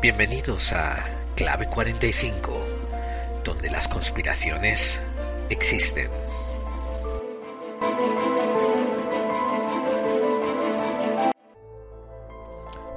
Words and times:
Bienvenidos 0.00 0.72
a 0.74 1.04
Clave 1.34 1.66
45, 1.66 2.66
donde 3.44 3.68
las 3.68 3.88
conspiraciones 3.88 5.02
existen. 5.50 6.08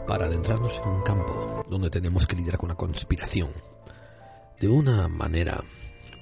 Para 0.08 0.26
adentrarnos 0.26 0.80
en 0.86 0.90
un 0.90 1.02
campo 1.02 1.66
donde 1.68 1.90
tenemos 1.90 2.28
que 2.28 2.36
lidiar 2.36 2.60
con 2.60 2.70
la 2.70 2.76
conspiración, 2.76 3.50
de 4.60 4.68
una 4.68 5.08
manera 5.08 5.64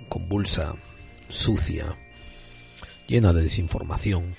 convulsa, 0.08 0.76
sucia, 1.28 1.94
llena 3.06 3.34
de 3.34 3.44
desinformación, 3.44 4.34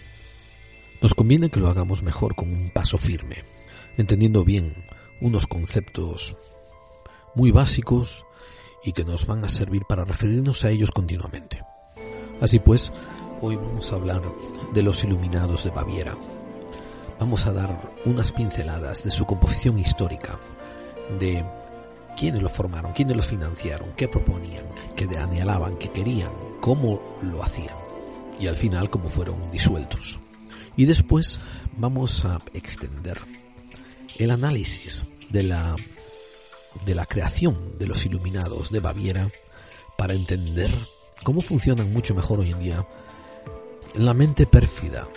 nos 1.03 1.13
conviene 1.13 1.51
que 1.51 1.61
lo 1.61 1.69
hagamos 1.69 2.03
mejor 2.03 2.35
con 2.35 2.51
un 2.51 2.71
paso 2.71 2.97
firme, 2.97 3.45
entendiendo 3.99 4.43
bien 4.43 4.75
unos 5.21 5.47
conceptos 5.47 6.37
muy 7.35 7.51
básicos 7.51 8.25
y 8.85 8.93
que 8.93 9.05
nos 9.05 9.27
van 9.27 9.45
a 9.45 9.49
servir 9.49 9.83
para 9.89 10.05
referirnos 10.05 10.65
a 10.65 10.71
ellos 10.71 10.91
continuamente. 10.91 11.63
Así 12.41 12.59
pues, 12.59 12.93
hoy 13.41 13.57
vamos 13.57 13.93
a 13.93 13.97
hablar 13.97 14.23
de 14.73 14.83
los 14.83 15.05
iluminados 15.05 15.65
de 15.65 15.71
Baviera. 15.71 16.17
Vamos 17.19 17.47
a 17.47 17.53
dar 17.53 17.93
unas 18.07 18.33
pinceladas 18.33 19.05
de 19.05 19.11
su 19.11 19.27
composición 19.27 19.79
histórica, 19.79 20.39
de 21.19 21.45
quiénes 22.17 22.43
lo 22.43 22.49
formaron, 22.49 22.93
quiénes 22.93 23.17
los 23.17 23.27
financiaron, 23.27 23.93
qué 23.97 24.09
proponían, 24.09 24.65
qué 24.97 25.05
anhelaban, 25.19 25.77
qué 25.77 25.91
querían, 25.91 26.33
cómo 26.61 27.01
lo 27.23 27.43
hacían 27.43 27.77
y 28.41 28.47
al 28.47 28.57
final 28.57 28.89
cómo 28.89 29.11
fueron 29.11 29.51
disueltos. 29.51 30.19
Y 30.77 30.87
después 30.87 31.41
vamos 31.77 32.25
a 32.25 32.39
extender 32.55 33.19
el 34.25 34.31
análisis 34.31 35.05
de 35.31 35.43
la, 35.43 35.75
de 36.85 36.95
la 36.95 37.07
creación 37.07 37.79
de 37.79 37.87
los 37.87 38.05
iluminados 38.05 38.71
de 38.71 38.81
Baviera 38.81 39.31
para 39.97 40.13
entender 40.13 40.71
cómo 41.25 41.41
funcionan 41.41 41.93
mucho 41.93 42.15
mejor 42.15 42.41
hoy 42.41 42.51
en 42.51 42.61
día 42.61 42.87
la 43.95 44.13
mente 44.13 44.47
pérfida 44.47 45.09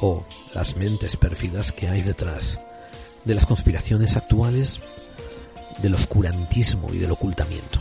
o 0.00 0.24
las 0.54 0.76
mentes 0.76 1.16
pérfidas 1.16 1.72
que 1.72 1.88
hay 1.88 2.02
detrás 2.02 2.58
de 3.24 3.34
las 3.34 3.46
conspiraciones 3.46 4.16
actuales, 4.16 4.80
del 5.80 5.94
oscurantismo 5.94 6.92
y 6.92 6.98
del 6.98 7.12
ocultamiento. 7.12 7.78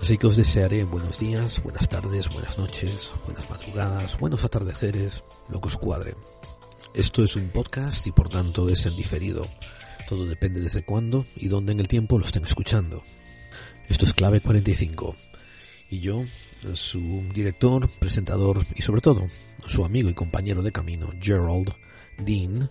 Así 0.00 0.18
que 0.18 0.26
os 0.26 0.36
desearé 0.36 0.82
buenos 0.82 1.20
días, 1.20 1.62
buenas 1.62 1.88
tardes, 1.88 2.28
buenas 2.28 2.58
noches, 2.58 3.14
buenas 3.24 3.48
madrugadas, 3.48 4.18
buenos 4.18 4.44
atardeceres, 4.44 5.22
lo 5.48 5.60
que 5.60 5.68
os 5.68 5.76
cuadre. 5.76 6.16
Esto 6.94 7.24
es 7.24 7.36
un 7.36 7.48
podcast 7.48 8.06
y 8.06 8.12
por 8.12 8.28
tanto 8.28 8.68
es 8.68 8.84
en 8.84 8.94
diferido. 8.94 9.46
Todo 10.06 10.26
depende 10.26 10.60
desde 10.60 10.84
cuándo 10.84 11.24
y 11.36 11.48
dónde 11.48 11.72
en 11.72 11.80
el 11.80 11.88
tiempo 11.88 12.18
lo 12.18 12.26
estén 12.26 12.44
escuchando. 12.44 13.02
Esto 13.88 14.04
es 14.04 14.12
Clave 14.12 14.42
45. 14.42 15.16
Y 15.88 16.00
yo, 16.00 16.22
su 16.74 17.24
director, 17.34 17.88
presentador 17.98 18.66
y 18.74 18.82
sobre 18.82 19.00
todo 19.00 19.26
su 19.64 19.86
amigo 19.86 20.10
y 20.10 20.14
compañero 20.14 20.62
de 20.62 20.70
camino, 20.70 21.08
Gerald 21.18 21.72
Dean, 22.18 22.70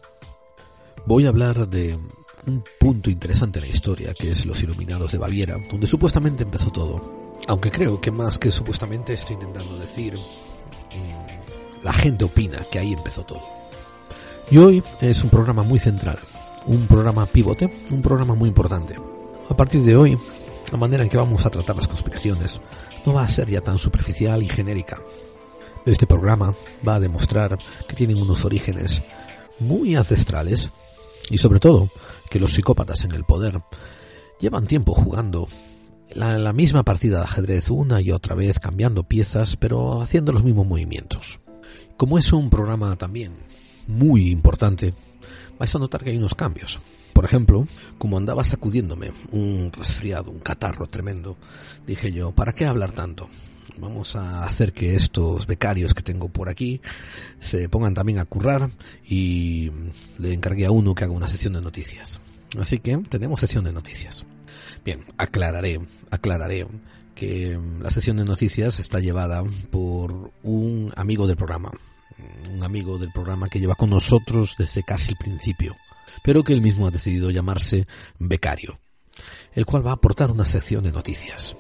voy 1.08 1.25
a 1.25 1.30
hablar 1.30 1.67
de 1.67 1.97
un 2.45 2.63
punto 2.80 3.09
interesante 3.09 3.58
en 3.58 3.66
la 3.66 3.72
historia, 3.72 4.13
que 4.13 4.30
es 4.30 4.45
los 4.45 4.61
Iluminados 4.61 5.11
de 5.11 5.17
Baviera, 5.17 5.58
donde 5.69 5.88
supuestamente 5.88 6.44
empezó 6.44 6.69
todo. 6.72 7.39
Aunque 7.47 7.72
creo 7.72 8.00
que 8.00 8.11
más 8.11 8.38
que 8.38 8.52
supuestamente 8.52 9.13
estoy 9.13 9.33
intentando 9.33 9.80
decir, 9.80 10.13
mm, 10.13 11.83
la 11.83 11.94
gente 11.94 12.25
opina 12.25 12.59
que 12.72 12.78
ahí 12.78 12.94
empezó 12.94 13.23
todo. 13.25 13.60
Y 14.51 14.57
hoy 14.57 14.84
es 15.00 15.23
un 15.23 15.29
programa 15.29 15.63
muy 15.63 15.79
central, 15.79 16.19
un 16.66 16.85
programa 16.85 17.25
pivote, 17.25 17.72
un 17.89 18.01
programa 18.01 18.35
muy 18.35 18.50
importante. 18.50 18.97
A 19.50 19.56
partir 19.56 19.81
de 19.81 19.95
hoy, 19.95 20.17
la 20.69 20.78
manera 20.78 21.03
en 21.03 21.09
que 21.09 21.16
vamos 21.16 21.45
a 21.45 21.50
tratar 21.50 21.78
las 21.78 21.88
conspiraciones 21.88 22.59
no 23.06 23.13
va 23.13 23.23
a 23.23 23.29
ser 23.29 23.50
ya 23.50 23.61
tan 23.61 23.78
superficial 23.78 24.44
y 24.44 24.50
genérica. 24.50 25.00
Este 25.85 26.06
programa 26.06 26.53
va 26.85 26.95
a 26.95 27.00
demostrar 27.00 27.57
que 27.88 27.95
tienen 27.95 28.22
unos 28.22 28.44
orígenes 28.44 29.01
muy 29.59 29.95
ancestrales 29.95 30.69
y 31.29 31.38
sobre 31.38 31.61
todo 31.61 31.88
que 32.29 32.41
los 32.41 32.51
psicópatas 32.51 33.06
en 33.06 33.13
el 33.13 33.23
poder 33.23 33.61
llevan 34.41 34.67
tiempo 34.67 34.94
jugando 34.94 35.47
la, 36.13 36.38
la 36.38 36.51
misma 36.51 36.84
partida 36.84 37.19
de 37.19 37.23
ajedrez 37.23 37.69
una 37.69 38.01
y 38.01 38.11
otra 38.11 38.35
vez, 38.35 38.59
cambiando 38.59 39.03
piezas, 39.03 39.56
pero 39.56 40.01
haciendo 40.01 40.34
los 40.34 40.44
mismos 40.44 40.67
movimientos. 40.67 41.40
Como 41.95 42.17
es 42.17 42.34
un 42.34 42.50
programa 42.50 42.97
también 42.97 43.31
muy 43.88 44.30
importante, 44.30 44.94
vais 45.59 45.75
a 45.75 45.80
notar 45.80 46.03
que 46.03 46.12
hay 46.12 46.18
unos 46.18 46.36
cambios. 46.36 46.80
Por 47.14 47.25
ejemplo, 47.25 47.68
como 47.97 48.18
andaba 48.18 48.44
sacudiéndome 48.44 49.12
un 49.31 49.72
resfriado, 49.72 50.31
un 50.31 50.40
catarro 50.40 50.88
tremendo, 50.88 51.38
dije 51.86 52.12
yo, 52.12 52.31
¿para 52.31 52.53
qué 52.53 52.66
hablar 52.66 52.94
tanto? 52.94 53.30
Vamos 53.78 54.16
a 54.16 54.44
hacer 54.44 54.74
que 54.74 54.96
estos 54.96 55.47
becarios 55.47 55.94
que 55.94 56.02
tengo 56.02 56.30
por 56.30 56.50
aquí 56.50 56.81
se 57.40 57.70
pongan 57.70 57.94
también 57.94 58.20
a 58.20 58.25
currar 58.25 58.72
y 59.08 59.72
le 60.18 60.34
encargué 60.34 60.66
a 60.66 60.72
uno 60.72 60.96
que 60.96 61.03
haga 61.03 61.14
una 61.14 61.28
sesión 61.28 61.53
de 61.53 61.62
noticias. 61.62 62.20
Así 62.59 62.80
que 62.80 62.97
tenemos 62.97 63.40
sesión 63.40 63.64
de 63.64 63.72
noticias. 63.72 64.25
Bien, 64.84 65.06
aclararé, 65.18 65.80
aclararé 66.09 66.68
que 67.16 67.59
la 67.81 67.91
sesión 67.91 68.18
de 68.18 68.25
noticias 68.25 68.80
está 68.80 69.00
llevada 69.00 69.44
por 69.70 70.31
un 70.44 70.91
amigo 70.96 71.28
del 71.28 71.38
programa, 71.38 71.72
un 72.52 72.64
amigo 72.64 72.98
del 72.98 73.12
programa 73.12 73.48
que 73.48 73.59
lleva 73.59 73.76
con 73.76 73.90
nosotros 73.90 74.56
desde 74.58 74.84
casi 74.84 75.12
el 75.12 75.18
principio, 75.18 75.76
pero 76.24 76.44
que 76.44 76.54
él 76.54 76.62
mismo 76.62 76.88
ha 76.88 76.92
decidido 76.92 77.30
llamarse 77.30 77.86
Becario, 78.20 78.80
el 79.54 79.66
cual 79.66 79.86
va 79.86 79.92
a 79.92 79.96
aportar 79.96 80.32
una 80.32 80.46
sección 80.46 80.84
de 80.84 80.92
noticias. 80.92 81.56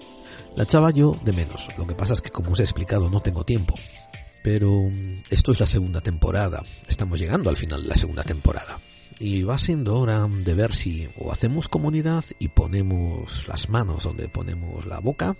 La 0.55 0.63
echaba 0.63 0.91
yo 0.91 1.17
de 1.23 1.31
menos, 1.31 1.69
lo 1.77 1.87
que 1.87 1.95
pasa 1.95 2.13
es 2.13 2.21
que 2.21 2.29
como 2.29 2.51
os 2.51 2.59
he 2.59 2.63
explicado 2.63 3.09
no 3.09 3.21
tengo 3.21 3.45
tiempo, 3.45 3.75
pero 4.43 4.71
mm, 4.71 5.23
esto 5.29 5.51
es 5.51 5.59
la 5.59 5.65
segunda 5.65 6.01
temporada, 6.01 6.63
estamos 6.87 7.19
llegando 7.19 7.49
al 7.49 7.57
final 7.57 7.83
de 7.83 7.89
la 7.89 7.95
segunda 7.95 8.23
temporada. 8.23 8.79
Y 9.19 9.43
va 9.43 9.57
siendo 9.59 9.99
hora 9.99 10.27
de 10.27 10.53
ver 10.55 10.73
si 10.73 11.07
o 11.19 11.31
hacemos 11.31 11.67
comunidad 11.67 12.23
y 12.39 12.47
ponemos 12.47 13.47
las 13.47 13.69
manos 13.69 14.03
donde 14.03 14.27
ponemos 14.29 14.87
la 14.87 14.99
boca, 14.99 15.37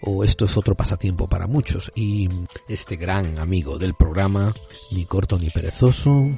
o 0.00 0.24
esto 0.24 0.44
es 0.44 0.56
otro 0.56 0.74
pasatiempo 0.74 1.26
para 1.28 1.46
muchos. 1.46 1.90
Y 1.94 2.28
este 2.68 2.96
gran 2.96 3.38
amigo 3.38 3.78
del 3.78 3.94
programa, 3.94 4.54
ni 4.90 5.04
corto 5.04 5.38
ni 5.38 5.50
perezoso, 5.50 6.28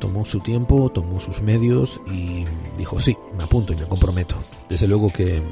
tomó 0.00 0.24
su 0.24 0.40
tiempo, 0.40 0.90
tomó 0.90 1.20
sus 1.20 1.42
medios 1.42 2.00
y 2.10 2.44
dijo 2.78 3.00
sí, 3.00 3.16
me 3.36 3.44
apunto 3.44 3.72
y 3.72 3.76
me 3.76 3.88
comprometo. 3.88 4.36
Desde 4.68 4.86
luego 4.86 5.12
que 5.12 5.42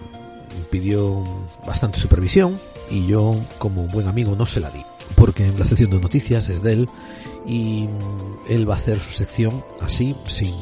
pidió 0.70 1.24
bastante 1.66 1.98
supervisión 1.98 2.58
y 2.90 3.06
yo 3.06 3.34
como 3.58 3.86
buen 3.88 4.08
amigo 4.08 4.36
no 4.36 4.46
se 4.46 4.60
la 4.60 4.70
di. 4.70 4.82
Porque 5.16 5.52
la 5.58 5.66
sección 5.66 5.90
de 5.90 6.00
noticias 6.00 6.48
es 6.48 6.62
de 6.62 6.72
él 6.72 6.88
y 7.46 7.88
él 8.48 8.68
va 8.68 8.74
a 8.74 8.78
hacer 8.78 8.98
su 8.98 9.10
sección 9.10 9.64
así, 9.80 10.16
sin 10.26 10.54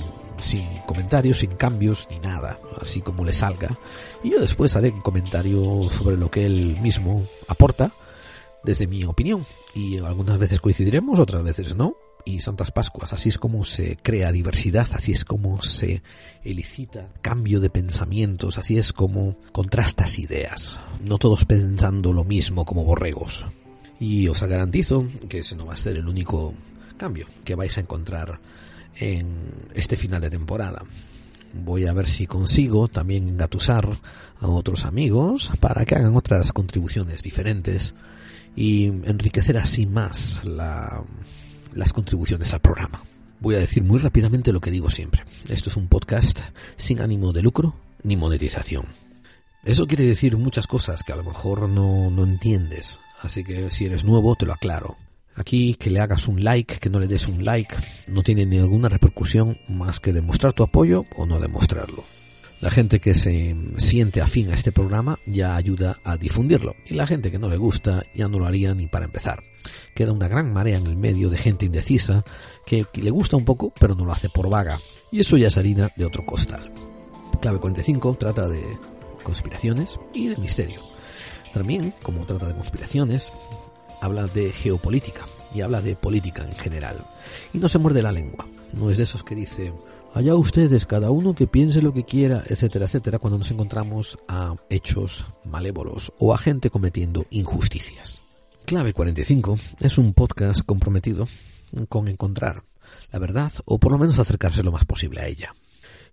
sin 0.43 0.67
comentarios, 0.87 1.39
sin 1.39 1.53
cambios, 1.53 2.09
ni 2.11 2.19
nada, 2.19 2.59
así 2.81 3.01
como 3.01 3.25
le 3.25 3.33
salga. 3.33 3.79
Y 4.23 4.31
yo 4.31 4.41
después 4.41 4.75
haré 4.77 4.91
un 4.91 5.01
comentario 5.01 5.89
sobre 5.91 6.17
lo 6.17 6.31
que 6.31 6.45
él 6.45 6.79
mismo 6.81 7.25
aporta, 7.49 7.93
desde 8.63 8.87
mi 8.87 9.05
opinión. 9.05 9.47
Y 9.75 9.99
algunas 9.99 10.39
veces 10.39 10.61
coincidiremos, 10.61 11.19
otras 11.19 11.43
veces 11.43 11.75
no. 11.75 11.97
Y 12.25 12.41
Santas 12.41 12.71
Pascuas, 12.71 13.13
así 13.13 13.31
es 13.31 13.39
como 13.39 13.65
se 13.65 13.97
crea 13.97 14.31
diversidad, 14.31 14.87
así 14.93 15.11
es 15.11 15.25
como 15.25 15.61
se 15.63 16.03
elicita 16.45 17.09
cambio 17.21 17.59
de 17.59 17.69
pensamientos, 17.69 18.59
así 18.59 18.79
es 18.79 18.93
como 18.93 19.37
contrastas 19.51 20.21
ideas, 20.21 20.79
no 21.03 21.19
todos 21.19 21.45
pensando 21.47 22.13
lo 22.13 22.23
mismo 22.23 22.65
como 22.65 22.85
borregos. 22.85 23.45
Y 23.99 24.29
os 24.29 24.41
garantizo 24.41 25.05
que 25.29 25.39
ese 25.39 25.57
no 25.57 25.67
va 25.67 25.73
a 25.73 25.77
ser 25.77 25.97
el 25.97 26.07
único 26.07 26.55
cambio 26.97 27.27
que 27.45 27.57
vais 27.57 27.77
a 27.77 27.81
encontrar 27.81 28.39
en 28.97 29.51
este 29.75 29.97
final 29.97 30.21
de 30.21 30.31
temporada. 30.31 30.83
Voy 31.53 31.87
a 31.87 31.93
ver 31.93 32.07
si 32.07 32.27
consigo 32.27 32.89
también 32.89 33.29
engatusar 33.29 33.89
a 34.41 34.49
otros 34.49 34.85
amigos 34.85 35.51
para 35.61 35.85
que 35.85 35.95
hagan 35.95 36.17
otras 36.17 36.53
contribuciones 36.53 37.23
diferentes 37.23 37.95
y 38.57 38.87
enriquecer 38.87 39.59
así 39.59 39.87
más 39.87 40.43
las 40.45 41.93
contribuciones 41.93 42.53
al 42.53 42.61
programa. 42.61 43.03
Voy 43.41 43.57
a 43.57 43.59
decir 43.59 43.83
muy 43.83 43.99
rápidamente 43.99 44.53
lo 44.53 44.61
que 44.61 44.71
digo 44.71 44.89
siempre. 44.91 45.25
Esto 45.49 45.69
es 45.69 45.77
un 45.77 45.89
podcast 45.89 46.41
sin 46.77 47.01
ánimo 47.01 47.33
de 47.33 47.43
lucro 47.43 47.75
ni 48.03 48.17
monetización. 48.17 48.87
Eso 49.65 49.87
quiere 49.87 50.05
decir 50.05 50.37
muchas 50.37 50.67
cosas 50.67 51.03
que 51.03 51.13
a 51.13 51.17
lo 51.17 51.25
mejor 51.25 51.69
no, 51.69 52.11
no 52.11 52.25
entiendes, 52.25 52.99
así 53.21 53.45
que 53.45 53.71
si 53.71 53.87
eres 53.87 54.05
nuevo 54.05 54.35
te 54.35 54.47
lo 54.47 54.53
aclaro. 54.53 54.97
Aquí 55.35 55.75
que 55.75 55.91
le 55.91 56.01
hagas 56.01 56.29
un 56.29 56.45
like, 56.45 56.79
que 56.79 56.91
no 56.91 57.01
le 57.01 57.07
des 57.07 57.27
un 57.27 57.45
like, 57.45 57.75
no 58.09 58.23
tiene 58.23 58.45
ninguna 58.47 58.89
repercusión 58.89 59.59
más 59.69 60.01
que 60.01 60.13
demostrar 60.13 60.53
tu 60.53 60.63
apoyo 60.63 61.05
o 61.17 61.27
no 61.27 61.41
demostrarlo. 61.41 62.05
La 62.61 62.71
gente 62.71 63.01
que 63.01 63.13
se 63.13 63.57
siente 63.77 64.21
afín 64.21 64.51
a 64.51 64.55
este 64.55 64.71
programa 64.71 65.19
ya 65.27 65.57
ayuda 65.57 65.99
a 66.05 66.17
difundirlo 66.17 66.77
y 66.87 66.95
la 66.95 67.09
gente 67.09 67.33
que 67.33 67.39
no 67.41 67.49
le 67.49 67.57
gusta 67.57 68.05
ya 68.15 68.29
no 68.29 68.39
lo 68.39 68.47
haría 68.47 68.73
ni 68.73 68.87
para 68.87 69.07
empezar. 69.07 69.43
Queda 69.97 70.13
una 70.13 70.29
gran 70.29 70.53
marea 70.53 70.79
en 70.79 70.87
el 70.87 70.97
medio 70.97 71.29
de 71.29 71.39
gente 71.39 71.67
indecisa 71.67 72.25
que 72.65 72.87
le 72.95 73.11
gusta 73.11 73.37
un 73.37 73.45
poco 73.45 73.73
pero 73.81 73.97
no 73.97 74.05
lo 74.05 74.13
hace 74.13 74.29
por 74.29 74.49
vaga 74.49 74.79
y 75.11 75.19
eso 75.19 75.37
ya 75.37 75.49
es 75.49 75.59
harina 75.59 75.91
de 75.97 76.05
otro 76.05 76.25
costal. 76.25 76.73
Clave 77.41 77.59
45 77.59 78.15
trata 78.15 78.47
de 78.47 78.63
conspiraciones 79.25 79.99
y 80.15 80.29
de 80.29 80.37
misterio. 80.37 80.83
También, 81.53 81.93
como 82.03 82.25
trata 82.25 82.47
de 82.47 82.55
conspiraciones, 82.55 83.33
habla 84.03 84.27
de 84.27 84.51
geopolítica 84.51 85.23
y 85.55 85.61
habla 85.61 85.81
de 85.81 85.95
política 85.95 86.43
en 86.43 86.55
general. 86.55 86.97
Y 87.55 87.59
no 87.59 87.69
se 87.69 87.79
muerde 87.79 88.03
la 88.03 88.13
lengua. 88.13 88.47
No 88.73 88.91
es 88.91 88.97
de 88.97 89.05
esos 89.05 89.23
que 89.23 89.37
dice, 89.37 89.73
allá 90.13 90.35
ustedes, 90.35 90.87
cada 90.87 91.11
uno 91.11 91.35
que 91.35 91.47
piense 91.47 91.81
lo 91.81 91.95
que 91.95 92.05
quiera, 92.05 92.43
etcétera, 92.47 92.87
etcétera, 92.87 93.21
cuando 93.21 93.39
nos 93.39 93.51
encontramos 93.51 94.19
a 94.27 94.57
hechos 94.69 95.25
malévolos 95.45 96.13
o 96.19 96.35
a 96.35 96.39
gente 96.39 96.69
cometiendo 96.69 97.27
injusticias. 97.31 98.21
Clave 98.65 98.93
45 98.93 99.59
es 99.81 99.99
un 99.99 100.15
podcast 100.15 100.65
comprometido 100.67 101.29
con 101.89 102.09
encontrar 102.09 102.65
la 103.13 103.19
verdad 103.19 103.53
o 103.65 103.79
por 103.79 103.93
lo 103.93 103.99
menos 103.99 104.19
acercarse 104.19 104.63
lo 104.63 104.73
más 104.73 104.85
posible 104.85 105.21
a 105.21 105.29
ella. 105.29 105.55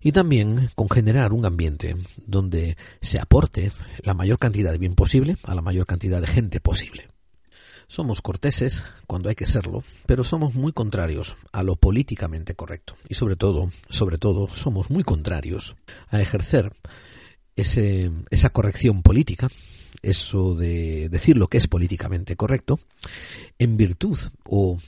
Y 0.00 0.12
también 0.12 0.70
con 0.76 0.88
generar 0.88 1.32
un 1.32 1.44
ambiente 1.44 1.96
donde 2.26 2.76
se 3.02 3.18
aporte 3.18 3.72
la 4.02 4.14
mayor 4.14 4.38
cantidad 4.38 4.72
de 4.72 4.78
bien 4.78 4.94
posible 4.94 5.36
a 5.42 5.54
la 5.54 5.60
mayor 5.60 5.86
cantidad 5.86 6.20
de 6.20 6.26
gente 6.26 6.60
posible. 6.60 7.08
Somos 7.90 8.22
corteses 8.22 8.84
cuando 9.08 9.30
hay 9.30 9.34
que 9.34 9.46
serlo, 9.46 9.82
pero 10.06 10.22
somos 10.22 10.54
muy 10.54 10.72
contrarios 10.72 11.34
a 11.50 11.64
lo 11.64 11.74
políticamente 11.74 12.54
correcto. 12.54 12.94
Y 13.08 13.16
sobre 13.16 13.34
todo, 13.34 13.68
sobre 13.88 14.16
todo, 14.16 14.46
somos 14.46 14.90
muy 14.90 15.02
contrarios 15.02 15.74
a 16.08 16.20
ejercer 16.20 16.72
ese, 17.56 18.12
esa 18.30 18.50
corrección 18.50 19.02
política, 19.02 19.48
eso 20.02 20.54
de 20.54 21.08
decir 21.08 21.36
lo 21.36 21.48
que 21.48 21.58
es 21.58 21.66
políticamente 21.66 22.36
correcto, 22.36 22.78
en 23.58 23.76
virtud 23.76 24.20
o 24.44 24.78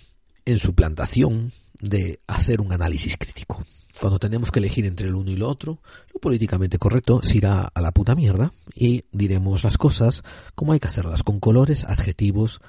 en 0.44 0.60
suplantación 0.60 1.50
de 1.80 2.20
hacer 2.28 2.60
un 2.60 2.72
análisis 2.72 3.16
crítico. 3.16 3.64
Cuando 4.00 4.18
tenemos 4.18 4.50
que 4.50 4.58
elegir 4.58 4.86
entre 4.86 5.08
el 5.08 5.14
uno 5.14 5.30
y 5.30 5.36
lo 5.36 5.48
otro, 5.48 5.78
lo 6.12 6.20
políticamente 6.20 6.78
correcto 6.78 7.20
se 7.22 7.38
irá 7.38 7.70
a 7.72 7.80
la 7.80 7.90
puta 7.90 8.14
mierda 8.14 8.52
y 8.74 9.04
diremos 9.12 9.64
las 9.64 9.78
cosas 9.78 10.24
como 10.54 10.72
hay 10.72 10.80
que 10.80 10.88
hacerlas, 10.88 11.22
con 11.22 11.40
colores, 11.40 11.84
adjetivos, 11.84 12.60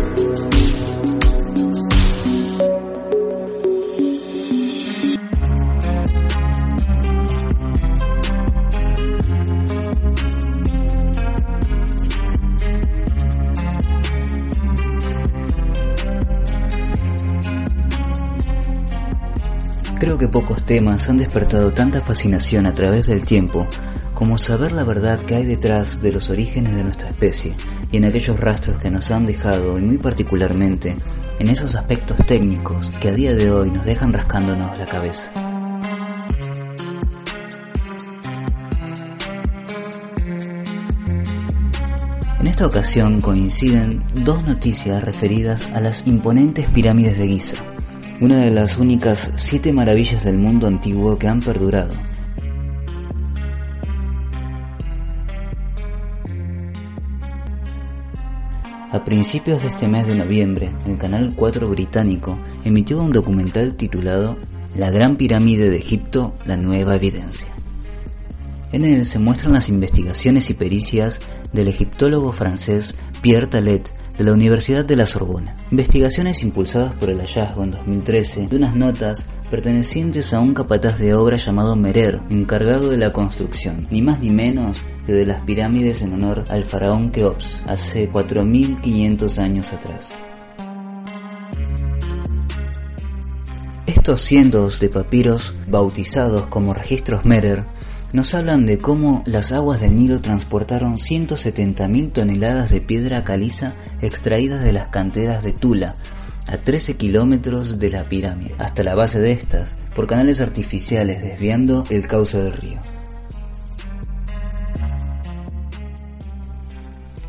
Pocos 20.28 20.64
temas 20.64 21.08
han 21.08 21.18
despertado 21.18 21.72
tanta 21.72 22.00
fascinación 22.00 22.66
a 22.66 22.72
través 22.72 23.06
del 23.06 23.24
tiempo 23.24 23.66
como 24.14 24.38
saber 24.38 24.72
la 24.72 24.84
verdad 24.84 25.18
que 25.18 25.34
hay 25.34 25.44
detrás 25.44 26.00
de 26.00 26.12
los 26.12 26.30
orígenes 26.30 26.74
de 26.74 26.84
nuestra 26.84 27.08
especie 27.08 27.52
y 27.90 27.96
en 27.96 28.06
aquellos 28.06 28.38
rastros 28.38 28.80
que 28.80 28.90
nos 28.90 29.10
han 29.10 29.26
dejado 29.26 29.78
y 29.78 29.82
muy 29.82 29.98
particularmente 29.98 30.94
en 31.38 31.48
esos 31.48 31.74
aspectos 31.74 32.16
técnicos 32.26 32.90
que 33.00 33.08
a 33.08 33.12
día 33.12 33.34
de 33.34 33.50
hoy 33.50 33.70
nos 33.70 33.84
dejan 33.84 34.12
rascándonos 34.12 34.78
la 34.78 34.86
cabeza. 34.86 35.30
En 42.40 42.46
esta 42.46 42.66
ocasión 42.66 43.20
coinciden 43.20 44.04
dos 44.22 44.44
noticias 44.44 45.02
referidas 45.02 45.72
a 45.72 45.80
las 45.80 46.06
imponentes 46.06 46.72
pirámides 46.72 47.18
de 47.18 47.28
Giza 47.28 47.73
una 48.20 48.38
de 48.38 48.50
las 48.50 48.78
únicas 48.78 49.32
siete 49.36 49.72
maravillas 49.72 50.24
del 50.24 50.38
mundo 50.38 50.66
antiguo 50.66 51.16
que 51.16 51.28
han 51.28 51.40
perdurado. 51.40 51.94
A 58.92 59.02
principios 59.04 59.62
de 59.62 59.68
este 59.68 59.88
mes 59.88 60.06
de 60.06 60.14
noviembre, 60.14 60.70
el 60.86 60.96
Canal 60.96 61.34
4 61.34 61.68
británico 61.68 62.38
emitió 62.64 63.02
un 63.02 63.10
documental 63.10 63.74
titulado 63.74 64.36
La 64.76 64.90
Gran 64.90 65.16
Pirámide 65.16 65.68
de 65.68 65.78
Egipto, 65.78 66.32
la 66.46 66.56
nueva 66.56 66.94
evidencia. 66.94 67.48
En 68.70 68.84
él 68.84 69.04
se 69.04 69.18
muestran 69.18 69.52
las 69.52 69.68
investigaciones 69.68 70.48
y 70.50 70.54
pericias 70.54 71.20
del 71.52 71.68
egiptólogo 71.68 72.32
francés 72.32 72.94
Pierre 73.20 73.48
Talet 73.48 73.92
de 74.16 74.24
la 74.24 74.32
Universidad 74.32 74.84
de 74.84 74.96
la 74.96 75.06
Sorbona. 75.06 75.54
Investigaciones 75.70 76.42
impulsadas 76.42 76.94
por 76.94 77.10
el 77.10 77.20
hallazgo 77.20 77.64
en 77.64 77.72
2013 77.72 78.46
de 78.48 78.56
unas 78.56 78.76
notas 78.76 79.26
pertenecientes 79.50 80.32
a 80.32 80.40
un 80.40 80.54
capataz 80.54 80.98
de 80.98 81.14
obra 81.14 81.36
llamado 81.36 81.76
Merer, 81.76 82.20
encargado 82.30 82.90
de 82.90 82.98
la 82.98 83.12
construcción, 83.12 83.86
ni 83.90 84.02
más 84.02 84.20
ni 84.20 84.30
menos 84.30 84.84
que 85.06 85.12
de 85.12 85.26
las 85.26 85.42
pirámides 85.42 86.02
en 86.02 86.14
honor 86.14 86.42
al 86.48 86.64
faraón 86.64 87.10
Keops, 87.10 87.62
hace 87.66 88.10
4.500 88.10 89.38
años 89.38 89.72
atrás. 89.72 90.18
Estos 93.86 94.22
cientos 94.22 94.80
de 94.80 94.88
papiros, 94.88 95.54
bautizados 95.68 96.46
como 96.46 96.74
registros 96.74 97.24
Merer, 97.24 97.64
nos 98.14 98.32
hablan 98.32 98.64
de 98.64 98.78
cómo 98.78 99.24
las 99.26 99.50
aguas 99.50 99.80
del 99.80 99.96
Nilo 99.96 100.20
transportaron 100.20 100.98
170.000 100.98 102.12
toneladas 102.12 102.70
de 102.70 102.80
piedra 102.80 103.24
caliza 103.24 103.74
extraídas 104.00 104.62
de 104.62 104.72
las 104.72 104.86
canteras 104.86 105.42
de 105.42 105.52
Tula, 105.52 105.96
a 106.46 106.56
13 106.58 106.94
kilómetros 106.96 107.80
de 107.80 107.90
la 107.90 108.08
pirámide, 108.08 108.54
hasta 108.58 108.84
la 108.84 108.94
base 108.94 109.18
de 109.18 109.32
estas, 109.32 109.74
por 109.96 110.06
canales 110.06 110.40
artificiales 110.40 111.24
desviando 111.24 111.82
el 111.90 112.06
cauce 112.06 112.40
del 112.40 112.52
río. 112.52 112.78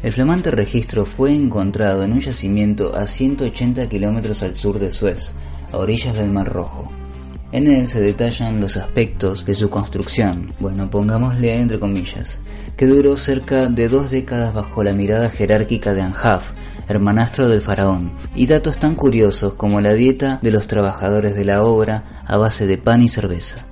El 0.03 0.13
flamante 0.13 0.51
registro 0.51 1.05
fue 1.05 1.33
encontrado 1.33 2.03
en 2.03 2.13
un 2.13 2.19
yacimiento 2.19 2.95
a 2.95 3.07
180 3.07 3.89
kilómetros 3.89 4.43
al 4.43 4.55
sur 4.55 4.77
de 4.77 4.91
Suez, 4.91 5.31
a 5.71 5.77
orillas 5.77 6.15
del 6.15 6.29
Mar 6.29 6.47
Rojo. 6.47 6.85
En 7.55 7.67
él 7.67 7.87
se 7.87 8.01
detallan 8.01 8.59
los 8.59 8.75
aspectos 8.75 9.45
de 9.45 9.53
su 9.53 9.69
construcción, 9.69 10.49
bueno, 10.59 10.89
pongámosle 10.91 11.55
entre 11.55 11.79
comillas, 11.79 12.37
que 12.77 12.85
duró 12.85 13.15
cerca 13.15 13.67
de 13.67 13.87
dos 13.87 14.11
décadas 14.11 14.53
bajo 14.53 14.83
la 14.83 14.91
mirada 14.91 15.29
jerárquica 15.29 15.93
de 15.93 16.01
Anjaf, 16.01 16.51
hermanastro 16.89 17.47
del 17.47 17.61
faraón, 17.61 18.11
y 18.35 18.47
datos 18.47 18.77
tan 18.77 18.93
curiosos 18.93 19.55
como 19.55 19.79
la 19.79 19.93
dieta 19.93 20.37
de 20.41 20.51
los 20.51 20.67
trabajadores 20.67 21.33
de 21.33 21.45
la 21.45 21.63
obra 21.63 22.03
a 22.27 22.35
base 22.35 22.67
de 22.67 22.77
pan 22.77 23.01
y 23.01 23.07
cerveza. 23.07 23.65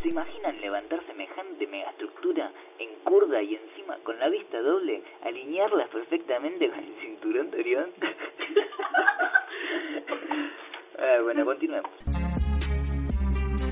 ¿Se 0.00 0.08
imaginan 0.08 0.60
levantar 0.60 1.04
semejante 1.08 1.66
megaestructura 1.66 2.52
en 2.78 2.90
curda 3.02 3.42
y 3.42 3.56
encima 3.56 3.96
con 4.04 4.20
la 4.20 4.28
vista 4.28 4.62
doble, 4.62 5.02
alinearlas 5.24 5.90
perfectamente 5.90 6.70
con 6.70 6.78
el 6.78 6.94
cinturón 7.02 7.50
de 7.50 7.58
Orión? 7.58 7.90
ah, 11.00 11.18
bueno, 11.24 11.44
continuemos. 11.44 11.90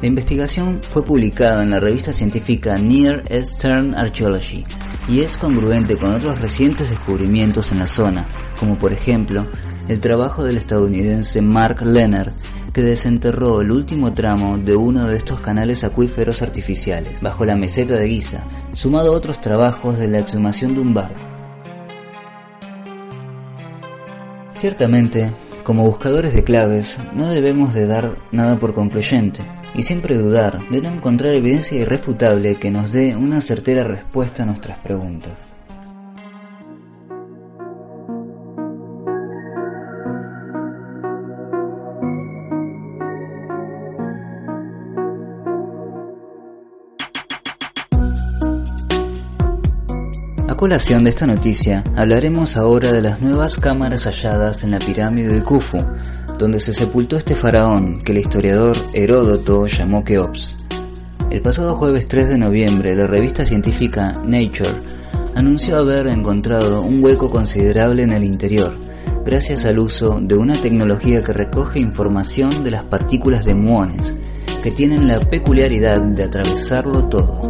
La 0.01 0.07
investigación 0.07 0.81
fue 0.83 1.05
publicada 1.05 1.63
en 1.63 1.71
la 1.71 1.81
revista 1.81 2.13
científica 2.13 2.77
Near 2.79 3.23
Eastern 3.29 3.95
Archaeology 3.95 4.65
y 5.09 5.21
es 5.21 5.37
congruente 5.37 5.97
con 5.97 6.13
otros 6.13 6.41
recientes 6.41 6.91
descubrimientos 6.91 7.73
en 7.73 7.81
la 7.81 7.87
zona, 7.87 8.29
como 8.61 8.79
por 8.79 8.93
ejemplo 8.93 9.47
el 9.89 10.01
trabajo 10.01 10.45
del 10.45 10.59
estadounidense 10.59 11.41
Mark 11.41 11.83
Lenner, 11.83 12.31
que 12.73 12.83
desenterró 12.83 13.61
el 13.61 13.73
último 13.73 14.11
tramo 14.11 14.59
de 14.59 14.77
uno 14.77 15.07
de 15.07 15.17
estos 15.17 15.41
canales 15.41 15.83
acuíferos 15.83 16.43
artificiales, 16.43 17.21
bajo 17.21 17.45
la 17.45 17.57
meseta 17.57 17.95
de 17.95 18.09
Giza, 18.09 18.45
sumado 18.75 19.13
a 19.13 19.17
otros 19.17 19.41
trabajos 19.41 19.99
de 19.99 20.09
la 20.09 20.19
exhumación 20.19 20.75
de 20.75 20.81
un 20.81 20.95
barco. 20.95 21.21
Ciertamente, 24.55 25.33
como 25.69 25.85
buscadores 25.85 26.33
de 26.33 26.43
claves, 26.45 26.97
no 27.13 27.29
debemos 27.29 27.75
de 27.75 27.87
dar 27.87 28.17
nada 28.33 28.59
por 28.59 28.73
concluyente, 28.73 29.43
y 29.75 29.83
siempre 29.83 30.17
dudar 30.17 30.67
de 30.71 30.81
no 30.81 30.89
encontrar 30.89 31.35
evidencia 31.35 31.79
irrefutable 31.79 32.55
que 32.55 32.71
nos 32.71 32.91
dé 32.91 33.15
una 33.15 33.43
certera 33.43 33.85
respuesta 33.85 34.45
a 34.45 34.47
nuestras 34.47 34.79
preguntas. 34.79 35.58
Colación 50.59 51.05
de 51.05 51.11
esta 51.11 51.25
noticia, 51.25 51.85
hablaremos 51.95 52.57
ahora 52.57 52.91
de 52.91 53.01
las 53.01 53.21
nuevas 53.21 53.59
cámaras 53.59 54.07
halladas 54.07 54.65
en 54.65 54.73
la 54.73 54.81
pirámide 54.81 55.33
de 55.35 55.41
Khufu, 55.41 55.79
donde 56.37 56.59
se 56.59 56.75
sepultó 56.75 57.17
este 57.17 57.37
faraón 57.37 57.99
que 58.01 58.11
el 58.11 58.19
historiador 58.19 58.77
Heródoto 58.93 59.69
llamó 59.69 60.03
Keops. 60.03 60.57
El 61.31 61.43
pasado 61.43 61.77
jueves 61.77 62.07
3 62.07 62.31
de 62.31 62.39
noviembre, 62.39 62.97
la 62.97 63.07
revista 63.07 63.47
científica 63.47 64.13
Nature 64.25 64.83
anunció 65.37 65.79
haber 65.79 66.09
encontrado 66.09 66.83
un 66.83 67.05
hueco 67.05 67.31
considerable 67.31 68.03
en 68.03 68.11
el 68.11 68.25
interior, 68.25 68.77
gracias 69.25 69.65
al 69.65 69.79
uso 69.79 70.19
de 70.21 70.35
una 70.35 70.55
tecnología 70.55 71.23
que 71.23 71.35
recoge 71.35 71.79
información 71.79 72.65
de 72.65 72.73
las 72.73 72.83
partículas 72.83 73.45
de 73.45 73.55
muones, 73.55 74.17
que 74.65 74.73
tienen 74.73 75.07
la 75.07 75.21
peculiaridad 75.21 76.03
de 76.03 76.25
atravesarlo 76.25 77.05
todo. 77.05 77.48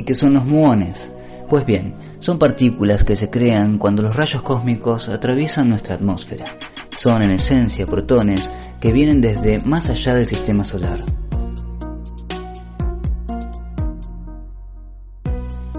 ¿Y 0.00 0.02
qué 0.02 0.14
son 0.14 0.32
los 0.32 0.46
muones? 0.46 1.10
Pues 1.50 1.66
bien, 1.66 1.94
son 2.20 2.38
partículas 2.38 3.04
que 3.04 3.16
se 3.16 3.28
crean 3.28 3.76
cuando 3.76 4.00
los 4.00 4.16
rayos 4.16 4.40
cósmicos 4.40 5.10
atraviesan 5.10 5.68
nuestra 5.68 5.96
atmósfera. 5.96 6.56
Son 6.96 7.20
en 7.20 7.32
esencia 7.32 7.84
protones 7.84 8.50
que 8.80 8.92
vienen 8.92 9.20
desde 9.20 9.60
más 9.66 9.90
allá 9.90 10.14
del 10.14 10.24
sistema 10.24 10.64
solar. 10.64 10.98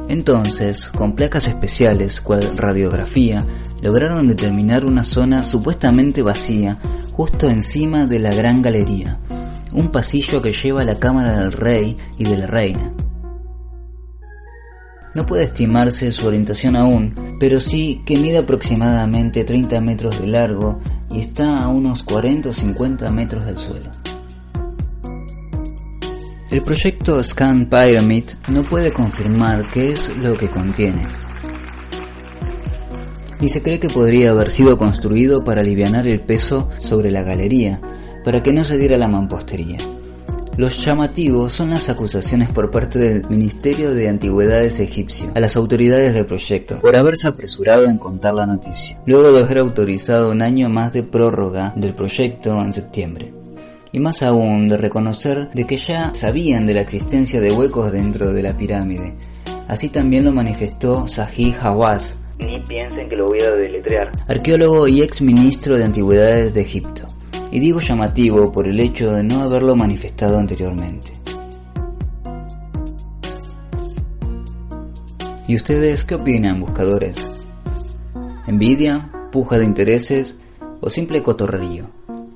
Entonces, 0.07 0.91
con 0.91 1.15
placas 1.15 1.47
especiales, 1.47 2.21
cual 2.21 2.43
radiografía, 2.57 3.43
lograron 3.81 4.27
determinar 4.27 4.85
una 4.85 5.03
zona 5.03 5.43
supuestamente 5.43 6.21
vacía 6.21 6.77
justo 7.13 7.49
encima 7.49 8.05
de 8.05 8.19
la 8.19 8.35
gran 8.35 8.61
galería, 8.61 9.19
un 9.71 9.89
pasillo 9.89 10.43
que 10.43 10.51
lleva 10.51 10.81
a 10.81 10.85
la 10.85 10.99
cámara 10.99 11.39
del 11.39 11.51
rey 11.53 11.97
y 12.19 12.25
de 12.25 12.37
la 12.37 12.45
reina. 12.45 12.93
No 15.13 15.25
puede 15.25 15.43
estimarse 15.43 16.11
su 16.11 16.27
orientación 16.27 16.77
aún, 16.77 17.13
pero 17.39 17.59
sí 17.59 18.01
que 18.05 18.15
mide 18.17 18.37
aproximadamente 18.37 19.43
30 19.43 19.81
metros 19.81 20.19
de 20.21 20.27
largo 20.27 20.79
y 21.11 21.19
está 21.19 21.63
a 21.63 21.67
unos 21.67 22.03
40 22.03 22.49
o 22.49 22.53
50 22.53 23.11
metros 23.11 23.45
del 23.45 23.57
suelo. 23.57 23.91
El 26.49 26.61
proyecto 26.61 27.23
Scan 27.23 27.69
Pyramid 27.69 28.25
no 28.49 28.63
puede 28.63 28.91
confirmar 28.91 29.69
qué 29.69 29.91
es 29.91 30.15
lo 30.17 30.37
que 30.37 30.49
contiene. 30.49 31.05
Y 33.39 33.49
se 33.49 33.61
cree 33.61 33.79
que 33.79 33.87
podría 33.87 34.31
haber 34.31 34.49
sido 34.49 34.77
construido 34.77 35.43
para 35.43 35.61
aliviar 35.61 36.07
el 36.07 36.19
peso 36.21 36.69
sobre 36.79 37.09
la 37.09 37.23
galería, 37.23 37.81
para 38.23 38.43
que 38.43 38.53
no 38.53 38.63
se 38.63 38.77
diera 38.77 38.97
la 38.97 39.07
mampostería. 39.07 39.77
Los 40.57 40.83
llamativos 40.83 41.53
son 41.53 41.69
las 41.69 41.89
acusaciones 41.89 42.51
por 42.51 42.69
parte 42.69 42.99
del 42.99 43.21
Ministerio 43.29 43.93
de 43.93 44.09
Antigüedades 44.09 44.79
egipcio 44.81 45.31
a 45.33 45.39
las 45.39 45.55
autoridades 45.55 46.13
del 46.13 46.25
proyecto 46.25 46.79
por 46.81 46.95
haberse 46.95 47.29
apresurado 47.29 47.85
en 47.85 47.97
contar 47.97 48.33
la 48.33 48.45
noticia, 48.45 49.01
luego 49.05 49.31
de 49.31 49.39
haber 49.39 49.59
autorizado 49.59 50.29
un 50.29 50.41
año 50.41 50.67
más 50.69 50.91
de 50.91 51.03
prórroga 51.03 51.73
del 51.77 51.95
proyecto 51.95 52.59
en 52.59 52.73
septiembre. 52.73 53.33
Y 53.93 53.99
más 53.99 54.21
aún 54.23 54.67
de 54.67 54.77
reconocer 54.77 55.49
de 55.51 55.65
que 55.65 55.77
ya 55.77 56.13
sabían 56.13 56.65
de 56.65 56.73
la 56.73 56.81
existencia 56.81 57.39
de 57.39 57.51
huecos 57.51 57.91
dentro 57.91 58.31
de 58.33 58.43
la 58.43 58.55
pirámide. 58.55 59.15
Así 59.67 59.89
también 59.89 60.25
lo 60.25 60.33
manifestó 60.33 61.07
Sahih 61.07 61.55
Hawass, 61.61 62.17
Ni 62.39 62.59
piensen 62.67 63.07
que 63.09 63.15
lo 63.15 63.25
voy 63.25 63.39
a 63.41 63.51
deletrear. 63.51 64.11
arqueólogo 64.27 64.87
y 64.87 65.01
ex 65.01 65.21
ministro 65.21 65.77
de 65.77 65.85
Antigüedades 65.85 66.53
de 66.53 66.61
Egipto 66.61 67.05
y 67.51 67.59
digo 67.59 67.79
llamativo 67.79 68.51
por 68.51 68.67
el 68.67 68.79
hecho 68.79 69.11
de 69.13 69.23
no 69.23 69.41
haberlo 69.41 69.75
manifestado 69.75 70.39
anteriormente. 70.39 71.11
¿Y 75.47 75.55
ustedes 75.55 76.05
qué 76.05 76.15
opinan, 76.15 76.61
buscadores? 76.61 77.49
¿Envidia? 78.47 79.11
¿Puja 79.31 79.57
de 79.57 79.65
intereses? 79.65 80.35
¿O 80.79 80.89
simple 80.89 81.21
cotorrerío? 81.21 81.87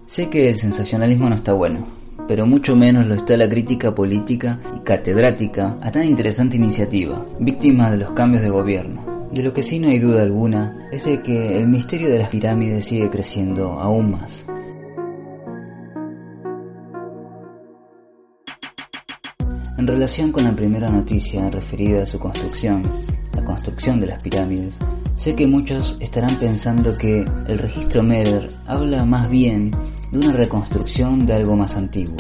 Sé 0.05 0.29
que 0.29 0.49
el 0.49 0.57
sensacionalismo 0.57 1.29
no 1.29 1.35
está 1.35 1.53
bueno, 1.53 1.87
pero 2.27 2.45
mucho 2.45 2.75
menos 2.75 3.07
lo 3.07 3.15
está 3.15 3.37
la 3.37 3.47
crítica 3.47 3.95
política 3.95 4.59
y 4.75 4.79
catedrática 4.79 5.77
a 5.81 5.91
tan 5.91 6.03
interesante 6.03 6.57
iniciativa, 6.57 7.25
víctima 7.39 7.89
de 7.89 7.97
los 7.97 8.11
cambios 8.11 8.43
de 8.43 8.49
gobierno. 8.49 9.29
De 9.31 9.43
lo 9.43 9.53
que 9.53 9.63
sí 9.63 9.79
no 9.79 9.87
hay 9.87 9.99
duda 9.99 10.23
alguna 10.23 10.89
es 10.91 11.05
de 11.05 11.21
que 11.21 11.57
el 11.57 11.67
misterio 11.67 12.09
de 12.09 12.19
las 12.19 12.29
pirámides 12.29 12.85
sigue 12.85 13.09
creciendo 13.09 13.79
aún 13.79 14.11
más. 14.11 14.45
En 19.77 19.87
relación 19.87 20.31
con 20.31 20.45
la 20.45 20.55
primera 20.55 20.89
noticia 20.89 21.49
referida 21.51 22.03
a 22.03 22.05
su 22.05 22.17
construcción, 22.17 22.81
la 23.35 23.43
construcción 23.43 23.99
de 23.99 24.07
las 24.07 24.23
pirámides, 24.23 24.77
sé 25.17 25.35
que 25.35 25.47
muchos 25.47 25.97
estarán 25.99 26.33
pensando 26.39 26.97
que 26.97 27.25
el 27.47 27.59
registro 27.59 28.01
Merer 28.01 28.47
habla 28.65 29.03
más 29.03 29.29
bien 29.29 29.71
de 30.11 30.17
una 30.19 30.31
reconstrucción 30.31 31.25
de 31.25 31.33
algo 31.33 31.57
más 31.57 31.75
antiguo. 31.75 32.15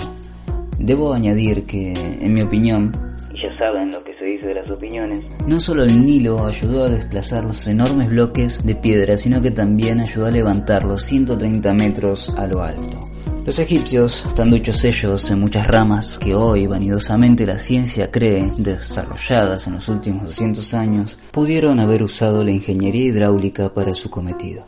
Debo 0.79 1.13
añadir 1.13 1.65
que, 1.65 1.93
en 1.93 2.33
mi 2.33 2.41
opinión, 2.41 2.91
Y 3.33 3.41
ya 3.41 3.57
saben 3.57 3.89
lo 3.89 4.03
que 4.03 4.13
se 4.17 4.25
dice 4.25 4.47
de 4.47 4.55
las 4.55 4.69
opiniones. 4.69 5.19
no 5.47 5.59
solo 5.61 5.83
el 5.83 6.05
Nilo 6.05 6.45
ayudó 6.45 6.83
a 6.85 6.89
desplazar 6.89 7.45
los 7.45 7.65
enormes 7.67 8.09
bloques 8.09 8.65
de 8.65 8.75
piedra, 8.75 9.17
sino 9.17 9.41
que 9.41 9.51
también 9.51 10.01
ayudó 10.01 10.25
a 10.25 10.31
levantarlos 10.31 11.03
130 11.03 11.73
metros 11.73 12.33
a 12.37 12.47
lo 12.47 12.61
alto. 12.61 12.99
Los 13.45 13.59
egipcios, 13.59 14.25
estando 14.25 14.55
hechos 14.55 14.83
ellos 14.85 15.29
en 15.29 15.39
muchas 15.39 15.67
ramas 15.67 16.17
que 16.17 16.33
hoy 16.33 16.65
vanidosamente 16.65 17.45
la 17.45 17.59
ciencia 17.59 18.09
cree 18.09 18.49
desarrolladas 18.57 19.67
en 19.67 19.75
los 19.75 19.87
últimos 19.87 20.23
200 20.23 20.73
años, 20.73 21.19
pudieron 21.29 21.79
haber 21.79 22.01
usado 22.01 22.43
la 22.43 22.49
ingeniería 22.49 23.05
hidráulica 23.05 23.71
para 23.71 23.93
su 23.93 24.09
cometido. 24.09 24.67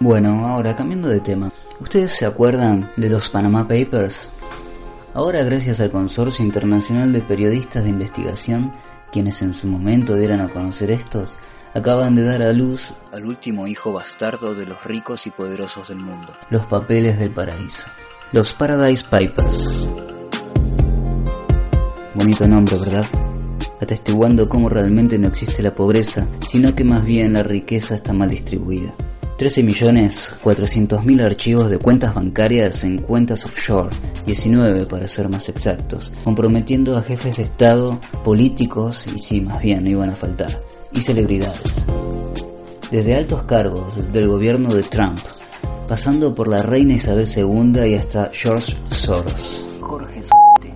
Bueno, 0.00 0.46
ahora 0.46 0.74
cambiando 0.74 1.08
de 1.08 1.20
tema, 1.20 1.52
¿ustedes 1.78 2.12
se 2.12 2.24
acuerdan 2.24 2.90
de 2.96 3.10
los 3.10 3.28
Panama 3.28 3.68
Papers? 3.68 4.30
Ahora 5.12 5.44
gracias 5.44 5.80
al 5.80 5.90
Consorcio 5.90 6.42
Internacional 6.42 7.12
de 7.12 7.20
Periodistas 7.20 7.84
de 7.84 7.90
Investigación, 7.90 8.72
quienes 9.12 9.42
en 9.42 9.52
su 9.52 9.66
momento 9.66 10.16
dieron 10.16 10.40
a 10.40 10.48
conocer 10.48 10.90
estos, 10.90 11.36
acaban 11.76 12.14
de 12.14 12.24
dar 12.24 12.42
a 12.42 12.54
luz 12.54 12.94
al 13.12 13.26
último 13.26 13.66
hijo 13.66 13.92
bastardo 13.92 14.54
de 14.54 14.64
los 14.64 14.82
ricos 14.84 15.26
y 15.26 15.30
poderosos 15.30 15.88
del 15.88 15.98
mundo, 15.98 16.32
los 16.48 16.64
papeles 16.66 17.18
del 17.18 17.30
paraíso, 17.30 17.86
los 18.32 18.54
Paradise 18.54 19.04
Papers. 19.04 19.90
Bonito 22.14 22.48
nombre, 22.48 22.78
¿verdad? 22.78 23.04
Atestiguando 23.78 24.48
cómo 24.48 24.70
realmente 24.70 25.18
no 25.18 25.28
existe 25.28 25.62
la 25.62 25.74
pobreza, 25.74 26.26
sino 26.48 26.74
que 26.74 26.82
más 26.82 27.04
bien 27.04 27.34
la 27.34 27.42
riqueza 27.42 27.94
está 27.94 28.14
mal 28.14 28.30
distribuida. 28.30 28.94
13.400.000 29.38 31.22
archivos 31.22 31.68
de 31.68 31.76
cuentas 31.76 32.14
bancarias 32.14 32.84
en 32.84 33.02
cuentas 33.02 33.44
offshore, 33.44 33.90
19 34.24 34.86
para 34.86 35.06
ser 35.06 35.28
más 35.28 35.50
exactos, 35.50 36.10
comprometiendo 36.24 36.96
a 36.96 37.02
jefes 37.02 37.36
de 37.36 37.42
Estado, 37.42 38.00
políticos 38.24 39.06
y 39.14 39.18
sí, 39.18 39.42
más 39.42 39.60
bien 39.60 39.84
no 39.84 39.90
iban 39.90 40.08
a 40.08 40.16
faltar, 40.16 40.58
y 40.96 41.02
celebridades. 41.02 41.86
Desde 42.90 43.14
altos 43.14 43.42
cargos 43.42 44.12
del 44.12 44.28
gobierno 44.28 44.70
de 44.70 44.82
Trump, 44.82 45.18
pasando 45.88 46.34
por 46.34 46.48
la 46.48 46.62
reina 46.62 46.94
Isabel 46.94 47.28
II 47.28 47.86
y 47.86 47.94
hasta 47.94 48.30
George 48.32 48.76
Soros. 48.90 49.66
Jorge 49.80 50.22
Sorete. 50.22 50.74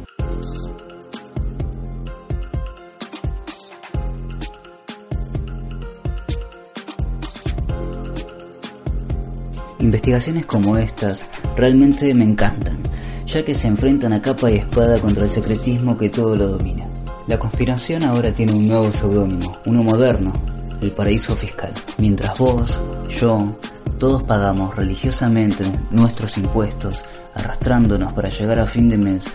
Investigaciones 9.79 10.47
como 10.47 10.77
estas 10.77 11.25
realmente 11.57 12.15
me 12.15 12.25
encantan, 12.25 12.83
ya 13.27 13.43
que 13.45 13.55
se 13.55 13.69
enfrentan 13.69 14.13
a 14.13 14.21
capa 14.21 14.51
y 14.51 14.57
espada 14.57 14.99
contra 14.99 15.25
el 15.25 15.31
secretismo 15.31 15.97
que 15.97 16.11
todo 16.11 16.37
lo 16.37 16.49
domina. 16.49 16.91
La 17.31 17.39
conspiración 17.39 18.03
ahora 18.03 18.35
tiene 18.35 18.55
un 18.55 18.67
nuevo 18.67 18.91
seudónimo, 18.91 19.57
uno 19.65 19.85
moderno, 19.85 20.33
el 20.81 20.91
paraíso 20.91 21.37
fiscal. 21.37 21.73
Mientras 21.99 22.37
vos, 22.37 22.77
yo, 23.09 23.57
todos 24.01 24.25
pagamos 24.25 24.75
religiosamente 24.75 25.63
nuestros 25.93 26.37
impuestos, 26.39 27.05
arrastrándonos 27.37 28.13
para 28.15 28.31
llegar 28.31 28.59
a 28.59 28.67
fin 28.67 28.89
de 28.89 28.99
mes, 28.99 29.27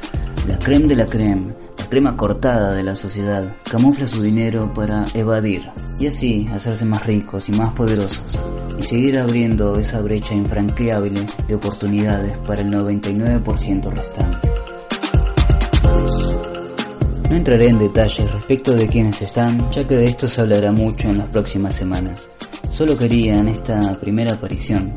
la 0.45 0.59
creme 0.59 0.89
de 0.89 0.97
la 0.97 1.05
creme, 1.05 1.53
la 1.79 1.85
crema 1.87 2.17
cortada 2.17 2.73
de 2.73 2.83
la 2.83 2.97
sociedad, 2.97 3.55
camufla 3.63 4.09
su 4.09 4.21
dinero 4.21 4.73
para 4.73 5.05
evadir 5.13 5.71
y 5.97 6.07
así 6.07 6.49
hacerse 6.51 6.83
más 6.83 7.05
ricos 7.05 7.47
y 7.47 7.53
más 7.53 7.71
poderosos 7.71 8.43
y 8.77 8.83
seguir 8.83 9.17
abriendo 9.17 9.79
esa 9.79 10.01
brecha 10.01 10.33
infranqueable 10.33 11.25
de 11.47 11.55
oportunidades 11.55 12.37
para 12.39 12.59
el 12.59 12.71
99% 12.73 13.89
restante. 13.89 14.54
No 17.29 17.35
entraré 17.35 17.69
en 17.69 17.79
detalles 17.79 18.31
respecto 18.31 18.75
de 18.75 18.85
quiénes 18.85 19.21
están, 19.21 19.71
ya 19.71 19.87
que 19.87 19.95
de 19.95 20.05
esto 20.05 20.27
se 20.27 20.41
hablará 20.41 20.71
mucho 20.71 21.09
en 21.09 21.17
las 21.17 21.29
próximas 21.29 21.73
semanas. 21.73 22.29
Solo 22.71 22.97
quería 22.97 23.39
en 23.39 23.47
esta 23.47 23.99
primera 23.99 24.33
aparición 24.33 24.93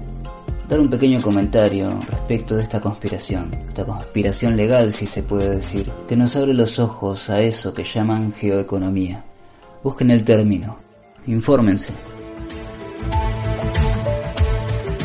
dar 0.68 0.80
un 0.80 0.90
pequeño 0.90 1.20
comentario 1.23 1.99
respecto 2.06 2.54
de 2.54 2.62
esta 2.62 2.80
conspiración, 2.80 3.54
esta 3.66 3.87
conspiración 3.87 4.56
legal 4.56 4.92
si 4.92 5.06
se 5.06 5.23
puede 5.23 5.49
decir, 5.56 5.90
que 6.06 6.16
nos 6.16 6.37
abre 6.37 6.52
los 6.52 6.78
ojos 6.78 7.30
a 7.30 7.40
eso 7.40 7.73
que 7.73 7.85
llaman 7.85 8.32
geoeconomía. 8.32 9.25
Busquen 9.82 10.11
el 10.11 10.23
término, 10.25 10.76
infórmense. 11.26 11.92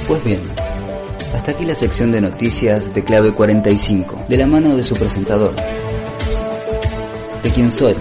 Pues 0.08 0.24
bien, 0.26 0.42
hasta 1.34 1.52
aquí 1.52 1.64
la 1.64 1.76
sección 1.76 2.12
de 2.12 2.20
noticias 2.20 2.94
de 2.94 3.04
clave 3.04 3.34
45, 3.34 4.26
de 4.28 4.38
la 4.38 4.48
mano 4.48 4.76
de 4.76 4.84
su 4.84 4.96
presentador, 4.96 5.54
¿De 7.44 7.50
quién 7.50 7.70
soy? 7.70 7.94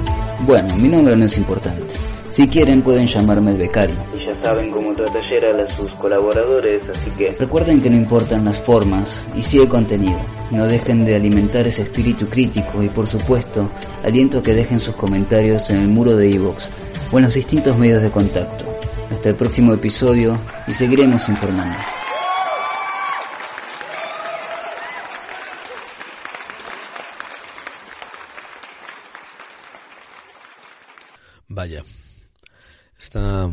Bueno, 0.47 0.75
mi 0.77 0.89
nombre 0.89 1.17
no 1.17 1.25
es 1.25 1.37
importante. 1.37 1.83
Si 2.31 2.47
quieren 2.49 2.81
pueden 2.81 3.07
llamarme 3.07 3.51
el 3.51 3.57
becario. 3.59 3.97
Y 4.15 4.25
ya 4.25 4.41
saben 4.43 4.71
cómo 4.71 4.95
trata 4.95 5.21
Gerald 5.25 5.61
a 5.61 5.69
sus 5.69 5.91
colaboradores, 5.93 6.81
así 6.89 7.11
que... 7.11 7.37
Recuerden 7.39 7.83
que 7.83 7.91
no 7.91 7.97
importan 7.97 8.45
las 8.45 8.61
formas, 8.61 9.27
y 9.37 9.43
sí 9.43 9.59
el 9.59 9.69
contenido. 9.69 10.19
No 10.51 10.67
dejen 10.67 11.05
de 11.05 11.17
alimentar 11.17 11.67
ese 11.67 11.83
espíritu 11.83 12.27
crítico 12.27 12.83
y 12.83 12.89
por 12.89 13.07
supuesto, 13.07 13.69
aliento 14.05 14.39
a 14.39 14.43
que 14.43 14.55
dejen 14.55 14.81
sus 14.81 14.95
comentarios 14.95 15.69
en 15.71 15.79
el 15.79 15.89
muro 15.89 16.17
de 16.17 16.31
iVoox 16.31 16.69
o 17.11 17.19
en 17.19 17.25
los 17.25 17.35
distintos 17.35 17.77
medios 17.77 18.03
de 18.03 18.11
contacto. 18.11 18.65
Hasta 19.11 19.29
el 19.29 19.35
próximo 19.35 19.75
episodio 19.75 20.39
y 20.69 20.75
seguiremos 20.75 21.29
informando. 21.29 21.77
Vaya, 31.55 31.85
está, 32.99 33.51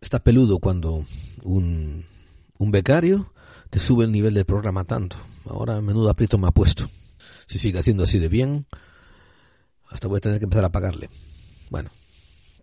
está 0.00 0.20
peludo 0.20 0.58
cuando 0.58 1.04
un, 1.42 2.06
un 2.56 2.70
becario 2.70 3.34
te 3.68 3.78
sube 3.78 4.06
el 4.06 4.12
nivel 4.12 4.32
del 4.32 4.46
programa 4.46 4.84
tanto. 4.84 5.18
Ahora 5.44 5.82
menudo 5.82 6.08
aprieto 6.08 6.38
me 6.38 6.48
ha 6.48 6.50
puesto. 6.50 6.88
Si 7.46 7.58
sigue 7.58 7.78
haciendo 7.78 8.04
así 8.04 8.18
de 8.18 8.28
bien, 8.28 8.66
hasta 9.90 10.08
voy 10.08 10.16
a 10.16 10.20
tener 10.20 10.38
que 10.38 10.44
empezar 10.44 10.64
a 10.64 10.72
pagarle. 10.72 11.10
Bueno, 11.68 11.90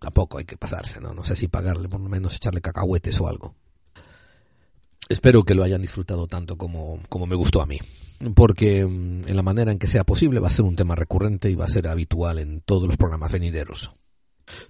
tampoco 0.00 0.38
hay 0.38 0.44
que 0.44 0.56
pasarse, 0.56 1.00
¿no? 1.00 1.14
No 1.14 1.22
sé 1.22 1.36
si 1.36 1.46
pagarle, 1.46 1.88
por 1.88 2.00
lo 2.00 2.08
menos 2.08 2.34
echarle 2.34 2.60
cacahuetes 2.60 3.20
o 3.20 3.28
algo. 3.28 3.54
Espero 5.08 5.44
que 5.44 5.54
lo 5.54 5.62
hayan 5.62 5.82
disfrutado 5.82 6.26
tanto 6.26 6.58
como, 6.58 7.00
como 7.08 7.26
me 7.26 7.36
gustó 7.36 7.62
a 7.62 7.66
mí. 7.66 7.78
Porque 8.34 8.80
en 8.80 9.36
la 9.36 9.42
manera 9.42 9.70
en 9.70 9.78
que 9.78 9.86
sea 9.86 10.02
posible 10.02 10.40
va 10.40 10.48
a 10.48 10.50
ser 10.50 10.64
un 10.64 10.74
tema 10.74 10.96
recurrente 10.96 11.48
y 11.48 11.54
va 11.54 11.66
a 11.66 11.68
ser 11.68 11.86
habitual 11.86 12.40
en 12.40 12.60
todos 12.62 12.88
los 12.88 12.96
programas 12.96 13.30
venideros. 13.30 13.92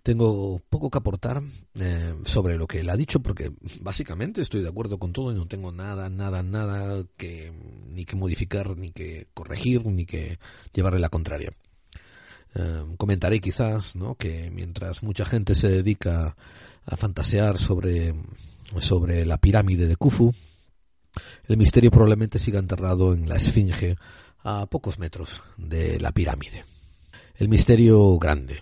Tengo 0.03 0.61
poco 0.69 0.91
que 0.91 0.99
aportar 0.99 1.43
eh, 1.75 2.15
sobre 2.25 2.57
lo 2.57 2.67
que 2.67 2.81
él 2.81 2.91
ha 2.91 2.97
dicho 2.97 3.21
porque 3.21 3.53
básicamente 3.81 4.41
estoy 4.41 4.63
de 4.63 4.69
acuerdo 4.69 4.99
con 4.99 5.13
todo 5.13 5.33
y 5.33 5.37
no 5.37 5.47
tengo 5.47 5.73
nada, 5.73 6.09
nada, 6.09 6.43
nada 6.43 7.05
que 7.17 7.53
ni 7.89 8.05
que 8.05 8.17
modificar, 8.17 8.77
ni 8.77 8.91
que 8.91 9.29
corregir, 9.35 9.85
ni 9.87 10.07
que 10.07 10.39
llevarle 10.73 11.01
la 11.01 11.09
contraria. 11.09 11.53
Eh, 12.55 12.85
comentaré 12.97 13.41
quizás 13.41 13.95
¿no? 13.95 14.15
que 14.15 14.51
mientras 14.51 15.03
mucha 15.03 15.25
gente 15.25 15.55
se 15.55 15.69
dedica 15.69 16.37
a 16.87 16.97
fantasear 16.97 17.59
sobre, 17.59 18.15
sobre 18.79 19.27
la 19.27 19.39
pirámide 19.39 19.87
de 19.87 19.97
Khufu, 19.97 20.33
el 21.47 21.57
misterio 21.57 21.91
probablemente 21.91 22.39
siga 22.39 22.59
enterrado 22.59 23.13
en 23.13 23.29
la 23.29 23.37
esfinge 23.37 23.97
a 24.43 24.67
pocos 24.67 24.99
metros 24.99 25.43
de 25.57 25.99
la 26.01 26.13
pirámide. 26.13 26.65
El 27.37 27.49
misterio 27.49 28.19
grande, 28.19 28.61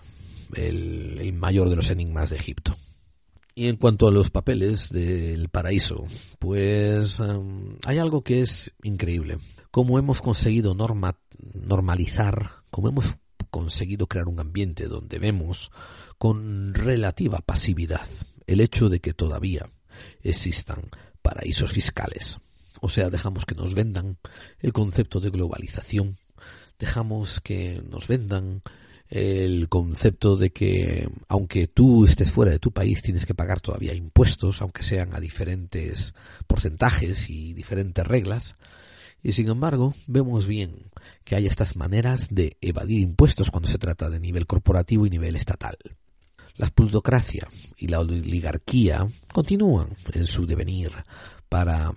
el, 0.55 1.33
mayor 1.33 1.69
de 1.69 1.75
los 1.75 1.89
enigmas 1.89 2.29
de 2.29 2.37
Egipto. 2.37 2.75
Y 3.55 3.67
en 3.67 3.77
cuanto 3.77 4.07
a 4.07 4.11
los 4.11 4.29
papeles 4.29 4.91
del 4.91 5.49
paraíso, 5.49 6.05
pues 6.37 7.19
hay 7.85 7.97
algo 7.97 8.23
que 8.23 8.41
es 8.41 8.73
increíble. 8.83 9.39
Cómo 9.71 9.97
hemos 9.97 10.21
conseguido 10.21 10.75
norma, 10.75 11.17
normalizar, 11.53 12.51
cómo 12.69 12.89
hemos 12.89 13.15
conseguido 13.49 14.07
crear 14.07 14.27
un 14.27 14.39
ambiente 14.39 14.87
donde 14.87 15.17
vemos 15.17 15.71
con 16.17 16.73
relativa 16.73 17.39
pasividad 17.39 18.07
el 18.45 18.61
hecho 18.61 18.89
de 18.89 18.99
que 18.99 19.13
todavía 19.13 19.69
existan 20.21 20.89
paraísos 21.21 21.71
fiscales. 21.71 22.39
O 22.79 22.89
sea, 22.89 23.09
dejamos 23.09 23.45
que 23.45 23.55
nos 23.55 23.73
vendan 23.73 24.17
el 24.59 24.73
concepto 24.73 25.19
de 25.19 25.29
globalización, 25.29 26.17
dejamos 26.79 27.41
que 27.41 27.81
nos 27.89 28.07
vendan 28.07 28.61
el 29.09 29.69
concepto 29.69 30.35
de 30.35 30.49
que 30.51 31.09
aunque 31.27 31.67
tú 31.67 32.05
estés 32.05 32.31
fuera 32.31 32.51
de 32.51 32.59
tu 32.59 32.71
país 32.71 33.01
tienes 33.01 33.25
que 33.25 33.33
pagar 33.33 33.61
todavía 33.61 33.93
impuestos, 33.93 34.61
aunque 34.61 34.83
sean 34.83 35.15
a 35.15 35.19
diferentes 35.19 36.13
porcentajes 36.45 37.29
y 37.29 37.53
diferentes 37.53 38.05
reglas. 38.05 38.55
Y 39.23 39.31
sin 39.31 39.49
embargo, 39.49 39.93
vemos 40.05 40.47
bien 40.47 40.91
que 41.23 41.35
hay 41.35 41.47
estas 41.47 41.75
maneras 41.75 42.27
de 42.29 42.57
evadir 42.61 42.99
impuestos 42.99 43.49
cuando 43.49 43.69
se 43.69 43.77
trata 43.77 44.09
de 44.09 44.19
nivel 44.19 44.45
corporativo 44.45 45.05
y 45.05 45.09
nivel 45.09 45.35
estatal. 45.35 45.77
La 46.55 46.67
plutocracia 46.67 47.47
y 47.77 47.87
la 47.87 47.99
oligarquía 47.99 49.07
continúan 49.31 49.95
en 50.13 50.25
su 50.25 50.45
devenir 50.45 50.91
para 51.49 51.93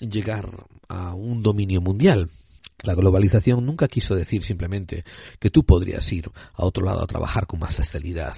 llegar 0.00 0.66
a 0.88 1.14
un 1.14 1.42
dominio 1.42 1.80
mundial 1.80 2.28
la 2.82 2.94
globalización 2.94 3.64
nunca 3.64 3.88
quiso 3.88 4.14
decir 4.14 4.42
simplemente 4.42 5.04
que 5.38 5.50
tú 5.50 5.64
podrías 5.64 6.10
ir 6.12 6.30
a 6.54 6.64
otro 6.64 6.84
lado 6.84 7.02
a 7.02 7.06
trabajar 7.06 7.46
con 7.46 7.60
más 7.60 7.76
facilidad. 7.76 8.34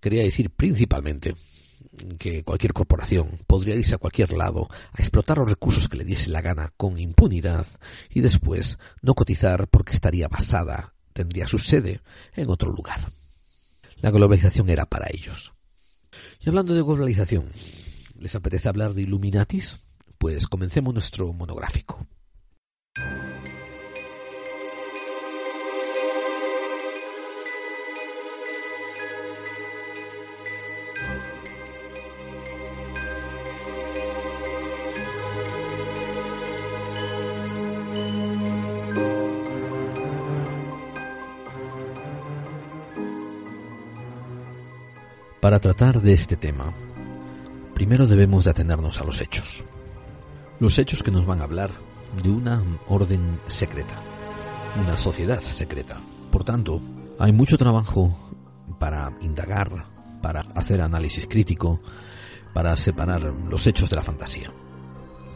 Quería 0.00 0.22
decir 0.22 0.50
principalmente 0.50 1.34
que 2.18 2.42
cualquier 2.42 2.72
corporación 2.72 3.38
podría 3.46 3.74
irse 3.74 3.94
a 3.94 3.98
cualquier 3.98 4.32
lado 4.32 4.68
a 4.92 5.00
explotar 5.00 5.38
los 5.38 5.48
recursos 5.48 5.88
que 5.88 5.96
le 5.96 6.04
diese 6.04 6.30
la 6.30 6.42
gana 6.42 6.72
con 6.76 6.98
impunidad 6.98 7.66
y 8.10 8.20
después 8.20 8.78
no 9.02 9.14
cotizar 9.14 9.68
porque 9.68 9.92
estaría 9.92 10.28
basada, 10.28 10.94
tendría 11.12 11.46
su 11.46 11.58
sede 11.58 12.00
en 12.34 12.50
otro 12.50 12.70
lugar. 12.70 13.10
La 13.96 14.10
globalización 14.10 14.68
era 14.68 14.84
para 14.84 15.08
ellos. 15.10 15.54
Y 16.40 16.48
hablando 16.48 16.74
de 16.74 16.82
globalización, 16.82 17.50
¿les 18.18 18.34
apetece 18.34 18.68
hablar 18.68 18.94
de 18.94 19.02
Illuminatis? 19.02 19.78
Pues 20.18 20.46
comencemos 20.46 20.92
nuestro 20.92 21.32
monográfico. 21.32 22.06
Para 45.46 45.60
tratar 45.60 46.02
de 46.02 46.12
este 46.12 46.34
tema, 46.34 46.72
primero 47.72 48.08
debemos 48.08 48.42
de 48.42 48.50
atenernos 48.50 49.00
a 49.00 49.04
los 49.04 49.20
hechos. 49.20 49.62
Los 50.58 50.76
hechos 50.76 51.04
que 51.04 51.12
nos 51.12 51.24
van 51.24 51.40
a 51.40 51.44
hablar 51.44 51.70
de 52.20 52.30
una 52.30 52.60
orden 52.88 53.38
secreta, 53.46 53.94
una 54.82 54.96
sociedad 54.96 55.40
secreta. 55.40 55.98
Por 56.32 56.42
tanto, 56.42 56.80
hay 57.20 57.30
mucho 57.30 57.56
trabajo 57.56 58.12
para 58.80 59.12
indagar, 59.20 59.84
para 60.20 60.40
hacer 60.56 60.80
análisis 60.80 61.28
crítico, 61.28 61.80
para 62.52 62.76
separar 62.76 63.22
los 63.22 63.68
hechos 63.68 63.88
de 63.88 63.94
la 63.94 64.02
fantasía. 64.02 64.50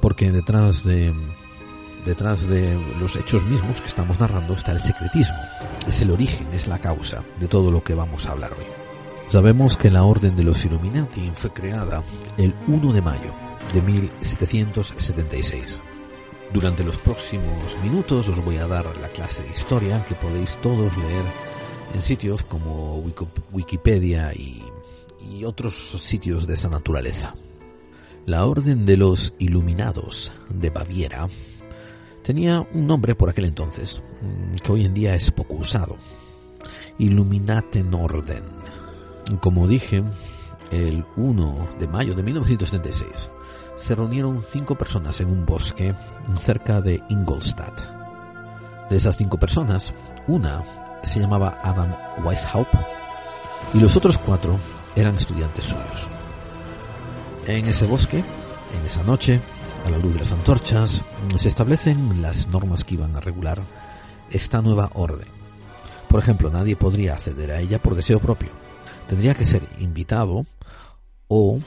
Porque 0.01 0.33
detrás 0.33 0.83
de 0.83 1.15
detrás 2.05 2.49
de 2.49 2.75
los 2.99 3.15
hechos 3.15 3.45
mismos 3.45 3.81
que 3.81 3.87
estamos 3.87 4.19
narrando 4.19 4.55
está 4.55 4.73
el 4.73 4.81
secretismo. 4.81 5.39
Es 5.87 6.03
el 6.03 6.11
origen, 6.11 6.49
es 6.53 6.67
la 6.67 6.81
causa 6.81 7.23
de 7.39 7.47
todo 7.47 7.71
lo 7.71 7.85
que 7.85 7.95
vamos 7.95 8.27
a 8.27 8.33
hablar 8.33 8.55
hoy. 8.55 8.80
Sabemos 9.31 9.77
que 9.77 9.93
la 9.93 10.03
Orden 10.03 10.35
de 10.35 10.43
los 10.43 10.65
Illuminati 10.65 11.31
fue 11.37 11.53
creada 11.53 12.03
el 12.37 12.53
1 12.67 12.93
de 12.93 13.01
mayo 13.01 13.33
de 13.73 13.81
1776. 13.81 15.81
Durante 16.53 16.83
los 16.83 16.99
próximos 16.99 17.79
minutos 17.81 18.29
os 18.29 18.45
voy 18.45 18.57
a 18.57 18.67
dar 18.67 18.87
la 18.97 19.09
clase 19.09 19.45
de 19.45 19.51
historia 19.51 20.05
que 20.05 20.17
podéis 20.17 20.57
todos 20.57 20.97
leer 20.97 21.23
en 21.95 22.03
sitios 22.03 22.43
como 22.43 22.97
Wikipedia 23.53 24.33
y, 24.35 24.65
otros 25.47 25.93
sitios 26.03 26.49
de 26.49 26.55
esa 26.55 26.69
naturaleza. 26.69 27.37
La 28.27 28.47
Orden 28.47 28.85
de 28.85 28.97
los 28.97 29.35
Iluminados 29.39 30.33
de 30.49 30.71
Baviera 30.71 31.29
tenía 32.25 32.67
un 32.75 32.89
nombre 32.89 33.15
por 33.15 33.31
aquel 33.31 33.45
entonces, 33.45 34.03
mm, 34.23 34.57
que 34.57 34.73
hoy 34.73 34.85
en 34.85 34.93
día 34.93 35.15
es 35.15 35.31
poco 35.31 35.55
usado. 35.55 35.97
Illuminaten 36.99 37.95
Orden. 37.95 38.60
Como 39.39 39.67
dije, 39.67 40.03
el 40.71 41.05
1 41.17 41.69
de 41.79 41.89
mayo 41.89 42.15
de 42.15 42.23
1976 42.23 43.31
se 43.77 43.95
reunieron 43.95 44.43
cinco 44.43 44.77
personas 44.77 45.21
en 45.21 45.31
un 45.31 45.47
bosque 45.47 45.95
cerca 46.41 46.81
de 46.81 47.03
Ingolstadt. 47.09 47.81
De 48.91 48.97
esas 48.97 49.17
cinco 49.17 49.39
personas, 49.39 49.95
una 50.27 50.63
se 51.03 51.21
llamaba 51.21 51.61
Adam 51.63 51.95
Weishaupt 52.25 52.75
y 53.73 53.81
los 53.81 53.97
otros 53.97 54.19
cuatro 54.19 54.59
eran 54.95 55.17
estudiantes 55.17 55.65
suyos. 55.65 56.09
En 57.47 57.67
ese 57.67 57.87
bosque, 57.87 58.19
en 58.19 58.87
esa 58.87 59.03
noche, 59.03 59.41
a 59.87 59.91
la 59.91 59.99
luz 59.99 60.15
de 60.15 60.21
las 60.21 60.33
antorchas, 60.33 61.03
se 61.37 61.49
establecen 61.49 62.21
las 62.21 62.49
normas 62.49 62.85
que 62.85 62.95
iban 62.95 63.17
a 63.17 63.21
regular 63.21 63.63
esta 64.31 64.61
nueva 64.61 64.91
orden. 64.95 65.29
Por 66.09 66.21
ejemplo, 66.21 66.51
nadie 66.51 66.77
podría 66.77 67.15
acceder 67.15 67.53
a 67.53 67.61
ella 67.61 67.79
por 67.79 67.95
deseo 67.95 68.19
propio. 68.19 68.51
Tendría 69.11 69.35
que 69.35 69.45
ser 69.45 69.67
invitado 69.81 70.47
o 71.27 71.59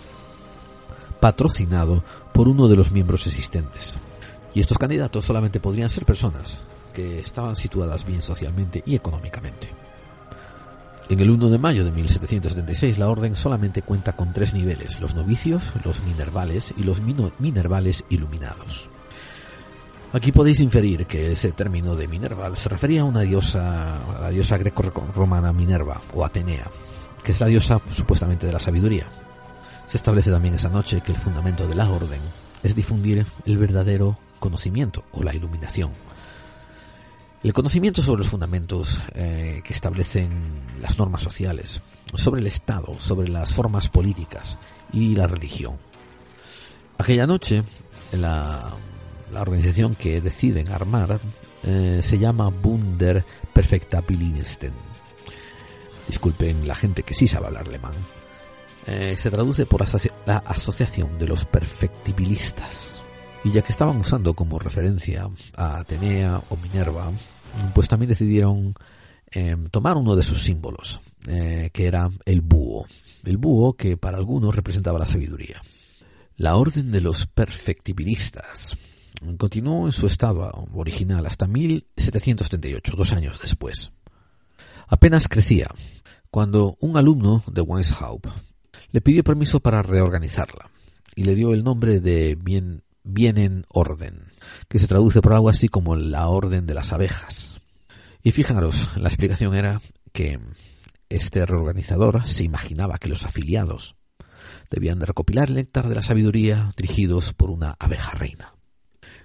patrocinado 1.19 2.01
por 2.33 2.47
uno 2.47 2.69
de 2.69 2.77
los 2.77 2.93
miembros 2.93 3.27
existentes. 3.27 3.97
Y 4.53 4.61
estos 4.61 4.77
candidatos 4.77 5.25
solamente 5.25 5.59
podrían 5.59 5.89
ser 5.89 6.05
personas 6.05 6.61
que 6.93 7.19
estaban 7.19 7.57
situadas 7.57 8.05
bien 8.05 8.21
socialmente 8.21 8.81
y 8.85 8.95
económicamente. 8.95 9.73
En 11.09 11.19
el 11.19 11.29
1 11.29 11.49
de 11.49 11.57
mayo 11.57 11.83
de 11.83 11.91
1776 11.91 12.97
la 12.97 13.09
orden 13.09 13.35
solamente 13.35 13.81
cuenta 13.81 14.13
con 14.13 14.31
tres 14.31 14.53
niveles, 14.53 15.01
los 15.01 15.13
novicios, 15.13 15.73
los 15.83 16.01
minervales 16.03 16.73
y 16.77 16.83
los 16.83 17.01
minervales 17.01 18.05
iluminados. 18.07 18.89
Aquí 20.13 20.31
podéis 20.31 20.61
inferir 20.61 21.07
que 21.07 21.33
ese 21.33 21.51
término 21.51 21.97
de 21.97 22.07
minerval 22.07 22.55
se 22.55 22.69
refería 22.69 23.01
a 23.01 23.05
una 23.05 23.21
diosa, 23.21 23.97
a 24.15 24.21
la 24.21 24.29
diosa 24.29 24.57
greco-romana 24.57 25.51
Minerva 25.51 25.99
o 26.13 26.23
Atenea, 26.23 26.69
que 27.23 27.31
es 27.31 27.39
la 27.39 27.47
diosa 27.47 27.81
supuestamente 27.89 28.47
de 28.47 28.53
la 28.53 28.59
sabiduría. 28.59 29.07
Se 29.85 29.97
establece 29.97 30.31
también 30.31 30.55
esa 30.55 30.69
noche 30.69 31.01
que 31.01 31.11
el 31.11 31.17
fundamento 31.17 31.67
de 31.67 31.75
la 31.75 31.89
orden 31.89 32.21
es 32.61 32.75
difundir 32.75 33.25
el 33.45 33.57
verdadero 33.57 34.17
conocimiento 34.39 35.05
o 35.11 35.23
la 35.23 35.33
iluminación, 35.33 35.91
el 37.43 37.51
conocimiento 37.51 38.01
sobre 38.01 38.19
los 38.19 38.29
fundamentos 38.29 39.01
eh, 39.15 39.61
que 39.65 39.73
establecen 39.73 40.61
las 40.79 40.97
normas 40.97 41.21
sociales, 41.21 41.81
sobre 42.13 42.39
el 42.39 42.47
Estado, 42.47 42.97
sobre 42.99 43.27
las 43.27 43.53
formas 43.53 43.89
políticas 43.89 44.57
y 44.93 45.13
la 45.13 45.27
religión. 45.27 45.77
Aquella 46.97 47.27
noche, 47.27 47.63
la, 48.13 48.73
la 49.33 49.41
organización 49.41 49.95
que 49.95 50.21
deciden 50.21 50.71
armar 50.71 51.19
eh, 51.63 51.99
se 52.01 52.17
llama 52.17 52.47
Bunder 52.47 53.25
Perfectabilisten. 53.51 54.92
Disculpen 56.07 56.67
la 56.67 56.75
gente 56.75 57.03
que 57.03 57.13
sí 57.13 57.27
sabe 57.27 57.47
hablar 57.47 57.67
alemán. 57.67 57.93
Eh, 58.85 59.15
se 59.17 59.31
traduce 59.31 59.65
por 59.65 59.85
la 60.25 60.37
Asociación 60.39 61.17
de 61.17 61.27
los 61.27 61.45
Perfectibilistas 61.45 63.03
y 63.43 63.51
ya 63.51 63.61
que 63.61 63.71
estaban 63.71 63.97
usando 63.97 64.33
como 64.33 64.59
referencia 64.59 65.29
a 65.55 65.79
Atenea 65.79 66.41
o 66.49 66.57
Minerva, 66.57 67.11
pues 67.73 67.87
también 67.87 68.09
decidieron 68.09 68.73
em, 69.31 69.65
tomar 69.67 69.97
uno 69.97 70.15
de 70.15 70.23
sus 70.23 70.43
símbolos, 70.43 71.01
eh, 71.27 71.69
que 71.73 71.87
era 71.87 72.09
el 72.25 72.41
búho. 72.41 72.85
El 73.23 73.37
búho 73.37 73.73
que 73.73 73.97
para 73.97 74.17
algunos 74.17 74.55
representaba 74.55 74.99
la 74.99 75.05
sabiduría. 75.05 75.61
La 76.37 76.55
orden 76.55 76.91
de 76.91 77.01
los 77.01 77.25
perfectibilistas 77.27 78.77
continuó 79.37 79.85
en 79.85 79.91
su 79.91 80.07
estado 80.07 80.67
original 80.73 81.25
hasta 81.25 81.47
1738, 81.47 82.93
dos 82.95 83.13
años 83.13 83.39
después. 83.41 83.91
Apenas 84.87 85.27
crecía, 85.27 85.67
cuando 86.33 86.77
un 86.79 86.97
alumno 86.97 87.43
de 87.45 87.61
Weishaupt 87.61 88.25
le 88.89 89.01
pidió 89.01 89.23
permiso 89.23 89.59
para 89.59 89.83
reorganizarla 89.83 90.71
y 91.15 91.25
le 91.25 91.35
dio 91.35 91.53
el 91.53 91.63
nombre 91.63 91.99
de 91.99 92.33
Bien, 92.33 92.81
vienen 93.03 93.67
orden, 93.69 94.31
que 94.67 94.79
se 94.79 94.87
traduce 94.87 95.21
por 95.21 95.33
algo 95.33 95.49
así 95.49 95.69
como 95.69 95.95
la 95.95 96.27
orden 96.29 96.65
de 96.65 96.73
las 96.73 96.91
abejas. 96.91 97.61
Y 98.23 98.31
fijaros, 98.31 98.97
la 98.97 99.09
explicación 99.09 99.53
era 99.53 99.79
que 100.11 100.39
este 101.07 101.45
reorganizador 101.45 102.25
se 102.25 102.43
imaginaba 102.43 102.97
que 102.97 103.09
los 103.09 103.25
afiliados 103.25 103.95
debían 104.71 104.97
de 104.97 105.05
recopilar 105.05 105.49
el 105.49 105.55
néctar 105.55 105.87
de 105.87 105.93
la 105.93 106.01
sabiduría 106.01 106.71
dirigidos 106.75 107.33
por 107.33 107.51
una 107.51 107.75
abeja 107.77 108.13
reina. 108.13 108.55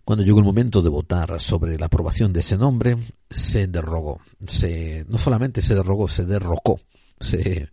Cuando 0.04 0.24
llegó 0.24 0.40
el 0.40 0.44
momento 0.44 0.82
de 0.82 0.90
votar 0.90 1.40
sobre 1.40 1.78
la 1.78 1.86
aprobación 1.86 2.34
de 2.34 2.40
ese 2.40 2.58
nombre, 2.58 2.98
se 3.30 3.66
derrogó. 3.66 4.20
Se, 4.46 5.06
no 5.08 5.16
solamente 5.16 5.62
se 5.62 5.74
derrogó, 5.74 6.06
se 6.06 6.26
derrocó. 6.26 6.78
Se, 7.20 7.68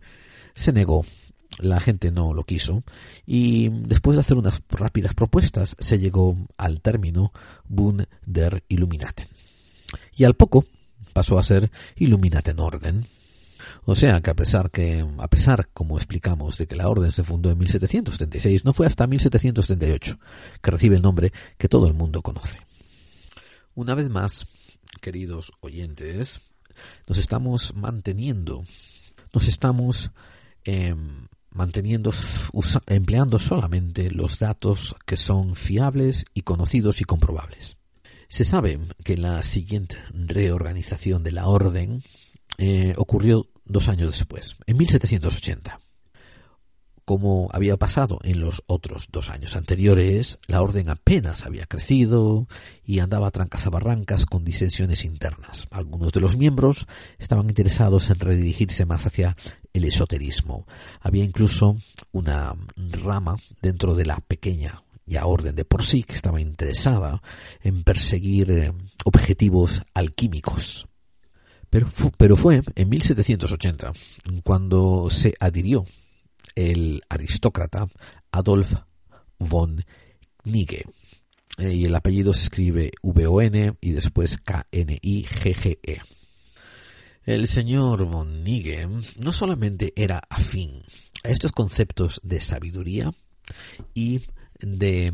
negó 0.72 1.04
la 1.58 1.80
gente 1.80 2.10
no 2.10 2.34
lo 2.34 2.44
quiso 2.44 2.82
y 3.24 3.70
después 3.70 4.16
de 4.16 4.20
hacer 4.20 4.36
unas 4.36 4.60
rápidas 4.68 5.14
propuestas 5.14 5.74
se 5.78 5.98
llegó 5.98 6.36
al 6.58 6.82
término 6.82 7.32
Bund 7.66 8.06
der 8.26 8.62
Illuminaten. 8.68 9.26
Y 10.14 10.24
al 10.24 10.34
poco 10.34 10.66
pasó 11.12 11.38
a 11.38 11.42
ser 11.42 11.70
Illuminaten 11.96 12.60
Orden. 12.60 13.06
O 13.84 13.96
sea 13.96 14.20
que 14.20 14.30
a 14.30 14.34
pesar 14.34 14.70
que, 14.70 15.06
a 15.18 15.28
pesar, 15.28 15.68
como 15.72 15.96
explicamos, 15.96 16.58
de 16.58 16.66
que 16.66 16.76
la 16.76 16.88
orden 16.88 17.10
se 17.10 17.24
fundó 17.24 17.50
en 17.50 17.58
1736, 17.58 18.64
no 18.64 18.72
fue 18.72 18.86
hasta 18.86 19.06
1738 19.06 20.18
que 20.60 20.70
recibe 20.70 20.96
el 20.96 21.02
nombre 21.02 21.32
que 21.56 21.68
todo 21.68 21.86
el 21.86 21.94
mundo 21.94 22.22
conoce. 22.22 22.60
Una 23.74 23.94
vez 23.94 24.08
más, 24.08 24.46
queridos 25.00 25.52
oyentes, 25.60 26.40
nos 27.06 27.18
estamos 27.18 27.74
manteniendo, 27.74 28.64
nos 29.36 29.48
estamos 29.48 30.10
eh, 30.64 30.94
manteniendo, 31.50 32.10
empleando 32.86 33.38
solamente 33.38 34.10
los 34.10 34.38
datos 34.38 34.96
que 35.04 35.18
son 35.18 35.56
fiables 35.56 36.24
y 36.32 36.40
conocidos 36.40 37.02
y 37.02 37.04
comprobables. 37.04 37.76
Se 38.28 38.44
sabe 38.44 38.80
que 39.04 39.18
la 39.18 39.42
siguiente 39.42 39.98
reorganización 40.10 41.22
de 41.22 41.32
la 41.32 41.48
orden 41.48 42.02
eh, 42.56 42.94
ocurrió 42.96 43.46
dos 43.66 43.90
años 43.90 44.12
después, 44.12 44.56
en 44.66 44.78
1780. 44.78 45.80
Como 47.06 47.48
había 47.52 47.76
pasado 47.76 48.18
en 48.24 48.40
los 48.40 48.64
otros 48.66 49.06
dos 49.12 49.30
años 49.30 49.54
anteriores, 49.54 50.40
la 50.48 50.60
orden 50.60 50.88
apenas 50.88 51.46
había 51.46 51.64
crecido 51.64 52.48
y 52.84 52.98
andaba 52.98 53.28
a 53.28 53.30
trancas 53.30 53.64
a 53.64 53.70
barrancas 53.70 54.26
con 54.26 54.44
disensiones 54.44 55.04
internas. 55.04 55.68
Algunos 55.70 56.12
de 56.12 56.20
los 56.20 56.36
miembros 56.36 56.88
estaban 57.20 57.48
interesados 57.48 58.10
en 58.10 58.18
redirigirse 58.18 58.86
más 58.86 59.06
hacia 59.06 59.36
el 59.72 59.84
esoterismo. 59.84 60.66
Había 61.00 61.22
incluso 61.22 61.76
una 62.10 62.56
rama 62.76 63.36
dentro 63.62 63.94
de 63.94 64.04
la 64.04 64.18
pequeña 64.18 64.82
ya 65.06 65.26
orden 65.26 65.54
de 65.54 65.64
por 65.64 65.84
sí 65.84 66.02
que 66.02 66.14
estaba 66.14 66.40
interesada 66.40 67.22
en 67.62 67.84
perseguir 67.84 68.50
eh, 68.50 68.72
objetivos 69.04 69.80
alquímicos. 69.94 70.88
Pero, 71.70 71.86
pero 72.16 72.34
fue 72.34 72.62
en 72.74 72.88
1780 72.88 73.92
cuando 74.42 75.08
se 75.08 75.36
adhirió 75.38 75.86
el 76.56 77.02
aristócrata 77.08 77.86
Adolf 78.32 78.72
von 79.38 79.84
Nigge. 80.44 80.84
Eh, 81.58 81.72
y 81.72 81.84
el 81.84 81.94
apellido 81.94 82.32
se 82.32 82.44
escribe 82.44 82.92
V-O-N 83.02 83.76
y 83.80 83.92
después 83.92 84.38
K-N-I-G-G-E. 84.38 86.00
El 87.24 87.48
señor 87.48 88.04
von 88.04 88.44
Nigge 88.44 88.88
no 89.18 89.32
solamente 89.32 89.92
era 89.96 90.22
afín 90.28 90.82
a 91.24 91.28
estos 91.28 91.52
conceptos 91.52 92.20
de 92.22 92.40
sabiduría 92.40 93.12
y 93.94 94.22
de 94.60 95.12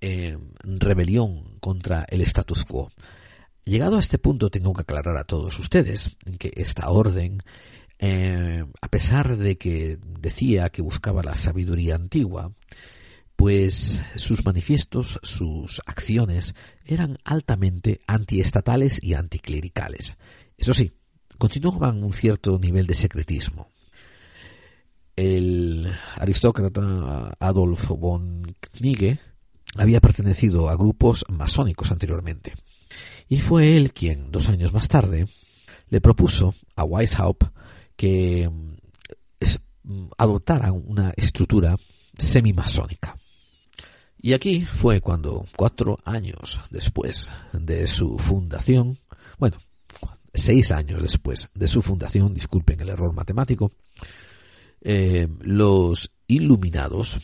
eh, 0.00 0.38
rebelión 0.62 1.58
contra 1.60 2.04
el 2.08 2.20
status 2.22 2.64
quo. 2.64 2.90
Llegado 3.64 3.96
a 3.96 4.00
este 4.00 4.18
punto 4.18 4.50
tengo 4.50 4.72
que 4.72 4.82
aclarar 4.82 5.16
a 5.16 5.24
todos 5.24 5.58
ustedes 5.58 6.16
que 6.38 6.52
esta 6.56 6.88
orden 6.88 7.42
eh, 7.98 8.64
a 8.80 8.88
pesar 8.88 9.36
de 9.36 9.56
que 9.56 9.98
decía 10.26 10.70
que 10.70 10.82
buscaba 10.82 11.22
la 11.22 11.36
sabiduría 11.36 11.94
antigua, 11.94 12.52
pues 13.36 14.02
sus 14.16 14.44
manifiestos, 14.44 15.20
sus 15.22 15.80
acciones 15.86 16.56
eran 16.84 17.18
altamente 17.24 18.00
antiestatales 18.08 19.00
y 19.00 19.14
anticlericales. 19.14 20.16
Eso 20.58 20.74
sí, 20.74 20.90
continuaban 21.38 22.02
un 22.02 22.12
cierto 22.12 22.58
nivel 22.58 22.88
de 22.88 22.94
secretismo. 22.94 23.68
el 25.14 25.86
aristócrata 26.16 27.36
Adolf 27.38 27.88
von 27.90 28.42
Knigge 28.72 29.20
había 29.76 30.00
pertenecido 30.00 30.68
a 30.68 30.76
grupos 30.76 31.24
masónicos 31.28 31.92
anteriormente. 31.92 32.52
Y 33.28 33.38
fue 33.38 33.76
él 33.76 33.92
quien, 33.92 34.32
dos 34.32 34.48
años 34.48 34.72
más 34.72 34.88
tarde, 34.88 35.26
le 35.88 36.00
propuso 36.00 36.54
a 36.74 36.82
Weishaupt 36.82 37.44
que 37.96 38.50
mm, 39.86 40.08
adoptara 40.18 40.70
una 40.72 41.12
estructura 41.16 41.76
semimasónica. 42.18 43.16
Y 44.18 44.32
aquí 44.32 44.64
fue 44.64 45.00
cuando, 45.00 45.46
cuatro 45.56 45.98
años 46.04 46.60
después 46.70 47.30
de 47.52 47.86
su 47.86 48.18
fundación, 48.18 48.98
bueno, 49.38 49.58
seis 50.34 50.72
años 50.72 51.02
después 51.02 51.48
de 51.54 51.68
su 51.68 51.82
fundación, 51.82 52.34
disculpen 52.34 52.80
el 52.80 52.88
error 52.88 53.12
matemático, 53.12 53.72
eh, 54.80 55.28
los 55.40 56.10
iluminados, 56.26 57.20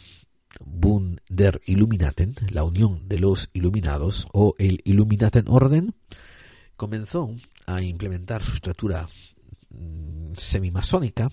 Bund 0.60 1.20
der 1.28 1.60
Illuminaten, 1.64 2.34
la 2.50 2.64
unión 2.64 3.08
de 3.08 3.18
los 3.18 3.48
iluminados, 3.52 4.28
o 4.32 4.54
el 4.58 4.80
Illuminaten 4.84 5.44
Orden, 5.48 5.94
comenzó 6.76 7.34
a 7.66 7.82
implementar 7.82 8.42
su 8.42 8.54
estructura 8.54 9.08
mm, 9.70 10.32
semimasónica 10.36 11.30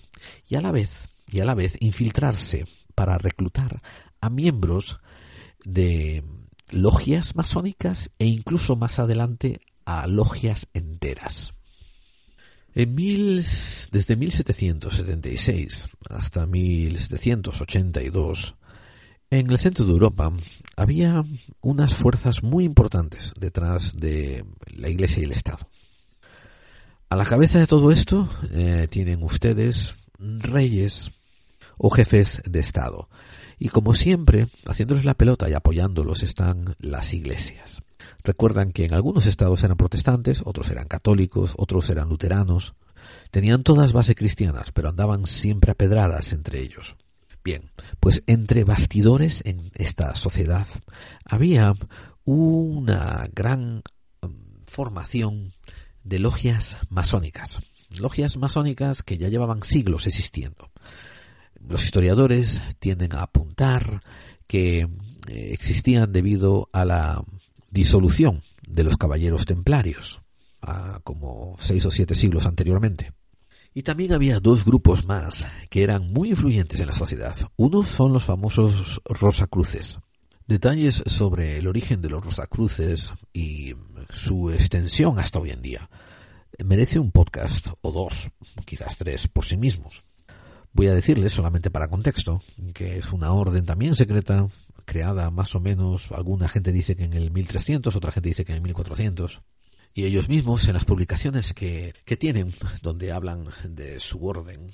y 0.48 0.54
a 0.54 0.60
la 0.60 0.72
vez 0.72 1.09
y 1.30 1.40
a 1.40 1.44
la 1.44 1.54
vez 1.54 1.76
infiltrarse 1.80 2.64
para 2.94 3.18
reclutar 3.18 3.82
a 4.20 4.30
miembros 4.30 5.00
de 5.64 6.24
logias 6.70 7.36
masónicas 7.36 8.10
e 8.18 8.26
incluso 8.26 8.76
más 8.76 8.98
adelante 8.98 9.60
a 9.84 10.06
logias 10.06 10.68
enteras. 10.74 11.54
En 12.74 12.94
mil, 12.94 13.44
desde 13.90 14.16
1776 14.16 15.88
hasta 16.08 16.46
1782, 16.46 18.54
en 19.30 19.50
el 19.50 19.58
centro 19.58 19.84
de 19.84 19.92
Europa 19.92 20.32
había 20.76 21.22
unas 21.60 21.94
fuerzas 21.94 22.42
muy 22.42 22.64
importantes 22.64 23.34
detrás 23.38 23.94
de 23.96 24.46
la 24.66 24.88
Iglesia 24.88 25.20
y 25.20 25.24
el 25.24 25.32
Estado. 25.32 25.68
A 27.08 27.16
la 27.16 27.24
cabeza 27.24 27.58
de 27.58 27.66
todo 27.66 27.90
esto 27.90 28.28
eh, 28.52 28.86
tienen 28.88 29.24
ustedes 29.24 29.96
reyes 30.18 31.10
o 31.82 31.88
jefes 31.88 32.42
de 32.44 32.60
Estado. 32.60 33.08
Y 33.58 33.70
como 33.70 33.94
siempre, 33.94 34.48
haciéndoles 34.66 35.04
la 35.06 35.14
pelota 35.14 35.48
y 35.48 35.54
apoyándolos 35.54 36.22
están 36.22 36.76
las 36.78 37.14
iglesias. 37.14 37.82
Recuerdan 38.22 38.72
que 38.72 38.84
en 38.84 38.92
algunos 38.92 39.24
estados 39.26 39.64
eran 39.64 39.78
protestantes, 39.78 40.42
otros 40.44 40.70
eran 40.70 40.88
católicos, 40.88 41.54
otros 41.56 41.88
eran 41.88 42.08
luteranos. 42.08 42.74
Tenían 43.30 43.62
todas 43.62 43.94
bases 43.94 44.14
cristianas, 44.14 44.72
pero 44.72 44.90
andaban 44.90 45.24
siempre 45.24 45.72
a 45.72 45.74
pedradas 45.74 46.32
entre 46.34 46.60
ellos. 46.60 46.96
Bien, 47.42 47.70
pues 47.98 48.22
entre 48.26 48.64
bastidores 48.64 49.42
en 49.46 49.70
esta 49.74 50.14
sociedad 50.14 50.66
había 51.24 51.74
una 52.24 53.26
gran 53.32 53.82
um, 54.20 54.34
formación 54.66 55.54
de 56.04 56.18
logias 56.18 56.76
masónicas. 56.90 57.60
Logias 57.88 58.36
masónicas 58.36 59.02
que 59.02 59.16
ya 59.16 59.28
llevaban 59.28 59.62
siglos 59.62 60.06
existiendo. 60.06 60.69
Los 61.68 61.84
historiadores 61.84 62.62
tienden 62.78 63.14
a 63.14 63.22
apuntar 63.22 64.02
que 64.46 64.80
eh, 64.80 64.88
existían 65.28 66.12
debido 66.12 66.68
a 66.72 66.84
la 66.84 67.24
disolución 67.70 68.42
de 68.66 68.84
los 68.84 68.96
caballeros 68.96 69.46
templarios, 69.46 70.20
como 71.04 71.56
seis 71.58 71.84
o 71.86 71.90
siete 71.90 72.14
siglos 72.14 72.46
anteriormente. 72.46 73.12
Y 73.72 73.82
también 73.82 74.12
había 74.12 74.40
dos 74.40 74.64
grupos 74.64 75.06
más 75.06 75.46
que 75.68 75.82
eran 75.82 76.12
muy 76.12 76.30
influyentes 76.30 76.80
en 76.80 76.88
la 76.88 76.92
sociedad. 76.92 77.36
Uno 77.56 77.82
son 77.82 78.12
los 78.12 78.24
famosos 78.24 79.00
Rosacruces. 79.04 80.00
Detalles 80.46 81.04
sobre 81.06 81.58
el 81.58 81.68
origen 81.68 82.02
de 82.02 82.10
los 82.10 82.24
Rosacruces 82.24 83.12
y 83.32 83.74
su 84.12 84.50
extensión 84.50 85.20
hasta 85.20 85.38
hoy 85.38 85.50
en 85.50 85.62
día 85.62 85.88
merece 86.64 86.98
un 86.98 87.10
podcast 87.10 87.68
o 87.80 87.92
dos, 87.92 88.30
quizás 88.64 88.96
tres, 88.96 89.28
por 89.28 89.44
sí 89.44 89.56
mismos. 89.56 90.02
Voy 90.72 90.86
a 90.86 90.94
decirles, 90.94 91.32
solamente 91.32 91.70
para 91.70 91.88
contexto, 91.88 92.42
que 92.74 92.98
es 92.98 93.12
una 93.12 93.32
orden 93.32 93.64
también 93.64 93.94
secreta, 93.94 94.46
creada 94.84 95.30
más 95.30 95.54
o 95.54 95.60
menos, 95.60 96.12
alguna 96.12 96.48
gente 96.48 96.72
dice 96.72 96.96
que 96.96 97.04
en 97.04 97.12
el 97.12 97.30
1300, 97.30 97.94
otra 97.94 98.12
gente 98.12 98.28
dice 98.28 98.44
que 98.44 98.52
en 98.52 98.56
el 98.56 98.62
1400, 98.62 99.40
y 99.94 100.04
ellos 100.04 100.28
mismos 100.28 100.68
en 100.68 100.74
las 100.74 100.84
publicaciones 100.84 101.52
que, 101.54 101.94
que 102.04 102.16
tienen, 102.16 102.52
donde 102.82 103.10
hablan 103.12 103.48
de 103.64 103.98
su 103.98 104.24
orden, 104.24 104.72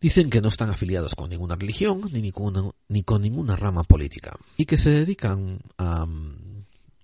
dicen 0.00 0.30
que 0.30 0.40
no 0.40 0.48
están 0.48 0.70
afiliados 0.70 1.14
con 1.14 1.30
ninguna 1.30 1.56
religión 1.56 2.00
ni 2.12 2.32
con, 2.32 2.72
ni 2.88 3.02
con 3.02 3.22
ninguna 3.22 3.56
rama 3.56 3.82
política 3.82 4.36
y 4.56 4.66
que 4.66 4.76
se 4.76 4.90
dedican 4.90 5.60
a, 5.78 6.06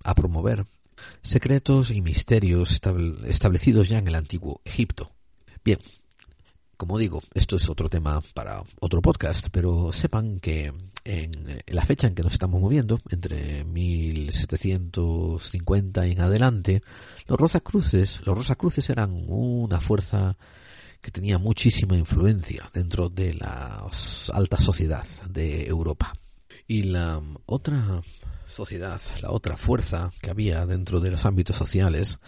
a 0.05 0.15
promover 0.15 0.67
secretos 1.23 1.91
y 1.91 2.01
misterios 2.01 2.81
establecidos 3.27 3.89
ya 3.89 3.99
en 3.99 4.09
el 4.09 4.15
antiguo 4.15 4.61
Egipto. 4.65 5.11
Bien, 5.65 5.79
como 6.77 6.99
digo, 6.99 7.23
esto 7.35 7.57
es 7.57 7.69
otro 7.69 7.89
tema 7.89 8.21
para 8.35 8.63
otro 8.81 9.03
podcast, 9.03 9.49
pero 9.53 9.93
sepan 9.93 10.39
que 10.41 10.73
en 11.05 11.63
la 11.67 11.85
fecha 11.85 12.07
en 12.07 12.15
que 12.15 12.23
nos 12.23 12.35
estamos 12.35 12.61
moviendo, 12.61 13.01
entre 13.11 13.65
1750 13.65 16.07
y 16.07 16.13
en 16.13 16.21
adelante, 16.21 16.85
los 17.27 17.37
Rosacruces, 17.39 18.21
los 18.25 18.37
Rosacruces 18.37 18.89
eran 18.91 19.25
una 19.27 19.81
fuerza 19.81 20.37
que 21.01 21.11
tenía 21.11 21.39
muchísima 21.39 21.97
influencia 21.97 22.71
dentro 22.73 23.09
de 23.09 23.35
la 23.35 23.85
alta 24.33 24.59
sociedad 24.59 25.05
de 25.29 25.67
Europa. 25.67 26.13
Y 26.69 26.85
la 26.85 27.21
otra 27.47 28.01
sociedad, 28.53 29.01
la 29.21 29.31
otra 29.31 29.57
fuerza 29.57 30.13
que 30.21 30.31
había 30.31 30.65
dentro 30.67 31.01
de 31.01 31.11
los 31.11 31.27
ámbitos 31.27 31.57
sociales, 31.57 32.19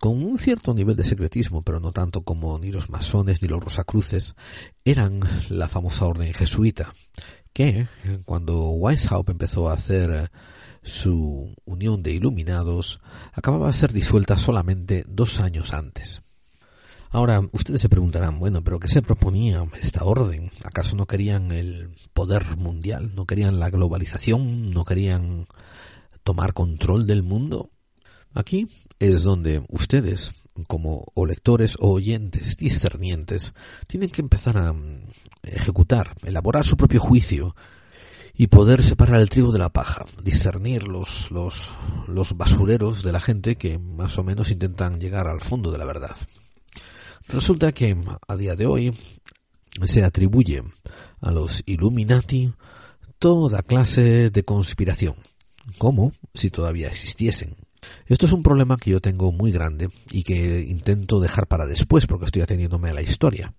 con 0.00 0.24
un 0.24 0.38
cierto 0.38 0.74
nivel 0.74 0.96
de 0.96 1.04
secretismo, 1.04 1.62
pero 1.62 1.78
no 1.78 1.92
tanto 1.92 2.22
como 2.22 2.58
ni 2.58 2.72
los 2.72 2.90
masones 2.90 3.42
ni 3.42 3.48
los 3.48 3.62
rosacruces, 3.62 4.34
eran 4.84 5.20
la 5.48 5.68
famosa 5.68 6.06
orden 6.06 6.34
jesuita, 6.34 6.92
que 7.52 7.86
cuando 8.24 8.70
Weishaupt 8.70 9.30
empezó 9.30 9.68
a 9.68 9.74
hacer 9.74 10.30
su 10.82 11.54
unión 11.64 12.02
de 12.02 12.12
iluminados, 12.12 13.00
acababa 13.32 13.68
de 13.68 13.72
ser 13.74 13.92
disuelta 13.92 14.36
solamente 14.36 15.04
dos 15.06 15.40
años 15.40 15.72
antes. 15.72 16.22
Ahora, 17.10 17.40
ustedes 17.52 17.80
se 17.80 17.88
preguntarán, 17.88 18.38
bueno, 18.38 18.62
pero 18.62 18.78
¿qué 18.78 18.88
se 18.88 19.02
proponía 19.02 19.64
esta 19.80 20.04
orden? 20.04 20.50
¿Acaso 20.64 20.96
no 20.96 21.06
querían 21.06 21.52
el 21.52 21.90
poder 22.12 22.56
mundial? 22.56 23.14
¿No 23.14 23.26
querían 23.26 23.60
la 23.60 23.70
globalización? 23.70 24.70
¿No 24.70 24.84
querían 24.84 25.46
tomar 26.24 26.52
control 26.52 27.06
del 27.06 27.22
mundo? 27.22 27.70
Aquí 28.34 28.68
es 28.98 29.22
donde 29.22 29.64
ustedes, 29.68 30.34
como 30.66 31.06
o 31.14 31.26
lectores 31.26 31.76
o 31.80 31.92
oyentes 31.92 32.56
discernientes, 32.56 33.54
tienen 33.88 34.10
que 34.10 34.22
empezar 34.22 34.58
a 34.58 34.72
mm, 34.72 35.04
ejecutar, 35.42 36.16
elaborar 36.22 36.64
su 36.64 36.76
propio 36.76 37.00
juicio 37.00 37.54
y 38.34 38.48
poder 38.48 38.82
separar 38.82 39.20
el 39.20 39.30
trigo 39.30 39.52
de 39.52 39.58
la 39.58 39.70
paja, 39.70 40.04
discernir 40.22 40.86
los, 40.86 41.30
los, 41.30 41.74
los 42.08 42.36
basureros 42.36 43.02
de 43.02 43.12
la 43.12 43.20
gente 43.20 43.56
que 43.56 43.78
más 43.78 44.18
o 44.18 44.24
menos 44.24 44.50
intentan 44.50 45.00
llegar 45.00 45.26
al 45.28 45.40
fondo 45.40 45.70
de 45.70 45.78
la 45.78 45.86
verdad. 45.86 46.16
Resulta 47.28 47.72
que 47.72 47.96
a 48.28 48.36
día 48.36 48.54
de 48.54 48.66
hoy 48.66 48.96
se 49.84 50.04
atribuye 50.04 50.62
a 51.20 51.30
los 51.32 51.62
Illuminati 51.66 52.52
toda 53.18 53.62
clase 53.62 54.30
de 54.30 54.44
conspiración, 54.44 55.16
como 55.78 56.12
si 56.34 56.50
todavía 56.50 56.86
existiesen. 56.86 57.56
Esto 58.06 58.26
es 58.26 58.32
un 58.32 58.44
problema 58.44 58.76
que 58.76 58.90
yo 58.90 59.00
tengo 59.00 59.32
muy 59.32 59.50
grande 59.50 59.90
y 60.10 60.22
que 60.22 60.60
intento 60.60 61.18
dejar 61.18 61.48
para 61.48 61.66
después 61.66 62.06
porque 62.06 62.26
estoy 62.26 62.42
atendiéndome 62.42 62.90
a 62.90 62.94
la 62.94 63.02
historia. 63.02 63.54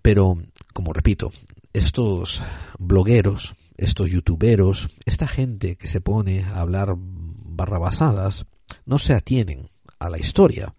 Pero, 0.00 0.38
como 0.72 0.92
repito, 0.92 1.32
estos 1.72 2.42
blogueros, 2.78 3.56
estos 3.76 4.10
youtuberos, 4.10 4.88
esta 5.04 5.26
gente 5.26 5.76
que 5.76 5.88
se 5.88 6.00
pone 6.00 6.44
a 6.44 6.60
hablar 6.60 6.94
barrabasadas, 6.96 8.46
no 8.86 8.98
se 8.98 9.14
atienen 9.14 9.70
a 9.98 10.08
la 10.08 10.18
historia 10.18 10.74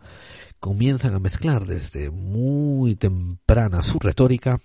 comienzan 0.60 1.14
a 1.16 1.20
mezclar 1.20 1.66
desde 1.66 2.10
muy 2.10 2.96
temprana 2.96 3.82
su 3.82 4.00
retórica 4.00 4.60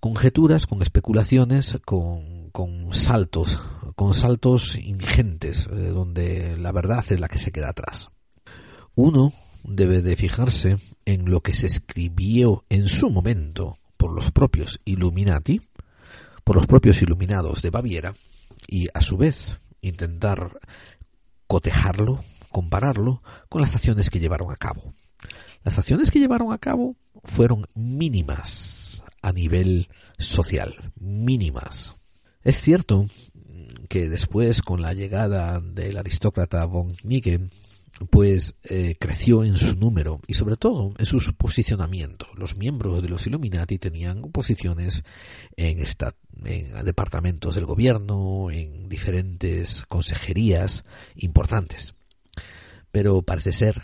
conjeturas, 0.00 0.66
con 0.66 0.80
especulaciones, 0.80 1.78
con, 1.84 2.50
con 2.50 2.92
saltos, 2.92 3.60
con 3.94 4.14
saltos 4.14 4.76
ingentes, 4.76 5.68
eh, 5.70 5.88
donde 5.88 6.56
la 6.56 6.72
verdad 6.72 7.04
es 7.10 7.20
la 7.20 7.28
que 7.28 7.38
se 7.38 7.52
queda 7.52 7.68
atrás. 7.68 8.10
Uno 8.94 9.34
debe 9.62 10.00
de 10.00 10.16
fijarse 10.16 10.78
en 11.04 11.30
lo 11.30 11.42
que 11.42 11.52
se 11.52 11.66
escribió 11.66 12.64
en 12.70 12.88
su 12.88 13.10
momento 13.10 13.76
por 13.98 14.12
los 14.12 14.32
propios 14.32 14.80
Illuminati, 14.86 15.60
por 16.44 16.56
los 16.56 16.66
propios 16.66 17.02
iluminados 17.02 17.60
de 17.60 17.70
Baviera, 17.70 18.14
y 18.66 18.88
a 18.94 19.02
su 19.02 19.18
vez 19.18 19.60
intentar 19.82 20.58
cotejarlo, 21.46 22.24
compararlo 22.50 23.22
con 23.50 23.60
las 23.60 23.74
acciones 23.74 24.08
que 24.08 24.20
llevaron 24.20 24.50
a 24.50 24.56
cabo. 24.56 24.94
Las 25.64 25.78
acciones 25.78 26.10
que 26.10 26.18
llevaron 26.18 26.52
a 26.52 26.58
cabo 26.58 26.96
fueron 27.24 27.66
mínimas 27.74 29.02
a 29.22 29.32
nivel 29.32 29.88
social, 30.18 30.92
mínimas. 30.98 31.94
Es 32.42 32.60
cierto 32.60 33.06
que 33.88 34.08
después, 34.08 34.62
con 34.62 34.80
la 34.80 34.94
llegada 34.94 35.60
del 35.60 35.98
aristócrata 35.98 36.64
von 36.64 36.96
Mieke, 37.04 37.48
pues 38.08 38.54
eh, 38.62 38.94
creció 38.98 39.44
en 39.44 39.56
su 39.58 39.76
número 39.76 40.20
y 40.26 40.34
sobre 40.34 40.56
todo 40.56 40.94
en 40.96 41.04
su 41.04 41.20
posicionamiento. 41.34 42.26
Los 42.34 42.56
miembros 42.56 43.02
de 43.02 43.10
los 43.10 43.26
Illuminati 43.26 43.78
tenían 43.78 44.22
posiciones 44.32 45.04
en, 45.56 45.82
en 46.44 46.84
departamentos 46.84 47.56
del 47.56 47.66
gobierno, 47.66 48.50
en 48.50 48.88
diferentes 48.88 49.84
consejerías 49.86 50.84
importantes. 51.16 51.94
Pero 52.90 53.20
parece 53.22 53.52
ser 53.52 53.82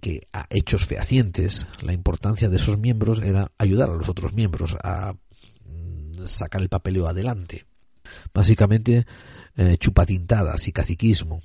que 0.00 0.28
a 0.32 0.46
hechos 0.50 0.86
fehacientes 0.86 1.66
la 1.82 1.92
importancia 1.92 2.48
de 2.48 2.56
esos 2.56 2.78
miembros 2.78 3.22
era 3.22 3.52
ayudar 3.58 3.90
a 3.90 3.94
los 3.94 4.08
otros 4.08 4.32
miembros 4.32 4.76
a 4.82 5.12
mm, 5.12 6.26
sacar 6.26 6.60
el 6.62 6.68
papeleo 6.68 7.06
adelante. 7.06 7.66
Básicamente 8.32 9.06
eh, 9.56 9.76
chupatintadas 9.78 10.68
y 10.68 10.72
caciquismo 10.72 11.42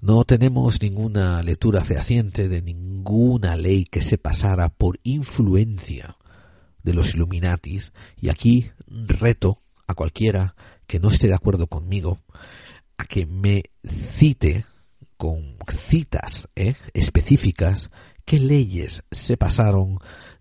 no 0.00 0.24
tenemos 0.24 0.82
ninguna 0.82 1.42
lectura 1.42 1.84
fehaciente 1.84 2.48
de 2.48 2.60
ninguna 2.60 3.56
ley 3.56 3.84
que 3.84 4.02
se 4.02 4.18
pasara 4.18 4.68
por 4.68 5.00
influencia 5.02 6.16
de 6.82 6.92
los 6.92 7.14
Illuminatis 7.14 7.92
y 8.20 8.28
aquí 8.28 8.70
reto 8.86 9.58
a 9.86 9.94
cualquiera 9.94 10.54
que 10.86 11.00
no 11.00 11.08
esté 11.08 11.28
de 11.28 11.34
acuerdo 11.34 11.66
conmigo 11.66 12.18
a 12.98 13.04
que 13.04 13.26
me 13.26 13.64
cite 14.12 14.66
con 15.16 15.56
citas 15.68 16.48
¿eh? 16.56 16.74
específicas 16.94 17.90
qué 18.24 18.40
leyes 18.40 19.04
se 19.10 19.36
pasaron 19.36 19.98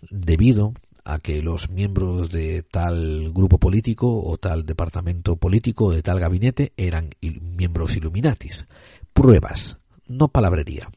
debido 0.10 0.74
a 1.04 1.20
que 1.20 1.42
los 1.42 1.70
miembros 1.70 2.32
de 2.32 2.64
tal 2.64 3.32
grupo 3.32 3.60
político 3.60 4.24
o 4.24 4.38
tal 4.38 4.66
departamento 4.66 5.36
político 5.36 5.86
o 5.86 5.92
de 5.92 6.02
tal 6.02 6.20
gabinete 6.20 6.74
eran 6.78 7.12
miembros 7.22 7.96
Illuminatis 7.96 8.66
pruebas, 9.14 9.78
no 10.08 10.28
palabrería. 10.28 10.90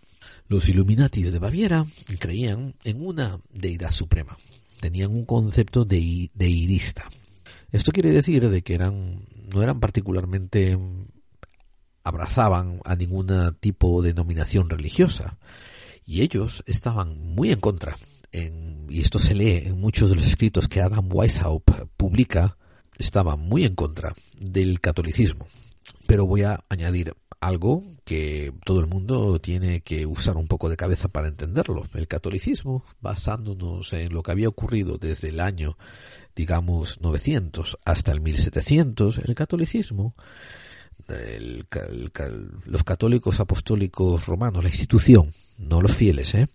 Los 0.48 0.68
Illuminatis 0.68 1.30
de 1.30 1.38
Baviera 1.38 1.86
creían 2.18 2.74
en 2.84 3.06
una 3.06 3.40
deidad 3.52 3.90
suprema. 3.90 4.36
Tenían 4.80 5.12
un 5.12 5.24
concepto 5.24 5.84
de 5.84 6.30
deidista. 6.34 7.04
Esto 7.70 7.92
quiere 7.92 8.10
decir 8.10 8.48
de 8.48 8.62
que 8.62 8.74
eran 8.74 9.26
no 9.54 9.62
eran 9.62 9.78
particularmente 9.78 10.78
abrazaban 12.08 12.80
a 12.84 12.96
ningún 12.96 13.56
tipo 13.60 14.02
de 14.02 14.08
denominación 14.12 14.68
religiosa. 14.68 15.38
Y 16.04 16.22
ellos 16.22 16.62
estaban 16.66 17.18
muy 17.34 17.52
en 17.52 17.60
contra. 17.60 17.96
Y 18.32 19.00
esto 19.00 19.18
se 19.18 19.34
lee 19.34 19.62
en 19.66 19.78
muchos 19.78 20.10
de 20.10 20.16
los 20.16 20.26
escritos 20.26 20.68
que 20.68 20.80
Adam 20.80 21.08
Weishaupt 21.12 21.70
publica. 21.96 22.56
Estaban 22.96 23.40
muy 23.40 23.64
en 23.64 23.74
contra 23.74 24.14
del 24.38 24.80
catolicismo. 24.80 25.46
Pero 26.06 26.26
voy 26.26 26.42
a 26.42 26.64
añadir 26.68 27.14
algo 27.40 27.84
que 28.04 28.52
todo 28.64 28.80
el 28.80 28.86
mundo 28.86 29.38
tiene 29.38 29.82
que 29.82 30.06
usar 30.06 30.36
un 30.36 30.48
poco 30.48 30.70
de 30.70 30.76
cabeza 30.76 31.08
para 31.08 31.28
entenderlo. 31.28 31.86
El 31.92 32.08
catolicismo, 32.08 32.84
basándonos 33.00 33.92
en 33.92 34.12
lo 34.14 34.22
que 34.22 34.32
había 34.32 34.48
ocurrido 34.48 34.96
desde 34.96 35.28
el 35.28 35.40
año, 35.40 35.76
digamos, 36.34 37.00
900 37.02 37.76
hasta 37.84 38.12
el 38.12 38.22
1700, 38.22 39.18
el 39.18 39.34
catolicismo, 39.34 40.14
los 42.66 42.84
católicos 42.84 43.40
apostólicos 43.40 44.26
romanos, 44.26 44.62
la 44.62 44.68
institución, 44.68 45.30
no 45.58 45.80
los 45.80 45.94
fieles, 45.94 46.34
¿eh? 46.34 46.48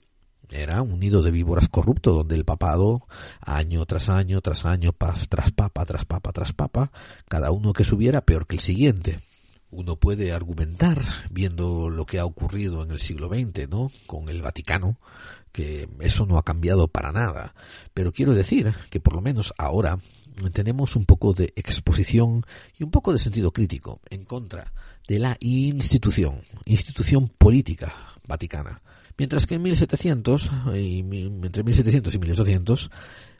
Era 0.49 0.83
un 0.83 0.99
nido 0.99 1.23
de 1.23 1.31
víboras 1.31 1.67
corrupto 1.67 2.11
donde 2.13 2.35
el 2.35 2.45
papado, 2.45 3.07
año 3.41 3.85
tras 3.85 4.09
año, 4.09 4.39
tras 4.41 4.65
año, 4.65 4.93
tras 5.27 5.51
papa, 5.51 5.85
tras 5.85 6.05
papa, 6.05 6.31
tras 6.31 6.53
papa, 6.53 6.91
cada 7.27 7.49
uno 7.49 7.73
que 7.73 7.83
subiera 7.83 8.21
peor 8.21 8.45
que 8.45 8.55
el 8.55 8.61
siguiente 8.61 9.19
uno 9.73 9.95
puede 9.95 10.31
argumentar, 10.31 11.01
viendo 11.31 11.89
lo 11.89 12.05
que 12.05 12.19
ha 12.19 12.25
ocurrido 12.25 12.83
en 12.83 12.91
el 12.91 12.99
siglo 12.99 13.27
XX, 13.27 13.67
¿no? 13.67 13.91
Con 14.05 14.29
el 14.29 14.41
Vaticano, 14.41 14.97
que 15.51 15.89
eso 15.99 16.25
no 16.25 16.37
ha 16.37 16.43
cambiado 16.43 16.87
para 16.87 17.11
nada. 17.11 17.55
Pero 17.93 18.11
quiero 18.11 18.33
decir 18.33 18.73
que 18.89 18.99
por 18.99 19.15
lo 19.15 19.21
menos 19.21 19.53
ahora 19.57 19.97
tenemos 20.51 20.95
un 20.95 21.05
poco 21.05 21.33
de 21.33 21.53
exposición 21.55 22.43
y 22.77 22.83
un 22.83 22.91
poco 22.91 23.13
de 23.13 23.19
sentido 23.19 23.51
crítico 23.51 24.01
en 24.09 24.23
contra 24.25 24.73
de 25.07 25.19
la 25.19 25.37
institución, 25.39 26.41
institución 26.65 27.27
política 27.27 27.93
vaticana. 28.27 28.81
Mientras 29.17 29.45
que 29.45 29.55
en 29.55 29.61
1700, 29.61 30.51
y 30.75 30.99
entre 30.99 31.63
1700 31.63 32.15
y 32.15 32.19
1800, 32.19 32.91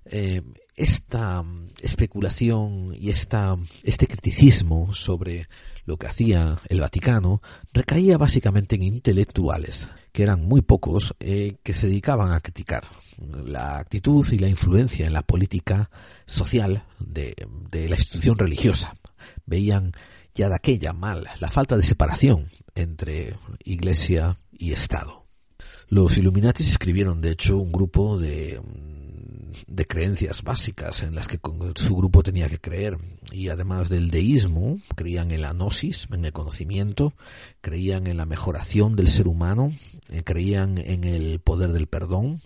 eh, 0.06 0.42
esta 0.76 1.44
especulación 1.82 2.96
y 3.00 3.10
esta, 3.10 3.58
este 3.84 4.08
criticismo 4.08 4.94
sobre 4.94 5.48
lo 5.86 5.98
que 5.98 6.08
hacía 6.08 6.60
el 6.70 6.80
Vaticano 6.80 7.42
recaía 7.74 8.18
básicamente 8.18 8.76
en 8.76 8.84
intelectuales, 8.84 9.90
que 10.12 10.24
eran 10.24 10.46
muy 10.46 10.62
pocos, 10.62 11.16
eh, 11.20 11.58
que 11.64 11.74
se 11.74 11.88
dedicaban 11.88 12.32
a 12.32 12.40
criticar 12.40 12.86
la 13.18 13.78
actitud 13.78 14.26
y 14.32 14.40
la 14.40 14.48
influencia 14.48 15.06
en 15.06 15.14
la 15.14 15.24
política 15.24 15.90
social 16.26 16.86
de, 17.00 17.36
de 17.70 17.90
la 17.90 17.96
institución 17.96 18.38
religiosa. 18.38 18.96
Veían 19.46 19.92
ya 20.34 20.50
de 20.50 20.56
aquella 20.56 20.94
mal 20.94 21.28
la 21.40 21.50
falta 21.50 21.76
de 21.76 21.84
separación 21.84 22.50
entre 22.74 23.36
Iglesia 23.64 24.38
y 24.52 24.72
Estado. 24.72 25.26
Los 25.90 26.18
Illuminatis 26.18 26.70
escribieron, 26.72 27.22
de 27.22 27.32
hecho, 27.32 27.58
un 27.58 27.72
grupo 27.72 28.18
de 28.18 28.60
de 29.68 29.86
creencias 29.86 30.44
básicas 30.44 31.04
en 31.04 31.16
las 31.16 31.28
que 31.28 31.40
su 31.76 31.96
grupo 31.96 32.24
tenía 32.24 32.48
que 32.48 32.60
creer. 32.60 32.98
Y 33.32 33.50
además 33.50 33.90
del 33.90 34.10
deísmo, 34.10 34.80
creían 34.96 35.32
en 35.32 35.42
la 35.42 35.54
gnosis, 35.54 36.08
en 36.12 36.26
el 36.26 36.34
conocimiento, 36.34 37.14
creían 37.62 38.08
en 38.08 38.18
la 38.18 38.26
mejoración 38.26 38.96
del 38.96 39.08
ser 39.08 39.28
humano, 39.28 39.72
eh, 40.10 40.24
creían 40.24 40.78
en 40.78 41.04
el 41.04 41.40
poder 41.40 41.72
del 41.72 41.88
perdón. 41.88 42.42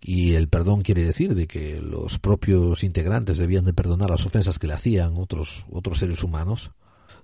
Y 0.00 0.34
el 0.34 0.48
perdón 0.48 0.82
quiere 0.82 1.04
decir 1.04 1.34
de 1.34 1.46
que 1.46 1.80
los 1.80 2.18
propios 2.18 2.82
integrantes 2.82 3.38
debían 3.38 3.64
de 3.64 3.72
perdonar 3.72 4.10
las 4.10 4.26
ofensas 4.26 4.58
que 4.58 4.66
le 4.66 4.74
hacían 4.74 5.14
otros, 5.16 5.64
otros 5.70 5.98
seres 5.98 6.22
humanos. 6.24 6.72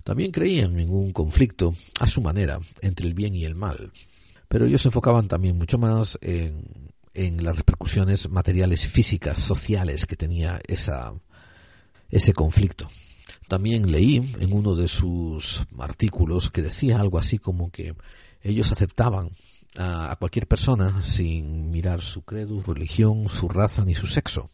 También 0.03 0.31
creían 0.31 0.79
en 0.79 0.89
un 0.89 1.11
conflicto 1.11 1.73
a 1.99 2.07
su 2.07 2.21
manera 2.21 2.59
entre 2.81 3.07
el 3.07 3.13
bien 3.13 3.35
y 3.35 3.43
el 3.43 3.55
mal. 3.55 3.91
Pero 4.47 4.65
ellos 4.65 4.81
se 4.81 4.87
enfocaban 4.87 5.27
también 5.27 5.57
mucho 5.57 5.77
más 5.77 6.17
en 6.21 6.63
en 7.13 7.43
las 7.43 7.57
repercusiones 7.57 8.29
materiales, 8.29 8.87
físicas, 8.87 9.39
sociales 9.39 10.05
que 10.05 10.15
tenía 10.15 10.59
esa, 10.67 11.13
ese 12.09 12.33
conflicto. 12.33 12.89
También 13.47 13.91
leí 13.91 14.17
en 14.39 14.53
uno 14.53 14.75
de 14.75 14.87
sus 14.87 15.65
artículos 15.79 16.49
que 16.49 16.61
decía 16.61 16.99
algo 16.99 17.17
así 17.17 17.39
como 17.39 17.71
que 17.71 17.95
ellos 18.41 18.71
aceptaban 18.71 19.31
a, 19.77 20.15
cualquier 20.17 20.47
persona 20.47 21.03
sin 21.03 21.69
mirar 21.69 22.01
su 22.01 22.23
credo, 22.23 22.61
religión, 22.61 23.29
su 23.29 23.49
raza 23.49 23.85
ni 23.85 23.95
su 23.95 24.07
sexo. 24.07 24.49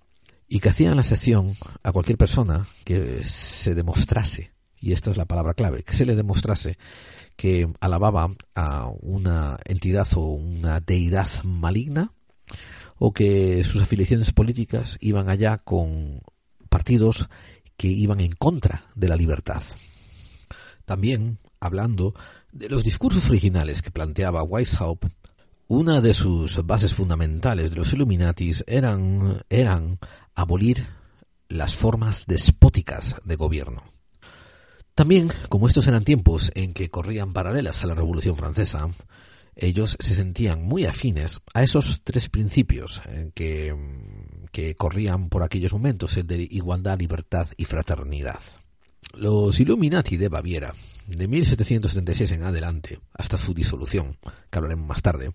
Y 0.47 0.59
que 0.59 0.69
hacían 0.69 0.95
la 0.95 1.01
excepción 1.01 1.53
a 1.83 1.91
cualquier 1.91 2.17
persona 2.17 2.67
que 2.83 3.23
se 3.23 3.73
demostrase, 3.73 4.51
y 4.79 4.91
esta 4.91 5.09
es 5.09 5.17
la 5.17 5.25
palabra 5.25 5.55
clave, 5.55 5.83
que 5.83 5.93
se 5.93 6.05
le 6.05 6.15
demostrase 6.15 6.77
que 7.35 7.67
alababa 7.79 8.29
a 8.53 8.87
una 9.01 9.57
entidad 9.65 10.07
o 10.15 10.21
una 10.27 10.79
deidad 10.79 11.27
maligna 11.43 12.11
o 12.97 13.13
que 13.13 13.63
sus 13.63 13.81
afiliaciones 13.81 14.31
políticas 14.31 14.97
iban 15.01 15.29
allá 15.29 15.57
con 15.57 16.21
partidos 16.69 17.27
que 17.77 17.87
iban 17.87 18.19
en 18.19 18.33
contra 18.33 18.85
de 18.95 19.07
la 19.07 19.15
libertad. 19.15 19.61
También, 20.85 21.39
hablando 21.59 22.13
de 22.51 22.69
los 22.69 22.83
discursos 22.83 23.29
originales 23.29 23.81
que 23.81 23.91
planteaba 23.91 24.43
Weishaupt, 24.43 25.07
una 25.67 25.99
de 25.99 26.13
sus 26.13 26.63
bases 26.65 26.93
fundamentales 26.93 27.71
de 27.71 27.77
los 27.77 27.91
Illuminatis 27.91 28.63
eran, 28.67 29.41
eran 29.49 29.99
abolir 30.35 30.87
las 31.49 31.75
formas 31.75 32.25
despóticas 32.27 33.15
de 33.23 33.35
gobierno. 33.35 33.83
También, 34.93 35.31
como 35.49 35.67
estos 35.67 35.87
eran 35.87 36.03
tiempos 36.03 36.51
en 36.55 36.73
que 36.73 36.89
corrían 36.89 37.33
paralelas 37.33 37.83
a 37.83 37.87
la 37.87 37.95
Revolución 37.95 38.37
Francesa, 38.37 38.87
ellos 39.55 39.95
se 39.99 40.13
sentían 40.13 40.63
muy 40.63 40.85
afines 40.85 41.41
a 41.53 41.63
esos 41.63 42.01
tres 42.03 42.29
principios 42.29 43.01
eh, 43.07 43.31
que, 43.33 43.75
que 44.51 44.75
corrían 44.75 45.29
por 45.29 45.43
aquellos 45.43 45.73
momentos, 45.73 46.17
el 46.17 46.27
de 46.27 46.47
igualdad, 46.51 46.99
libertad 46.99 47.47
y 47.57 47.65
fraternidad. 47.65 48.39
Los 49.13 49.59
Illuminati 49.59 50.17
de 50.17 50.29
Baviera, 50.29 50.73
de 51.07 51.27
1776 51.27 52.31
en 52.31 52.43
adelante, 52.43 52.99
hasta 53.13 53.37
su 53.37 53.53
disolución, 53.53 54.17
que 54.49 54.57
hablaremos 54.57 54.87
más 54.87 55.01
tarde, 55.01 55.31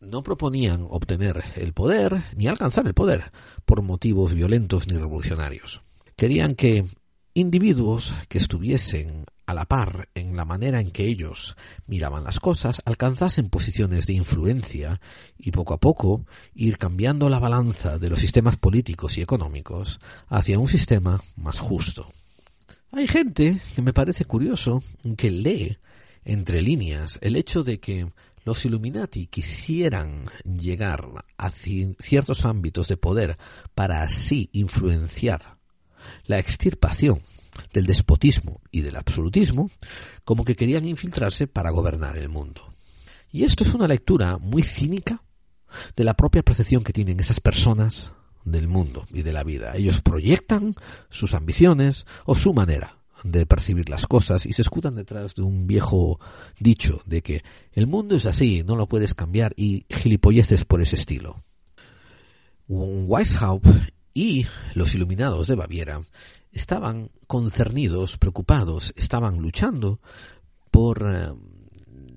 no 0.00 0.22
proponían 0.22 0.86
obtener 0.88 1.42
el 1.56 1.72
poder 1.72 2.24
ni 2.36 2.46
alcanzar 2.46 2.86
el 2.86 2.94
poder 2.94 3.32
por 3.64 3.82
motivos 3.82 4.34
violentos 4.34 4.86
ni 4.88 4.96
revolucionarios. 4.96 5.82
Querían 6.16 6.54
que 6.54 6.84
individuos 7.34 8.14
que 8.28 8.38
estuviesen 8.38 9.26
a 9.46 9.54
la 9.54 9.66
par 9.66 10.08
en 10.14 10.36
la 10.36 10.44
manera 10.44 10.80
en 10.80 10.90
que 10.90 11.06
ellos 11.06 11.56
miraban 11.86 12.24
las 12.24 12.40
cosas, 12.40 12.82
alcanzasen 12.84 13.48
posiciones 13.48 14.06
de 14.06 14.14
influencia 14.14 15.00
y 15.38 15.50
poco 15.50 15.74
a 15.74 15.80
poco 15.80 16.24
ir 16.54 16.78
cambiando 16.78 17.28
la 17.28 17.38
balanza 17.38 17.98
de 17.98 18.10
los 18.10 18.20
sistemas 18.20 18.56
políticos 18.56 19.18
y 19.18 19.22
económicos 19.22 20.00
hacia 20.28 20.58
un 20.58 20.68
sistema 20.68 21.22
más 21.36 21.60
justo. 21.60 22.10
Hay 22.92 23.08
gente 23.08 23.60
que 23.74 23.82
me 23.82 23.92
parece 23.92 24.24
curioso 24.24 24.82
que 25.16 25.30
lee 25.30 25.78
entre 26.24 26.62
líneas 26.62 27.18
el 27.20 27.36
hecho 27.36 27.64
de 27.64 27.80
que 27.80 28.08
los 28.44 28.64
Illuminati 28.64 29.26
quisieran 29.26 30.26
llegar 30.44 31.24
a 31.36 31.50
ciertos 31.50 32.44
ámbitos 32.44 32.88
de 32.88 32.96
poder 32.96 33.38
para 33.74 34.02
así 34.02 34.50
influenciar 34.52 35.56
la 36.26 36.38
extirpación 36.38 37.22
del 37.72 37.86
despotismo 37.86 38.60
y 38.70 38.80
del 38.80 38.96
absolutismo, 38.96 39.70
como 40.24 40.44
que 40.44 40.54
querían 40.54 40.86
infiltrarse 40.86 41.46
para 41.46 41.70
gobernar 41.70 42.18
el 42.18 42.28
mundo. 42.28 42.72
Y 43.30 43.44
esto 43.44 43.64
es 43.64 43.74
una 43.74 43.88
lectura 43.88 44.38
muy 44.38 44.62
cínica 44.62 45.22
de 45.96 46.04
la 46.04 46.14
propia 46.14 46.42
percepción 46.42 46.84
que 46.84 46.92
tienen 46.92 47.18
esas 47.18 47.40
personas 47.40 48.12
del 48.44 48.68
mundo 48.68 49.06
y 49.12 49.22
de 49.22 49.32
la 49.32 49.42
vida. 49.42 49.72
Ellos 49.74 50.00
proyectan 50.00 50.74
sus 51.10 51.34
ambiciones 51.34 52.06
o 52.26 52.36
su 52.36 52.54
manera 52.54 52.98
de 53.24 53.46
percibir 53.46 53.88
las 53.88 54.06
cosas 54.06 54.44
y 54.46 54.52
se 54.52 54.62
escudan 54.62 54.96
detrás 54.96 55.34
de 55.34 55.42
un 55.42 55.66
viejo 55.66 56.20
dicho 56.60 57.02
de 57.06 57.22
que 57.22 57.42
el 57.72 57.86
mundo 57.86 58.16
es 58.16 58.26
así, 58.26 58.62
no 58.64 58.76
lo 58.76 58.86
puedes 58.86 59.14
cambiar 59.14 59.54
y 59.56 59.86
gilipolleces 59.88 60.64
por 60.64 60.80
ese 60.82 60.96
estilo. 60.96 61.42
Weishaupt 62.68 63.66
y 64.12 64.46
los 64.74 64.94
iluminados 64.94 65.48
de 65.48 65.54
Baviera 65.54 66.00
estaban 66.54 67.10
concernidos, 67.26 68.16
preocupados, 68.16 68.94
estaban 68.96 69.38
luchando 69.38 70.00
por 70.70 71.06
eh, 71.06 71.32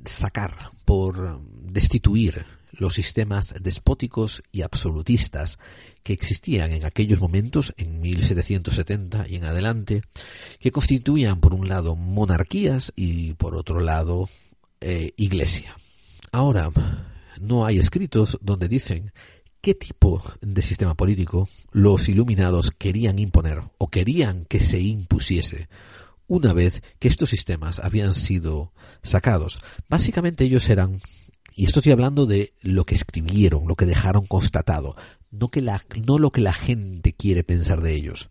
sacar, 0.06 0.72
por 0.86 1.42
destituir 1.72 2.46
los 2.72 2.94
sistemas 2.94 3.56
despóticos 3.60 4.44
y 4.52 4.62
absolutistas 4.62 5.58
que 6.04 6.14
existían 6.14 6.72
en 6.72 6.86
aquellos 6.86 7.20
momentos, 7.20 7.74
en 7.78 8.00
1770 8.00 9.28
y 9.28 9.36
en 9.36 9.46
adelante, 9.46 10.04
que 10.60 10.72
constituían 10.72 11.40
por 11.40 11.54
un 11.54 11.68
lado 11.68 11.96
monarquías 11.96 12.94
y 12.96 13.34
por 13.34 13.56
otro 13.56 13.80
lado 13.80 14.30
eh, 14.80 15.14
iglesia. 15.18 15.76
Ahora, 16.32 16.70
no 17.42 17.66
hay 17.66 17.80
escritos 17.80 18.38
donde 18.42 18.68
dicen 18.68 19.12
qué 19.68 19.76
tipo 19.76 20.24
de 20.40 20.62
sistema 20.62 20.94
político 20.94 21.50
los 21.74 22.08
iluminados 22.08 22.72
querían 22.72 23.20
imponer 23.20 23.64
o 23.78 23.90
querían 23.90 24.46
que 24.46 24.62
se 24.62 24.80
impusiese 24.80 25.68
una 26.26 26.54
vez 26.54 26.82
que 27.00 27.10
estos 27.10 27.32
sistemas 27.32 27.80
habían 27.80 28.14
sido 28.14 28.72
sacados. 29.04 29.60
Básicamente 29.90 30.46
ellos 30.46 30.70
eran, 30.70 31.02
y 31.54 31.66
esto 31.66 31.80
estoy 31.82 31.92
hablando 31.92 32.26
de 32.26 32.54
lo 32.62 32.86
que 32.86 32.96
escribieron, 32.96 33.68
lo 33.68 33.76
que 33.76 33.86
dejaron 33.86 34.26
constatado, 34.26 34.96
no, 35.32 35.50
que 35.50 35.62
la, 35.62 35.84
no 36.06 36.18
lo 36.18 36.32
que 36.32 36.40
la 36.40 36.54
gente 36.54 37.12
quiere 37.12 37.44
pensar 37.44 37.82
de 37.82 37.94
ellos. 37.94 38.30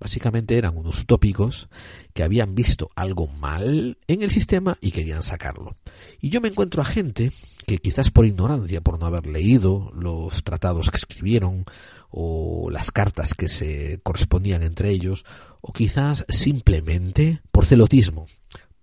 Básicamente 0.00 0.56
eran 0.56 0.78
unos 0.78 1.02
utópicos 1.02 1.68
que 2.14 2.22
habían 2.22 2.54
visto 2.54 2.90
algo 2.96 3.26
mal 3.26 3.98
en 4.06 4.22
el 4.22 4.30
sistema 4.30 4.78
y 4.80 4.92
querían 4.92 5.22
sacarlo. 5.22 5.76
Y 6.22 6.30
yo 6.30 6.40
me 6.40 6.48
encuentro 6.48 6.80
a 6.80 6.86
gente 6.86 7.32
que 7.66 7.78
quizás 7.78 8.10
por 8.10 8.24
ignorancia, 8.24 8.80
por 8.80 8.98
no 8.98 9.04
haber 9.04 9.26
leído 9.26 9.92
los 9.94 10.42
tratados 10.42 10.90
que 10.90 10.96
escribieron 10.96 11.66
o 12.08 12.70
las 12.70 12.90
cartas 12.90 13.34
que 13.34 13.48
se 13.48 14.00
correspondían 14.02 14.62
entre 14.62 14.90
ellos, 14.90 15.24
o 15.60 15.72
quizás 15.72 16.24
simplemente 16.30 17.42
por 17.52 17.66
celotismo, 17.66 18.26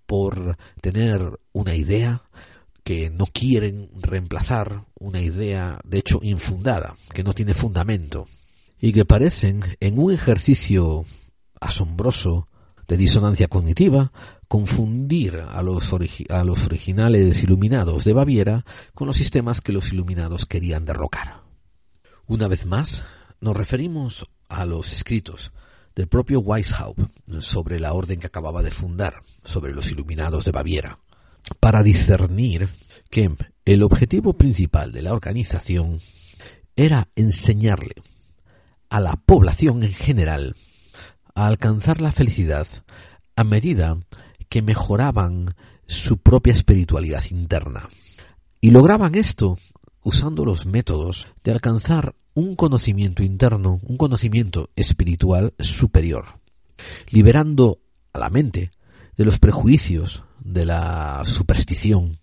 por 0.05 0.55
tener 0.81 1.39
una 1.51 1.75
idea 1.75 2.21
que 2.83 3.09
no 3.09 3.25
quieren 3.25 3.89
reemplazar, 3.95 4.85
una 4.97 5.19
idea 5.19 5.79
de 5.83 5.97
hecho 5.97 6.19
infundada, 6.21 6.95
que 7.13 7.23
no 7.23 7.33
tiene 7.33 7.53
fundamento, 7.53 8.27
y 8.79 8.93
que 8.93 9.05
parecen, 9.05 9.63
en 9.79 9.99
un 9.99 10.11
ejercicio 10.11 11.05
asombroso 11.59 12.47
de 12.87 12.97
disonancia 12.97 13.47
cognitiva, 13.47 14.11
confundir 14.47 15.37
a 15.37 15.61
los, 15.61 15.93
a 16.29 16.43
los 16.43 16.65
originales 16.65 17.43
iluminados 17.43 18.05
de 18.05 18.13
Baviera 18.13 18.65
con 18.93 19.07
los 19.07 19.17
sistemas 19.17 19.61
que 19.61 19.73
los 19.73 19.91
iluminados 19.91 20.45
querían 20.45 20.85
derrocar. 20.85 21.41
Una 22.27 22.47
vez 22.47 22.65
más, 22.65 23.03
nos 23.41 23.57
referimos 23.57 24.25
a 24.47 24.65
los 24.65 24.93
escritos 24.93 25.51
del 25.95 26.07
propio 26.07 26.39
Weishaupt 26.39 27.01
sobre 27.39 27.79
la 27.79 27.93
orden 27.93 28.19
que 28.19 28.27
acababa 28.27 28.63
de 28.63 28.71
fundar, 28.71 29.21
sobre 29.43 29.73
los 29.73 29.91
iluminados 29.91 30.45
de 30.45 30.51
Baviera, 30.51 30.99
para 31.59 31.83
discernir 31.83 32.69
que 33.09 33.29
el 33.65 33.83
objetivo 33.83 34.33
principal 34.33 34.91
de 34.91 35.01
la 35.01 35.13
organización 35.13 35.99
era 36.75 37.09
enseñarle 37.15 37.95
a 38.89 38.99
la 38.99 39.15
población 39.15 39.83
en 39.83 39.93
general 39.93 40.55
a 41.35 41.47
alcanzar 41.47 42.01
la 42.01 42.11
felicidad 42.11 42.67
a 43.35 43.43
medida 43.43 43.97
que 44.49 44.61
mejoraban 44.61 45.55
su 45.87 46.17
propia 46.17 46.53
espiritualidad 46.53 47.23
interna. 47.31 47.89
Y 48.59 48.71
lograban 48.71 49.15
esto 49.15 49.57
usando 50.03 50.45
los 50.45 50.65
métodos 50.65 51.27
de 51.43 51.51
alcanzar 51.51 52.15
un 52.33 52.55
conocimiento 52.55 53.23
interno, 53.23 53.79
un 53.83 53.97
conocimiento 53.97 54.69
espiritual 54.75 55.53
superior, 55.59 56.39
liberando 57.09 57.79
a 58.13 58.19
la 58.19 58.29
mente 58.29 58.71
de 59.15 59.25
los 59.25 59.37
prejuicios, 59.39 60.23
de 60.39 60.65
la 60.65 61.23
superstición 61.25 62.19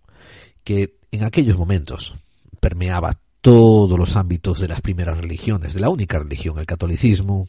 que 0.64 0.96
en 1.10 1.24
aquellos 1.24 1.58
momentos 1.58 2.14
permeaba 2.60 3.20
todos 3.44 3.98
los 3.98 4.16
ámbitos 4.16 4.58
de 4.58 4.68
las 4.68 4.80
primeras 4.80 5.18
religiones, 5.18 5.74
de 5.74 5.80
la 5.80 5.90
única 5.90 6.18
religión, 6.18 6.58
el 6.58 6.64
catolicismo 6.64 7.46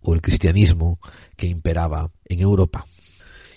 o 0.00 0.14
el 0.14 0.22
cristianismo 0.22 1.00
que 1.36 1.48
imperaba 1.48 2.12
en 2.26 2.38
Europa. 2.38 2.86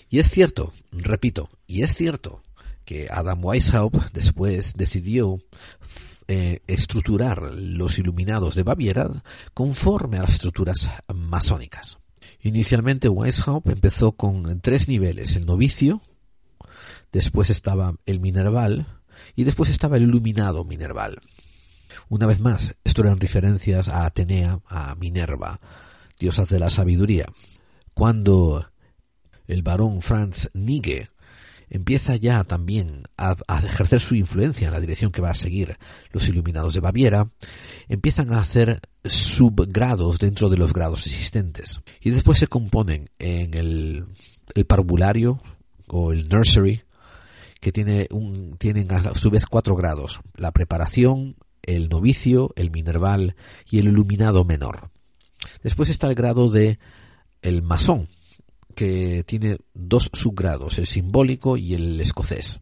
Y 0.08 0.18
es 0.18 0.28
cierto, 0.28 0.72
repito, 0.90 1.48
y 1.68 1.82
es 1.82 1.94
cierto 1.94 2.42
que 2.84 3.06
Adam 3.08 3.44
Weishaupt 3.44 4.12
después 4.12 4.74
decidió 4.76 5.38
eh, 6.26 6.58
estructurar 6.66 7.54
los 7.54 8.00
iluminados 8.00 8.56
de 8.56 8.64
Baviera 8.64 9.22
conforme 9.54 10.18
a 10.18 10.22
las 10.22 10.32
estructuras 10.32 10.90
masónicas. 11.14 11.98
Inicialmente 12.42 13.08
Weishaupt 13.08 13.68
empezó 13.68 14.10
con 14.10 14.60
tres 14.60 14.88
niveles, 14.88 15.36
el 15.36 15.46
novicio, 15.46 16.02
después 17.12 17.48
estaba 17.48 17.94
el 18.06 18.18
minerval 18.18 18.88
y 19.36 19.44
después 19.44 19.70
estaba 19.70 19.98
el 19.98 20.02
iluminado 20.02 20.64
minerval. 20.64 21.20
Una 22.08 22.26
vez 22.26 22.40
más, 22.40 22.74
esto 22.84 23.02
eran 23.02 23.20
referencias 23.20 23.88
a 23.88 24.06
Atenea, 24.06 24.60
a 24.66 24.94
Minerva, 24.96 25.58
diosa 26.18 26.44
de 26.44 26.58
la 26.58 26.70
sabiduría. 26.70 27.26
Cuando 27.94 28.66
el 29.46 29.62
barón 29.62 30.02
Franz 30.02 30.48
Nige 30.54 31.10
empieza 31.70 32.16
ya 32.16 32.42
también 32.44 33.04
a, 33.16 33.36
ejercer 33.64 34.00
su 34.00 34.16
influencia 34.16 34.66
en 34.66 34.72
la 34.72 34.80
dirección 34.80 35.12
que 35.12 35.22
va 35.22 35.30
a 35.30 35.34
seguir 35.34 35.78
los 36.12 36.28
iluminados 36.28 36.74
de 36.74 36.80
Baviera, 36.80 37.30
empiezan 37.88 38.32
a 38.32 38.40
hacer 38.40 38.80
subgrados 39.04 40.18
dentro 40.18 40.48
de 40.48 40.56
los 40.56 40.72
grados 40.72 41.06
existentes. 41.06 41.80
Y 42.00 42.10
después 42.10 42.38
se 42.38 42.48
componen 42.48 43.10
en 43.18 43.54
el, 43.54 44.06
el 44.54 44.66
parvulario 44.66 45.40
o 45.86 46.12
el 46.12 46.28
nursery, 46.28 46.82
que 47.60 47.70
tiene 47.70 48.08
un, 48.10 48.56
tienen 48.58 48.92
a 48.92 49.14
su 49.14 49.30
vez 49.30 49.46
cuatro 49.46 49.76
grados. 49.76 50.20
La 50.34 50.50
preparación, 50.50 51.36
el 51.62 51.88
novicio, 51.88 52.52
el 52.56 52.70
minerval 52.70 53.36
y 53.70 53.78
el 53.78 53.88
iluminado 53.88 54.44
menor. 54.44 54.90
Después 55.62 55.88
está 55.88 56.08
el 56.08 56.14
grado 56.14 56.50
de 56.50 56.78
el 57.42 57.62
masón, 57.62 58.08
que 58.74 59.24
tiene 59.24 59.58
dos 59.74 60.10
subgrados, 60.12 60.78
el 60.78 60.86
simbólico 60.86 61.56
y 61.56 61.74
el 61.74 62.00
escocés. 62.00 62.60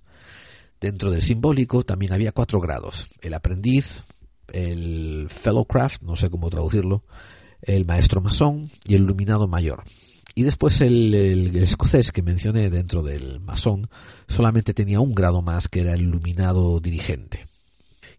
Dentro 0.80 1.10
del 1.10 1.22
simbólico 1.22 1.82
también 1.84 2.12
había 2.12 2.32
cuatro 2.32 2.60
grados, 2.60 3.08
el 3.20 3.34
aprendiz, 3.34 4.04
el 4.52 5.28
fellowcraft, 5.28 6.02
no 6.02 6.16
sé 6.16 6.30
cómo 6.30 6.50
traducirlo, 6.50 7.04
el 7.62 7.84
maestro 7.84 8.20
masón 8.20 8.70
y 8.84 8.94
el 8.94 9.02
iluminado 9.02 9.48
mayor. 9.48 9.82
Y 10.34 10.44
después 10.44 10.80
el, 10.80 11.56
escocés 11.56 12.12
que 12.12 12.22
mencioné 12.22 12.70
dentro 12.70 13.02
del 13.02 13.40
masón 13.40 13.88
solamente 14.28 14.72
tenía 14.72 15.00
un 15.00 15.12
grado 15.12 15.42
más 15.42 15.66
que 15.66 15.80
era 15.80 15.94
el 15.94 16.02
iluminado 16.02 16.78
dirigente. 16.78 17.47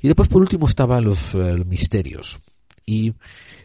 Y 0.01 0.07
después 0.07 0.29
por 0.29 0.41
último 0.41 0.67
estaban 0.67 1.03
los, 1.03 1.35
eh, 1.35 1.63
misterios. 1.65 2.39
Y 2.85 3.13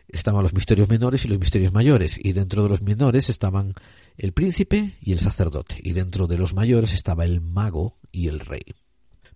estaban 0.09 0.43
los 0.43 0.53
misterios 0.53 0.89
menores 0.89 1.25
y 1.25 1.29
los 1.29 1.39
misterios 1.39 1.73
mayores. 1.73 2.19
Y 2.23 2.33
dentro 2.33 2.63
de 2.63 2.69
los 2.69 2.83
menores 2.83 3.31
estaban 3.31 3.75
el 4.17 4.33
príncipe 4.33 4.97
y 5.01 5.13
el 5.13 5.21
sacerdote. 5.21 5.77
Y 5.83 5.93
dentro 5.93 6.27
de 6.27 6.39
los 6.39 6.55
mayores 6.55 6.93
estaba 6.93 7.25
el 7.25 7.41
mago 7.41 7.97
y 8.13 8.29
el 8.29 8.41
rey. 8.41 8.75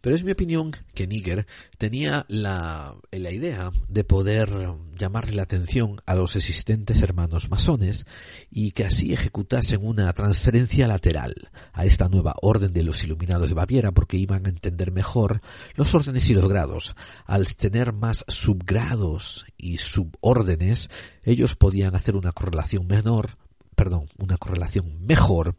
Pero 0.00 0.14
es 0.14 0.24
mi 0.24 0.32
opinión 0.32 0.72
que 0.94 1.06
Níger 1.06 1.46
tenía 1.76 2.24
la, 2.28 2.94
la, 3.10 3.30
idea 3.30 3.72
de 3.88 4.04
poder 4.04 4.50
llamarle 4.96 5.34
la 5.34 5.42
atención 5.42 6.00
a 6.06 6.14
los 6.14 6.36
existentes 6.36 7.02
hermanos 7.02 7.50
masones 7.50 8.06
y 8.50 8.72
que 8.72 8.84
así 8.84 9.12
ejecutasen 9.12 9.84
una 9.84 10.12
transferencia 10.12 10.86
lateral 10.86 11.50
a 11.72 11.84
esta 11.84 12.08
nueva 12.08 12.34
orden 12.42 12.72
de 12.72 12.82
los 12.82 13.02
iluminados 13.04 13.48
de 13.48 13.54
Baviera 13.54 13.92
porque 13.92 14.16
iban 14.16 14.46
a 14.46 14.50
entender 14.50 14.92
mejor 14.92 15.40
los 15.74 15.94
órdenes 15.94 16.28
y 16.30 16.34
los 16.34 16.48
grados. 16.48 16.94
Al 17.26 17.56
tener 17.56 17.92
más 17.92 18.24
subgrados 18.28 19.46
y 19.56 19.78
subórdenes, 19.78 20.90
ellos 21.24 21.56
podían 21.56 21.94
hacer 21.94 22.16
una 22.16 22.32
correlación 22.32 22.86
menor, 22.86 23.36
perdón, 23.74 24.08
una 24.18 24.36
correlación 24.36 25.04
mejor 25.06 25.56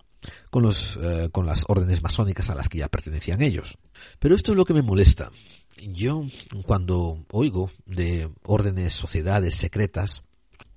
con, 0.49 0.63
los, 0.63 0.97
eh, 1.01 1.29
con 1.31 1.45
las 1.45 1.63
órdenes 1.67 2.01
masónicas 2.01 2.49
a 2.49 2.55
las 2.55 2.69
que 2.69 2.79
ya 2.79 2.89
pertenecían 2.89 3.41
ellos. 3.41 3.77
Pero 4.19 4.35
esto 4.35 4.51
es 4.51 4.57
lo 4.57 4.65
que 4.65 4.73
me 4.73 4.81
molesta. 4.81 5.31
Yo, 5.77 6.25
cuando 6.65 7.23
oigo 7.31 7.71
de 7.85 8.29
órdenes, 8.43 8.93
sociedades 8.93 9.55
secretas, 9.55 10.23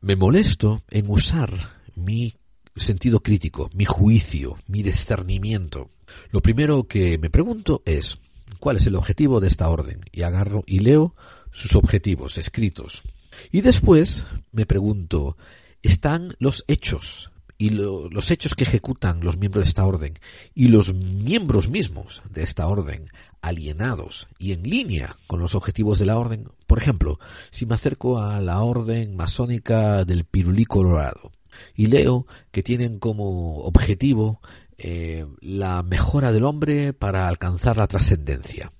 me 0.01 0.17
molesto 0.17 0.85
en 0.91 1.11
usar 1.11 1.53
mi 1.97 2.35
sentido 2.77 3.21
crítico, 3.21 3.71
mi 3.75 3.85
juicio, 3.85 4.57
mi 4.67 4.83
discernimiento. 4.83 5.91
Lo 6.31 6.41
primero 6.41 6.85
que 6.85 7.19
me 7.19 7.31
pregunto 7.31 7.83
es, 7.85 8.19
¿cuál 8.59 8.77
es 8.77 8.87
el 8.87 8.95
objetivo 8.95 9.41
de 9.41 9.49
esta 9.49 9.69
orden? 9.69 10.01
Y 10.13 10.23
agarro 10.23 10.63
y 10.67 10.81
leo 10.81 11.15
sus 11.51 11.75
objetivos 11.75 12.39
escritos. 12.39 13.03
Y 13.51 13.61
después 13.61 14.25
me 14.53 14.67
pregunto, 14.67 15.37
¿están 15.83 16.35
los 16.39 16.65
hechos 16.69 17.32
y 17.63 17.71
los 17.71 18.33
hechos 18.33 18.57
que 18.57 18.65
ejecutan 18.65 19.21
los 19.21 19.37
miembros 19.37 19.65
de 19.65 19.69
esta 19.69 19.87
orden 19.87 20.19
y 20.53 20.67
los 20.67 20.95
miembros 20.95 21.69
mismos 21.69 22.21
de 22.29 22.43
esta 22.43 22.67
orden 22.67 23.09
alienados 23.41 24.27
y 24.37 24.51
en 24.51 24.65
línea 24.65 25.15
con 25.29 25.39
los 25.39 25.55
objetivos 25.55 26.01
de 26.01 26.07
la 26.07 26.19
orden. 26.19 26.49
Por 26.67 26.79
ejemplo, 26.79 27.21
si 27.53 27.65
me 27.65 27.77
acerco 27.77 28.21
a 28.21 28.41
la 28.41 28.61
orden 28.63 29.15
masónica 29.15 30.05
del 30.05 30.25
Pirulí 30.25 30.65
Colorado 30.65 31.31
y 31.77 31.87
leo 31.87 32.27
que 32.51 32.65
tienen 32.65 32.99
como 32.99 33.59
objetivo 33.59 34.41
eh, 34.77 35.25
la 35.41 35.85
mejora 35.85 36.33
del 36.33 36.47
hombre 36.47 36.93
para 36.93 37.29
alcanzar 37.29 37.77
la 37.77 37.87
trascendencia. 37.87 38.73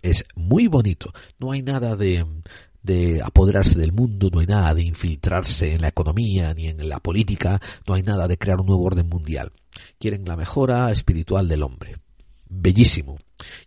Es 0.00 0.24
muy 0.36 0.68
bonito. 0.68 1.12
No 1.40 1.50
hay 1.50 1.62
nada 1.62 1.96
de, 1.96 2.24
de 2.82 3.20
apoderarse 3.22 3.78
del 3.78 3.92
mundo, 3.92 4.30
no 4.32 4.40
hay 4.40 4.46
nada 4.46 4.74
de 4.74 4.82
infiltrarse 4.82 5.74
en 5.74 5.82
la 5.82 5.88
economía 5.88 6.54
ni 6.54 6.68
en 6.68 6.88
la 6.88 7.00
política, 7.00 7.60
no 7.86 7.94
hay 7.94 8.02
nada 8.02 8.28
de 8.28 8.38
crear 8.38 8.60
un 8.60 8.66
nuevo 8.66 8.84
orden 8.84 9.08
mundial. 9.08 9.52
Quieren 9.98 10.24
la 10.24 10.36
mejora 10.36 10.90
espiritual 10.90 11.48
del 11.48 11.62
hombre. 11.62 11.96
Bellísimo. 12.48 13.18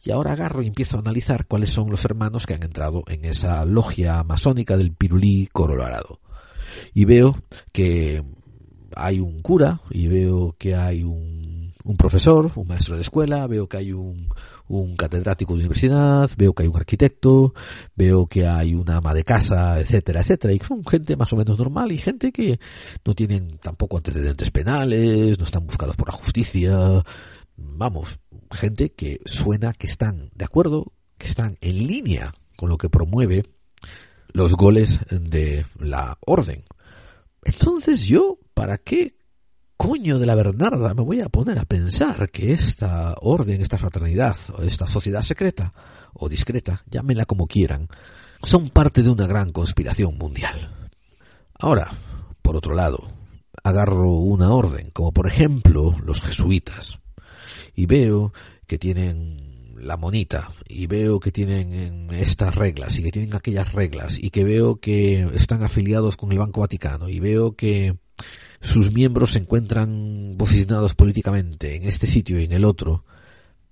Y 0.04 0.12
ahora 0.12 0.34
agarro 0.34 0.64
y 0.64 0.68
empiezo 0.68 0.98
a 0.98 1.02
analizar 1.02 1.46
cuáles 1.46 1.70
son 1.70 1.90
los 1.90 2.04
hermanos 2.04 2.46
que 2.46 2.56
han 2.56 2.64
entrado 2.64 3.04
en 3.08 3.26
esa 3.26 3.64
logia 3.66 4.24
masónica 4.24 4.76
del 4.76 4.94
Pirulí 4.94 5.48
Colorado. 5.52 6.20
Y 6.94 7.06
veo 7.06 7.36
que 7.72 8.24
hay 8.96 9.20
un 9.20 9.42
cura, 9.42 9.82
y 9.90 10.08
veo 10.08 10.56
que 10.58 10.76
hay 10.76 11.04
un, 11.04 11.74
un 11.84 11.98
profesor, 11.98 12.52
un 12.56 12.68
maestro 12.68 12.96
de 12.96 13.02
escuela, 13.02 13.48
veo 13.48 13.68
que 13.68 13.78
hay 13.78 13.94
un, 13.94 14.28
un 14.68 14.96
catedrático 14.96 15.54
de 15.54 15.60
universidad, 15.60 16.30
veo 16.38 16.54
que 16.54 16.64
hay 16.64 16.70
un 16.70 16.78
arquitecto, 16.78 17.54
veo 17.96 18.28
que 18.28 18.48
hay 18.48 18.74
una 18.74 18.98
ama 18.98 19.14
de 19.14 19.24
casa, 19.24 19.80
etcétera, 19.80 20.22
etcétera. 20.22 20.54
Y 20.54 20.60
son 20.60 20.86
gente 20.86 21.16
más 21.16 21.32
o 21.34 21.36
menos 21.36 21.58
normal 21.58 21.92
y 21.92 21.98
gente 21.98 22.32
que 22.32 22.60
no 23.06 23.14
tienen 23.14 23.58
tampoco 23.58 23.98
antecedentes 23.98 24.52
penales, 24.52 25.38
no 25.38 25.46
están 25.46 25.66
buscados 25.66 25.96
por 25.96 26.10
la 26.10 26.16
justicia. 26.16 27.04
Vamos, 27.58 28.20
gente 28.52 28.92
que 28.92 29.20
suena 29.26 29.74
que 29.74 29.88
están 29.88 30.30
de 30.34 30.46
acuerdo, 30.46 30.94
que 31.18 31.28
están 31.28 31.58
en 31.62 31.88
línea 31.88 32.34
con 32.56 32.70
lo 32.70 32.78
que 32.78 32.90
promueve 32.90 33.46
los 34.34 34.54
goles 34.56 35.00
de 35.10 35.66
la 35.80 36.18
orden. 36.26 36.64
Entonces 37.44 38.06
yo, 38.06 38.40
¿para 38.54 38.78
qué 38.78 39.16
coño 39.82 40.20
de 40.20 40.28
la 40.28 40.36
Bernarda 40.36 40.94
me 40.94 41.02
voy 41.02 41.22
a 41.22 41.30
poner 41.30 41.58
a 41.58 41.66
pensar 41.66 42.30
que 42.30 42.52
esta 42.52 43.16
orden, 43.20 43.62
esta 43.62 43.80
fraternidad, 43.80 44.38
esta 44.62 44.86
sociedad 44.86 45.24
secreta 45.24 45.72
o 46.14 46.30
discreta, 46.30 46.84
llámenla 46.86 47.26
como 47.26 47.48
quieran, 47.48 47.88
son 48.44 48.70
parte 48.70 49.02
de 49.02 49.10
una 49.10 49.26
gran 49.26 49.52
conspiración 49.52 50.20
mundial? 50.20 50.92
Ahora, 51.58 51.90
por 52.44 52.56
otro 52.56 52.76
lado, 52.76 53.08
agarro 53.64 54.12
una 54.18 54.52
orden, 54.52 54.92
como 54.92 55.12
por 55.14 55.26
ejemplo 55.26 55.96
los 56.06 56.22
jesuitas, 56.22 57.00
y 57.74 57.88
veo 57.88 58.34
que 58.68 58.78
tienen 58.78 59.74
la 59.80 59.98
monita 59.98 60.52
y 60.68 60.86
veo 60.86 61.20
que 61.20 61.32
tienen 61.32 62.12
estas 62.12 62.54
reglas 62.54 63.00
y 63.00 63.04
que 63.04 63.12
tienen 63.12 63.34
aquellas 63.34 63.74
reglas 63.74 64.20
y 64.20 64.30
que 64.30 64.44
veo 64.44 64.80
que 64.80 65.28
están 65.34 65.64
afiliados 65.64 66.18
con 66.18 66.32
el 66.32 66.38
Banco 66.38 66.62
Vaticano 66.62 67.10
y 67.10 67.20
veo 67.20 67.56
que 67.56 67.98
sus 68.62 68.94
miembros 68.94 69.32
se 69.32 69.40
encuentran 69.40 70.36
posicionados 70.38 70.96
políticamente 70.96 71.76
en 71.76 71.84
este 71.84 72.08
sitio 72.08 72.40
y 72.40 72.46
en 72.46 72.54
el 72.54 72.64
otro, 72.64 73.04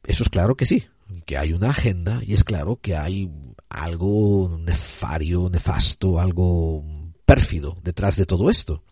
eso 0.03 0.23
es 0.23 0.29
claro 0.29 0.55
que 0.55 0.65
sí, 0.65 0.85
que 1.25 1.37
hay 1.37 1.53
una 1.53 1.69
agenda 1.69 2.21
y 2.25 2.33
es 2.33 2.43
claro 2.43 2.79
que 2.81 2.95
hay 2.95 3.31
algo 3.69 4.59
nefario, 4.59 5.49
nefasto, 5.49 6.19
algo 6.19 6.83
pérfido 7.25 7.77
detrás 7.83 8.15
de 8.15 8.25
todo 8.25 8.49
esto. 8.49 8.83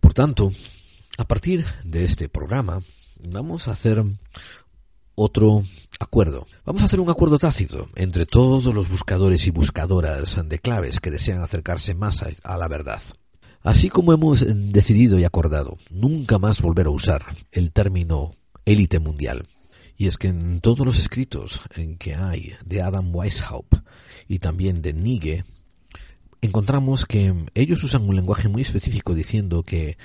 Por 0.00 0.14
tanto, 0.14 0.52
a 1.16 1.26
partir 1.26 1.64
de 1.84 2.04
este 2.04 2.28
programa, 2.28 2.80
vamos 3.20 3.68
a 3.68 3.72
hacer 3.72 4.04
otro 5.14 5.64
acuerdo. 5.98 6.46
Vamos 6.64 6.82
a 6.82 6.84
hacer 6.84 7.00
un 7.00 7.10
acuerdo 7.10 7.38
tácito 7.38 7.88
entre 7.96 8.24
todos 8.24 8.72
los 8.72 8.88
buscadores 8.88 9.46
y 9.46 9.50
buscadoras 9.50 10.38
de 10.48 10.58
claves 10.58 11.00
que 11.00 11.10
desean 11.10 11.42
acercarse 11.42 11.94
más 11.94 12.22
a, 12.22 12.56
la 12.56 12.68
verdad. 12.68 13.02
Así 13.62 13.88
como 13.88 14.12
hemos 14.12 14.46
decidido 14.72 15.18
y 15.18 15.24
acordado 15.24 15.78
nunca 15.90 16.38
más 16.38 16.62
volver 16.62 16.86
a 16.86 16.90
usar 16.90 17.24
el 17.50 17.72
término 17.72 18.36
élite 18.64 19.00
mundial. 19.00 19.46
Y 19.96 20.06
es 20.06 20.16
que 20.16 20.28
en 20.28 20.60
todos 20.60 20.86
los 20.86 20.98
escritos 20.98 21.62
en 21.74 21.98
que 21.98 22.14
hay 22.14 22.52
de 22.64 22.82
Adam 22.82 23.12
Weishaupt 23.12 23.74
y 24.28 24.38
también 24.38 24.80
de 24.80 24.92
Nige, 24.92 25.44
encontramos 26.40 27.04
que 27.04 27.34
ellos 27.54 27.82
usan 27.82 28.08
un 28.08 28.14
lenguaje 28.14 28.48
muy 28.48 28.62
específico 28.62 29.12
diciendo 29.12 29.64
que 29.64 29.98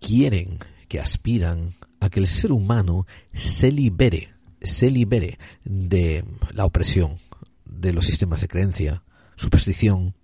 quieren, 0.00 0.58
que 0.88 0.98
aspiran 0.98 1.74
a 2.00 2.10
que 2.10 2.18
el 2.18 2.26
ser 2.26 2.50
humano 2.50 3.06
se 3.32 3.70
libere, 3.70 4.34
se 4.60 4.90
libere 4.90 5.38
de 5.64 6.24
la 6.50 6.64
opresión, 6.64 7.18
de 7.64 7.92
los 7.92 8.04
sistemas 8.04 8.40
de 8.40 8.48
creencia, 8.48 9.04
superstición 9.36 10.14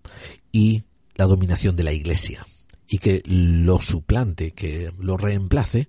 y 0.50 0.82
la 1.14 1.26
dominación 1.26 1.76
de 1.76 1.84
la 1.84 1.92
iglesia 1.92 2.44
y 2.88 2.98
que 2.98 3.22
lo 3.24 3.80
suplante, 3.80 4.52
que 4.52 4.92
lo 4.98 5.16
reemplace 5.16 5.88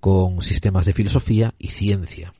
con 0.00 0.42
sistemas 0.42 0.86
de 0.86 0.92
filosofía 0.92 1.54
y 1.58 1.68
ciencia. 1.68 2.32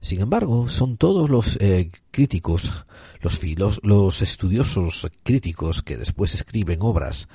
Sin 0.00 0.20
embargo, 0.20 0.68
son 0.68 0.96
todos 0.96 1.30
los 1.30 1.56
eh, 1.60 1.90
críticos, 2.10 2.72
los, 3.20 3.38
filos, 3.38 3.80
los 3.82 4.22
estudiosos 4.22 5.08
críticos 5.22 5.82
que 5.82 5.96
después 5.96 6.34
escriben 6.34 6.78
obras 6.82 7.28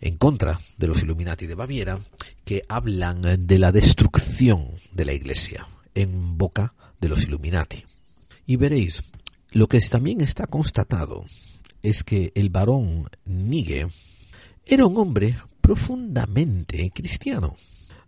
en 0.00 0.16
contra 0.16 0.60
de 0.76 0.86
los 0.86 1.02
Illuminati 1.02 1.46
de 1.46 1.54
Baviera, 1.54 1.98
que 2.44 2.62
hablan 2.68 3.46
de 3.46 3.58
la 3.58 3.72
destrucción 3.72 4.70
de 4.92 5.04
la 5.04 5.12
Iglesia 5.12 5.66
en 5.94 6.38
boca 6.38 6.74
de 7.00 7.08
los 7.08 7.24
Illuminati. 7.24 7.84
Y 8.46 8.56
veréis, 8.56 9.02
lo 9.50 9.66
que 9.66 9.80
también 9.80 10.20
está 10.20 10.46
constatado 10.46 11.24
es 11.82 12.04
que 12.04 12.32
el 12.34 12.50
varón 12.50 13.08
Nige 13.24 13.88
era 14.64 14.86
un 14.86 14.96
hombre 14.98 15.38
profundamente 15.68 16.90
cristiano. 16.94 17.54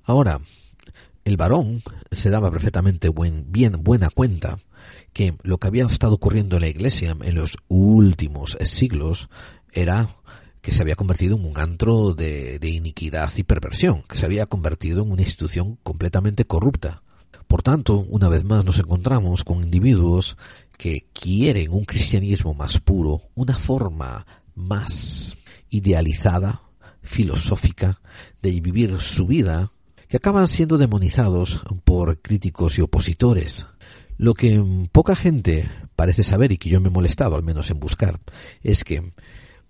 Ahora, 0.04 0.40
el 1.26 1.36
varón 1.36 1.82
se 2.10 2.30
daba 2.30 2.50
perfectamente 2.50 3.10
buen, 3.10 3.52
bien 3.52 3.82
buena 3.84 4.08
cuenta 4.08 4.58
que 5.12 5.34
lo 5.42 5.58
que 5.58 5.68
había 5.68 5.84
estado 5.84 6.14
ocurriendo 6.14 6.56
en 6.56 6.62
la 6.62 6.68
iglesia 6.68 7.14
en 7.20 7.34
los 7.34 7.58
últimos 7.68 8.56
siglos 8.62 9.28
era 9.72 10.08
que 10.62 10.72
se 10.72 10.82
había 10.82 10.94
convertido 10.94 11.36
en 11.36 11.44
un 11.44 11.58
antro 11.58 12.14
de, 12.14 12.58
de 12.58 12.70
iniquidad 12.70 13.30
y 13.36 13.42
perversión, 13.42 14.04
que 14.08 14.16
se 14.16 14.24
había 14.24 14.46
convertido 14.46 15.02
en 15.02 15.12
una 15.12 15.20
institución 15.20 15.76
completamente 15.82 16.46
corrupta. 16.46 17.02
Por 17.46 17.60
tanto, 17.60 18.06
una 18.08 18.30
vez 18.30 18.42
más 18.42 18.64
nos 18.64 18.78
encontramos 18.78 19.44
con 19.44 19.62
individuos 19.62 20.38
que 20.78 21.04
quieren 21.12 21.72
un 21.72 21.84
cristianismo 21.84 22.54
más 22.54 22.80
puro, 22.80 23.20
una 23.34 23.54
forma 23.54 24.26
más 24.54 25.36
idealizada 25.68 26.62
filosófica 27.02 28.00
de 28.42 28.60
vivir 28.60 29.00
su 29.00 29.26
vida 29.26 29.72
que 30.08 30.16
acaban 30.16 30.46
siendo 30.46 30.76
demonizados 30.78 31.60
por 31.84 32.20
críticos 32.20 32.78
y 32.78 32.82
opositores. 32.82 33.66
Lo 34.16 34.34
que 34.34 34.62
poca 34.92 35.14
gente 35.14 35.70
parece 35.96 36.22
saber 36.22 36.52
y 36.52 36.58
que 36.58 36.68
yo 36.68 36.80
me 36.80 36.88
he 36.88 36.92
molestado 36.92 37.36
al 37.36 37.42
menos 37.42 37.70
en 37.70 37.80
buscar 37.80 38.20
es 38.62 38.84
que 38.84 39.12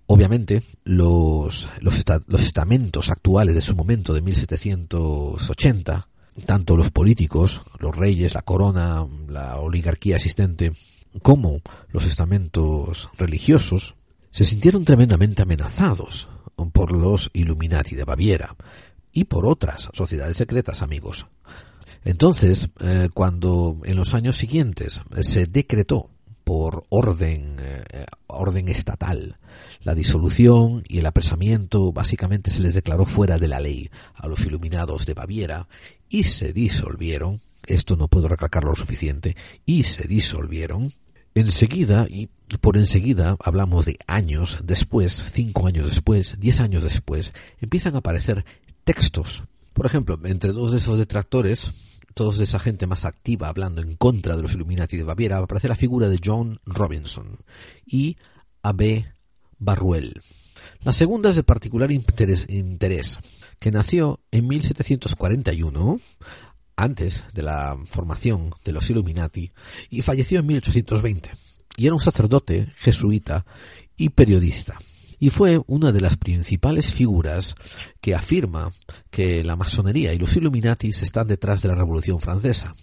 obviamente 0.06 0.62
los, 0.82 1.68
los, 1.80 2.04
los 2.26 2.42
estamentos 2.42 3.10
actuales 3.10 3.54
de 3.54 3.60
su 3.60 3.76
momento 3.76 4.12
de 4.14 4.22
1780 4.22 6.08
tanto 6.46 6.76
los 6.76 6.90
políticos, 6.90 7.62
los 7.78 7.94
reyes, 7.94 8.34
la 8.34 8.42
corona, 8.42 9.06
la 9.28 9.58
oligarquía 9.58 10.16
existente, 10.16 10.72
como 11.22 11.60
los 11.90 12.06
estamentos 12.06 13.10
religiosos 13.18 13.94
se 14.30 14.44
sintieron 14.44 14.84
tremendamente 14.84 15.42
amenazados 15.42 16.28
por 16.68 16.92
los 16.92 17.30
Illuminati 17.32 17.96
de 17.96 18.04
Baviera 18.04 18.56
y 19.12 19.24
por 19.24 19.46
otras 19.46 19.88
sociedades 19.92 20.36
secretas, 20.36 20.82
amigos. 20.82 21.26
Entonces, 22.04 22.68
eh, 22.80 23.08
cuando 23.12 23.78
en 23.84 23.96
los 23.96 24.14
años 24.14 24.36
siguientes 24.36 25.02
se 25.20 25.46
decretó 25.46 26.10
por 26.44 26.84
orden, 26.88 27.56
eh, 27.60 28.06
orden 28.26 28.68
estatal 28.68 29.38
la 29.82 29.94
disolución 29.94 30.84
y 30.88 30.98
el 30.98 31.06
apresamiento, 31.06 31.92
básicamente 31.92 32.50
se 32.50 32.62
les 32.62 32.74
declaró 32.74 33.06
fuera 33.06 33.38
de 33.38 33.48
la 33.48 33.60
ley 33.60 33.90
a 34.14 34.28
los 34.28 34.44
iluminados 34.44 35.06
de 35.06 35.14
Baviera 35.14 35.68
y 36.08 36.24
se 36.24 36.52
disolvieron, 36.52 37.40
esto 37.66 37.96
no 37.96 38.08
puedo 38.08 38.28
recalcarlo 38.28 38.70
lo 38.70 38.76
suficiente, 38.76 39.36
y 39.64 39.84
se 39.84 40.06
disolvieron, 40.06 40.92
enseguida, 41.40 42.06
y 42.08 42.28
por 42.60 42.76
enseguida 42.76 43.36
hablamos 43.42 43.86
de 43.86 43.98
años 44.06 44.58
después, 44.62 45.24
cinco 45.30 45.66
años 45.66 45.88
después, 45.88 46.36
diez 46.38 46.60
años 46.60 46.82
después, 46.82 47.32
empiezan 47.60 47.94
a 47.94 47.98
aparecer 47.98 48.44
textos. 48.84 49.44
Por 49.74 49.86
ejemplo, 49.86 50.18
entre 50.24 50.52
dos 50.52 50.72
de 50.72 50.78
esos 50.78 50.98
detractores, 50.98 51.72
todos 52.14 52.38
de 52.38 52.44
esa 52.44 52.58
gente 52.58 52.86
más 52.86 53.04
activa 53.04 53.48
hablando 53.48 53.82
en 53.82 53.96
contra 53.96 54.36
de 54.36 54.42
los 54.42 54.52
Illuminati 54.52 54.96
de 54.96 55.04
Baviera, 55.04 55.38
aparece 55.38 55.68
la 55.68 55.76
figura 55.76 56.08
de 56.08 56.20
John 56.22 56.60
Robinson 56.64 57.38
y 57.86 58.16
A.B. 58.62 59.06
Barruel. 59.58 60.20
La 60.82 60.92
segunda 60.92 61.30
es 61.30 61.36
de 61.36 61.42
particular 61.42 61.90
interés, 61.92 62.46
interés, 62.48 63.20
que 63.58 63.70
nació 63.70 64.20
en 64.30 64.48
1741, 64.48 66.00
antes 66.82 67.24
de 67.34 67.42
la 67.42 67.76
formación 67.86 68.50
de 68.64 68.72
los 68.72 68.88
Illuminati, 68.90 69.50
y 69.90 70.02
falleció 70.02 70.40
en 70.40 70.46
1820. 70.46 71.30
Y 71.76 71.86
era 71.86 71.94
un 71.94 72.00
sacerdote 72.00 72.72
jesuita 72.76 73.44
y 73.96 74.10
periodista 74.10 74.78
y 75.20 75.28
fue 75.28 75.62
una 75.66 75.92
de 75.92 76.00
las 76.00 76.16
principales 76.16 76.92
figuras 76.92 77.54
que 78.00 78.14
afirma 78.14 78.72
que 79.10 79.44
la 79.44 79.54
masonería 79.54 80.14
y 80.14 80.18
los 80.18 80.34
Illuminatis 80.34 81.02
están 81.02 81.28
detrás 81.28 81.60
de 81.60 81.68
la 81.68 81.74
Revolución 81.74 82.20
Francesa. 82.20 82.74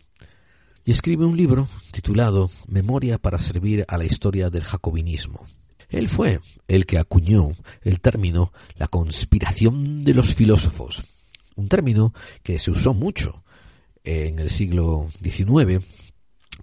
Y 0.85 0.91
escribe 0.91 1.25
un 1.25 1.35
libro 1.35 1.67
titulado 1.91 2.51
Memoria 2.67 3.17
para 3.17 3.39
servir 3.39 3.83
a 3.87 3.97
la 3.97 4.05
historia 4.05 4.51
del 4.51 4.63
jacobinismo. 4.63 5.45
Él 5.89 6.07
fue 6.07 6.39
el 6.67 6.85
que 6.85 6.99
acuñó 6.99 7.49
el 7.81 7.99
término 7.99 8.53
la 8.77 8.87
conspiración 8.87 10.03
de 10.03 10.13
los 10.13 10.35
filósofos, 10.35 11.03
un 11.55 11.67
término 11.67 12.13
que 12.43 12.59
se 12.59 12.69
usó 12.69 12.93
mucho 12.93 13.43
en 14.07 14.39
el 14.39 14.49
siglo 14.49 15.09
XIX, 15.21 15.83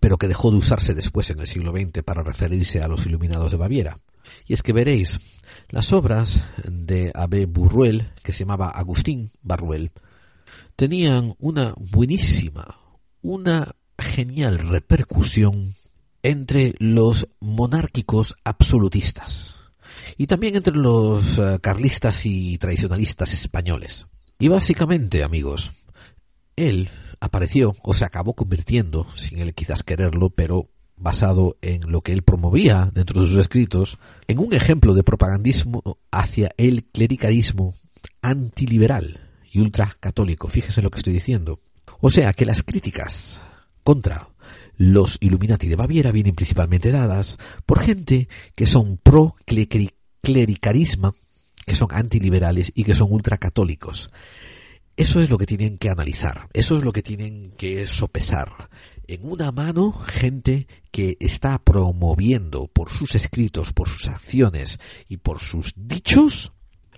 pero 0.01 0.17
que 0.17 0.29
dejó 0.29 0.51
de 0.51 0.57
usarse 0.57 0.95
después 0.95 1.29
en 1.29 1.41
el 1.41 1.47
siglo 1.47 1.73
XX 1.73 2.03
para 2.03 2.23
referirse 2.23 2.81
a 2.81 2.89
los 2.89 3.05
iluminados 3.05 3.53
de 3.53 3.59
Baviera. 3.59 3.99
Y 4.47 4.55
es 4.55 4.63
que 4.63 4.73
veréis, 4.73 5.21
las 5.69 5.93
obras 5.93 6.43
de 6.67 7.13
Abbé 7.15 7.45
Burruel, 7.45 8.13
que 8.23 8.33
se 8.33 8.41
llamaba 8.41 8.71
Agustín 8.71 9.31
Barruel, 9.43 9.93
tenían 10.75 11.35
una 11.39 11.75
buenísima, 11.77 12.79
una 13.21 13.77
genial 13.99 14.59
repercusión 14.59 15.75
entre 16.23 16.75
los 16.79 17.29
monárquicos 17.41 18.37
absolutistas 18.43 19.55
y 20.17 20.27
también 20.27 20.57
entre 20.57 20.75
los 20.75 21.39
eh, 21.39 21.59
carlistas 21.61 22.25
y 22.25 22.57
tradicionalistas 22.57 23.35
españoles. 23.35 24.07
Y 24.39 24.49
básicamente, 24.49 25.23
amigos, 25.23 25.73
él 26.57 26.89
apareció 27.21 27.77
o 27.83 27.95
se 27.95 28.05
acabó 28.05 28.35
convirtiendo, 28.35 29.07
sin 29.15 29.39
él 29.39 29.55
quizás 29.55 29.83
quererlo, 29.83 30.31
pero 30.31 30.69
basado 30.97 31.57
en 31.61 31.91
lo 31.91 32.01
que 32.01 32.13
él 32.13 32.23
promovía 32.23 32.91
dentro 32.95 33.21
de 33.21 33.29
sus 33.29 33.39
escritos, 33.39 33.99
en 34.29 34.39
un 34.39 34.53
ejemplo 34.53 34.95
de 34.95 35.03
propagandismo 35.03 35.99
hacia 36.11 36.53
el 36.57 36.85
clericalismo 36.85 37.75
antiliberal 38.23 39.21
y 39.51 39.61
ultracatólico. 39.61 40.49
Fíjese 40.49 40.83
lo 40.83 40.91
que 40.91 40.99
estoy 40.99 41.13
diciendo. 41.13 41.61
O 42.01 42.11
sea 42.11 42.33
que 42.33 42.45
las 42.45 42.63
críticas 42.63 43.41
contra 43.83 44.29
los 44.77 45.19
Illuminati 45.21 45.69
de 45.69 45.77
Baviera 45.77 46.11
vienen 46.11 46.35
principalmente 46.35 46.91
dadas 46.91 47.39
por 47.67 47.81
gente 47.81 48.29
que 48.55 48.67
son 48.67 48.99
pro 48.99 49.37
clericalismo, 50.23 51.15
que 51.67 51.75
son 51.75 51.89
antiliberales 51.93 52.73
y 52.75 52.85
que 52.85 52.95
son 52.95 53.13
ultracatólicos. 53.13 54.11
Eso 54.97 55.21
es 55.21 55.31
lo 55.31 55.39
que 55.39 55.47
tienen 55.47 55.79
que 55.79 55.91
analizar, 55.91 56.49
eso 56.53 56.77
es 56.77 56.85
lo 56.85 56.93
que 56.93 57.03
tienen 57.03 57.53
que 57.57 57.87
sopesar 57.87 58.69
en 59.07 59.31
una 59.31 59.53
mano 59.53 59.93
gente 59.93 60.67
que 60.91 61.17
está 61.21 61.59
promoviendo 61.59 62.69
por 62.69 62.91
sus 62.91 63.15
escritos, 63.15 63.73
por 63.73 63.89
sus 63.89 64.09
acciones 64.09 64.79
y 65.09 65.19
por 65.19 65.41
sus 65.41 65.75
dichos 65.77 66.53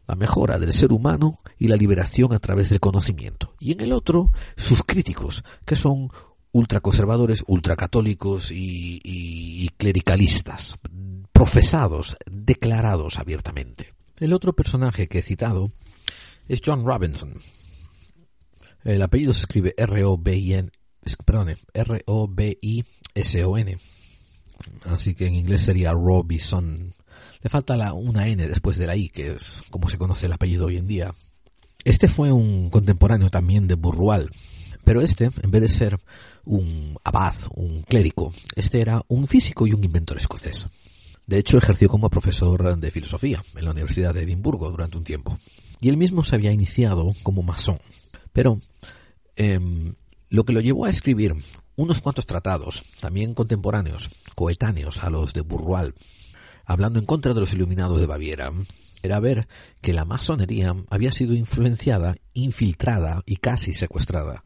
la 0.06 0.14
mejora 0.14 0.58
del 0.58 0.72
ser 0.72 0.92
humano 0.92 1.40
y 1.58 1.66
la 1.66 1.76
liberación 1.76 2.32
a 2.32 2.38
través 2.38 2.70
del 2.70 2.78
conocimiento. 2.78 3.54
Y 3.58 3.72
en 3.72 3.80
el 3.80 3.92
otro, 3.92 4.30
sus 4.56 4.82
críticos, 4.82 5.42
que 5.64 5.74
son 5.74 6.10
ultraconservadores, 6.52 7.42
ultracatólicos 7.48 8.52
y, 8.52 9.00
y 9.02 9.68
clericalistas, 9.70 10.76
profesados, 11.32 12.16
declarados 12.30 13.18
abiertamente. 13.18 13.94
El 14.18 14.32
otro 14.32 14.54
personaje 14.54 15.08
que 15.08 15.18
he 15.18 15.22
citado 15.22 15.72
es 16.48 16.62
John 16.64 16.86
Robinson. 16.86 17.34
El 18.86 19.02
apellido 19.02 19.34
se 19.34 19.40
escribe 19.40 19.74
R-O-B-I-N 19.76 20.70
perdone, 21.24 21.56
R-O-B-I-S-O-N. 21.72 23.78
Así 24.84 25.14
que 25.14 25.26
en 25.26 25.34
inglés 25.34 25.62
sería 25.62 25.92
Robinson. 25.92 26.92
Le 27.42 27.50
falta 27.50 27.76
la, 27.76 27.92
una 27.92 28.28
N 28.28 28.48
después 28.48 28.78
de 28.78 28.86
la 28.86 28.96
I, 28.96 29.10
que 29.10 29.32
es 29.32 29.60
como 29.70 29.88
se 29.88 29.98
conoce 29.98 30.26
el 30.26 30.32
apellido 30.32 30.66
hoy 30.66 30.76
en 30.78 30.86
día. 30.86 31.14
Este 31.84 32.08
fue 32.08 32.32
un 32.32 32.70
contemporáneo 32.70 33.30
también 33.30 33.68
de 33.68 33.76
Burrual, 33.76 34.30
pero 34.82 35.00
este, 35.00 35.30
en 35.42 35.50
vez 35.50 35.62
de 35.62 35.68
ser 35.68 35.98
un 36.44 36.98
abad, 37.04 37.36
un 37.54 37.82
clérigo, 37.82 38.32
este 38.56 38.80
era 38.80 39.02
un 39.08 39.28
físico 39.28 39.66
y 39.66 39.72
un 39.72 39.84
inventor 39.84 40.16
escocés. 40.16 40.66
De 41.26 41.38
hecho, 41.38 41.58
ejerció 41.58 41.88
como 41.88 42.10
profesor 42.10 42.78
de 42.78 42.90
filosofía 42.90 43.42
en 43.56 43.64
la 43.64 43.72
Universidad 43.72 44.14
de 44.14 44.22
Edimburgo 44.22 44.70
durante 44.70 44.98
un 44.98 45.04
tiempo. 45.04 45.38
Y 45.80 45.88
él 45.88 45.96
mismo 45.96 46.22
se 46.24 46.36
había 46.36 46.52
iniciado 46.52 47.10
como 47.22 47.42
masón. 47.42 47.78
Pero 48.36 48.60
eh, 49.36 49.58
lo 50.28 50.44
que 50.44 50.52
lo 50.52 50.60
llevó 50.60 50.84
a 50.84 50.90
escribir 50.90 51.34
unos 51.74 52.02
cuantos 52.02 52.26
tratados, 52.26 52.84
también 53.00 53.32
contemporáneos, 53.32 54.10
coetáneos 54.34 55.02
a 55.02 55.08
los 55.08 55.32
de 55.32 55.40
Burrual, 55.40 55.94
hablando 56.66 56.98
en 56.98 57.06
contra 57.06 57.32
de 57.32 57.40
los 57.40 57.54
iluminados 57.54 57.98
de 57.98 58.06
Baviera, 58.06 58.52
era 59.02 59.20
ver 59.20 59.48
que 59.80 59.94
la 59.94 60.04
masonería 60.04 60.76
había 60.90 61.12
sido 61.12 61.32
influenciada, 61.32 62.16
infiltrada 62.34 63.22
y 63.24 63.36
casi 63.36 63.72
secuestrada 63.72 64.44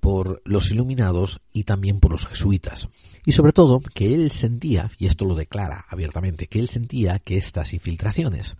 por 0.00 0.40
los 0.46 0.70
iluminados 0.70 1.40
y 1.52 1.64
también 1.64 2.00
por 2.00 2.12
los 2.12 2.26
jesuitas. 2.26 2.88
Y 3.26 3.32
sobre 3.32 3.52
todo 3.52 3.80
que 3.80 4.14
él 4.14 4.30
sentía, 4.30 4.90
y 4.96 5.04
esto 5.04 5.26
lo 5.26 5.34
declara 5.34 5.84
abiertamente, 5.90 6.46
que 6.46 6.58
él 6.58 6.68
sentía 6.68 7.18
que 7.18 7.36
estas 7.36 7.74
infiltraciones 7.74 8.56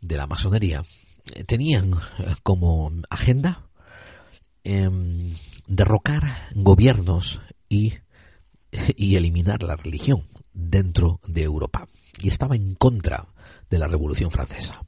de 0.00 0.16
la 0.16 0.28
masonería 0.28 0.84
tenían 1.46 1.96
como 2.44 2.92
agenda 3.10 3.65
em, 4.66 5.34
derrocar 5.68 6.50
gobiernos 6.54 7.40
y, 7.68 7.94
y 8.96 9.14
eliminar 9.14 9.62
la 9.62 9.76
religión 9.76 10.26
dentro 10.52 11.20
de 11.26 11.44
Europa. 11.44 11.88
Y 12.20 12.28
estaba 12.28 12.56
en 12.56 12.74
contra 12.74 13.28
de 13.70 13.78
la 13.78 13.86
Revolución 13.86 14.30
Francesa. 14.30 14.82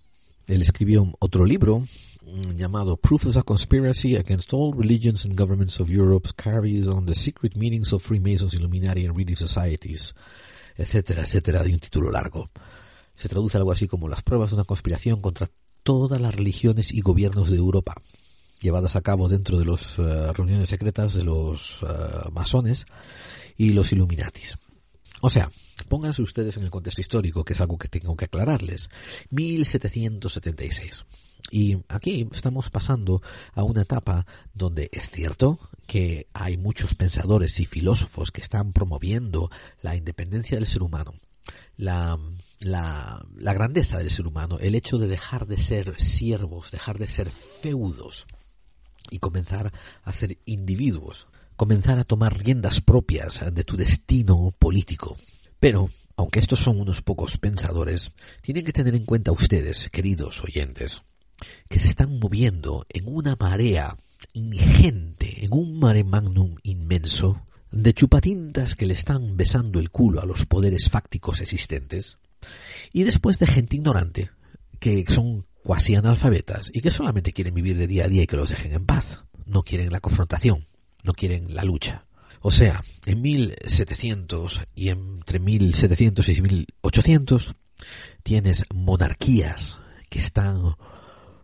Él 0.47 0.63
escribió 0.63 1.15
otro 1.21 1.45
libro 1.45 1.81
mm, 1.81 2.57
llamado 2.57 2.97
Proof 2.97 3.27
of 3.27 3.37
a 3.37 3.43
Conspiracy 3.43 4.17
Against 4.17 4.53
All 4.53 4.75
Religions 4.77 5.25
and 5.25 5.39
Governments 5.39 5.79
of 5.79 5.91
Europe, 5.91 6.29
carries 6.37 6.89
on 6.89 7.07
the 7.07 7.15
secret 7.15 7.55
meanings 7.55 7.93
of 7.93 8.03
Freemasons, 8.03 8.55
Illuminati 8.55 9.07
and 9.07 9.17
Reading 9.17 9.37
Societies, 9.37 10.15
etcétera, 10.77 11.23
etcétera, 11.23 11.63
de 11.63 11.73
un 11.73 11.79
título 11.79 12.11
largo. 12.11 12.51
Se 13.15 13.29
traduce 13.29 13.59
algo 13.59 13.73
así 13.73 13.87
como 13.87 14.09
las 14.09 14.23
pruebas 14.23 14.51
de 14.51 14.57
una 14.57 14.65
conspiración 14.65 15.21
contra 15.21 15.49
todas 15.85 16.21
las 16.21 16.35
religiones 16.35 16.93
y 16.93 17.01
gobiernos 17.01 17.51
de 17.51 17.59
Europa 17.59 17.97
llevadas 18.61 18.97
a 18.97 19.03
cabo 19.03 19.29
dentro 19.29 19.59
de 19.59 19.65
las 19.65 19.99
eh, 19.99 20.33
reuniones 20.33 20.69
secretas 20.69 21.15
de 21.15 21.23
los 21.23 21.83
eh, 21.83 22.29
masones 22.33 22.87
y 23.57 23.71
los 23.71 23.93
Illuminatis. 23.93 24.59
O 25.21 25.31
sea, 25.31 25.51
pónganse 25.89 26.23
ustedes 26.23 26.57
en 26.57 26.65
el 26.65 26.71
contexto 26.71 27.01
histórico, 27.01 27.45
que 27.45 27.55
es 27.55 27.61
algo 27.61 27.79
que 27.79 27.89
tengo 27.89 28.17
que 28.17 28.27
aclararles. 28.27 28.89
1776. 29.31 31.05
Y 31.51 31.79
aquí 31.89 32.29
estamos 32.33 32.71
pasando 32.71 33.23
a 33.55 33.63
una 33.63 33.83
etapa 33.83 34.27
donde 34.55 34.91
es 34.93 35.11
cierto 35.11 35.59
que 35.87 36.29
hay 36.35 36.57
muchos 36.57 36.95
pensadores 36.95 37.59
y 37.59 37.65
filósofos 37.65 38.31
que 38.31 38.43
están 38.43 38.73
promoviendo 38.73 39.51
la 39.81 39.97
independencia 39.97 40.59
del 40.59 40.67
ser 40.67 40.83
humano, 40.83 41.15
la, 41.77 42.19
la, 42.61 43.25
la 43.37 43.53
grandeza 43.55 43.99
del 43.99 44.11
ser 44.11 44.27
humano, 44.27 44.59
el 44.61 44.75
hecho 44.75 44.99
de 44.99 45.09
dejar 45.09 45.47
de 45.47 45.59
ser 45.59 45.99
siervos, 45.99 46.71
dejar 46.71 46.99
de 46.99 47.07
ser 47.07 47.31
feudos 47.31 48.27
y 49.11 49.19
comenzar 49.19 49.73
a 50.03 50.13
ser 50.13 50.39
individuos, 50.45 51.29
comenzar 51.57 51.99
a 51.99 52.05
tomar 52.05 52.39
riendas 52.39 52.81
propias 52.81 53.43
de 53.53 53.65
tu 53.65 53.77
destino 53.77 54.55
político. 54.59 55.17
Pero, 55.61 55.91
aunque 56.17 56.39
estos 56.39 56.61
son 56.61 56.81
unos 56.81 57.03
pocos 57.03 57.39
pensadores, 57.39 58.13
tienen 58.43 58.65
que 58.65 58.73
tener 58.73 58.95
en 58.95 59.05
cuenta 59.05 59.33
ustedes, 59.33 59.89
queridos 59.91 60.43
oyentes, 60.45 61.03
que 61.69 61.79
se 61.79 61.89
están 61.89 62.19
moviendo 62.19 62.87
en 62.89 63.09
una 63.09 63.37
marea 63.39 63.97
ingente, 64.35 65.45
en 65.45 65.53
un 65.53 65.79
mare 65.79 66.05
magnum 66.05 66.57
inmenso, 66.63 67.43
de 67.71 67.93
chupatintas 67.93 68.75
que 68.75 68.87
le 68.87 68.95
están 68.95 69.37
besando 69.37 69.79
el 69.79 69.91
culo 69.91 70.21
a 70.21 70.27
los 70.27 70.47
poderes 70.47 70.89
fácticos 70.91 71.41
existentes, 71.41 72.19
y 72.93 73.03
después 73.03 73.39
de 73.39 73.47
gente 73.47 73.77
ignorante, 73.77 74.31
que 74.79 75.05
son 75.09 75.45
cuasi 75.63 75.95
analfabetas 75.95 76.71
y 76.73 76.81
que 76.81 76.91
solamente 76.91 77.33
quieren 77.33 77.55
vivir 77.55 77.77
de 77.77 77.87
día 77.87 78.05
a 78.05 78.09
día 78.09 78.23
y 78.23 78.27
que 78.27 78.37
los 78.37 78.51
dejen 78.51 78.73
en 78.73 78.87
paz. 78.87 79.19
No 79.47 79.63
quieren 79.63 79.93
la 79.93 80.01
confrontación, 80.01 80.67
no 81.03 81.13
quieren 81.13 81.55
la 81.55 81.65
lucha. 81.65 82.05
O 82.41 82.51
sea, 82.51 82.83
en 83.07 83.21
1700 83.21 84.63
y 84.75 84.91
entre 84.91 85.41
1700 85.41 86.29
y 86.29 86.43
1800 86.43 87.55
tienes 88.23 88.65
monarquías 88.73 89.81
que 90.09 90.19
están 90.19 90.77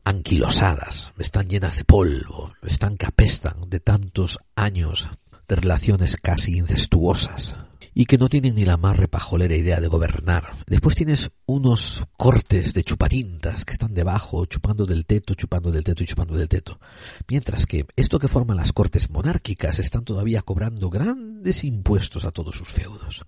anquilosadas, 0.04 1.12
están 1.18 1.48
llenas 1.48 1.76
de 1.76 1.84
polvo, 1.84 2.52
están 2.62 2.96
que 2.96 3.68
de 3.68 3.80
tantos 3.80 4.38
años 4.54 5.08
de 5.48 5.56
relaciones 5.56 6.16
casi 6.16 6.58
incestuosas 6.58 7.56
y 7.94 8.06
que 8.06 8.18
no 8.18 8.28
tienen 8.28 8.56
ni 8.56 8.64
la 8.64 8.76
más 8.76 8.96
repajolera 8.96 9.54
idea 9.54 9.80
de 9.80 9.86
gobernar. 9.86 10.50
Después 10.66 10.96
tienes 10.96 11.30
unos 11.46 12.04
cortes 12.16 12.74
de 12.74 12.82
chupatintas 12.82 13.64
que 13.64 13.72
están 13.72 13.94
debajo, 13.94 14.44
chupando 14.46 14.84
del 14.84 15.06
teto, 15.06 15.34
chupando 15.34 15.70
del 15.70 15.84
teto 15.84 16.02
y 16.02 16.06
chupando 16.06 16.36
del 16.36 16.48
teto. 16.48 16.80
Mientras 17.28 17.66
que 17.66 17.86
esto 17.94 18.18
que 18.18 18.28
forman 18.28 18.56
las 18.56 18.72
cortes 18.72 19.10
monárquicas 19.10 19.78
están 19.78 20.04
todavía 20.04 20.42
cobrando 20.42 20.90
grandes 20.90 21.62
impuestos 21.62 22.24
a 22.24 22.32
todos 22.32 22.56
sus 22.56 22.72
feudos. 22.72 23.24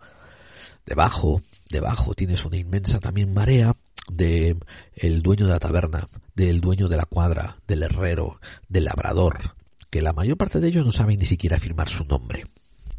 Debajo, 0.84 1.42
debajo 1.70 2.14
tienes 2.14 2.44
una 2.44 2.56
inmensa 2.56 2.98
también 2.98 3.32
marea 3.32 3.76
de 4.10 4.56
el 4.94 5.22
dueño 5.22 5.46
de 5.46 5.52
la 5.52 5.58
taberna, 5.58 6.08
del 6.34 6.60
dueño 6.60 6.88
de 6.88 6.96
la 6.96 7.04
cuadra, 7.04 7.58
del 7.66 7.84
herrero, 7.84 8.40
del 8.68 8.84
labrador, 8.84 9.56
que 9.90 10.02
la 10.02 10.12
mayor 10.12 10.36
parte 10.36 10.60
de 10.60 10.68
ellos 10.68 10.84
no 10.84 10.92
saben 10.92 11.18
ni 11.18 11.26
siquiera 11.26 11.58
firmar 11.58 11.88
su 11.88 12.04
nombre 12.04 12.44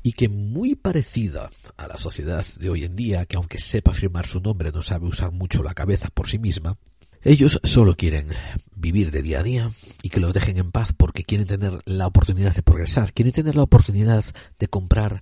y 0.08 0.14
que 0.14 0.30
muy 0.30 0.74
parecida 0.76 1.52
a 1.76 1.86
la 1.86 1.98
sociedad 1.98 2.46
de 2.62 2.70
hoy 2.70 2.86
en 2.86 2.96
día, 2.96 3.26
que 3.26 3.36
aunque 3.36 3.60
sepa 3.60 3.92
firmar 3.92 4.26
su 4.26 4.40
nombre 4.40 4.72
no 4.72 4.82
sabe 4.82 5.06
usar 5.06 5.34
mucho 5.34 5.62
la 5.62 5.74
cabeza 5.74 6.08
por 6.14 6.30
sí 6.30 6.40
misma, 6.40 6.78
ellos 7.24 7.60
solo 7.62 7.98
quieren 7.98 8.30
vivir 8.74 9.12
de 9.12 9.22
día 9.22 9.42
a 9.42 9.44
día 9.44 9.72
y 10.02 10.08
que 10.08 10.22
los 10.22 10.34
dejen 10.34 10.60
en 10.60 10.72
paz 10.72 10.94
porque 10.96 11.26
quieren 11.26 11.46
tener 11.46 11.82
la 11.84 12.08
oportunidad 12.08 12.56
de 12.56 12.64
progresar, 12.64 13.12
quieren 13.12 13.34
tener 13.34 13.58
la 13.58 13.64
oportunidad 13.64 14.24
de 14.58 14.68
comprar 14.70 15.22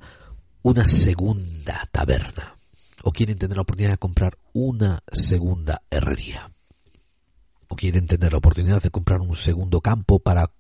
una 0.62 0.86
segunda 0.86 1.90
taberna 1.92 2.56
o 3.02 3.12
quieren 3.12 3.40
tener 3.40 3.58
la 3.58 3.64
oportunidad 3.64 3.94
de 3.94 3.98
comprar 3.98 4.38
una 4.54 5.02
segunda 5.12 5.82
herrería 5.90 6.52
o 7.70 7.76
quieren 7.76 8.06
tener 8.06 8.34
la 8.34 8.38
oportunidad 8.38 8.84
de 8.84 8.92
comprar 8.92 9.22
un 9.22 9.36
segundo 9.36 9.82
campo 9.82 10.20
para 10.20 10.52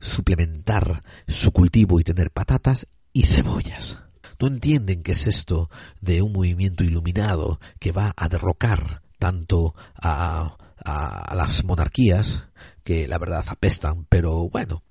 suplementar 0.00 1.04
su 1.28 1.52
cultivo 1.52 2.00
y 2.00 2.02
tener 2.02 2.32
patatas 2.32 2.88
y 3.12 3.22
cebollas. 3.22 3.98
No 4.40 4.48
entienden 4.48 5.02
qué 5.02 5.12
es 5.12 5.26
esto 5.26 5.68
de 6.00 6.22
un 6.22 6.32
movimiento 6.32 6.84
iluminado 6.84 7.60
que 7.78 7.92
va 7.92 8.14
a 8.16 8.28
derrocar 8.28 9.02
tanto 9.18 9.74
a, 10.00 10.56
a, 10.82 11.34
las 11.34 11.64
monarquías, 11.64 12.44
que 12.82 13.06
la 13.06 13.18
verdad 13.18 13.44
apestan, 13.48 14.06
pero 14.08 14.48
bueno, 14.48 14.82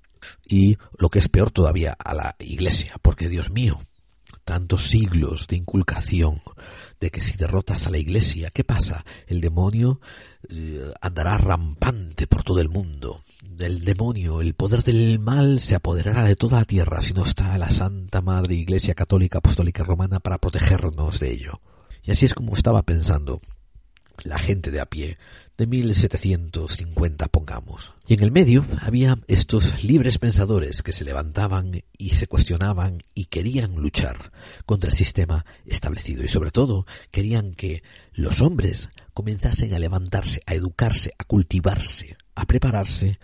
y 0.46 0.76
lo 0.98 1.08
que 1.08 1.18
es 1.18 1.28
peor 1.28 1.50
todavía, 1.50 1.96
a 1.98 2.14
la 2.14 2.36
iglesia, 2.38 2.94
porque 3.02 3.28
Dios 3.28 3.50
mío, 3.50 3.80
tantos 4.44 4.88
siglos 4.88 5.46
de 5.48 5.56
inculcación 5.56 6.42
de 7.00 7.10
que 7.10 7.20
si 7.20 7.36
derrotas 7.36 7.86
a 7.86 7.90
la 7.90 7.98
iglesia, 7.98 8.50
¿qué 8.50 8.64
pasa? 8.64 9.04
El 9.26 9.40
demonio 9.40 10.00
eh, 10.48 10.92
andará 11.00 11.38
rampante 11.38 12.26
por 12.26 12.42
todo 12.42 12.60
el 12.60 12.68
mundo. 12.68 13.22
El 13.60 13.84
demonio, 13.84 14.40
el 14.40 14.54
poder 14.54 14.82
del 14.82 15.18
mal 15.18 15.60
se 15.60 15.74
apoderará 15.74 16.24
de 16.24 16.34
toda 16.34 16.58
la 16.58 16.64
tierra 16.64 17.02
si 17.02 17.12
no 17.12 17.24
está 17.24 17.58
la 17.58 17.68
Santa 17.68 18.22
Madre 18.22 18.54
Iglesia 18.54 18.94
Católica 18.94 19.38
Apostólica 19.38 19.84
Romana 19.84 20.18
para 20.18 20.38
protegernos 20.38 21.20
de 21.20 21.30
ello. 21.30 21.60
Y 22.02 22.10
así 22.10 22.24
es 22.24 22.32
como 22.32 22.54
estaba 22.54 22.82
pensando 22.82 23.42
la 24.24 24.38
gente 24.38 24.70
de 24.70 24.80
a 24.80 24.86
pie 24.86 25.18
de 25.58 25.66
1750 25.66 27.28
pongamos. 27.28 27.92
Y 28.06 28.14
en 28.14 28.22
el 28.22 28.32
medio 28.32 28.64
había 28.80 29.18
estos 29.28 29.84
libres 29.84 30.18
pensadores 30.18 30.82
que 30.82 30.94
se 30.94 31.04
levantaban 31.04 31.82
y 31.98 32.10
se 32.10 32.26
cuestionaban 32.26 33.02
y 33.14 33.26
querían 33.26 33.74
luchar 33.74 34.32
contra 34.64 34.88
el 34.88 34.96
sistema 34.96 35.44
establecido 35.66 36.24
y 36.24 36.28
sobre 36.28 36.50
todo 36.50 36.86
querían 37.10 37.52
que 37.52 37.82
los 38.14 38.40
hombres 38.40 38.88
comenzasen 39.12 39.74
a 39.74 39.78
levantarse, 39.78 40.40
a 40.46 40.54
educarse, 40.54 41.12
a 41.18 41.24
cultivarse, 41.24 42.16
a 42.40 42.46
prepararse 42.46 43.18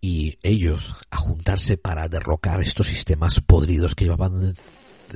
y 0.00 0.38
ellos 0.42 0.96
a 1.10 1.16
juntarse 1.16 1.76
para 1.76 2.08
derrocar 2.08 2.60
estos 2.60 2.88
sistemas 2.88 3.40
podridos 3.40 3.94
que 3.94 4.04
llevaban 4.04 4.54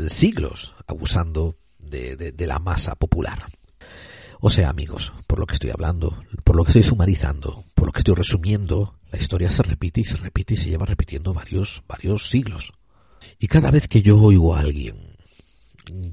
siglos 0.08 0.74
abusando 0.86 1.56
de, 1.78 2.16
de 2.16 2.46
la 2.46 2.58
masa 2.58 2.94
popular. 2.94 3.46
O 4.40 4.50
sea, 4.50 4.68
amigos, 4.68 5.12
por 5.26 5.38
lo 5.38 5.46
que 5.46 5.54
estoy 5.54 5.70
hablando, 5.70 6.22
por 6.44 6.56
lo 6.56 6.64
que 6.64 6.70
estoy 6.70 6.82
sumarizando, 6.82 7.64
por 7.74 7.86
lo 7.86 7.92
que 7.92 8.00
estoy 8.00 8.14
resumiendo, 8.14 8.98
la 9.10 9.18
historia 9.18 9.50
se 9.50 9.62
repite 9.62 10.02
y 10.02 10.04
se 10.04 10.16
repite 10.18 10.54
y 10.54 10.56
se 10.56 10.68
lleva 10.68 10.86
repitiendo 10.86 11.32
varios, 11.32 11.82
varios 11.88 12.28
siglos. 12.28 12.72
Y 13.38 13.48
cada 13.48 13.70
vez 13.70 13.88
que 13.88 14.02
yo 14.02 14.20
oigo 14.20 14.54
a 14.54 14.60
alguien 14.60 15.16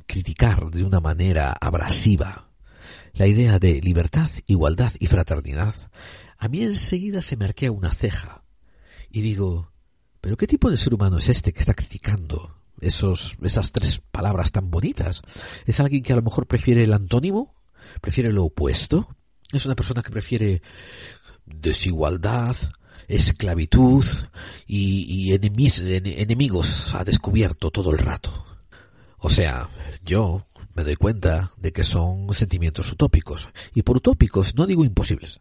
criticar 0.07 0.69
de 0.69 0.83
una 0.83 0.99
manera 0.99 1.53
abrasiva 1.59 2.49
la 3.13 3.27
idea 3.27 3.59
de 3.59 3.81
libertad, 3.81 4.29
igualdad 4.47 4.91
y 4.99 5.07
fraternidad, 5.07 5.73
a 6.43 6.49
mí 6.49 6.61
enseguida 6.61 7.21
se 7.21 7.37
me 7.37 7.45
arquea 7.45 7.71
una 7.71 7.93
ceja 7.93 8.43
y 9.09 9.21
digo, 9.21 9.71
¿pero 10.19 10.35
qué 10.35 10.45
tipo 10.45 10.69
de 10.69 10.75
ser 10.75 10.93
humano 10.93 11.17
es 11.17 11.29
este 11.29 11.53
que 11.53 11.61
está 11.61 11.73
criticando 11.73 12.57
esos, 12.81 13.37
esas 13.41 13.71
tres 13.71 14.01
palabras 14.11 14.51
tan 14.51 14.69
bonitas? 14.69 15.21
¿Es 15.65 15.79
alguien 15.79 16.03
que 16.03 16.11
a 16.11 16.17
lo 16.17 16.21
mejor 16.21 16.45
prefiere 16.45 16.83
el 16.83 16.91
antónimo? 16.91 17.55
prefiere 18.01 18.33
lo 18.33 18.43
opuesto. 18.43 19.15
Es 19.53 19.65
una 19.65 19.75
persona 19.75 20.01
que 20.01 20.11
prefiere 20.11 20.61
desigualdad, 21.45 22.57
esclavitud 23.07 24.03
y, 24.67 25.29
y 25.29 25.33
enemigos 25.33 26.93
ha 26.93 27.05
descubierto 27.05 27.71
todo 27.71 27.91
el 27.91 27.99
rato. 27.99 28.45
O 29.17 29.29
sea, 29.29 29.69
yo 30.03 30.45
me 30.75 30.83
doy 30.83 30.97
cuenta 30.97 31.51
de 31.55 31.71
que 31.71 31.85
son 31.85 32.33
sentimientos 32.33 32.91
utópicos. 32.91 33.47
Y 33.73 33.83
por 33.83 33.95
utópicos 33.95 34.55
no 34.55 34.65
digo 34.65 34.83
imposibles, 34.83 35.39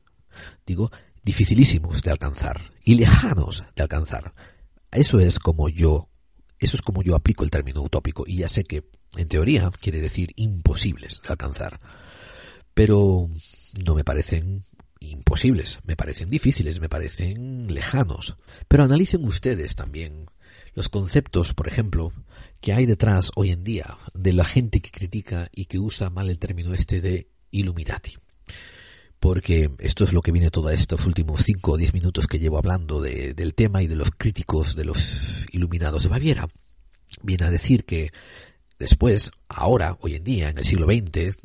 digo 0.66 0.91
dificilísimos 1.22 2.03
de 2.03 2.11
alcanzar 2.11 2.61
y 2.85 2.97
lejanos 2.97 3.64
de 3.76 3.83
alcanzar. 3.83 4.33
Eso 4.91 5.20
es 5.20 5.39
como 5.39 5.68
yo, 5.68 6.09
eso 6.59 6.76
es 6.76 6.83
como 6.83 7.03
yo 7.03 7.14
aplico 7.14 7.45
el 7.45 7.51
término 7.51 7.83
utópico 7.83 8.24
y 8.26 8.39
ya 8.39 8.49
sé 8.49 8.64
que 8.64 8.85
en 9.16 9.28
teoría 9.28 9.70
quiere 9.80 10.01
decir 10.01 10.33
imposibles 10.37 11.20
de 11.22 11.28
alcanzar 11.28 11.78
pero 12.74 13.28
no 13.85 13.95
me 13.95 14.05
parecen 14.05 14.64
imposibles, 15.01 15.80
me 15.85 15.97
parecen 15.97 16.30
difíciles, 16.30 16.80
me 16.80 16.89
parecen 16.89 17.72
lejanos. 17.72 18.37
Pero 18.68 18.85
analicen 18.85 19.24
ustedes 19.24 19.74
también 19.74 20.26
los 20.74 20.89
conceptos, 20.89 21.55
por 21.55 21.68
ejemplo, 21.68 22.12
que 22.61 22.72
hay 22.72 22.87
detrás 22.87 23.30
hoy 23.35 23.51
en 23.51 23.64
día 23.64 23.99
de 24.14 24.33
la 24.33 24.45
gente 24.45 24.80
que 24.80 24.91
critica 24.91 25.49
y 25.53 25.66
que 25.66 25.78
usa 25.78 26.11
mal 26.11 26.30
el 26.30 26.39
término 26.39 26.72
este 26.72 27.01
de 27.01 27.28
Illuminati. 27.51 28.16
Porque 29.22 29.70
esto 29.78 30.02
es 30.02 30.12
lo 30.12 30.20
que 30.20 30.32
viene 30.32 30.50
todos 30.50 30.72
estos 30.72 31.06
últimos 31.06 31.44
cinco 31.44 31.70
o 31.70 31.76
diez 31.76 31.94
minutos 31.94 32.26
que 32.26 32.40
llevo 32.40 32.58
hablando 32.58 33.00
del 33.00 33.54
tema 33.54 33.80
y 33.80 33.86
de 33.86 33.94
los 33.94 34.10
críticos 34.10 34.74
de 34.74 34.84
los 34.84 35.46
iluminados 35.52 36.02
de 36.02 36.08
Baviera. 36.08 36.48
Viene 37.22 37.46
a 37.46 37.50
decir 37.50 37.84
que 37.84 38.10
después, 38.80 39.30
ahora, 39.46 39.96
hoy 40.00 40.16
en 40.16 40.24
día, 40.24 40.48
en 40.48 40.58
el 40.58 40.64
siglo 40.64 40.86
XX, 40.86 41.36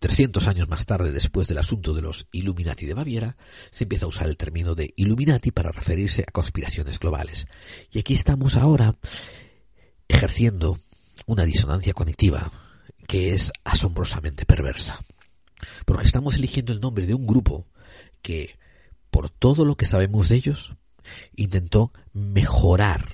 300 0.00 0.48
años 0.48 0.68
más 0.68 0.84
tarde, 0.84 1.12
después 1.12 1.46
del 1.46 1.58
asunto 1.58 1.94
de 1.94 2.02
los 2.02 2.26
Illuminati 2.32 2.84
de 2.84 2.94
Baviera, 2.94 3.36
se 3.70 3.84
empieza 3.84 4.06
a 4.06 4.08
usar 4.08 4.26
el 4.26 4.36
término 4.36 4.74
de 4.74 4.92
Illuminati 4.96 5.52
para 5.52 5.70
referirse 5.70 6.24
a 6.26 6.32
conspiraciones 6.32 6.98
globales. 6.98 7.46
Y 7.92 8.00
aquí 8.00 8.14
estamos 8.14 8.56
ahora 8.56 8.96
ejerciendo 10.08 10.80
una 11.26 11.44
disonancia 11.44 11.94
cognitiva 11.94 12.50
que 13.06 13.34
es 13.34 13.52
asombrosamente 13.62 14.46
perversa. 14.46 14.98
Porque 15.84 16.06
estamos 16.06 16.36
eligiendo 16.36 16.72
el 16.72 16.80
nombre 16.80 17.06
de 17.06 17.14
un 17.14 17.26
grupo 17.26 17.66
que, 18.20 18.56
por 19.10 19.30
todo 19.30 19.64
lo 19.64 19.76
que 19.76 19.86
sabemos 19.86 20.28
de 20.28 20.36
ellos, 20.36 20.74
intentó 21.34 21.92
mejorar 22.12 23.08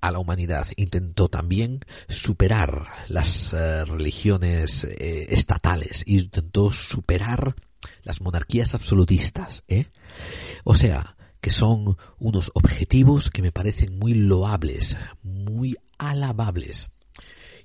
a 0.00 0.10
la 0.10 0.18
humanidad. 0.18 0.66
Intentó 0.76 1.28
también 1.28 1.80
superar 2.08 2.88
las 3.08 3.52
eh, 3.54 3.84
religiones 3.84 4.84
eh, 4.84 5.26
estatales, 5.30 6.04
intentó 6.06 6.70
superar 6.70 7.54
las 8.02 8.20
monarquías 8.20 8.74
absolutistas. 8.74 9.64
¿eh? 9.68 9.86
O 10.64 10.74
sea, 10.74 11.16
que 11.40 11.50
son 11.50 11.96
unos 12.18 12.50
objetivos 12.54 13.30
que 13.30 13.42
me 13.42 13.52
parecen 13.52 13.98
muy 13.98 14.14
loables, 14.14 14.96
muy 15.22 15.76
alabables. 15.98 16.90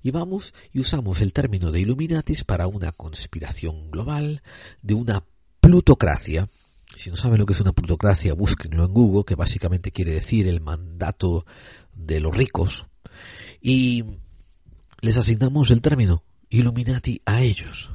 Y 0.02 0.12
vamos 0.12 0.54
y 0.72 0.80
usamos 0.80 1.22
el 1.22 1.34
término 1.34 1.72
de 1.72 1.82
Illuminatis 1.82 2.44
para 2.44 2.68
una 2.68 2.92
conspiración 2.92 3.92
global 3.92 4.42
de 4.82 4.94
una 4.94 5.24
plutocracia. 5.60 6.48
Si 6.96 7.10
no 7.10 7.16
saben 7.16 7.40
lo 7.40 7.46
que 7.46 7.54
es 7.54 7.62
una 7.62 7.74
plutocracia, 7.74 8.34
búsquenlo 8.34 8.86
en 8.86 8.94
Google, 8.94 9.24
que 9.26 9.36
básicamente 9.36 9.92
quiere 9.92 10.14
decir 10.14 10.48
el 10.48 10.62
mandato 10.62 11.46
de 11.94 12.20
los 12.20 12.36
ricos. 12.36 12.86
Y 13.62 14.06
les 15.02 15.18
asignamos 15.18 15.72
el 15.72 15.82
término 15.82 16.24
Illuminati 16.50 17.22
a 17.26 17.42
ellos. 17.42 17.92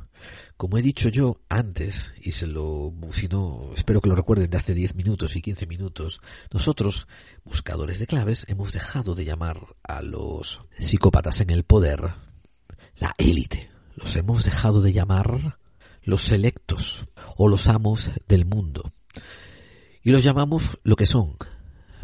Como 0.56 0.78
he 0.78 0.82
dicho 0.82 1.08
yo 1.08 1.40
antes, 1.48 2.14
y 2.20 2.32
se 2.32 2.46
lo, 2.46 2.92
si 3.12 3.28
espero 3.74 4.00
que 4.00 4.08
lo 4.08 4.14
recuerden 4.14 4.50
de 4.50 4.56
hace 4.56 4.72
10 4.72 4.94
minutos 4.94 5.34
y 5.34 5.42
15 5.42 5.66
minutos, 5.66 6.20
nosotros, 6.52 7.08
buscadores 7.44 7.98
de 7.98 8.06
claves, 8.06 8.44
hemos 8.48 8.72
dejado 8.72 9.14
de 9.14 9.24
llamar 9.24 9.74
a 9.82 10.00
los 10.00 10.60
psicópatas 10.78 11.40
en 11.40 11.50
el 11.50 11.64
poder 11.64 12.14
la 12.96 13.12
élite. 13.18 13.70
Los 13.96 14.16
hemos 14.16 14.44
dejado 14.44 14.80
de 14.80 14.92
llamar 14.92 15.58
los 16.02 16.22
selectos 16.22 17.06
o 17.36 17.48
los 17.48 17.68
amos 17.68 18.10
del 18.28 18.44
mundo. 18.44 18.92
Y 20.02 20.10
los 20.10 20.22
llamamos 20.22 20.78
lo 20.82 20.96
que 20.96 21.06
son, 21.06 21.36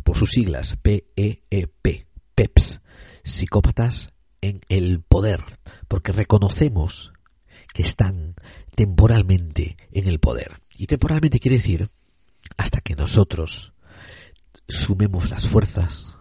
por 0.05 0.16
sus 0.16 0.30
siglas 0.30 0.76
P-E-E-P, 0.82 2.07
PEPS, 2.34 2.80
psicópatas 3.22 4.12
en 4.40 4.61
el 4.68 5.03
poder, 5.03 5.59
porque 5.86 6.12
reconocemos 6.12 7.12
que 7.73 7.83
están 7.83 8.35
temporalmente 8.75 9.77
en 9.93 10.09
el 10.09 10.18
poder. 10.21 10.61
Y 10.77 10.87
temporalmente 10.87 11.41
quiere 11.41 11.59
decir 11.59 11.91
hasta 12.57 12.81
que 12.81 12.97
nosotros 12.97 13.73
sumemos 14.68 15.31
las 15.31 15.49
fuerzas, 15.49 16.16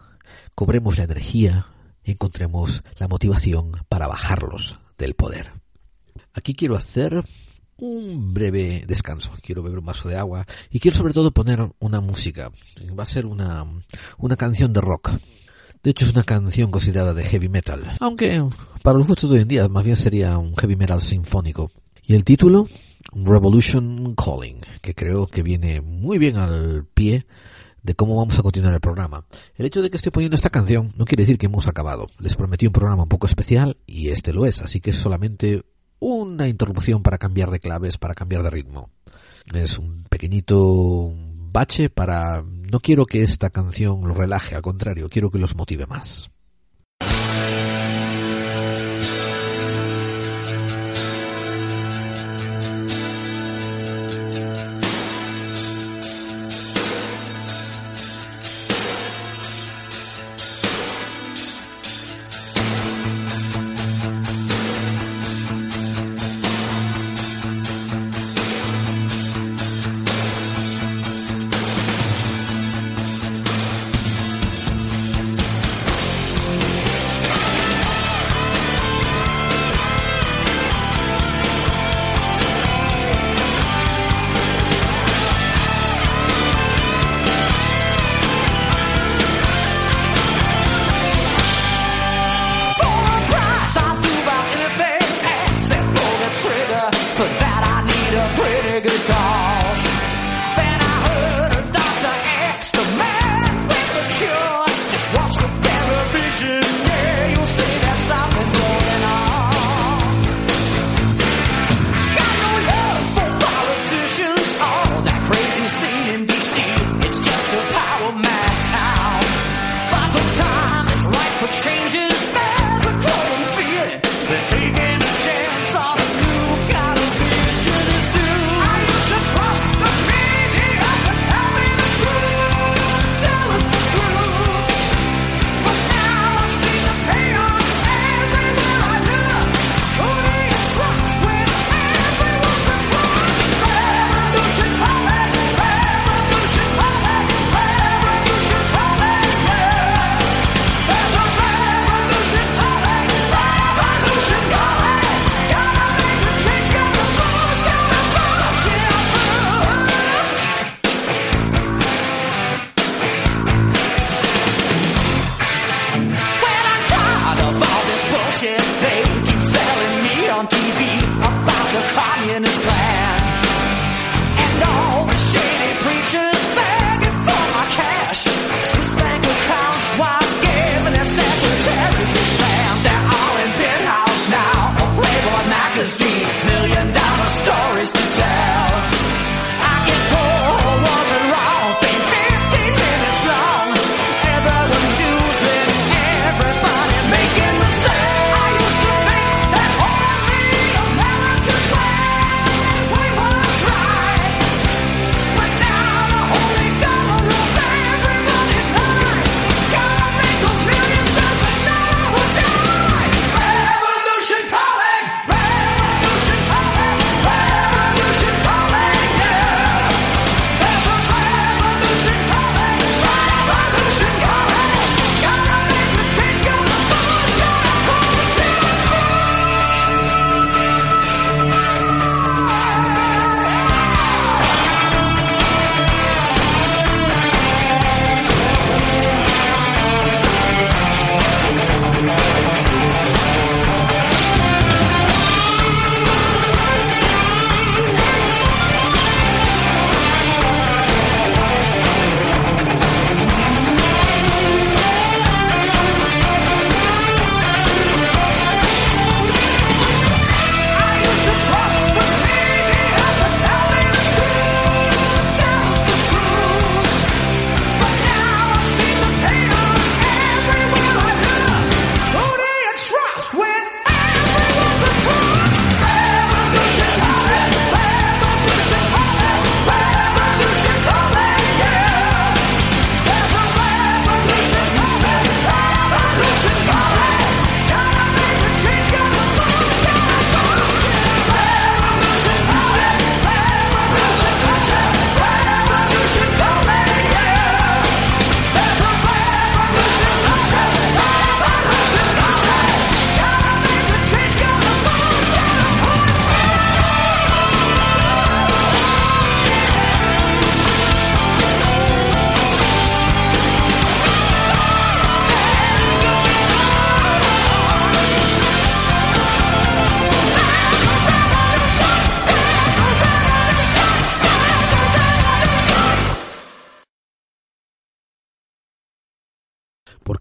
cobremos 0.55 0.97
la 0.97 1.05
energía, 1.05 1.67
encontremos 2.03 2.81
la 2.97 3.07
motivación 3.07 3.71
para 3.87 4.07
bajarlos 4.07 4.79
del 4.97 5.13
poder. 5.15 5.53
Aquí 6.33 6.53
quiero 6.53 6.75
hacer 6.75 7.23
un 7.77 8.33
breve 8.33 8.83
descanso. 8.87 9.31
Quiero 9.41 9.63
beber 9.63 9.79
un 9.79 9.85
vaso 9.85 10.09
de 10.09 10.17
agua 10.17 10.45
y 10.69 10.79
quiero 10.79 10.97
sobre 10.97 11.13
todo 11.13 11.31
poner 11.31 11.71
una 11.79 12.01
música. 12.01 12.51
Va 12.97 13.03
a 13.03 13.07
ser 13.07 13.25
una, 13.25 13.65
una 14.17 14.35
canción 14.35 14.73
de 14.73 14.81
rock. 14.81 15.11
De 15.81 15.91
hecho 15.91 16.05
es 16.05 16.11
una 16.11 16.23
canción 16.23 16.71
considerada 16.71 17.13
de 17.13 17.23
heavy 17.23 17.47
metal, 17.47 17.83
aunque 18.01 18.43
para 18.83 18.97
los 18.97 19.07
gustos 19.07 19.29
de 19.29 19.37
hoy 19.37 19.41
en 19.43 19.47
día 19.47 19.67
más 19.69 19.85
bien 19.85 19.95
sería 19.95 20.37
un 20.37 20.53
heavy 20.57 20.75
metal 20.75 20.99
sinfónico. 20.99 21.71
Y 22.03 22.15
el 22.15 22.25
título, 22.25 22.67
Revolution 23.13 24.13
Calling, 24.15 24.59
que 24.81 24.93
creo 24.93 25.27
que 25.27 25.41
viene 25.41 25.79
muy 25.79 26.17
bien 26.17 26.35
al 26.35 26.85
pie 26.85 27.25
de 27.81 27.95
cómo 27.95 28.17
vamos 28.17 28.37
a 28.37 28.43
continuar 28.43 28.73
el 28.73 28.81
programa. 28.81 29.25
El 29.55 29.67
hecho 29.67 29.81
de 29.81 29.89
que 29.89 29.95
estoy 29.95 30.11
poniendo 30.11 30.35
esta 30.35 30.49
canción 30.49 30.91
no 30.97 31.05
quiere 31.05 31.21
decir 31.21 31.37
que 31.37 31.45
hemos 31.45 31.67
acabado. 31.69 32.07
Les 32.19 32.35
prometí 32.35 32.67
un 32.67 32.73
programa 32.73 33.03
un 33.03 33.09
poco 33.09 33.27
especial 33.27 33.77
y 33.87 34.09
este 34.09 34.33
lo 34.33 34.45
es, 34.45 34.61
así 34.61 34.81
que 34.81 34.89
es 34.89 34.97
solamente 34.97 35.63
una 35.99 36.47
interrupción 36.49 37.03
para 37.03 37.17
cambiar 37.17 37.51
de 37.51 37.59
claves, 37.59 37.97
para 37.97 38.15
cambiar 38.15 38.43
de 38.43 38.49
ritmo. 38.49 38.89
Es 39.53 39.77
un 39.77 40.03
pequeñito 40.09 41.13
bache 41.51 41.89
para... 41.89 42.43
No 42.43 42.79
quiero 42.79 43.05
que 43.05 43.23
esta 43.23 43.49
canción 43.49 44.07
los 44.07 44.17
relaje, 44.17 44.55
al 44.55 44.61
contrario, 44.61 45.09
quiero 45.09 45.31
que 45.31 45.39
los 45.39 45.55
motive 45.55 45.87
más. 45.87 46.31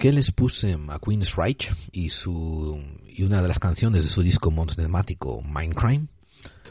¿Por 0.09 0.13
qué 0.15 0.17
les 0.17 0.33
puse 0.33 0.73
a 0.73 0.99
Queen's 0.99 1.37
Reich 1.37 1.71
y, 1.93 2.09
su, 2.09 2.83
y 3.07 3.25
una 3.25 3.43
de 3.43 3.49
las 3.49 3.59
canciones 3.59 4.05
de 4.05 4.09
su 4.09 4.23
disco 4.23 4.51
monotemático 4.51 5.43
Mindcrime? 5.43 6.07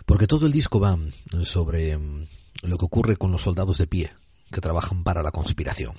Porque 0.08 0.26
todo 0.26 0.48
el 0.48 0.52
disco 0.52 0.80
va 0.80 0.98
sobre 1.44 1.96
mm, 1.96 2.26
lo 2.64 2.80
que 2.80 2.86
ocurre 2.86 3.16
con 3.16 3.32
los 3.32 3.44
soldados 3.44 3.78
de 3.78 3.86
pie 3.86 4.12
que 4.52 4.60
trabajan 4.60 5.04
para 5.04 5.22
la 5.22 5.30
conspiración. 5.30 5.94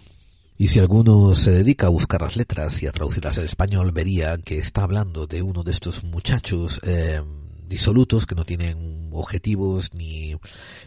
Y 0.56 0.66
si 0.66 0.80
alguno 0.80 1.32
se 1.36 1.52
dedica 1.52 1.86
a 1.86 1.90
buscar 1.90 2.22
las 2.22 2.34
letras 2.34 2.82
y 2.82 2.88
a 2.88 2.90
traducirlas 2.90 3.38
al 3.38 3.44
español, 3.44 3.92
vería 3.92 4.36
que 4.38 4.58
está 4.58 4.82
hablando 4.82 5.28
de 5.28 5.40
uno 5.40 5.62
de 5.62 5.70
estos 5.70 6.02
muchachos 6.02 6.80
eh, 6.82 7.22
disolutos 7.68 8.26
que 8.26 8.34
no 8.34 8.44
tienen 8.44 9.10
objetivos 9.12 9.94
ni, 9.94 10.34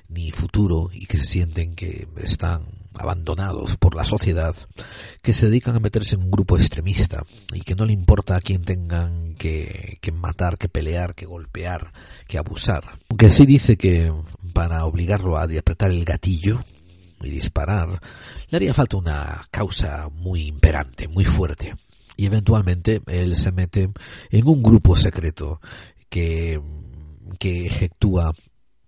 ni 0.10 0.32
futuro 0.32 0.90
y 0.92 1.06
que 1.06 1.18
se 1.18 1.28
sienten 1.28 1.76
que 1.76 2.10
están 2.18 2.81
abandonados 2.98 3.78
por 3.78 3.96
la 3.96 4.04
sociedad, 4.04 4.56
que 5.22 5.34
se 5.34 5.48
dedican 5.48 5.76
a 5.76 5.80
meterse 5.80 6.16
en 6.16 6.24
un 6.24 6.32
grupo 6.32 6.58
extremista 6.58 7.24
y 7.54 7.62
que 7.62 7.76
no 7.76 7.86
le 7.86 7.94
importa 7.94 8.36
a 8.36 8.42
quién 8.42 8.64
tengan 8.64 9.36
que, 9.36 9.98
que 10.02 10.12
matar, 10.12 10.58
que 10.58 10.70
pelear, 10.70 11.16
que 11.16 11.26
golpear, 11.26 11.94
que 12.28 12.38
abusar. 12.38 12.84
Aunque 13.10 13.30
sí 13.30 13.46
dice 13.46 13.78
que 13.78 14.12
para 14.54 14.86
obligarlo 14.86 15.38
a 15.38 15.44
apretar 15.44 15.92
el 15.92 16.06
gatillo 16.06 16.60
y 17.22 17.30
disparar, 17.30 18.02
le 18.50 18.56
haría 18.56 18.74
falta 18.74 18.98
una 18.98 19.48
causa 19.52 20.10
muy 20.10 20.48
imperante, 20.48 21.08
muy 21.08 21.26
fuerte. 21.26 21.76
Y 22.18 22.26
eventualmente 22.26 23.02
él 23.08 23.36
se 23.36 23.52
mete 23.52 23.90
en 24.30 24.48
un 24.48 24.62
grupo 24.62 24.96
secreto 24.96 25.62
que, 26.10 26.62
que 27.40 27.66
ejecúa 27.68 28.34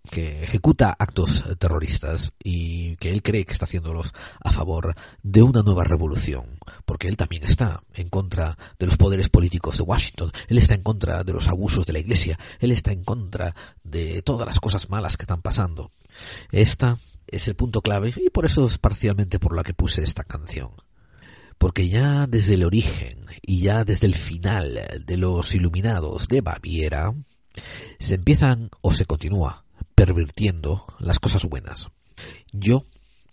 que 0.10 0.44
ejecuta 0.44 0.96
actos 0.98 1.44
terroristas 1.60 2.34
y 2.44 2.98
que 2.98 3.10
él 3.10 3.24
cree 3.24 3.46
que 3.46 3.54
está 3.54 3.66
haciéndolos 3.66 4.14
a 4.42 4.52
favor 4.52 4.96
de 5.22 5.42
una 5.42 5.62
nueva 5.62 5.84
revolución, 5.84 6.60
porque 6.86 7.08
él 7.08 7.18
también 7.18 7.44
está 7.44 7.84
en 7.94 8.10
contra 8.10 8.58
de 8.78 8.86
los 8.86 8.98
poderes 8.98 9.30
políticos 9.30 9.78
de 9.78 9.84
Washington, 9.84 10.32
él 10.48 10.58
está 10.58 10.76
en 10.76 10.84
contra 10.84 11.24
de 11.24 11.34
los 11.34 11.48
abusos 11.48 11.86
de 11.86 11.94
la 11.94 12.00
Iglesia, 12.00 12.38
él 12.60 12.72
está 12.72 12.92
en 12.92 13.04
contra 13.04 13.56
de 13.84 14.22
todas 14.22 14.46
las 14.46 14.60
cosas 14.60 14.90
malas 14.90 15.16
que 15.16 15.24
están 15.24 15.42
pasando. 15.42 15.92
Esta 16.52 16.98
es 17.28 17.48
el 17.48 17.56
punto 17.56 17.82
clave 17.82 18.14
y 18.16 18.30
por 18.30 18.46
eso 18.46 18.68
es 18.68 18.78
parcialmente 18.78 19.40
por 19.40 19.56
la 19.56 19.64
que 19.64 19.74
puse 19.74 20.04
esta 20.04 20.24
canción. 20.24 20.72
Porque 21.58 21.88
ya 21.88 22.28
desde 22.28 22.56
el 22.56 22.66
origen 22.66 23.26
y 23.42 23.62
ya 23.62 23.86
desde 23.86 24.08
el 24.08 24.16
final 24.16 25.04
de 25.06 25.18
los 25.18 25.56
iluminados 25.56 26.28
de 26.28 26.42
Baviera, 26.42 27.14
se 28.00 28.16
empiezan 28.16 28.70
o 28.82 28.92
se 28.92 29.06
continúa 29.06 29.63
pervirtiendo 29.96 30.86
las 31.00 31.20
cosas 31.20 31.46
buenas. 31.46 31.90
Yo, 32.52 32.86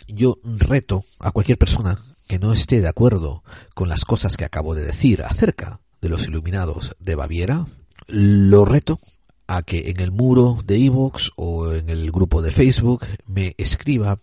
yo 0.08 0.38
reto 0.44 1.04
a 1.18 1.30
cualquier 1.30 1.58
persona 1.58 2.02
que 2.26 2.38
no 2.38 2.52
esté 2.52 2.80
de 2.80 2.88
acuerdo 2.88 3.42
con 3.74 3.88
las 3.88 4.04
cosas 4.04 4.36
que 4.36 4.44
acabo 4.44 4.74
de 4.74 4.84
decir 4.84 5.22
acerca 5.22 5.80
de 6.00 6.08
los 6.08 6.26
iluminados 6.26 6.94
de 6.98 7.14
Baviera, 7.14 7.66
lo 8.06 8.64
reto 8.64 9.00
a 9.46 9.62
que 9.62 9.90
en 9.90 10.00
el 10.00 10.12
muro 10.12 10.58
de 10.64 10.76
Evox 10.76 11.32
o 11.36 11.72
en 11.72 11.88
el 11.88 12.10
grupo 12.12 12.40
de 12.40 12.52
Facebook 12.52 13.04
me 13.26 13.54
escriba 13.58 14.20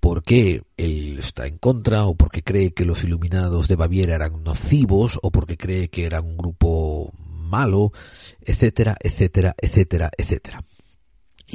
por 0.00 0.22
qué 0.22 0.62
él 0.76 1.18
está 1.18 1.46
en 1.46 1.56
contra 1.58 2.04
o 2.04 2.14
porque 2.14 2.42
cree 2.42 2.74
que 2.74 2.84
los 2.84 3.04
iluminados 3.04 3.68
de 3.68 3.76
Baviera 3.76 4.16
eran 4.16 4.42
nocivos 4.42 5.18
o 5.22 5.30
porque 5.30 5.56
cree 5.56 5.88
que 5.88 6.04
era 6.04 6.20
un 6.20 6.36
grupo 6.36 7.12
malo, 7.18 7.92
etcétera, 8.40 8.96
etcétera, 9.00 9.54
etcétera, 9.56 10.10
etcétera. 10.18 10.62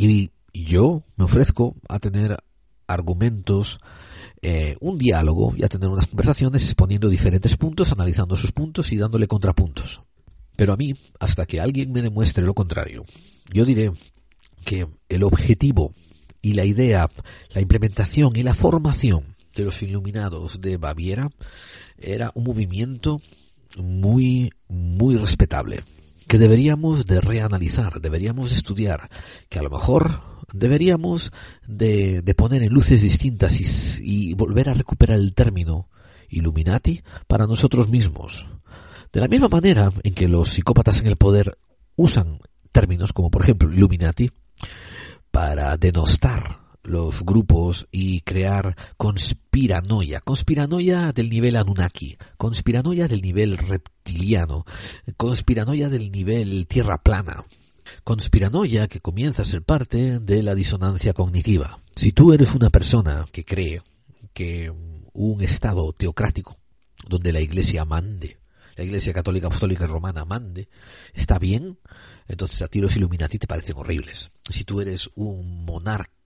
Y 0.01 0.31
yo 0.53 1.03
me 1.17 1.25
ofrezco 1.25 1.75
a 1.89 1.99
tener 1.99 2.37
argumentos, 2.87 3.81
eh, 4.41 4.77
un 4.79 4.97
diálogo 4.97 5.53
y 5.57 5.65
a 5.65 5.67
tener 5.67 5.89
unas 5.89 6.07
conversaciones 6.07 6.63
exponiendo 6.63 7.09
diferentes 7.09 7.57
puntos, 7.57 7.91
analizando 7.91 8.37
sus 8.37 8.53
puntos 8.53 8.93
y 8.93 8.97
dándole 8.97 9.27
contrapuntos. 9.27 10.01
Pero 10.55 10.71
a 10.71 10.77
mí, 10.77 10.95
hasta 11.19 11.45
que 11.45 11.59
alguien 11.59 11.91
me 11.91 12.01
demuestre 12.01 12.45
lo 12.45 12.53
contrario, 12.53 13.03
yo 13.53 13.65
diré 13.65 13.91
que 14.63 14.87
el 15.09 15.23
objetivo 15.23 15.93
y 16.41 16.53
la 16.53 16.63
idea, 16.63 17.09
la 17.53 17.59
implementación 17.59 18.37
y 18.37 18.43
la 18.43 18.53
formación 18.53 19.35
de 19.53 19.65
los 19.65 19.83
iluminados 19.83 20.61
de 20.61 20.77
Baviera 20.77 21.29
era 21.97 22.31
un 22.35 22.45
movimiento 22.45 23.21
muy, 23.77 24.49
muy 24.69 25.17
respetable, 25.17 25.83
que 26.29 26.37
deberíamos 26.37 27.07
de 27.07 27.21
reanalizar, 27.21 27.99
deberíamos 27.99 28.51
de 28.51 28.57
estudiar, 28.57 29.09
que 29.49 29.57
a 29.57 29.63
lo 29.63 29.71
mejor 29.71 30.21
deberíamos 30.53 31.33
de, 31.67 32.21
poner 32.37 32.61
en 32.61 32.71
luces 32.71 33.01
distintas 33.01 33.59
y 33.99 34.35
volver 34.35 34.69
a 34.69 34.75
recuperar 34.75 35.17
el 35.17 35.33
término 35.33 35.89
Illuminati 36.29 37.01
para 37.25 37.47
nosotros 37.47 37.89
mismos. 37.89 38.45
De 39.11 39.21
la 39.21 39.27
misma 39.27 39.47
manera 39.47 39.91
en 40.03 40.13
que 40.13 40.27
los 40.27 40.49
psicópatas 40.49 41.01
en 41.01 41.07
el 41.07 41.15
poder 41.15 41.57
usan 41.95 42.37
términos 42.71 43.11
como 43.11 43.31
por 43.31 43.41
ejemplo 43.41 43.73
Illuminati 43.73 44.29
para 45.31 45.77
denostar 45.77 46.58
los 46.83 47.23
grupos 47.23 47.87
y 47.91 48.21
crear 48.21 48.75
conspiranoia. 48.97 50.21
Conspiranoia 50.21 51.11
del 51.11 51.29
nivel 51.29 51.55
Anunnaki, 51.55 52.17
conspiranoia 52.37 53.07
del 53.07 53.21
nivel 53.21 53.57
reptiliano, 53.57 54.65
conspiranoia 55.17 55.89
del 55.89 56.11
nivel 56.11 56.67
tierra 56.67 57.01
plana. 57.01 57.45
Conspiranoia 58.03 58.87
que 58.87 58.99
comienza 58.99 59.41
a 59.41 59.45
ser 59.45 59.63
parte 59.63 60.19
de 60.19 60.43
la 60.43 60.55
disonancia 60.55 61.13
cognitiva. 61.13 61.81
Si 61.95 62.11
tú 62.11 62.33
eres 62.33 62.53
una 62.53 62.69
persona 62.69 63.25
que 63.31 63.43
cree 63.43 63.81
que 64.33 64.71
un 65.13 65.41
Estado 65.41 65.91
teocrático, 65.93 66.57
donde 67.07 67.33
la 67.33 67.41
Iglesia 67.41 67.85
mande, 67.85 68.37
la 68.75 68.83
Iglesia 68.83 69.11
Católica 69.11 69.47
Apostólica 69.47 69.87
Romana 69.87 70.23
mande, 70.23 70.69
está 71.13 71.39
bien, 71.39 71.79
entonces 72.27 72.61
a 72.61 72.67
ti 72.67 72.79
los 72.79 72.95
Illuminati 72.95 73.39
te 73.39 73.47
parecen 73.47 73.77
horribles. 73.77 74.31
Si 74.49 74.63
tú 74.63 74.79
eres 74.79 75.09
un 75.15 75.65
monarca 75.65 76.18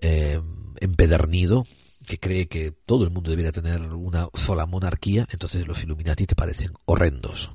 eh, 0.00 0.40
empedernido 0.80 1.66
que 2.06 2.18
cree 2.18 2.48
que 2.48 2.72
todo 2.72 3.04
el 3.04 3.10
mundo 3.10 3.30
debería 3.30 3.52
tener 3.52 3.80
una 3.92 4.28
sola 4.34 4.66
monarquía, 4.66 5.26
entonces 5.30 5.66
los 5.66 5.82
Illuminati 5.82 6.26
te 6.26 6.34
parecen 6.34 6.72
horrendos. 6.84 7.52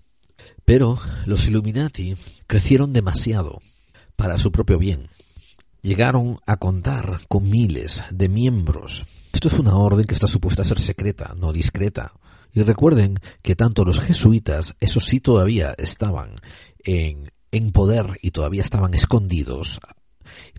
Pero 0.65 0.99
los 1.25 1.47
Illuminati 1.47 2.15
crecieron 2.45 2.93
demasiado 2.93 3.61
para 4.15 4.37
su 4.37 4.51
propio 4.51 4.77
bien. 4.77 5.09
Llegaron 5.81 6.39
a 6.45 6.57
contar 6.57 7.19
con 7.27 7.49
miles 7.49 8.03
de 8.11 8.29
miembros. 8.29 9.05
Esto 9.33 9.49
es 9.49 9.59
una 9.59 9.75
orden 9.75 10.05
que 10.05 10.13
está 10.13 10.27
supuesta 10.27 10.61
a 10.61 10.65
ser 10.65 10.79
secreta, 10.79 11.35
no 11.37 11.53
discreta. 11.53 12.13
Y 12.53 12.63
recuerden 12.63 13.19
que 13.41 13.55
tanto 13.55 13.85
los 13.85 13.99
jesuitas, 13.99 14.73
esos 14.79 15.05
sí 15.05 15.19
todavía 15.19 15.75
estaban 15.77 16.35
en, 16.83 17.31
en 17.51 17.71
poder 17.71 18.17
y 18.21 18.31
todavía 18.31 18.63
estaban 18.63 18.93
escondidos 18.93 19.79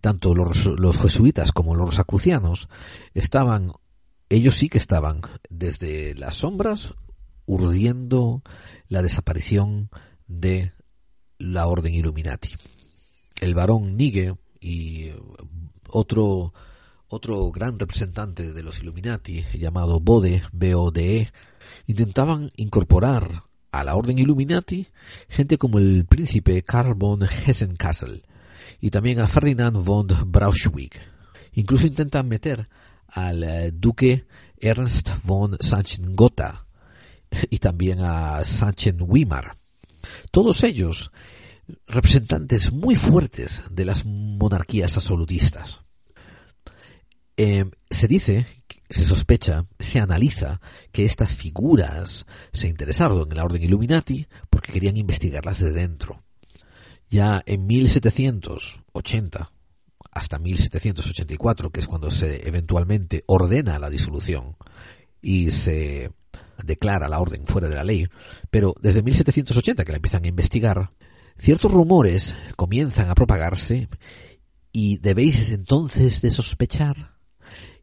tanto 0.00 0.34
los, 0.34 0.96
jesuitas 0.98 1.52
como 1.52 1.74
los 1.74 1.90
rosacrucianos 1.90 2.68
estaban, 3.14 3.72
ellos 4.28 4.56
sí 4.56 4.68
que 4.68 4.78
estaban 4.78 5.22
desde 5.50 6.14
las 6.14 6.36
sombras 6.36 6.94
urdiendo 7.46 8.42
la 8.88 9.02
desaparición 9.02 9.90
de 10.26 10.72
la 11.38 11.66
orden 11.66 11.94
Illuminati. 11.94 12.50
El 13.40 13.54
barón 13.54 13.96
Nigue 13.96 14.34
y 14.60 15.12
otro 15.88 16.52
otro 17.08 17.50
gran 17.50 17.78
representante 17.78 18.52
de 18.52 18.62
los 18.62 18.80
Illuminati, 18.80 19.44
llamado 19.54 19.98
Bode, 19.98 20.42
B-O-D-E, 20.52 21.30
intentaban 21.86 22.52
incorporar 22.56 23.44
a 23.72 23.84
la 23.84 23.96
orden 23.96 24.18
Illuminati 24.18 24.88
gente 25.28 25.58
como 25.58 25.78
el 25.78 26.04
príncipe 26.04 26.62
Karl 26.62 26.94
von 26.94 27.20
Hessen-Kassel, 27.22 28.24
y 28.80 28.90
también 28.90 29.20
a 29.20 29.26
Ferdinand 29.26 29.76
von 29.84 30.08
Braunschweig. 30.26 31.00
Incluso 31.52 31.86
intentan 31.86 32.28
meter 32.28 32.68
al 33.08 33.42
eh, 33.42 33.70
duque 33.72 34.26
Ernst 34.56 35.10
von 35.24 35.56
Sachsen-Gotha 35.58 36.66
y 37.50 37.58
también 37.58 38.00
a 38.00 38.44
Sachsen-Weimar. 38.44 39.52
Todos 40.30 40.62
ellos 40.64 41.10
representantes 41.86 42.72
muy 42.72 42.96
fuertes 42.96 43.62
de 43.70 43.84
las 43.84 44.04
monarquías 44.04 44.96
absolutistas. 44.96 45.80
Eh, 47.36 47.64
se 47.90 48.08
dice, 48.08 48.46
se 48.88 49.04
sospecha, 49.04 49.64
se 49.78 50.00
analiza 50.00 50.60
que 50.92 51.04
estas 51.04 51.34
figuras 51.34 52.26
se 52.52 52.68
interesaron 52.68 53.30
en 53.30 53.36
la 53.36 53.44
orden 53.44 53.62
Illuminati 53.62 54.26
porque 54.50 54.72
querían 54.72 54.96
investigarlas 54.96 55.60
de 55.60 55.72
dentro. 55.72 56.24
Ya 57.10 57.42
en 57.46 57.66
1780 57.66 59.52
hasta 60.10 60.38
1784, 60.38 61.70
que 61.70 61.80
es 61.80 61.86
cuando 61.86 62.10
se 62.10 62.46
eventualmente 62.46 63.24
ordena 63.26 63.78
la 63.78 63.90
disolución 63.90 64.56
y 65.22 65.50
se 65.50 66.10
declara 66.64 67.08
la 67.08 67.20
orden 67.20 67.46
fuera 67.46 67.68
de 67.68 67.76
la 67.76 67.84
ley, 67.84 68.08
pero 68.50 68.74
desde 68.80 69.02
1780 69.02 69.84
que 69.84 69.92
la 69.92 69.96
empiezan 69.96 70.24
a 70.24 70.28
investigar, 70.28 70.90
ciertos 71.36 71.72
rumores 71.72 72.36
comienzan 72.56 73.10
a 73.10 73.14
propagarse 73.14 73.88
y 74.72 74.98
debéis 74.98 75.50
entonces 75.50 76.20
de 76.20 76.30
sospechar 76.30 77.16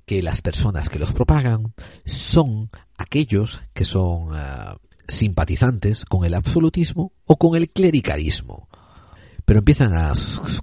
que 0.05 0.21
las 0.21 0.41
personas 0.41 0.89
que 0.89 0.99
los 0.99 1.13
propagan 1.13 1.73
son 2.05 2.69
aquellos 2.97 3.61
que 3.73 3.85
son 3.85 4.33
uh, 4.33 4.77
simpatizantes 5.07 6.05
con 6.05 6.25
el 6.25 6.35
absolutismo 6.35 7.13
o 7.25 7.37
con 7.37 7.55
el 7.55 7.69
clericalismo. 7.71 8.69
Pero 9.45 9.59
empiezan 9.59 9.95
a 9.95 10.11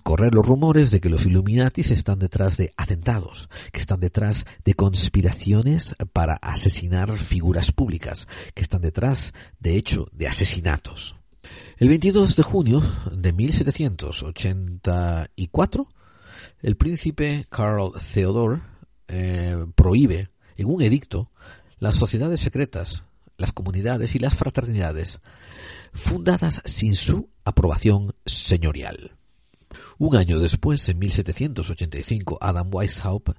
correr 0.02 0.34
los 0.34 0.44
rumores 0.44 0.90
de 0.90 1.00
que 1.00 1.08
los 1.08 1.24
Illuminatis 1.24 1.92
están 1.92 2.18
detrás 2.18 2.56
de 2.56 2.72
atentados, 2.76 3.48
que 3.72 3.78
están 3.80 4.00
detrás 4.00 4.44
de 4.64 4.74
conspiraciones 4.74 5.94
para 6.12 6.34
asesinar 6.42 7.16
figuras 7.16 7.70
públicas, 7.70 8.26
que 8.54 8.62
están 8.62 8.82
detrás, 8.82 9.32
de 9.60 9.76
hecho, 9.76 10.08
de 10.12 10.26
asesinatos. 10.26 11.14
El 11.76 11.88
22 11.88 12.36
de 12.36 12.42
junio 12.42 12.82
de 13.12 13.32
1784, 13.32 15.88
el 16.60 16.76
príncipe 16.76 17.46
Karl 17.50 17.92
Theodor 18.12 18.60
eh, 19.08 19.56
prohíbe 19.74 20.30
en 20.56 20.68
un 20.68 20.80
edicto 20.82 21.32
las 21.78 21.94
sociedades 21.96 22.40
secretas, 22.40 23.02
las 23.36 23.52
comunidades 23.52 24.14
y 24.14 24.20
las 24.20 24.36
fraternidades 24.36 25.20
fundadas 25.92 26.60
sin 26.64 26.96
su 26.96 27.30
aprobación 27.44 28.14
señorial. 28.24 29.16
Un 29.98 30.16
año 30.16 30.38
después, 30.38 30.88
en 30.88 30.98
1785, 30.98 32.38
Adam 32.40 32.68
Weishaupt 32.72 33.30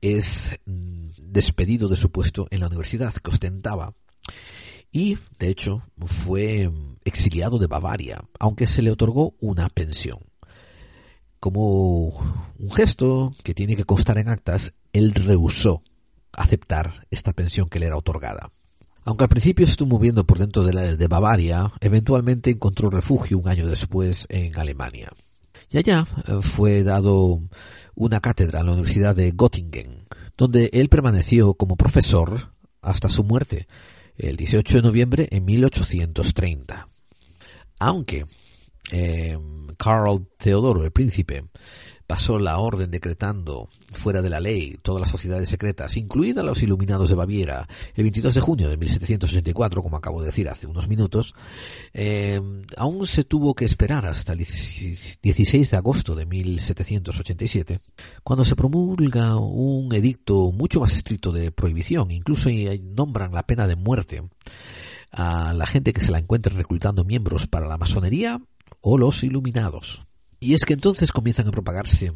es 0.00 0.52
mm, 0.64 1.08
despedido 1.18 1.88
de 1.88 1.96
su 1.96 2.10
puesto 2.10 2.46
en 2.50 2.60
la 2.60 2.68
universidad 2.68 3.14
que 3.14 3.30
ostentaba 3.30 3.94
y, 4.90 5.18
de 5.38 5.48
hecho, 5.48 5.82
fue 6.04 6.70
exiliado 7.04 7.58
de 7.58 7.66
Bavaria, 7.66 8.22
aunque 8.38 8.66
se 8.66 8.82
le 8.82 8.90
otorgó 8.90 9.34
una 9.40 9.68
pensión. 9.70 10.18
Como 11.40 12.08
un 12.58 12.70
gesto 12.70 13.34
que 13.42 13.54
tiene 13.54 13.74
que 13.74 13.84
constar 13.84 14.18
en 14.18 14.28
actas, 14.28 14.74
él 14.92 15.14
rehusó 15.14 15.82
aceptar 16.32 17.06
esta 17.10 17.32
pensión 17.32 17.68
que 17.68 17.80
le 17.80 17.86
era 17.86 17.96
otorgada. 17.96 18.50
Aunque 19.04 19.24
al 19.24 19.30
principio 19.30 19.66
se 19.66 19.72
estuvo 19.72 19.96
moviendo 19.96 20.24
por 20.24 20.38
dentro 20.38 20.62
de, 20.62 20.72
la, 20.72 20.96
de 20.96 21.06
Bavaria, 21.08 21.72
eventualmente 21.80 22.50
encontró 22.50 22.88
refugio 22.90 23.38
un 23.38 23.48
año 23.48 23.66
después 23.66 24.26
en 24.28 24.56
Alemania. 24.58 25.10
Y 25.70 25.78
allá 25.78 26.04
eh, 26.28 26.38
fue 26.40 26.84
dado 26.84 27.40
una 27.94 28.20
cátedra 28.20 28.60
en 28.60 28.66
la 28.66 28.72
Universidad 28.72 29.16
de 29.16 29.32
Göttingen, 29.32 30.06
donde 30.36 30.70
él 30.72 30.88
permaneció 30.88 31.54
como 31.54 31.76
profesor 31.76 32.52
hasta 32.80 33.08
su 33.08 33.24
muerte, 33.24 33.66
el 34.16 34.36
18 34.36 34.76
de 34.76 34.82
noviembre 34.82 35.28
en 35.30 35.44
1830. 35.44 36.88
Aunque 37.80 38.26
eh, 38.90 39.38
Carl 39.76 40.28
Teodoro, 40.36 40.84
el 40.84 40.92
príncipe, 40.92 41.44
pasó 42.06 42.38
la 42.38 42.58
orden 42.58 42.90
decretando 42.90 43.68
fuera 43.92 44.22
de 44.22 44.30
la 44.30 44.40
ley 44.40 44.78
todas 44.82 45.00
las 45.00 45.10
sociedades 45.10 45.48
secretas, 45.48 45.96
incluidas 45.96 46.44
los 46.44 46.62
Iluminados 46.62 47.08
de 47.08 47.14
Baviera, 47.14 47.68
el 47.94 48.04
22 48.04 48.34
de 48.34 48.40
junio 48.40 48.68
de 48.68 48.76
1784, 48.76 49.82
como 49.82 49.96
acabo 49.96 50.20
de 50.20 50.26
decir 50.26 50.48
hace 50.48 50.66
unos 50.66 50.88
minutos, 50.88 51.34
eh, 51.92 52.40
aún 52.76 53.06
se 53.06 53.24
tuvo 53.24 53.54
que 53.54 53.64
esperar 53.64 54.06
hasta 54.06 54.32
el 54.32 54.38
16 54.38 55.70
de 55.70 55.76
agosto 55.76 56.14
de 56.14 56.26
1787, 56.26 57.80
cuando 58.22 58.44
se 58.44 58.56
promulga 58.56 59.36
un 59.36 59.94
edicto 59.94 60.52
mucho 60.52 60.80
más 60.80 60.94
estricto 60.94 61.32
de 61.32 61.52
prohibición, 61.52 62.10
incluso 62.10 62.50
nombran 62.82 63.32
la 63.32 63.46
pena 63.46 63.66
de 63.66 63.76
muerte 63.76 64.22
a 65.10 65.52
la 65.52 65.66
gente 65.66 65.92
que 65.92 66.00
se 66.00 66.12
la 66.12 66.18
encuentre 66.18 66.54
reclutando 66.54 67.04
miembros 67.04 67.46
para 67.46 67.68
la 67.68 67.78
masonería 67.78 68.40
o 68.80 68.98
los 68.98 69.22
iluminados. 69.22 70.04
Y 70.42 70.54
es 70.54 70.64
que 70.64 70.72
entonces 70.72 71.12
comienzan 71.12 71.46
a 71.46 71.52
propagarse 71.52 72.12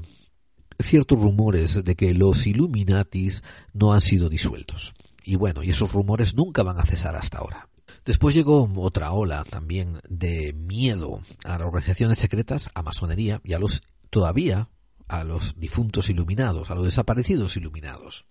ciertos 0.80 1.20
rumores 1.20 1.84
de 1.84 1.94
que 1.94 2.12
los 2.12 2.44
Illuminatis 2.48 3.44
no 3.72 3.92
han 3.92 4.00
sido 4.00 4.28
disueltos. 4.28 4.94
Y 5.22 5.36
bueno, 5.36 5.62
y 5.62 5.70
esos 5.70 5.92
rumores 5.92 6.34
nunca 6.34 6.64
van 6.64 6.80
a 6.80 6.84
cesar 6.84 7.14
hasta 7.14 7.38
ahora. 7.38 7.68
Después 8.04 8.34
llegó 8.34 8.68
otra 8.78 9.12
ola 9.12 9.44
también 9.44 10.00
de 10.08 10.52
miedo 10.54 11.20
a 11.44 11.50
las 11.56 11.68
organizaciones 11.68 12.18
secretas, 12.18 12.68
a 12.74 12.82
masonería 12.82 13.40
y 13.44 13.52
a 13.52 13.60
los 13.60 13.84
todavía 14.10 14.70
a 15.06 15.22
los 15.22 15.54
difuntos 15.56 16.10
iluminados, 16.10 16.72
a 16.72 16.74
los 16.74 16.84
desaparecidos 16.84 17.56
iluminados, 17.56 18.26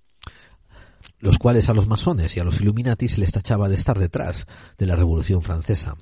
los 1.19 1.37
cuales 1.37 1.69
a 1.69 1.73
los 1.73 1.87
masones 1.87 2.35
y 2.35 2.41
a 2.41 2.43
los 2.43 2.59
Illuminatis 2.59 3.13
se 3.13 3.21
les 3.21 3.31
tachaba 3.31 3.69
de 3.69 3.75
estar 3.75 3.97
detrás 3.97 4.45
de 4.77 4.87
la 4.87 4.97
Revolución 4.97 5.41
Francesa. 5.41 5.95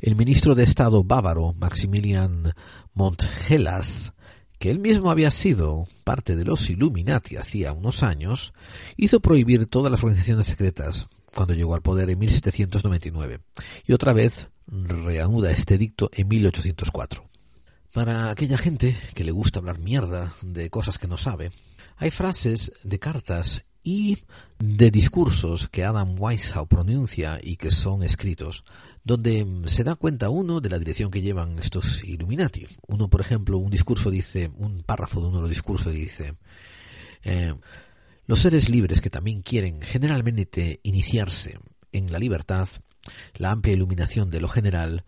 El 0.00 0.16
ministro 0.16 0.54
de 0.54 0.62
Estado 0.62 1.04
bávaro, 1.04 1.52
Maximilian 1.52 2.54
Montgelas, 3.00 4.12
que 4.58 4.70
él 4.70 4.78
mismo 4.78 5.10
había 5.10 5.30
sido 5.30 5.88
parte 6.04 6.36
de 6.36 6.44
los 6.44 6.68
Illuminati 6.68 7.36
hacía 7.36 7.72
unos 7.72 8.02
años, 8.02 8.52
hizo 8.98 9.20
prohibir 9.20 9.64
todas 9.64 9.90
las 9.90 10.04
organizaciones 10.04 10.44
secretas 10.44 11.08
cuando 11.34 11.54
llegó 11.54 11.74
al 11.74 11.80
poder 11.80 12.10
en 12.10 12.18
1799 12.18 13.40
y 13.86 13.94
otra 13.94 14.12
vez 14.12 14.50
reanuda 14.66 15.50
este 15.50 15.76
edicto 15.76 16.10
en 16.12 16.28
1804. 16.28 17.24
Para 17.94 18.30
aquella 18.30 18.58
gente 18.58 18.94
que 19.14 19.24
le 19.24 19.32
gusta 19.32 19.60
hablar 19.60 19.78
mierda 19.78 20.34
de 20.42 20.68
cosas 20.68 20.98
que 20.98 21.08
no 21.08 21.16
sabe, 21.16 21.52
hay 21.96 22.10
frases 22.10 22.70
de 22.82 22.98
cartas 22.98 23.62
y 23.82 24.18
de 24.58 24.90
discursos 24.90 25.68
que 25.68 25.84
Adam 25.84 26.16
Weishaupt 26.18 26.70
pronuncia 26.70 27.40
y 27.42 27.56
que 27.56 27.70
son 27.70 28.02
escritos, 28.02 28.62
donde 29.04 29.62
se 29.66 29.84
da 29.84 29.94
cuenta 29.94 30.30
uno 30.30 30.60
de 30.60 30.68
la 30.68 30.78
dirección 30.78 31.10
que 31.10 31.22
llevan 31.22 31.58
estos 31.58 32.04
Illuminati. 32.04 32.66
Uno, 32.86 33.08
por 33.08 33.20
ejemplo, 33.20 33.58
un 33.58 33.70
discurso 33.70 34.10
dice, 34.10 34.50
un 34.56 34.82
párrafo 34.82 35.20
de 35.20 35.28
uno 35.28 35.36
de 35.36 35.42
los 35.42 35.50
discursos 35.50 35.92
dice, 35.92 36.34
eh, 37.22 37.54
los 38.26 38.40
seres 38.40 38.68
libres 38.68 39.00
que 39.00 39.10
también 39.10 39.42
quieren 39.42 39.80
generalmente 39.82 40.80
iniciarse 40.82 41.58
en 41.92 42.12
la 42.12 42.18
libertad, 42.18 42.68
la 43.36 43.50
amplia 43.50 43.74
iluminación 43.74 44.30
de 44.30 44.40
lo 44.40 44.48
general, 44.48 45.04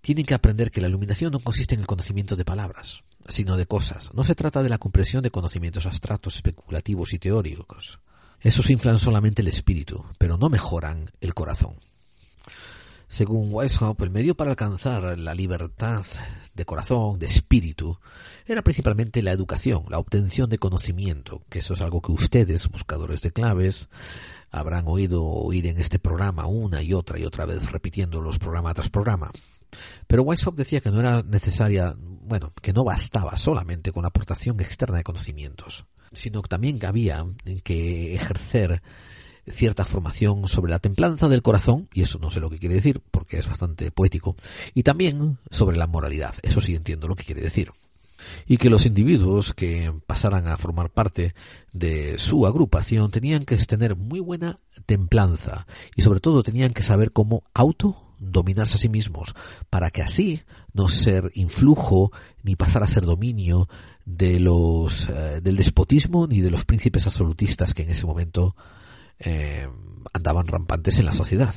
tienen 0.00 0.24
que 0.24 0.34
aprender 0.34 0.70
que 0.70 0.80
la 0.80 0.88
iluminación 0.88 1.32
no 1.32 1.40
consiste 1.40 1.74
en 1.74 1.82
el 1.82 1.86
conocimiento 1.86 2.36
de 2.36 2.44
palabras, 2.44 3.04
sino 3.28 3.56
de 3.56 3.66
cosas. 3.66 4.12
No 4.14 4.24
se 4.24 4.34
trata 4.34 4.62
de 4.62 4.70
la 4.70 4.78
comprensión 4.78 5.22
de 5.22 5.30
conocimientos 5.30 5.86
abstractos, 5.86 6.36
especulativos 6.36 7.12
y 7.12 7.18
teóricos. 7.18 8.00
Esos 8.40 8.70
inflan 8.70 8.96
solamente 8.96 9.42
el 9.42 9.48
espíritu, 9.48 10.04
pero 10.18 10.38
no 10.38 10.48
mejoran 10.48 11.10
el 11.20 11.34
corazón. 11.34 11.76
Según 13.10 13.52
Weishaupt, 13.52 14.00
el 14.02 14.10
medio 14.10 14.36
para 14.36 14.50
alcanzar 14.50 15.18
la 15.18 15.34
libertad 15.34 16.06
de 16.54 16.64
corazón, 16.64 17.18
de 17.18 17.26
espíritu, 17.26 17.98
era 18.46 18.62
principalmente 18.62 19.20
la 19.20 19.32
educación, 19.32 19.82
la 19.88 19.98
obtención 19.98 20.48
de 20.48 20.58
conocimiento, 20.58 21.42
que 21.50 21.58
eso 21.58 21.74
es 21.74 21.80
algo 21.80 22.02
que 22.02 22.12
ustedes, 22.12 22.68
buscadores 22.68 23.20
de 23.22 23.32
claves, 23.32 23.88
habrán 24.52 24.84
oído 24.86 25.24
oír 25.24 25.66
en 25.66 25.78
este 25.78 25.98
programa 25.98 26.46
una 26.46 26.82
y 26.82 26.94
otra 26.94 27.18
y 27.18 27.24
otra 27.24 27.46
vez 27.46 27.72
repitiendo 27.72 28.20
los 28.20 28.38
programa 28.38 28.72
tras 28.74 28.90
programa. 28.90 29.32
Pero 30.06 30.22
Weishaupt 30.22 30.56
decía 30.56 30.80
que 30.80 30.92
no 30.92 31.00
era 31.00 31.24
necesaria, 31.24 31.96
bueno, 31.98 32.52
que 32.62 32.72
no 32.72 32.84
bastaba 32.84 33.36
solamente 33.36 33.90
con 33.90 34.02
la 34.02 34.10
aportación 34.10 34.60
externa 34.60 34.98
de 34.98 35.04
conocimientos, 35.04 35.84
sino 36.12 36.42
que 36.42 36.48
también 36.48 36.78
había 36.86 37.26
que 37.64 38.14
ejercer 38.14 38.82
cierta 39.50 39.84
formación 39.84 40.48
sobre 40.48 40.70
la 40.70 40.78
templanza 40.78 41.28
del 41.28 41.42
corazón, 41.42 41.88
y 41.92 42.02
eso 42.02 42.18
no 42.18 42.30
sé 42.30 42.40
lo 42.40 42.50
que 42.50 42.58
quiere 42.58 42.76
decir, 42.76 43.00
porque 43.10 43.38
es 43.38 43.48
bastante 43.48 43.90
poético, 43.90 44.36
y 44.74 44.82
también 44.82 45.38
sobre 45.50 45.76
la 45.76 45.86
moralidad, 45.86 46.34
eso 46.42 46.60
sí 46.60 46.74
entiendo 46.74 47.08
lo 47.08 47.16
que 47.16 47.24
quiere 47.24 47.42
decir. 47.42 47.70
Y 48.46 48.58
que 48.58 48.68
los 48.68 48.84
individuos 48.84 49.54
que 49.54 49.92
pasaran 50.06 50.46
a 50.46 50.58
formar 50.58 50.90
parte 50.90 51.34
de 51.72 52.18
su 52.18 52.46
agrupación 52.46 53.10
tenían 53.10 53.46
que 53.46 53.56
tener 53.56 53.96
muy 53.96 54.20
buena 54.20 54.58
templanza 54.84 55.66
y 55.96 56.02
sobre 56.02 56.20
todo 56.20 56.42
tenían 56.42 56.74
que 56.74 56.82
saber 56.82 57.12
cómo 57.12 57.44
auto 57.54 58.10
dominarse 58.20 58.74
a 58.74 58.78
sí 58.78 58.88
mismos, 58.88 59.34
para 59.70 59.90
que 59.90 60.02
así 60.02 60.42
no 60.74 60.88
ser 60.88 61.32
influjo 61.34 62.12
ni 62.42 62.54
pasar 62.54 62.82
a 62.82 62.86
ser 62.86 63.04
dominio 63.04 63.68
de 64.04 64.38
los 64.38 65.08
eh, 65.08 65.40
del 65.40 65.56
despotismo 65.56 66.26
ni 66.26 66.40
de 66.40 66.50
los 66.50 66.64
príncipes 66.64 67.06
absolutistas 67.06 67.74
que 67.74 67.82
en 67.82 67.90
ese 67.90 68.06
momento 68.06 68.54
eh, 69.20 69.68
andaban 70.12 70.46
rampantes 70.46 70.98
en 70.98 71.06
la 71.06 71.12
sociedad. 71.12 71.54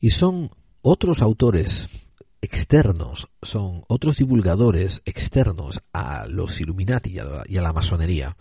Y 0.00 0.10
son 0.10 0.50
otros 0.82 1.22
autores 1.22 1.88
externos, 2.42 3.28
son 3.40 3.82
otros 3.86 4.16
divulgadores 4.16 5.00
externos 5.04 5.80
a 5.92 6.26
los 6.26 6.60
Illuminati 6.60 7.12
y 7.12 7.18
a 7.56 7.62
la, 7.62 7.72
masonería, 7.72 8.36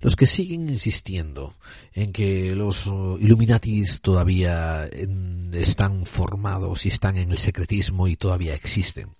los 0.00 0.16
que 0.16 0.26
siguen 0.26 0.68
insistiendo 0.68 1.54
en 1.94 2.12
que 2.12 2.54
los 2.54 2.86
Illuminatis 2.86 4.02
todavía 4.02 4.86
están 5.52 6.04
formados 6.04 6.84
y 6.84 6.90
están 6.90 7.16
en 7.16 7.32
el 7.32 7.38
secretismo 7.38 8.06
y 8.06 8.16
todavía 8.16 8.54
existen. 8.54 9.16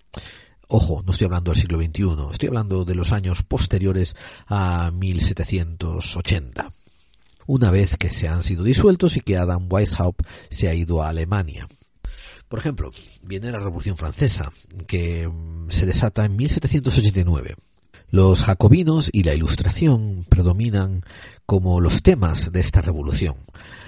Ojo, 0.68 1.02
no 1.06 1.12
estoy 1.12 1.24
hablando 1.24 1.52
del 1.52 1.60
siglo 1.62 1.78
XXI, 1.78 2.30
estoy 2.30 2.48
hablando 2.48 2.84
de 2.84 2.94
los 2.94 3.12
años 3.12 3.42
posteriores 3.42 4.14
a 4.46 4.90
1780 4.90 6.70
una 7.48 7.70
vez 7.70 7.96
que 7.96 8.10
se 8.10 8.28
han 8.28 8.42
sido 8.42 8.62
disueltos 8.62 9.16
y 9.16 9.22
que 9.22 9.38
Adam 9.38 9.66
Weishaupt 9.70 10.24
se 10.50 10.68
ha 10.68 10.74
ido 10.74 11.02
a 11.02 11.08
Alemania. 11.08 11.66
Por 12.46 12.58
ejemplo, 12.58 12.90
viene 13.22 13.50
la 13.50 13.58
Revolución 13.58 13.96
Francesa, 13.96 14.52
que 14.86 15.26
mm, 15.26 15.70
se 15.70 15.86
desata 15.86 16.26
en 16.26 16.36
1789. 16.36 17.56
Los 18.10 18.42
jacobinos 18.42 19.08
y 19.12 19.22
la 19.22 19.34
ilustración 19.34 20.26
predominan 20.28 21.02
como 21.46 21.80
los 21.80 22.02
temas 22.02 22.52
de 22.52 22.60
esta 22.60 22.82
revolución. 22.82 23.36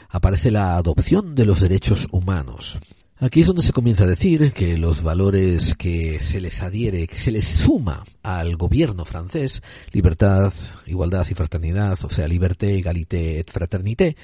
Aparece 0.09 0.51
la 0.51 0.77
adopción 0.77 1.35
de 1.35 1.45
los 1.45 1.61
derechos 1.61 2.09
humanos. 2.13 2.79
Aquí 3.23 3.41
es 3.41 3.49
donde 3.49 3.63
se 3.63 3.75
comienza 3.75 4.05
a 4.05 4.07
decir 4.07 4.51
que 4.55 4.79
los 4.79 5.03
valores 5.03 5.75
que 5.75 6.21
se 6.21 6.41
les 6.41 6.63
adhiere, 6.63 7.07
que 7.07 7.19
se 7.19 7.31
les 7.31 7.45
suma 7.45 8.03
al 8.23 8.57
gobierno 8.57 9.05
francés, 9.05 9.63
libertad, 9.93 10.51
igualdad 10.87 11.27
y 11.31 11.35
fraternidad, 11.35 11.99
o 12.03 12.09
sea, 12.09 12.27
liberté, 12.27 12.73
égalité 12.73 13.39
et 13.39 13.51
fraternité, 13.51 14.17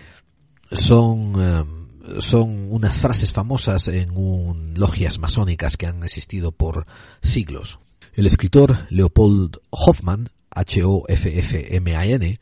son, 0.72 1.34
eh, 1.36 2.20
son 2.22 2.72
unas 2.72 2.96
frases 2.96 3.32
famosas 3.32 3.88
en 3.88 4.16
un, 4.16 4.72
logias 4.78 5.18
masónicas 5.18 5.76
que 5.76 5.86
han 5.86 6.02
existido 6.02 6.52
por 6.52 6.86
siglos. 7.20 7.78
El 8.14 8.24
escritor 8.24 8.86
Leopold 8.88 9.58
Hoffman, 9.68 10.30
H-O-F-F-M-A-N, 10.48 12.38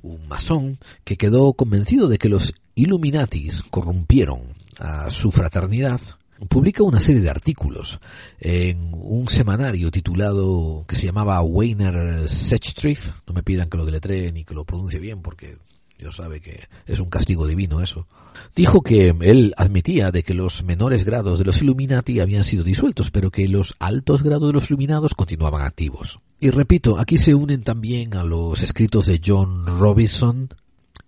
un 0.00 0.28
masón 0.28 0.78
que 1.04 1.18
quedó 1.18 1.52
convencido 1.52 2.08
de 2.08 2.16
que 2.16 2.30
los 2.30 2.54
Illuminatis 2.74 3.64
corrompieron 3.64 4.49
a 4.80 5.10
su 5.10 5.30
fraternidad, 5.30 6.00
publica 6.48 6.82
una 6.82 7.00
serie 7.00 7.20
de 7.20 7.30
artículos 7.30 8.00
en 8.40 8.90
un 8.94 9.28
semanario 9.28 9.90
titulado 9.90 10.84
que 10.88 10.96
se 10.96 11.06
llamaba 11.06 11.40
Weiner 11.42 12.28
Sechstriff. 12.28 13.10
No 13.26 13.34
me 13.34 13.42
pidan 13.42 13.68
que 13.68 13.76
lo 13.76 13.84
deletree 13.84 14.32
ni 14.32 14.44
que 14.44 14.54
lo 14.54 14.64
pronuncie 14.64 14.98
bien 14.98 15.20
porque 15.20 15.58
Dios 15.98 16.16
sabe 16.16 16.40
que 16.40 16.68
es 16.86 16.98
un 16.98 17.10
castigo 17.10 17.46
divino 17.46 17.82
eso. 17.82 18.06
Dijo 18.56 18.80
que 18.80 19.14
él 19.20 19.52
admitía 19.56 20.10
de 20.10 20.22
que 20.22 20.32
los 20.32 20.64
menores 20.64 21.04
grados 21.04 21.38
de 21.38 21.44
los 21.44 21.60
Illuminati 21.60 22.20
habían 22.20 22.44
sido 22.44 22.64
disueltos, 22.64 23.10
pero 23.10 23.30
que 23.30 23.46
los 23.48 23.74
altos 23.78 24.22
grados 24.22 24.48
de 24.48 24.54
los 24.54 24.70
iluminados 24.70 25.14
continuaban 25.14 25.62
activos. 25.62 26.20
Y 26.38 26.48
repito, 26.50 26.98
aquí 26.98 27.18
se 27.18 27.34
unen 27.34 27.62
también 27.62 28.14
a 28.14 28.24
los 28.24 28.62
escritos 28.62 29.06
de 29.06 29.20
John 29.24 29.66
Robinson, 29.66 30.48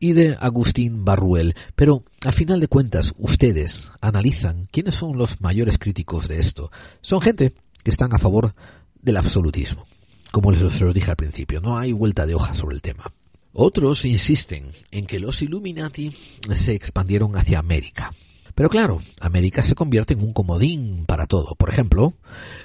y 0.03 0.15
de 0.15 0.37
Agustín 0.41 1.05
Barruel. 1.05 1.55
Pero, 1.77 2.03
a 2.27 2.33
final 2.33 2.59
de 2.59 2.67
cuentas, 2.67 3.15
ustedes 3.19 3.93
analizan 4.01 4.67
quiénes 4.73 4.97
son 4.97 5.17
los 5.17 5.41
mayores 5.41 5.79
críticos 5.79 6.27
de 6.27 6.41
esto. 6.41 6.73
Son 7.03 7.21
gente 7.21 7.55
que 7.85 7.91
están 7.93 8.13
a 8.13 8.19
favor 8.19 8.53
del 9.01 9.17
absolutismo. 9.17 9.87
Como 10.33 10.51
les 10.51 10.61
os 10.61 10.93
dije 10.93 11.09
al 11.09 11.17
principio, 11.17 11.61
no 11.61 11.79
hay 11.79 11.93
vuelta 11.93 12.27
de 12.27 12.35
hoja 12.35 12.53
sobre 12.53 12.75
el 12.75 12.83
tema. 12.83 13.05
Otros 13.53 14.05
insisten 14.05 14.73
en 14.91 15.07
que 15.07 15.21
los 15.21 15.41
Illuminati 15.41 16.13
se 16.53 16.75
expandieron 16.75 17.37
hacia 17.37 17.61
América. 17.61 18.11
Pero 18.57 18.71
claro, 18.71 19.01
América 19.21 19.63
se 19.63 19.77
convierte 19.77 20.15
en 20.15 20.23
un 20.23 20.33
comodín 20.33 21.05
para 21.07 21.27
todo. 21.27 21.55
Por 21.55 21.69
ejemplo, 21.71 22.15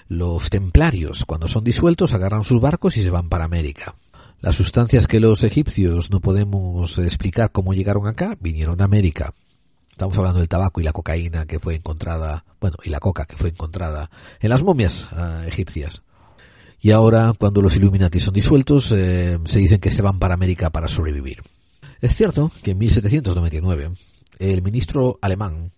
los 0.08 0.50
templarios, 0.50 1.24
cuando 1.26 1.48
son 1.48 1.64
disueltos, 1.64 2.14
agarran 2.14 2.44
sus 2.44 2.60
barcos 2.60 2.98
y 2.98 3.04
se 3.04 3.12
van 3.12 3.30
para 3.30 3.46
América. 3.46 3.96
Las 4.40 4.54
sustancias 4.54 5.08
que 5.08 5.20
los 5.20 5.44
egipcios 5.44 6.12
no 6.12 6.20
podemos 6.20 7.00
explicar 7.00 7.52
cómo 7.52 7.74
llegaron 7.74 8.06
acá 8.06 8.38
vinieron 8.40 8.78
de 8.78 8.84
América. 8.84 9.34
Estamos 9.90 10.16
hablando 10.16 10.38
del 10.38 10.48
tabaco 10.48 10.80
y 10.80 10.84
la 10.84 10.94
cocaína 10.94 11.48
que 11.48 11.60
fue 11.60 11.74
encontrada, 11.74 12.46
bueno, 12.62 12.78
y 12.84 12.92
la 12.92 13.00
coca 13.00 13.26
que 13.26 13.36
fue 13.36 13.50
encontrada 13.50 14.12
en 14.40 14.50
las 14.52 14.62
momias 14.62 15.10
ah, 15.12 15.42
egipcias. 15.48 16.04
Y 16.80 16.92
ahora, 16.92 17.34
cuando 17.36 17.64
los 17.64 17.76
Illuminati 17.78 18.20
son 18.20 18.36
disueltos, 18.36 18.94
eh, 18.96 19.40
se 19.46 19.58
dicen 19.58 19.80
que 19.80 19.90
se 19.90 20.04
van 20.04 20.20
para 20.20 20.36
América 20.36 20.70
para 20.70 20.88
sobrevivir. 20.88 21.42
Es 22.00 22.16
cierto 22.16 22.52
que 22.62 22.72
en 22.72 22.78
1799, 22.78 23.92
el 24.38 24.62
ministro 24.62 25.18
alemán 25.20 25.72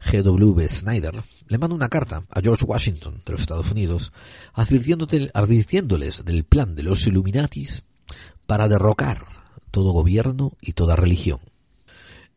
G.W. 0.00 0.68
Snyder 0.68 1.20
le 1.48 1.58
manda 1.58 1.74
una 1.74 1.88
carta 1.88 2.22
a 2.30 2.40
George 2.40 2.64
Washington 2.64 3.22
de 3.26 3.32
los 3.32 3.40
Estados 3.40 3.72
Unidos 3.72 4.12
advirtiéndoles 4.54 6.24
del 6.24 6.44
plan 6.44 6.76
de 6.76 6.84
los 6.84 7.04
Illuminatis 7.08 7.82
para 8.48 8.66
derrocar 8.66 9.26
todo 9.70 9.92
gobierno 9.92 10.54
y 10.62 10.72
toda 10.72 10.96
religión. 10.96 11.38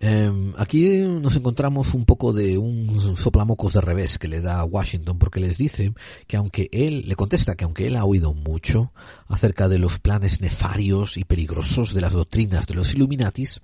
Em, 0.02 0.54
aquí 0.58 1.00
nos 1.00 1.38
encontramos 1.38 1.94
un 1.94 2.04
poco 2.04 2.34
de 2.34 2.58
un 2.58 3.16
soplamocos 3.16 3.74
de 3.74 3.80
revés 3.80 4.18
que 4.18 4.28
le 4.28 4.42
da 4.42 4.60
a 4.60 4.66
Washington 4.66 5.18
porque 5.18 5.40
les 5.40 5.58
dice 5.58 5.94
que 6.28 6.36
aunque 6.36 6.68
él, 6.74 7.08
le 7.08 7.16
contesta 7.16 7.56
que 7.56 7.64
aunque 7.64 7.88
él 7.88 7.96
ha 7.96 8.04
oído 8.04 8.34
mucho 8.34 8.92
acerca 9.30 9.70
de 9.70 9.78
los 9.78 10.00
planes 10.00 10.42
nefarios 10.42 11.16
y 11.16 11.24
peligrosos 11.24 11.94
de 11.94 12.02
las 12.02 12.12
doctrinas 12.12 12.68
de 12.68 12.74
los 12.74 12.94
Illuminatis, 12.94 13.62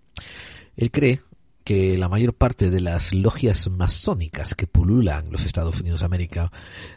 él 0.78 0.90
cree 0.90 1.20
que 1.66 1.98
la 1.98 2.08
mayor 2.08 2.34
parte 2.34 2.70
de 2.70 2.80
las 2.80 3.14
logias 3.14 3.70
masónicas 3.70 4.56
que 4.56 4.68
pululan 4.68 5.34
los 5.34 5.46
Estados 5.46 5.82
Unidos 5.82 6.00
de 6.00 6.06
América 6.06 6.52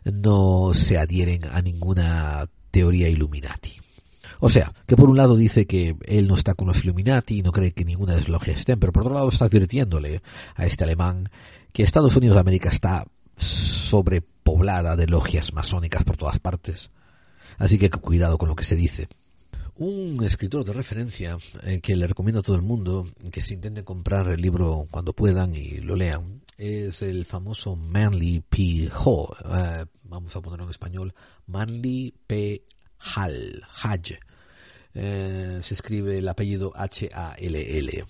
no 0.05 0.74
se 0.74 0.97
adhieren 0.97 1.44
a 1.47 1.60
ninguna 1.60 2.48
teoría 2.70 3.09
Illuminati. 3.09 3.81
O 4.41 4.49
sea, 4.49 4.73
que 4.87 4.97
por 4.97 5.09
un 5.09 5.17
lado 5.17 5.37
dice 5.37 5.67
que 5.67 5.97
él 6.07 6.27
no 6.27 6.35
está 6.35 6.55
con 6.55 6.69
los 6.69 6.83
Illuminati 6.83 7.39
y 7.39 7.43
no 7.43 7.53
cree 7.53 7.73
que 7.73 7.85
ninguna 7.85 8.12
de 8.12 8.21
las 8.21 8.29
logias 8.29 8.61
estén, 8.61 8.81
pero 8.81 8.93
por 8.93 9.03
otro 9.03 9.15
lado 9.15 9.29
está 9.29 9.45
advirtiéndole 9.45 10.23
a 10.57 10.67
este 10.67 10.85
alemán 10.85 11.31
que 11.73 11.83
Estados 11.83 12.17
Unidos 12.17 12.35
de 12.35 12.41
América 12.41 12.71
está 12.71 13.07
sobrepoblada 13.37 14.97
de 14.97 15.07
logias 15.07 15.53
masónicas 15.53 16.05
por 16.05 16.17
todas 16.17 16.39
partes. 16.39 16.91
Así 17.59 17.79
que 17.79 17.91
cuidado 17.91 18.39
con 18.39 18.49
lo 18.49 18.57
que 18.57 18.65
se 18.65 18.77
dice. 18.77 19.09
Un 19.77 20.23
escritor 20.25 20.65
de 20.65 20.73
referencia 20.73 21.39
eh, 21.62 21.81
que 21.81 21.97
le 21.97 22.07
recomiendo 22.07 22.41
a 22.41 22.43
todo 22.43 22.57
el 22.57 22.62
mundo 22.62 23.07
que 23.31 23.41
se 23.41 23.55
intente 23.55 23.85
comprar 23.85 24.29
el 24.29 24.41
libro 24.41 24.87
cuando 24.91 25.12
puedan 25.12 25.55
y 25.55 25.79
lo 25.79 25.97
lean 25.97 26.43
es 26.59 27.01
el 27.01 27.25
famoso 27.25 27.77
Manly 27.77 28.43
P. 28.47 28.91
Hall. 28.93 29.35
Eh, 29.45 29.87
vamos 30.05 30.37
a 30.37 30.43
ponerlo 30.43 30.65
en 30.65 30.71
español. 30.71 31.15
Manly 31.47 32.15
P. 32.27 32.62
Hall. 33.17 33.62
Hall. 33.83 34.19
Eh, 34.95 35.61
se 35.62 35.75
escribe 35.75 36.19
el 36.19 36.29
apellido 36.29 36.73
H-A-L-L. 36.75 38.05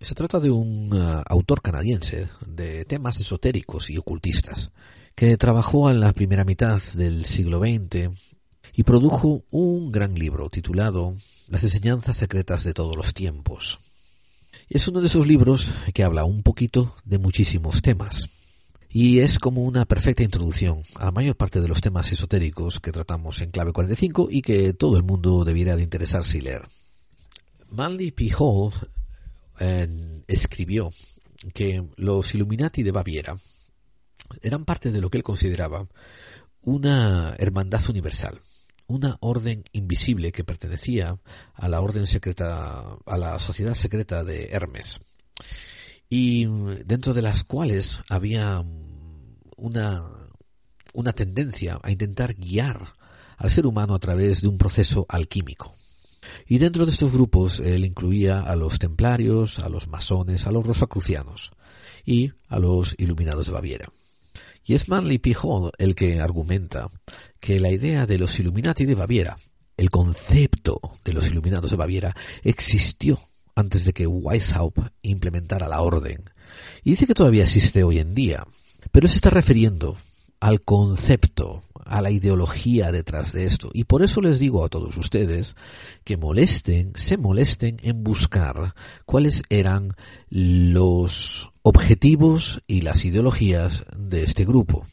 Se 0.00 0.14
trata 0.14 0.40
de 0.40 0.50
un 0.50 0.92
uh, 0.92 1.22
autor 1.26 1.62
canadiense 1.62 2.28
de 2.46 2.84
temas 2.84 3.18
esotéricos 3.18 3.88
y 3.88 3.96
ocultistas 3.96 4.70
que 5.14 5.38
trabajó 5.38 5.90
en 5.90 6.00
la 6.00 6.12
primera 6.12 6.44
mitad 6.44 6.82
del 6.94 7.24
siglo 7.24 7.60
XX 7.60 8.10
y 8.74 8.82
produjo 8.82 9.44
un 9.50 9.90
gran 9.90 10.14
libro 10.14 10.50
titulado 10.50 11.16
Las 11.48 11.64
enseñanzas 11.64 12.16
secretas 12.16 12.62
de 12.64 12.74
todos 12.74 12.94
los 12.94 13.14
tiempos. 13.14 13.78
Es 14.68 14.86
uno 14.88 15.00
de 15.00 15.06
esos 15.06 15.26
libros 15.26 15.72
que 15.94 16.04
habla 16.04 16.24
un 16.24 16.42
poquito 16.42 16.94
de 17.04 17.16
muchísimos 17.16 17.80
temas 17.80 18.28
y 18.98 19.20
es 19.20 19.38
como 19.38 19.62
una 19.62 19.84
perfecta 19.84 20.22
introducción 20.22 20.80
a 20.94 21.04
la 21.04 21.10
mayor 21.10 21.36
parte 21.36 21.60
de 21.60 21.68
los 21.68 21.82
temas 21.82 22.10
esotéricos 22.12 22.80
que 22.80 22.92
tratamos 22.92 23.42
en 23.42 23.50
clave 23.50 23.74
45 23.74 24.28
y 24.30 24.40
que 24.40 24.72
todo 24.72 24.96
el 24.96 25.02
mundo 25.02 25.44
debiera 25.44 25.76
de 25.76 25.82
interesarse 25.82 26.38
y 26.38 26.40
leer. 26.40 26.62
Manly 27.68 28.10
P. 28.12 28.32
Hall 28.38 28.72
escribió 30.26 30.94
que 31.52 31.86
los 31.96 32.34
Illuminati 32.34 32.82
de 32.82 32.90
Baviera 32.90 33.36
eran 34.40 34.64
parte 34.64 34.90
de 34.90 35.02
lo 35.02 35.10
que 35.10 35.18
él 35.18 35.24
consideraba 35.24 35.86
una 36.62 37.36
hermandad 37.36 37.82
universal, 37.90 38.40
una 38.86 39.18
orden 39.20 39.62
invisible 39.72 40.32
que 40.32 40.42
pertenecía 40.42 41.18
a 41.52 41.68
la 41.68 41.82
orden 41.82 42.06
secreta, 42.06 42.96
a 43.04 43.18
la 43.18 43.38
sociedad 43.40 43.74
secreta 43.74 44.24
de 44.24 44.46
Hermes, 44.52 45.00
y 46.08 46.46
dentro 46.86 47.12
de 47.12 47.20
las 47.20 47.44
cuales 47.44 48.00
había 48.08 48.64
una, 49.56 50.04
una 50.94 51.12
tendencia 51.12 51.78
a 51.82 51.90
intentar 51.90 52.34
guiar 52.34 52.92
al 53.36 53.50
ser 53.50 53.66
humano 53.66 53.94
a 53.94 53.98
través 53.98 54.42
de 54.42 54.48
un 54.48 54.58
proceso 54.58 55.06
alquímico. 55.08 55.76
Y 56.46 56.58
dentro 56.58 56.86
de 56.86 56.92
estos 56.92 57.12
grupos 57.12 57.60
él 57.60 57.84
incluía 57.84 58.40
a 58.40 58.56
los 58.56 58.78
templarios, 58.78 59.58
a 59.58 59.68
los 59.68 59.88
masones, 59.88 60.46
a 60.46 60.52
los 60.52 60.66
rosacrucianos 60.66 61.52
y 62.04 62.32
a 62.48 62.58
los 62.58 62.94
iluminados 62.98 63.46
de 63.46 63.52
Baviera. 63.52 63.92
Y 64.64 64.74
es 64.74 64.88
Manly 64.88 65.18
P. 65.18 65.36
El 65.78 65.94
que 65.94 66.20
argumenta 66.20 66.90
que 67.38 67.60
la 67.60 67.70
idea 67.70 68.06
de 68.06 68.18
los 68.18 68.38
Illuminati 68.40 68.84
de 68.84 68.96
Baviera, 68.96 69.38
el 69.76 69.90
concepto 69.90 70.80
de 71.04 71.12
los 71.12 71.28
iluminados 71.28 71.70
de 71.70 71.76
Baviera, 71.76 72.16
existió 72.42 73.20
antes 73.54 73.84
de 73.84 73.92
que 73.92 74.06
Weishaupt 74.06 74.78
implementara 75.02 75.68
la 75.68 75.80
orden. 75.80 76.30
Y 76.82 76.90
dice 76.90 77.06
que 77.06 77.14
todavía 77.14 77.44
existe 77.44 77.84
hoy 77.84 77.98
en 77.98 78.14
día, 78.14 78.44
pero 78.92 79.08
se 79.08 79.16
está 79.16 79.30
refiriendo 79.30 79.96
al 80.40 80.62
concepto, 80.62 81.62
a 81.84 82.00
la 82.02 82.10
ideología 82.10 82.92
detrás 82.92 83.32
de 83.32 83.44
esto. 83.44 83.70
Y 83.72 83.84
por 83.84 84.02
eso 84.02 84.20
les 84.20 84.38
digo 84.38 84.64
a 84.64 84.68
todos 84.68 84.96
ustedes 84.96 85.56
que 86.04 86.16
molesten, 86.16 86.92
se 86.94 87.16
molesten 87.16 87.78
en 87.82 88.02
buscar 88.02 88.74
cuáles 89.04 89.42
eran 89.48 89.94
los 90.28 91.52
objetivos 91.62 92.60
y 92.66 92.82
las 92.82 93.04
ideologías 93.04 93.84
de 93.96 94.22
este 94.22 94.44
grupo. 94.44 94.86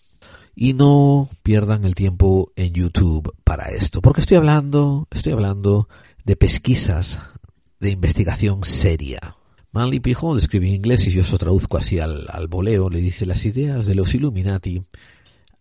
Y 0.56 0.74
no 0.74 1.30
pierdan 1.42 1.84
el 1.84 1.96
tiempo 1.96 2.52
en 2.56 2.74
YouTube 2.74 3.34
para 3.44 3.70
esto, 3.70 4.02
porque 4.02 4.22
estoy 4.22 4.38
hablando, 4.38 5.08
estoy 5.10 5.34
hablando 5.34 5.90
de 6.26 6.36
pesquisas 6.36 7.20
de 7.80 7.90
investigación 7.90 8.64
seria, 8.64 9.36
Manly 9.74 10.00
P. 10.00 10.16
Hall 10.20 10.38
escribe 10.38 10.68
en 10.68 10.76
inglés 10.76 11.06
y 11.08 11.12
yo 11.12 11.22
eso 11.22 11.38
traduzco 11.38 11.78
así 11.78 12.00
al, 12.00 12.28
al 12.30 12.48
voleo, 12.48 12.90
le 12.90 13.02
dice 13.02 13.26
las 13.26 13.46
ideas 13.46 13.86
de 13.86 13.96
los 13.96 14.16
Illuminati, 14.16 14.84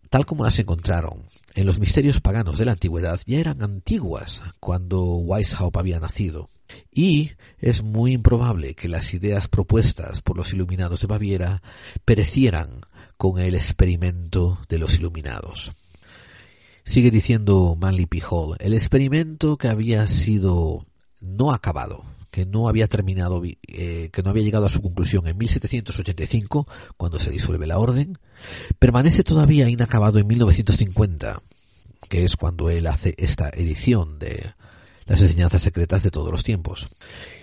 tal 0.09 0.25
como 0.25 0.45
las 0.45 0.57
encontraron 0.59 1.23
en 1.55 1.67
los 1.67 1.79
misterios 1.79 2.19
paganos 2.19 2.57
de 2.57 2.65
la 2.65 2.71
antigüedad 2.71 3.19
ya 3.25 3.39
eran 3.39 3.61
antiguas 3.61 4.41
cuando 4.59 5.03
Weishaupt 5.03 5.77
había 5.77 5.99
nacido. 5.99 6.49
Y 6.91 7.31
es 7.59 7.83
muy 7.83 8.13
improbable 8.13 8.73
que 8.73 8.87
las 8.87 9.13
ideas 9.13 9.47
propuestas 9.47 10.21
por 10.21 10.35
los 10.37 10.53
iluminados 10.53 11.01
de 11.01 11.07
Baviera 11.07 11.61
perecieran 12.05 12.81
con 13.17 13.39
el 13.39 13.53
experimento 13.53 14.59
de 14.67 14.79
los 14.79 14.95
iluminados. 14.95 15.73
Sigue 16.83 17.11
diciendo 17.11 17.77
Manly 17.79 18.07
P. 18.07 18.21
Hall, 18.29 18.57
el 18.59 18.73
experimento 18.73 19.57
que 19.57 19.67
había 19.67 20.07
sido 20.07 20.85
no 21.21 21.53
acabado, 21.53 22.03
que 22.33 22.47
no 22.47 22.67
había 22.67 22.87
terminado, 22.87 23.43
eh, 23.45 24.09
que 24.11 24.23
no 24.23 24.31
había 24.31 24.41
llegado 24.41 24.65
a 24.65 24.69
su 24.69 24.81
conclusión 24.81 25.27
en 25.27 25.37
1785, 25.37 26.67
cuando 26.97 27.19
se 27.19 27.29
disuelve 27.29 27.67
la 27.67 27.77
orden, 27.77 28.17
permanece 28.79 29.23
todavía 29.23 29.69
inacabado 29.69 30.17
en 30.17 30.25
1950, 30.25 31.43
que 32.09 32.23
es 32.23 32.35
cuando 32.35 32.71
él 32.71 32.87
hace 32.87 33.13
esta 33.19 33.49
edición 33.49 34.17
de 34.17 34.55
las 35.05 35.21
enseñanzas 35.21 35.61
secretas 35.61 36.01
de 36.01 36.09
todos 36.09 36.31
los 36.31 36.43
tiempos. 36.43 36.89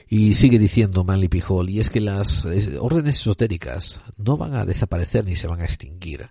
Y 0.08 0.34
sigue 0.34 0.58
diciendo 0.58 1.04
Manly 1.04 1.28
P. 1.28 1.40
Hall, 1.46 1.70
y 1.70 1.78
es 1.78 1.88
que 1.88 2.00
las 2.00 2.44
órdenes 2.80 3.14
esotéricas 3.14 4.00
no 4.16 4.36
van 4.36 4.56
a 4.56 4.64
desaparecer 4.64 5.24
ni 5.24 5.36
se 5.36 5.46
van 5.46 5.60
a 5.60 5.66
extinguir, 5.66 6.30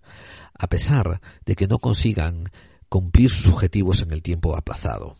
a 0.53 0.67
pesar 0.67 1.21
de 1.45 1.55
que 1.55 1.67
no 1.67 1.79
consigan 1.79 2.51
cumplir 2.89 3.29
sus 3.29 3.53
objetivos 3.53 4.01
en 4.01 4.11
el 4.11 4.21
tiempo 4.21 4.57
aplazado. 4.57 5.15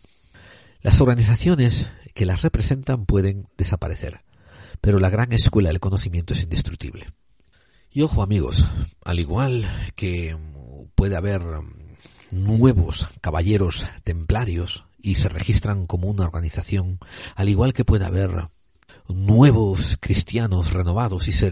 Las 0.82 1.00
organizaciones 1.02 1.88
que 2.20 2.26
las 2.26 2.42
representan 2.42 3.06
pueden 3.06 3.48
desaparecer, 3.56 4.20
pero 4.82 4.98
la 4.98 5.08
gran 5.08 5.32
escuela 5.32 5.70
del 5.70 5.80
conocimiento 5.80 6.34
es 6.34 6.42
indestructible. 6.42 7.06
Y 7.90 8.02
ojo 8.02 8.22
amigos, 8.22 8.68
al 9.06 9.20
igual 9.20 9.66
que 9.96 10.36
puede 10.94 11.16
haber 11.16 11.40
nuevos 12.30 13.08
caballeros 13.22 13.86
templarios 14.04 14.84
y 15.00 15.14
se 15.14 15.30
registran 15.30 15.86
como 15.86 16.08
una 16.08 16.24
organización, 16.24 16.98
al 17.36 17.48
igual 17.48 17.72
que 17.72 17.86
puede 17.86 18.04
haber 18.04 18.50
nuevos 19.14 19.96
cristianos 20.00 20.72
renovados 20.72 21.28
y 21.28 21.32
se, 21.32 21.50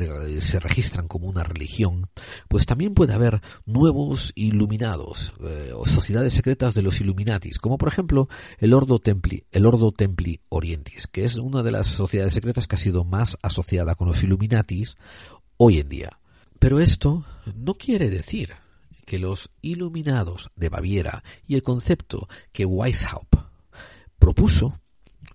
registran 0.61 1.09
como 1.09 1.29
una 1.29 1.43
religión, 1.43 2.09
pues 2.49 2.67
también 2.67 2.95
puede 2.95 3.15
haber 3.15 3.41
nuevos 3.67 4.33
iluminados 4.35 5.33
eh, 5.45 5.73
o 5.75 5.87
sociedades 5.87 6.33
secretas 6.33 6.75
de 6.75 6.83
los 6.83 7.01
Illuminatis, 7.01 7.59
como 7.59 7.79
por 7.79 7.89
ejemplo 7.89 8.29
el 8.59 8.75
Ordo 8.75 8.99
Templi, 8.99 9.45
el 9.53 9.67
Ordo 9.67 9.93
Templi 9.93 10.41
Orientis, 10.49 11.07
que 11.07 11.25
es 11.25 11.37
una 11.37 11.63
de 11.63 11.71
las 11.71 11.87
sociedades 11.87 12.35
secretas 12.35 12.67
que 12.67 12.77
ha 12.77 12.79
sido 12.79 13.05
más 13.05 13.39
asociada 13.43 13.95
con 13.95 14.09
los 14.09 14.23
Illuminatis 14.23 14.97
hoy 15.57 15.79
en 15.79 15.89
día. 15.89 16.19
Pero 16.59 16.81
esto 16.81 17.25
no 17.55 17.75
quiere 17.75 18.11
decir 18.11 18.53
que 19.07 19.19
los 19.19 19.51
iluminados 19.63 20.51
de 20.57 20.69
Baviera 20.69 21.23
y 21.47 21.55
el 21.55 21.63
concepto 21.63 22.29
que 22.53 22.67
Weishaupt 22.67 23.37
propuso 24.19 24.81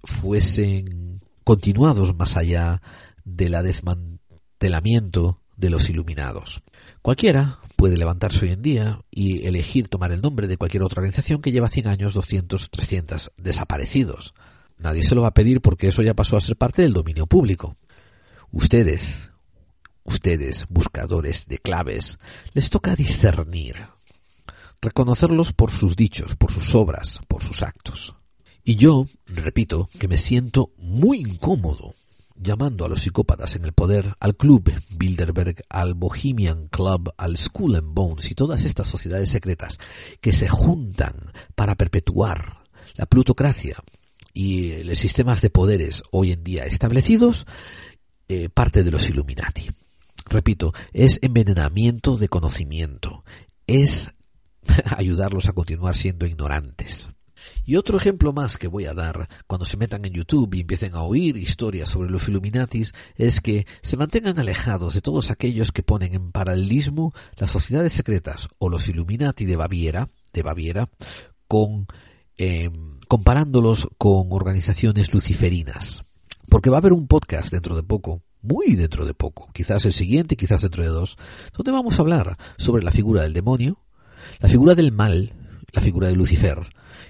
fuesen 0.03 1.22
continuados 1.43 2.15
más 2.15 2.37
allá 2.37 2.81
del 3.23 3.53
desmantelamiento 3.63 5.41
de 5.57 5.69
los 5.69 5.89
iluminados. 5.89 6.63
Cualquiera 7.01 7.59
puede 7.75 7.97
levantarse 7.97 8.45
hoy 8.45 8.51
en 8.53 8.61
día 8.61 9.01
y 9.11 9.45
elegir 9.45 9.87
tomar 9.87 10.11
el 10.11 10.21
nombre 10.21 10.47
de 10.47 10.57
cualquier 10.57 10.83
otra 10.83 11.01
organización 11.01 11.41
que 11.41 11.51
lleva 11.51 11.67
100 11.67 11.87
años, 11.87 12.13
200, 12.13 12.69
300 12.69 13.31
desaparecidos. 13.37 14.33
Nadie 14.77 15.03
se 15.03 15.15
lo 15.15 15.21
va 15.21 15.29
a 15.29 15.33
pedir 15.33 15.61
porque 15.61 15.87
eso 15.87 16.01
ya 16.01 16.13
pasó 16.13 16.37
a 16.37 16.41
ser 16.41 16.57
parte 16.57 16.81
del 16.81 16.93
dominio 16.93 17.27
público. 17.27 17.77
Ustedes, 18.51 19.31
ustedes, 20.03 20.65
buscadores 20.69 21.47
de 21.47 21.57
claves, 21.57 22.19
les 22.53 22.69
toca 22.69 22.95
discernir, 22.95 23.87
reconocerlos 24.81 25.53
por 25.53 25.71
sus 25.71 25.95
dichos, 25.95 26.35
por 26.35 26.51
sus 26.51 26.75
obras, 26.75 27.21
por 27.27 27.43
sus 27.43 27.63
actos. 27.63 28.15
Y 28.63 28.75
yo, 28.77 29.07
repito, 29.25 29.89
que 29.99 30.07
me 30.07 30.17
siento 30.17 30.71
muy 30.77 31.19
incómodo 31.19 31.93
llamando 32.35 32.85
a 32.85 32.89
los 32.89 33.01
psicópatas 33.01 33.55
en 33.55 33.65
el 33.65 33.73
poder, 33.73 34.15
al 34.19 34.35
Club 34.35 34.71
Bilderberg, 34.89 35.63
al 35.69 35.93
Bohemian 35.93 36.67
Club, 36.67 37.13
al 37.17 37.37
Skull 37.37 37.75
and 37.75 37.93
Bones 37.93 38.31
y 38.31 38.35
todas 38.35 38.65
estas 38.65 38.87
sociedades 38.87 39.29
secretas 39.29 39.79
que 40.21 40.31
se 40.33 40.47
juntan 40.47 41.31
para 41.55 41.75
perpetuar 41.75 42.63
la 42.95 43.05
plutocracia 43.05 43.77
y 44.33 44.83
los 44.83 44.97
sistemas 44.97 45.41
de 45.41 45.49
poderes 45.49 46.03
hoy 46.11 46.31
en 46.31 46.43
día 46.43 46.65
establecidos, 46.65 47.45
eh, 48.27 48.49
parte 48.49 48.83
de 48.83 48.91
los 48.91 49.09
Illuminati. 49.09 49.69
Repito, 50.29 50.73
es 50.93 51.19
envenenamiento 51.21 52.15
de 52.17 52.29
conocimiento, 52.29 53.23
es 53.67 54.11
ayudarlos 54.97 55.47
a 55.47 55.53
continuar 55.53 55.95
siendo 55.95 56.25
ignorantes. 56.25 57.09
Y 57.65 57.75
otro 57.75 57.97
ejemplo 57.97 58.33
más 58.33 58.57
que 58.57 58.67
voy 58.67 58.85
a 58.85 58.93
dar 58.93 59.29
cuando 59.47 59.65
se 59.65 59.77
metan 59.77 60.05
en 60.05 60.13
YouTube 60.13 60.53
y 60.53 60.61
empiecen 60.61 60.95
a 60.95 61.03
oír 61.03 61.37
historias 61.37 61.89
sobre 61.89 62.09
los 62.09 62.27
Illuminatis 62.27 62.93
es 63.15 63.41
que 63.41 63.65
se 63.81 63.97
mantengan 63.97 64.39
alejados 64.39 64.93
de 64.93 65.01
todos 65.01 65.31
aquellos 65.31 65.71
que 65.71 65.83
ponen 65.83 66.13
en 66.13 66.31
paralelismo 66.31 67.13
las 67.37 67.51
sociedades 67.51 67.93
secretas 67.93 68.49
o 68.57 68.69
los 68.69 68.87
Illuminati 68.89 69.45
de 69.45 69.55
Baviera, 69.55 70.09
de 70.33 70.43
Baviera, 70.43 70.89
con 71.47 71.87
em, 72.37 72.99
comparándolos 73.07 73.89
con 73.97 74.27
organizaciones 74.31 75.13
luciferinas. 75.13 76.01
Porque 76.49 76.69
va 76.69 76.77
a 76.77 76.79
haber 76.79 76.93
un 76.93 77.07
podcast 77.07 77.51
dentro 77.51 77.75
de 77.75 77.83
poco 77.83 78.21
muy 78.43 78.75
dentro 78.75 79.05
de 79.05 79.13
poco, 79.13 79.49
quizás 79.53 79.85
el 79.85 79.93
siguiente, 79.93 80.35
quizás 80.35 80.61
dentro 80.61 80.83
de 80.83 80.89
dos, 80.89 81.17
donde 81.55 81.71
vamos 81.71 81.97
a 81.97 82.01
hablar 82.01 82.37
sobre 82.57 82.83
la 82.83 82.91
figura 82.91 83.23
del 83.23 83.33
demonio, 83.33 83.79
la 84.39 84.49
figura 84.49 84.75
del 84.75 84.91
mal, 84.91 85.33
la 85.71 85.81
figura 85.81 86.09
de 86.09 86.15
Lucifer, 86.15 86.59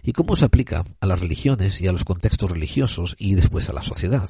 y 0.04 0.12
cómo 0.12 0.36
se 0.36 0.46
aplica 0.46 0.84
a 1.00 1.06
las 1.08 1.20
religiones 1.20 1.82
y 1.82 1.88
a 1.88 1.92
los 1.92 2.04
contextos 2.04 2.52
religiosos 2.52 3.16
y 3.18 3.36
después 3.36 3.70
a 3.70 3.74
la 3.74 3.82
sociedad. 3.82 4.30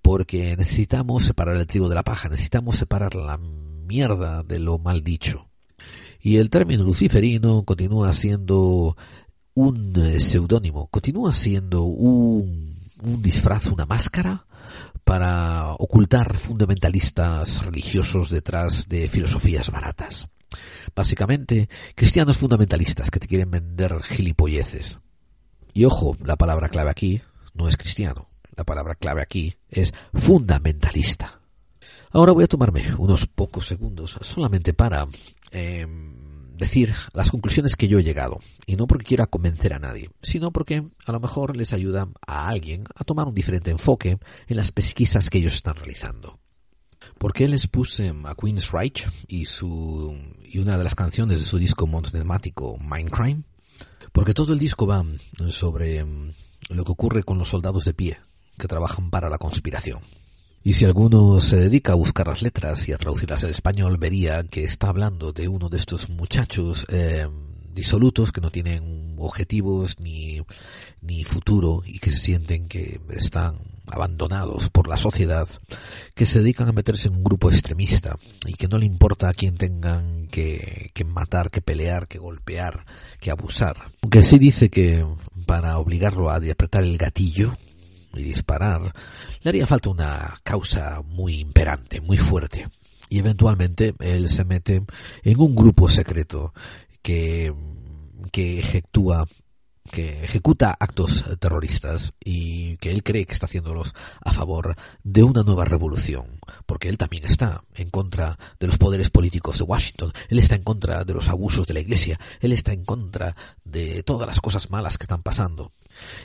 Porque 0.00 0.56
necesitamos 0.56 1.24
separar 1.24 1.56
el 1.56 1.66
trigo 1.66 1.88
de 1.88 1.94
la 1.96 2.04
paja, 2.04 2.28
necesitamos 2.28 2.76
separar 2.76 3.14
la 3.14 3.38
mierda 3.38 4.42
de 4.42 4.58
lo 4.58 4.78
mal 4.78 5.02
dicho. 5.02 5.48
Y 6.20 6.36
el 6.36 6.48
término 6.48 6.84
luciferino 6.84 7.64
continúa 7.64 8.12
siendo 8.12 8.96
un 9.54 9.92
eh, 9.96 10.20
seudónimo, 10.20 10.88
continúa 10.88 11.32
siendo 11.32 11.82
un, 11.82 12.74
un 13.02 13.22
disfraz, 13.22 13.66
una 13.66 13.86
máscara 13.86 14.46
para 15.04 15.74
ocultar 15.74 16.36
fundamentalistas 16.38 17.64
religiosos 17.64 18.30
detrás 18.30 18.88
de 18.88 19.08
filosofías 19.08 19.70
baratas. 19.70 20.28
Básicamente, 20.94 21.68
cristianos 21.94 22.38
fundamentalistas 22.38 23.10
que 23.10 23.20
te 23.20 23.28
quieren 23.28 23.50
vender 23.50 24.00
gilipolleces. 24.02 25.00
Y 25.72 25.84
ojo, 25.84 26.16
la 26.24 26.36
palabra 26.36 26.68
clave 26.68 26.90
aquí 26.90 27.20
no 27.52 27.68
es 27.68 27.76
cristiano. 27.76 28.28
La 28.56 28.64
palabra 28.64 28.94
clave 28.94 29.22
aquí 29.22 29.56
es 29.68 29.92
fundamentalista. 30.12 31.40
Ahora 32.12 32.32
voy 32.32 32.44
a 32.44 32.48
tomarme 32.48 32.94
unos 32.96 33.26
pocos 33.26 33.66
segundos 33.66 34.18
solamente 34.22 34.72
para 34.72 35.08
em, 35.50 36.14
decir 36.56 36.94
las 37.12 37.30
conclusiones 37.32 37.74
que 37.74 37.88
yo 37.88 37.98
he 37.98 38.04
llegado. 38.04 38.38
Y 38.66 38.76
no 38.76 38.86
porque 38.86 39.04
quiera 39.04 39.26
convencer 39.26 39.74
a 39.74 39.80
nadie, 39.80 40.10
sino 40.22 40.52
porque 40.52 40.84
a 41.06 41.12
lo 41.12 41.18
mejor 41.18 41.56
les 41.56 41.72
ayuda 41.72 42.08
a 42.24 42.46
alguien 42.46 42.84
a 42.94 43.02
tomar 43.02 43.26
un 43.26 43.34
diferente 43.34 43.72
enfoque 43.72 44.18
en 44.46 44.56
las 44.56 44.70
pesquisas 44.70 45.28
que 45.28 45.38
ellos 45.38 45.54
están 45.54 45.74
realizando. 45.74 46.38
¿Por 47.18 47.32
qué 47.32 47.48
les 47.48 47.66
puse 47.66 48.12
a 48.24 48.34
Queen's 48.34 48.70
Reich 48.70 49.08
y, 49.28 49.44
su, 49.46 50.16
y 50.42 50.58
una 50.58 50.78
de 50.78 50.84
las 50.84 50.94
canciones 50.94 51.40
de 51.40 51.46
su 51.46 51.58
disco 51.58 51.86
monotemático 51.86 52.78
Mindcrime? 52.78 53.42
Porque 54.12 54.34
todo 54.34 54.52
el 54.52 54.58
disco 54.58 54.86
va 54.86 55.04
sobre 55.48 56.04
mm, 56.04 56.32
lo 56.70 56.84
que 56.84 56.92
ocurre 56.92 57.22
con 57.24 57.38
los 57.38 57.48
soldados 57.48 57.84
de 57.84 57.94
pie 57.94 58.18
que 58.58 58.68
trabajan 58.68 59.10
para 59.10 59.28
la 59.28 59.38
conspiración. 59.38 60.00
Y 60.62 60.72
si 60.72 60.86
alguno 60.86 61.40
se 61.40 61.56
dedica 61.56 61.92
a 61.92 61.96
buscar 61.96 62.28
las 62.28 62.40
letras 62.40 62.88
y 62.88 62.92
a 62.92 62.96
traducirlas 62.96 63.44
al 63.44 63.50
español, 63.50 63.98
vería 63.98 64.44
que 64.44 64.64
está 64.64 64.88
hablando 64.88 65.32
de 65.32 65.46
uno 65.46 65.68
de 65.68 65.76
estos 65.76 66.08
muchachos 66.08 66.86
eh, 66.88 67.28
disolutos 67.74 68.32
que 68.32 68.40
no 68.40 68.50
tienen 68.50 69.16
objetivos 69.18 70.00
ni, 70.00 70.40
ni 71.02 71.24
futuro 71.24 71.82
y 71.84 71.98
que 71.98 72.10
se 72.10 72.18
sienten 72.18 72.68
que 72.68 73.00
están 73.10 73.73
abandonados 73.90 74.70
por 74.70 74.88
la 74.88 74.96
sociedad, 74.96 75.48
que 76.14 76.26
se 76.26 76.38
dedican 76.38 76.68
a 76.68 76.72
meterse 76.72 77.08
en 77.08 77.16
un 77.16 77.24
grupo 77.24 77.50
extremista 77.50 78.16
y 78.46 78.54
que 78.54 78.68
no 78.68 78.78
le 78.78 78.86
importa 78.86 79.28
a 79.28 79.34
quién 79.34 79.56
tengan 79.56 80.28
que, 80.28 80.90
que 80.94 81.04
matar, 81.04 81.50
que 81.50 81.60
pelear, 81.60 82.08
que 82.08 82.18
golpear, 82.18 82.86
que 83.20 83.30
abusar. 83.30 83.76
Aunque 84.02 84.22
sí 84.22 84.38
dice 84.38 84.70
que 84.70 85.04
para 85.46 85.78
obligarlo 85.78 86.30
a 86.30 86.36
apretar 86.36 86.82
el 86.84 86.96
gatillo 86.96 87.56
y 88.14 88.22
disparar, 88.22 88.94
le 89.42 89.48
haría 89.48 89.66
falta 89.66 89.90
una 89.90 90.34
causa 90.42 91.02
muy 91.02 91.40
imperante, 91.40 92.00
muy 92.00 92.16
fuerte. 92.16 92.68
Y 93.08 93.18
eventualmente 93.18 93.94
él 94.00 94.28
se 94.28 94.44
mete 94.44 94.82
en 95.22 95.40
un 95.40 95.54
grupo 95.54 95.88
secreto 95.88 96.54
que, 97.02 97.54
que 98.32 98.58
ejecúa 98.60 99.26
que 99.90 100.24
ejecuta 100.24 100.74
actos 100.78 101.24
terroristas 101.38 102.14
y 102.24 102.76
que 102.78 102.90
él 102.90 103.02
cree 103.02 103.26
que 103.26 103.32
está 103.32 103.46
haciéndolos 103.46 103.94
a 104.22 104.32
favor 104.32 104.76
de 105.02 105.22
una 105.22 105.42
nueva 105.42 105.64
revolución, 105.64 106.40
porque 106.66 106.88
él 106.88 106.98
también 106.98 107.24
está 107.24 107.64
en 107.74 107.90
contra 107.90 108.38
de 108.58 108.66
los 108.66 108.78
poderes 108.78 109.10
políticos 109.10 109.58
de 109.58 109.64
Washington, 109.64 110.12
él 110.28 110.38
está 110.38 110.54
en 110.54 110.64
contra 110.64 111.04
de 111.04 111.12
los 111.12 111.28
abusos 111.28 111.66
de 111.66 111.74
la 111.74 111.80
Iglesia, 111.80 112.18
él 112.40 112.52
está 112.52 112.72
en 112.72 112.84
contra 112.84 113.36
de 113.64 114.02
todas 114.02 114.26
las 114.26 114.40
cosas 114.40 114.70
malas 114.70 114.96
que 114.96 115.04
están 115.04 115.22
pasando. 115.22 115.72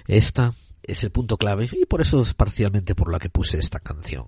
Esta 0.08 0.54
es 0.84 1.04
el 1.04 1.12
punto 1.12 1.38
clave 1.38 1.70
y 1.72 1.86
por 1.86 2.02
eso 2.02 2.22
es 2.22 2.34
parcialmente 2.34 2.96
por 2.96 3.12
la 3.12 3.20
que 3.20 3.30
puse 3.30 3.60
esta 3.60 3.80
canción. 3.80 4.28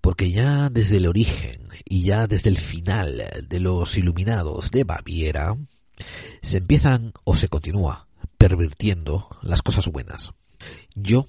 Porque 0.00 0.30
ya 0.30 0.70
desde 0.70 0.98
el 0.98 1.08
origen 1.08 1.68
y 1.84 2.02
ya 2.02 2.28
desde 2.28 2.50
el 2.50 2.58
final 2.58 3.46
de 3.48 3.60
los 3.60 3.98
iluminados 3.98 4.70
de 4.70 4.84
Baviera, 4.84 5.56
se 6.42 6.58
empiezan 6.58 7.12
o 7.24 7.34
se 7.34 7.48
continúa 7.48 8.05
pervirtiendo 8.38 9.28
las 9.42 9.62
cosas 9.62 9.88
buenas. 9.88 10.32
Yo, 10.94 11.28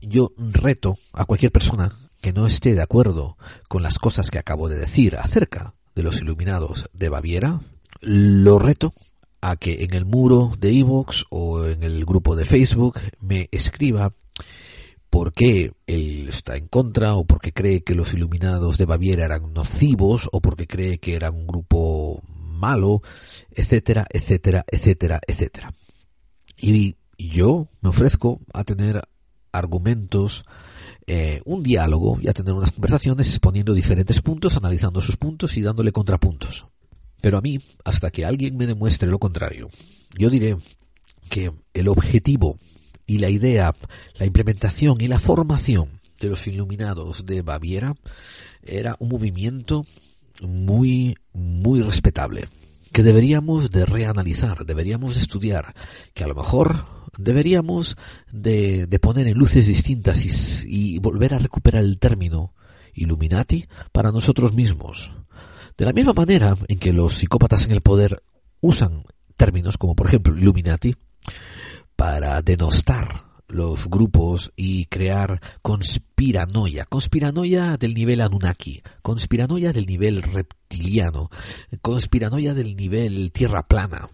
yo 0.00 0.32
reto 0.36 0.98
a 1.12 1.24
cualquier 1.24 1.52
persona 1.52 1.96
que 2.20 2.32
no 2.32 2.46
esté 2.46 2.74
de 2.74 2.82
acuerdo 2.82 3.36
con 3.68 3.82
las 3.82 3.98
cosas 3.98 4.30
que 4.30 4.38
acabo 4.38 4.68
de 4.68 4.78
decir 4.78 5.16
acerca 5.16 5.74
de 5.94 6.02
los 6.02 6.20
iluminados 6.20 6.88
de 6.92 7.08
Baviera, 7.08 7.60
lo 8.00 8.58
reto 8.58 8.94
a 9.40 9.56
que 9.56 9.84
en 9.84 9.94
el 9.94 10.06
muro 10.06 10.52
de 10.58 10.70
Evox 10.78 11.26
o 11.28 11.66
en 11.66 11.82
el 11.82 12.04
grupo 12.04 12.34
de 12.34 12.46
Facebook 12.46 12.98
me 13.20 13.48
escriba 13.52 14.14
por 15.10 15.32
qué 15.32 15.72
él 15.86 16.28
está 16.28 16.56
en 16.56 16.66
contra 16.66 17.14
o 17.14 17.24
porque 17.24 17.52
cree 17.52 17.84
que 17.84 17.94
los 17.94 18.14
iluminados 18.14 18.78
de 18.78 18.86
Baviera 18.86 19.26
eran 19.26 19.52
nocivos 19.52 20.28
o 20.32 20.40
porque 20.40 20.66
cree 20.66 20.98
que 20.98 21.14
era 21.14 21.30
un 21.30 21.46
grupo 21.46 22.22
malo, 22.26 23.02
etcétera, 23.50 24.06
etcétera, 24.10 24.64
etcétera, 24.66 25.20
etcétera. 25.26 25.70
Y 26.66 26.96
yo 27.18 27.68
me 27.82 27.90
ofrezco 27.90 28.40
a 28.54 28.64
tener 28.64 29.02
argumentos, 29.52 30.46
eh, 31.06 31.42
un 31.44 31.62
diálogo 31.62 32.18
y 32.22 32.28
a 32.28 32.32
tener 32.32 32.54
unas 32.54 32.72
conversaciones 32.72 33.28
exponiendo 33.28 33.74
diferentes 33.74 34.22
puntos, 34.22 34.56
analizando 34.56 35.02
sus 35.02 35.18
puntos 35.18 35.58
y 35.58 35.60
dándole 35.60 35.92
contrapuntos. 35.92 36.66
Pero 37.20 37.36
a 37.36 37.42
mí, 37.42 37.60
hasta 37.84 38.10
que 38.10 38.24
alguien 38.24 38.56
me 38.56 38.66
demuestre 38.66 39.10
lo 39.10 39.18
contrario, 39.18 39.68
yo 40.18 40.30
diré 40.30 40.56
que 41.28 41.52
el 41.74 41.88
objetivo 41.88 42.56
y 43.06 43.18
la 43.18 43.28
idea, 43.28 43.74
la 44.18 44.24
implementación 44.24 45.02
y 45.02 45.08
la 45.08 45.20
formación 45.20 46.00
de 46.18 46.30
los 46.30 46.46
iluminados 46.46 47.26
de 47.26 47.42
Baviera 47.42 47.94
era 48.62 48.96
un 48.98 49.10
movimiento 49.10 49.84
muy, 50.40 51.14
muy 51.34 51.82
respetable, 51.82 52.48
que 52.94 53.02
deberíamos 53.02 53.72
de 53.72 53.86
reanalizar, 53.86 54.64
deberíamos 54.64 55.16
de 55.16 55.20
estudiar, 55.20 55.74
que 56.14 56.22
a 56.22 56.28
lo 56.28 56.34
mejor 56.36 56.86
deberíamos 57.18 57.96
de, 58.30 58.86
poner 59.02 59.26
en 59.26 59.36
luces 59.36 59.66
distintas 59.66 60.24
y, 60.24 60.94
y 60.94 60.98
volver 61.00 61.34
a 61.34 61.38
recuperar 61.38 61.82
el 61.82 61.98
término 61.98 62.54
Illuminati 62.94 63.66
para 63.90 64.12
nosotros 64.12 64.54
mismos. 64.54 65.10
De 65.76 65.84
la 65.84 65.92
misma 65.92 66.12
manera 66.12 66.56
en 66.68 66.78
que 66.78 66.92
los 66.92 67.14
psicópatas 67.14 67.64
en 67.64 67.72
el 67.72 67.80
poder 67.80 68.22
usan 68.60 69.02
términos 69.36 69.76
como 69.76 69.96
por 69.96 70.06
ejemplo 70.06 70.38
Illuminati 70.38 70.94
para 71.96 72.40
denostar 72.42 73.24
los 73.48 73.88
grupos 73.88 74.52
y 74.56 74.86
crear 74.86 75.40
conspiranoia. 75.62 76.86
Conspiranoia 76.86 77.76
del 77.76 77.94
nivel 77.94 78.20
Anunnaki, 78.20 78.82
conspiranoia 79.02 79.72
del 79.72 79.86
nivel 79.86 80.22
reptiliano, 80.22 81.30
conspiranoia 81.82 82.54
del 82.54 82.76
nivel 82.76 83.32
tierra 83.32 83.66
plana. 83.66 84.08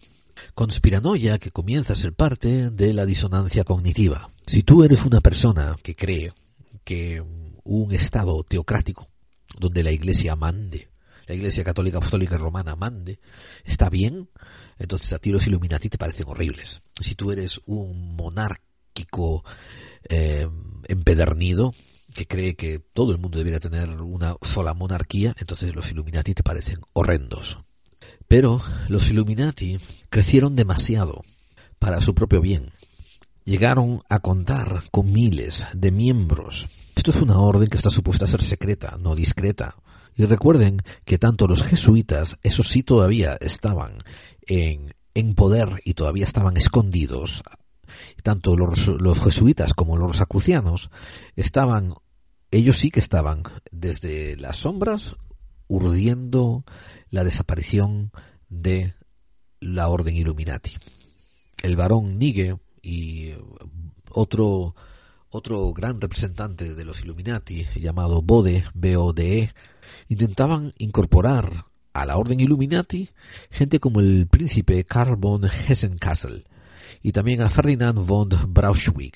Conspiranoia 0.55 1.39
que 1.39 1.51
comienza 1.51 1.93
a 1.93 1.97
ser 1.97 2.15
parte 2.15 2.71
de 2.71 2.93
la 2.93 3.07
disonancia 3.07 3.65
cognitiva. 3.65 4.31
Si 4.47 4.63
tú 4.63 4.83
eres 4.83 5.05
una 5.05 5.21
persona 5.21 5.77
que 5.83 5.95
cree 5.95 6.33
que 6.83 7.23
un 7.63 7.93
Estado 7.93 8.43
teocrático, 8.43 9.09
donde 9.59 9.83
la 9.83 9.93
Iglesia 9.93 10.37
mande, 10.37 10.89
la 11.27 11.35
Iglesia 11.35 11.63
Católica 11.63 11.99
Apostólica 11.99 12.39
Romana 12.39 12.75
mande, 12.75 13.21
está 13.65 13.91
bien, 13.91 14.31
entonces 14.79 15.13
a 15.13 15.19
ti 15.19 15.31
los 15.31 15.47
Illuminati 15.47 15.89
te 15.89 15.99
parecen 15.99 16.27
horribles. 16.29 16.83
Si 17.01 17.15
tú 17.15 17.31
eres 17.31 17.61
un 17.67 18.17
monarca 18.17 18.70
eh, 20.09 20.49
empedernido 20.89 21.75
que 22.15 22.27
cree 22.27 22.55
que 22.57 22.79
todo 22.79 23.13
el 23.13 23.19
mundo 23.19 23.39
debería 23.39 23.61
tener 23.61 23.89
una 24.01 24.37
sola 24.43 24.75
monarquía, 24.75 25.35
entonces 25.39 25.75
los 25.75 25.91
Illuminati 25.91 26.35
te 26.35 26.43
parecen 26.43 26.81
horrendos. 26.93 27.59
Pero 28.29 28.61
los 28.89 29.11
Illuminati 29.11 29.79
crecieron 30.09 30.57
demasiado 30.57 31.23
para 31.79 32.01
su 32.01 32.15
propio 32.15 32.41
bien. 32.41 32.73
Llegaron 33.45 34.03
a 34.09 34.21
contar 34.21 34.83
con 34.91 35.13
miles 35.13 35.67
de 35.73 35.91
miembros. 35.91 36.69
Esto 36.95 37.11
es 37.11 37.23
una 37.23 37.39
orden 37.39 37.69
que 37.69 37.77
está 37.77 37.91
supuesta 37.91 38.25
a 38.25 38.29
ser 38.29 38.43
secreta, 38.43 38.97
no 39.01 39.15
discreta. 39.15 39.77
Y 40.17 40.25
recuerden 40.25 40.83
que 41.05 41.19
tanto 41.19 41.49
los 41.49 41.63
jesuitas, 41.63 42.37
esos 42.43 42.69
sí 42.69 42.83
todavía 42.83 43.39
estaban 43.41 43.99
en, 44.43 44.95
en 45.15 45.35
poder 45.35 45.81
y 45.85 45.95
todavía 45.95 46.25
estaban 46.25 46.57
escondidos 46.57 47.43
tanto 48.23 48.57
los, 48.57 49.21
jesuitas 49.23 49.75
como 49.75 49.97
los 49.97 50.13
rosacrucianos 50.13 50.91
estaban, 51.37 51.95
ellos 52.51 52.79
sí 52.79 52.91
que 52.91 53.01
estaban 53.01 53.43
desde 53.71 54.37
las 54.37 54.59
sombras 54.59 55.17
urdiendo 55.69 56.65
la 57.11 57.25
desaparición 57.25 58.13
de 58.49 58.95
la 59.61 59.89
orden 59.89 60.17
Illuminati. 60.17 60.73
El 61.63 61.77
barón 61.77 62.19
Nigue 62.19 62.57
y 62.83 63.35
otro 64.11 64.75
otro 65.31 65.73
gran 65.73 66.01
representante 66.01 66.75
de 66.75 66.85
los 66.85 67.05
Illuminati 67.05 67.65
llamado 67.77 68.21
Bode, 68.21 68.65
B-O-D-E, 68.75 69.51
intentaban 70.09 70.75
incorporar 70.79 71.67
a 71.93 72.07
la 72.07 72.17
orden 72.17 72.41
Illuminati 72.41 73.11
gente 73.51 73.79
como 73.79 74.01
el 74.01 74.27
príncipe 74.27 74.85
Karl 74.85 75.17
von 75.17 75.43
Hessen-Kassel, 75.43 76.47
y 77.03 77.13
también 77.13 77.43
a 77.43 77.49
Ferdinand 77.49 77.99
von 77.99 78.29
Braunschweig. 78.49 79.15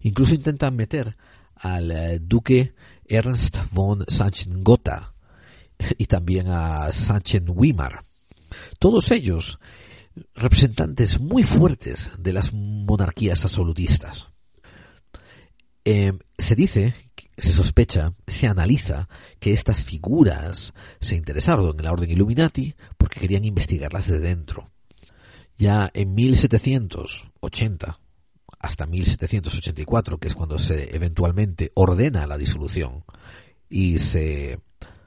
Incluso 0.00 0.34
intentan 0.34 0.76
meter 0.76 1.16
al 1.56 1.90
eh, 1.90 2.18
duque 2.20 2.74
Ernst 3.04 3.58
von 3.72 4.04
Sachsen-Gotha 4.06 5.14
y 5.98 6.06
también 6.06 6.48
a 6.48 6.92
Sachsen-Weimar. 6.92 8.04
Todos 8.78 9.10
ellos 9.10 9.58
representantes 10.34 11.20
muy 11.20 11.42
fuertes 11.42 12.10
de 12.18 12.32
las 12.32 12.52
monarquías 12.52 13.44
absolutistas. 13.44 14.28
Eh, 15.84 16.12
se 16.38 16.54
dice, 16.54 16.94
se 17.36 17.52
sospecha, 17.52 18.12
se 18.26 18.48
analiza 18.48 19.08
que 19.38 19.52
estas 19.52 19.82
figuras 19.82 20.72
se 21.00 21.16
interesaron 21.16 21.76
en 21.78 21.84
la 21.84 21.92
orden 21.92 22.10
Illuminati 22.10 22.74
porque 22.96 23.20
querían 23.20 23.44
investigarlas 23.44 24.08
de 24.08 24.18
dentro. 24.18 24.70
Ya 25.56 25.90
en 25.94 26.14
1780 26.14 27.98
hasta 28.58 28.86
1784, 28.86 30.18
que 30.18 30.28
es 30.28 30.34
cuando 30.34 30.58
se 30.58 30.94
eventualmente 30.94 31.72
ordena 31.74 32.26
la 32.26 32.38
disolución 32.38 33.04
y 33.68 33.98
se 33.98 34.60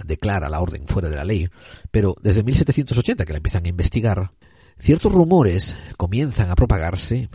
declara 0.04 0.50
la 0.50 0.62
orden 0.62 0.88
fuera 0.88 1.10
de 1.10 1.16
la 1.16 1.26
ley, 1.26 1.50
pero 1.92 2.16
desde 2.22 2.44
1780 2.44 3.26
que 3.26 3.34
la 3.34 3.38
empiezan 3.38 3.66
a 3.66 3.70
investigar, 3.70 4.32
ciertos 4.78 5.12
rumores 5.12 5.78
comienzan 5.98 6.50
a 6.50 6.56
propagarse 6.56 7.30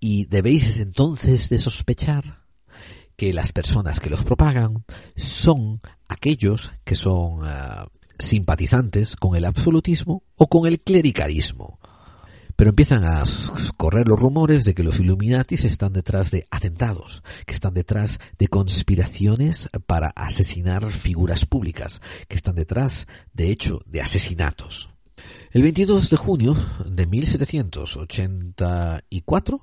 y 0.00 0.26
debéis 0.26 0.78
entonces 0.78 1.48
de 1.48 1.58
sospechar 1.58 2.42
que 3.16 3.32
las 3.32 3.52
personas 3.52 4.00
que 4.00 4.10
los 4.10 4.24
propagan 4.24 4.84
son 5.16 5.80
aquellos 6.08 6.70
que 6.84 6.94
son 6.94 7.40
ah, 7.42 7.86
simpatizantes 8.18 9.16
con 9.16 9.36
el 9.36 9.44
absolutismo 9.44 10.22
o 10.36 10.48
con 10.48 10.66
el 10.66 10.80
clericalismo. 10.80 11.78
Pero 12.56 12.70
empiezan 12.70 13.04
a 13.04 13.22
correr 13.76 14.08
los 14.08 14.18
rumores 14.18 14.64
de 14.64 14.74
que 14.74 14.82
los 14.82 14.98
Illuminatis 14.98 15.66
están 15.66 15.92
detrás 15.92 16.30
de 16.30 16.46
atentados, 16.50 17.22
que 17.44 17.52
están 17.52 17.74
detrás 17.74 18.18
de 18.38 18.48
conspiraciones 18.48 19.68
para 19.86 20.08
asesinar 20.16 20.90
figuras 20.90 21.44
públicas, 21.44 22.00
que 22.28 22.36
están 22.36 22.54
detrás, 22.54 23.06
de 23.34 23.50
hecho, 23.50 23.82
de 23.84 24.00
asesinatos. 24.00 24.88
El 25.50 25.62
22 25.62 26.10
de 26.10 26.16
junio 26.16 26.56
de 26.84 27.06
1784, 27.06 29.62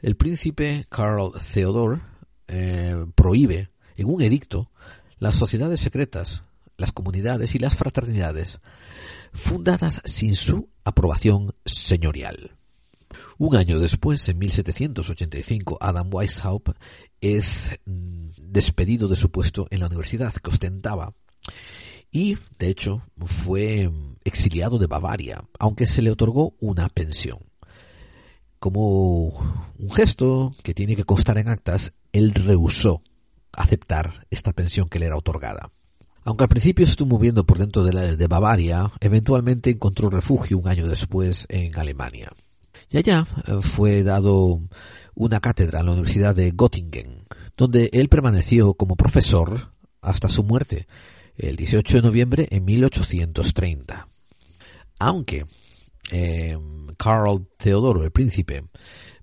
el 0.00 0.16
príncipe 0.16 0.86
Karl 0.88 1.32
Theodor 1.52 2.00
eh, 2.48 3.04
prohíbe 3.14 3.68
en 3.96 4.08
un 4.08 4.22
edicto 4.22 4.70
las 5.18 5.34
sociedades 5.34 5.80
secretas, 5.80 6.44
las 6.82 6.92
comunidades 6.92 7.54
y 7.54 7.58
las 7.60 7.76
fraternidades 7.76 8.60
fundadas 9.32 10.02
sin 10.04 10.36
su 10.36 10.68
aprobación 10.84 11.54
señorial. 11.64 12.56
Un 13.38 13.56
año 13.56 13.78
después, 13.78 14.28
en 14.28 14.38
1785, 14.38 15.78
Adam 15.80 16.08
Weishaupt 16.12 16.76
es 17.20 17.78
mm, 17.86 18.28
despedido 18.36 19.06
de 19.06 19.16
su 19.16 19.30
puesto 19.30 19.68
en 19.70 19.80
la 19.80 19.86
universidad 19.86 20.34
que 20.34 20.50
ostentaba 20.50 21.14
y, 22.10 22.36
de 22.58 22.68
hecho, 22.68 23.02
fue 23.24 23.88
mm, 23.88 24.16
exiliado 24.24 24.78
de 24.78 24.88
Bavaria, 24.88 25.44
aunque 25.60 25.86
se 25.86 26.02
le 26.02 26.10
otorgó 26.10 26.54
una 26.60 26.88
pensión. 26.88 27.38
como 28.58 29.28
un 29.78 29.90
gesto 29.90 30.54
que 30.62 30.72
tiene 30.72 30.94
que 30.94 31.02
constar 31.04 31.36
en 31.38 31.48
actas, 31.48 31.92
él 32.12 32.32
rehusó 32.32 33.02
aceptar 33.52 34.26
esta 34.30 34.52
pensión 34.52 34.88
que 34.88 35.00
le 35.00 35.06
era 35.06 35.16
otorgada. 35.16 35.70
Aunque 36.24 36.44
al 36.44 36.48
principio 36.48 36.84
estuvo 36.84 37.16
moviendo 37.16 37.44
por 37.44 37.58
dentro 37.58 37.84
de, 37.84 38.16
de 38.16 38.26
Bavaria, 38.26 38.90
eventualmente 39.00 39.70
encontró 39.70 40.08
refugio 40.08 40.58
un 40.58 40.68
año 40.68 40.86
después 40.86 41.46
en 41.48 41.76
Alemania. 41.78 42.32
Y 42.90 42.98
allá 42.98 43.26
eh, 43.46 43.58
fue 43.60 44.02
dado 44.02 44.60
una 45.14 45.40
cátedra 45.40 45.80
en 45.80 45.86
la 45.86 45.92
Universidad 45.92 46.34
de 46.34 46.52
Göttingen, 46.52 47.24
donde 47.56 47.90
él 47.92 48.08
permaneció 48.08 48.74
como 48.74 48.96
profesor 48.96 49.72
hasta 50.00 50.28
su 50.28 50.44
muerte, 50.44 50.86
el 51.36 51.56
18 51.56 51.96
de 51.96 52.02
noviembre 52.02 52.48
en 52.50 52.64
1830. 52.64 54.08
Aunque 54.98 55.46
eh, 56.10 56.58
Carl 56.96 57.48
Teodoro, 57.56 58.04
el 58.04 58.10
príncipe, 58.10 58.64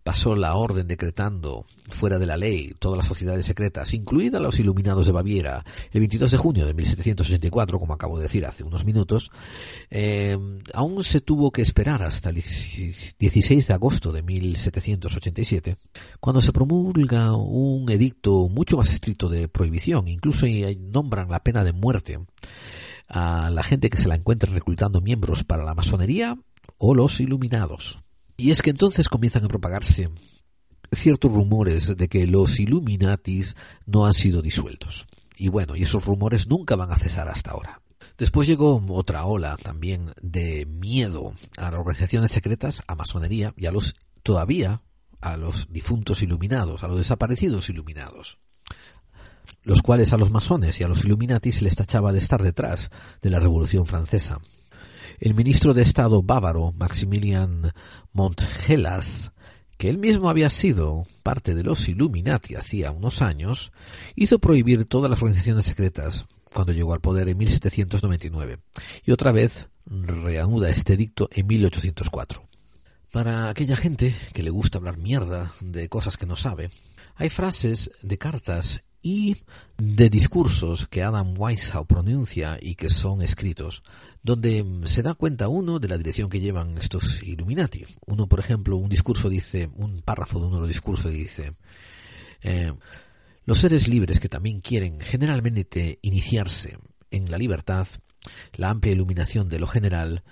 pasó 0.10 0.36
la 0.36 0.56
orden 0.56 0.88
decretando 0.88 1.68
fuera 1.88 2.18
de 2.18 2.26
la 2.26 2.36
ley 2.36 2.74
todas 2.80 2.98
las 2.98 3.06
sociedades 3.06 3.46
secretas, 3.46 3.94
incluidas 3.94 4.42
los 4.42 4.60
iluminados 4.60 5.06
de 5.06 5.12
Baviera, 5.12 5.64
el 5.92 6.00
22 6.00 6.32
de 6.32 6.38
junio 6.40 6.66
de 6.66 6.74
1784, 6.74 7.80
como 7.80 7.94
acabo 7.94 8.18
de 8.18 8.24
decir 8.24 8.44
hace 8.44 8.64
unos 8.64 8.86
minutos, 8.86 9.30
eh, 9.92 10.36
aún 10.74 11.04
se 11.04 11.22
tuvo 11.22 11.52
que 11.52 11.62
esperar 11.62 12.02
hasta 12.02 12.32
el 12.32 12.38
16 12.38 13.68
de 13.68 13.72
agosto 13.76 14.12
de 14.12 14.24
1787, 14.24 15.78
cuando 16.20 16.42
se 16.42 16.54
promulga 16.54 17.36
un 17.36 17.88
edicto 17.92 18.50
mucho 18.50 18.78
más 18.78 18.92
estricto 18.92 19.30
de 19.30 19.48
prohibición, 19.48 20.08
incluso 20.08 20.48
nombran 20.80 21.30
la 21.30 21.44
pena 21.44 21.64
de 21.64 21.74
muerte 21.74 22.18
a 23.08 23.52
la 23.52 23.62
gente 23.62 23.92
que 23.92 23.98
se 23.98 24.08
la 24.08 24.16
encuentre 24.16 24.52
reclutando 24.52 25.02
miembros 25.02 25.44
para 25.44 25.64
la 25.64 25.76
masonería 25.76 26.36
o 26.80 26.96
los 26.96 27.20
iluminados. 27.20 28.00
Y 28.40 28.52
es 28.52 28.62
que 28.62 28.70
entonces 28.70 29.10
comienzan 29.10 29.44
a 29.44 29.50
propagarse 29.50 30.10
ciertos 30.94 31.30
rumores 31.30 31.98
de 31.98 32.08
que 32.08 32.26
los 32.26 32.58
Illuminatis 32.58 33.58
no 33.86 34.06
han 34.06 34.14
sido 34.14 34.42
disueltos. 34.42 35.06
Y 35.36 35.50
bueno, 35.50 35.76
y 35.76 35.84
esos 35.84 36.06
rumores 36.06 36.48
nunca 36.48 36.78
van 36.78 36.90
a 36.90 36.96
cesar 36.96 37.28
hasta 37.28 37.52
ahora. 37.52 37.82
Después 38.18 38.48
llegó 38.48 38.82
otra 38.88 39.26
ola 39.26 39.58
también 39.58 40.14
de 40.22 40.66
miedo 40.66 41.34
a 41.58 41.70
las 41.70 41.80
organizaciones 41.82 42.32
secretas, 42.32 42.82
a 42.88 42.96
masonería 42.96 43.54
y 43.58 43.66
a 43.66 43.74
los 43.74 43.98
todavía 44.24 44.84
a 45.20 45.36
los 45.36 45.68
difuntos 45.70 46.22
iluminados, 46.22 46.86
a 46.86 46.88
los 46.88 46.98
desaparecidos 46.98 47.70
iluminados, 47.70 48.40
los 49.64 49.82
cuales 49.82 50.14
a 50.14 50.18
los 50.18 50.32
masones 50.32 50.80
y 50.80 50.86
a 50.86 50.88
los 50.88 51.04
Illuminatis 51.04 51.62
les 51.62 51.76
tachaba 51.76 52.14
de 52.14 52.20
estar 52.20 52.42
detrás 52.42 52.90
de 53.22 53.30
la 53.30 53.40
Revolución 53.42 53.86
Francesa 53.86 54.40
el 55.20 55.34
ministro 55.34 55.74
de 55.74 55.82
Estado 55.82 56.22
bávaro, 56.24 56.74
Maximilian 56.78 57.74
Montgelas, 58.14 59.32
que 59.78 59.90
él 59.90 59.98
mismo 59.98 60.30
había 60.30 60.50
sido 60.50 61.06
parte 61.24 61.56
de 61.56 61.64
los 61.64 61.88
Illuminati 61.88 62.56
hacía 62.56 62.92
unos 62.92 63.22
años, 63.22 63.72
hizo 64.16 64.40
prohibir 64.40 64.86
todas 64.86 65.10
las 65.10 65.22
organizaciones 65.22 65.66
secretas 65.66 66.26
cuando 66.54 66.74
llegó 66.74 66.94
al 66.94 67.02
poder 67.02 67.30
en 67.30 67.38
1799 67.38 68.60
y 69.06 69.12
otra 69.12 69.32
vez 69.32 69.68
reanuda 69.86 70.70
este 70.70 70.98
dicto 70.98 71.30
en 71.32 71.48
1804. 71.48 72.44
Para 73.12 73.50
aquella 73.50 73.76
gente 73.76 74.16
que 74.34 74.44
le 74.44 74.50
gusta 74.52 74.78
hablar 74.78 74.98
mierda 74.98 75.52
de 75.62 75.90
cosas 75.90 76.18
que 76.18 76.26
no 76.26 76.36
sabe, 76.36 76.70
hay 77.16 77.30
frases 77.30 77.92
de 78.02 78.18
cartas 78.18 78.84
y 79.02 79.38
de 79.78 80.10
discursos 80.10 80.88
que 80.88 81.04
Adam 81.04 81.34
Weishaupt 81.38 81.90
pronuncia 81.90 82.58
y 82.62 82.76
que 82.76 82.90
son 82.90 83.22
escritos, 83.22 83.84
donde 84.22 84.66
se 84.84 85.02
da 85.02 85.14
cuenta 85.14 85.48
uno 85.48 85.80
de 85.80 85.88
la 85.88 85.98
dirección 85.98 86.30
que 86.30 86.42
llevan 86.42 86.78
estos 86.78 87.24
Illuminati. 87.24 87.86
Uno, 88.06 88.28
por 88.28 88.40
ejemplo, 88.40 88.78
un 88.78 88.90
discurso 88.90 89.30
dice, 89.30 89.70
un 89.76 90.02
párrafo 90.02 90.40
de 90.40 90.48
uno 90.48 90.56
de 90.56 90.62
los 90.62 90.68
discursos 90.68 91.12
dice, 91.12 91.54
eh, 92.42 92.74
los 93.46 93.60
seres 93.60 93.88
libres 93.88 94.20
que 94.20 94.30
también 94.30 94.62
quieren 94.62 95.00
generalmente 95.00 96.00
iniciarse 96.02 96.78
en 97.12 97.32
la 97.32 97.38
libertad, 97.38 97.88
la 98.54 98.70
amplia 98.70 98.94
iluminación 98.94 99.48
de 99.48 99.60
lo 99.60 99.68
general, 99.68 100.24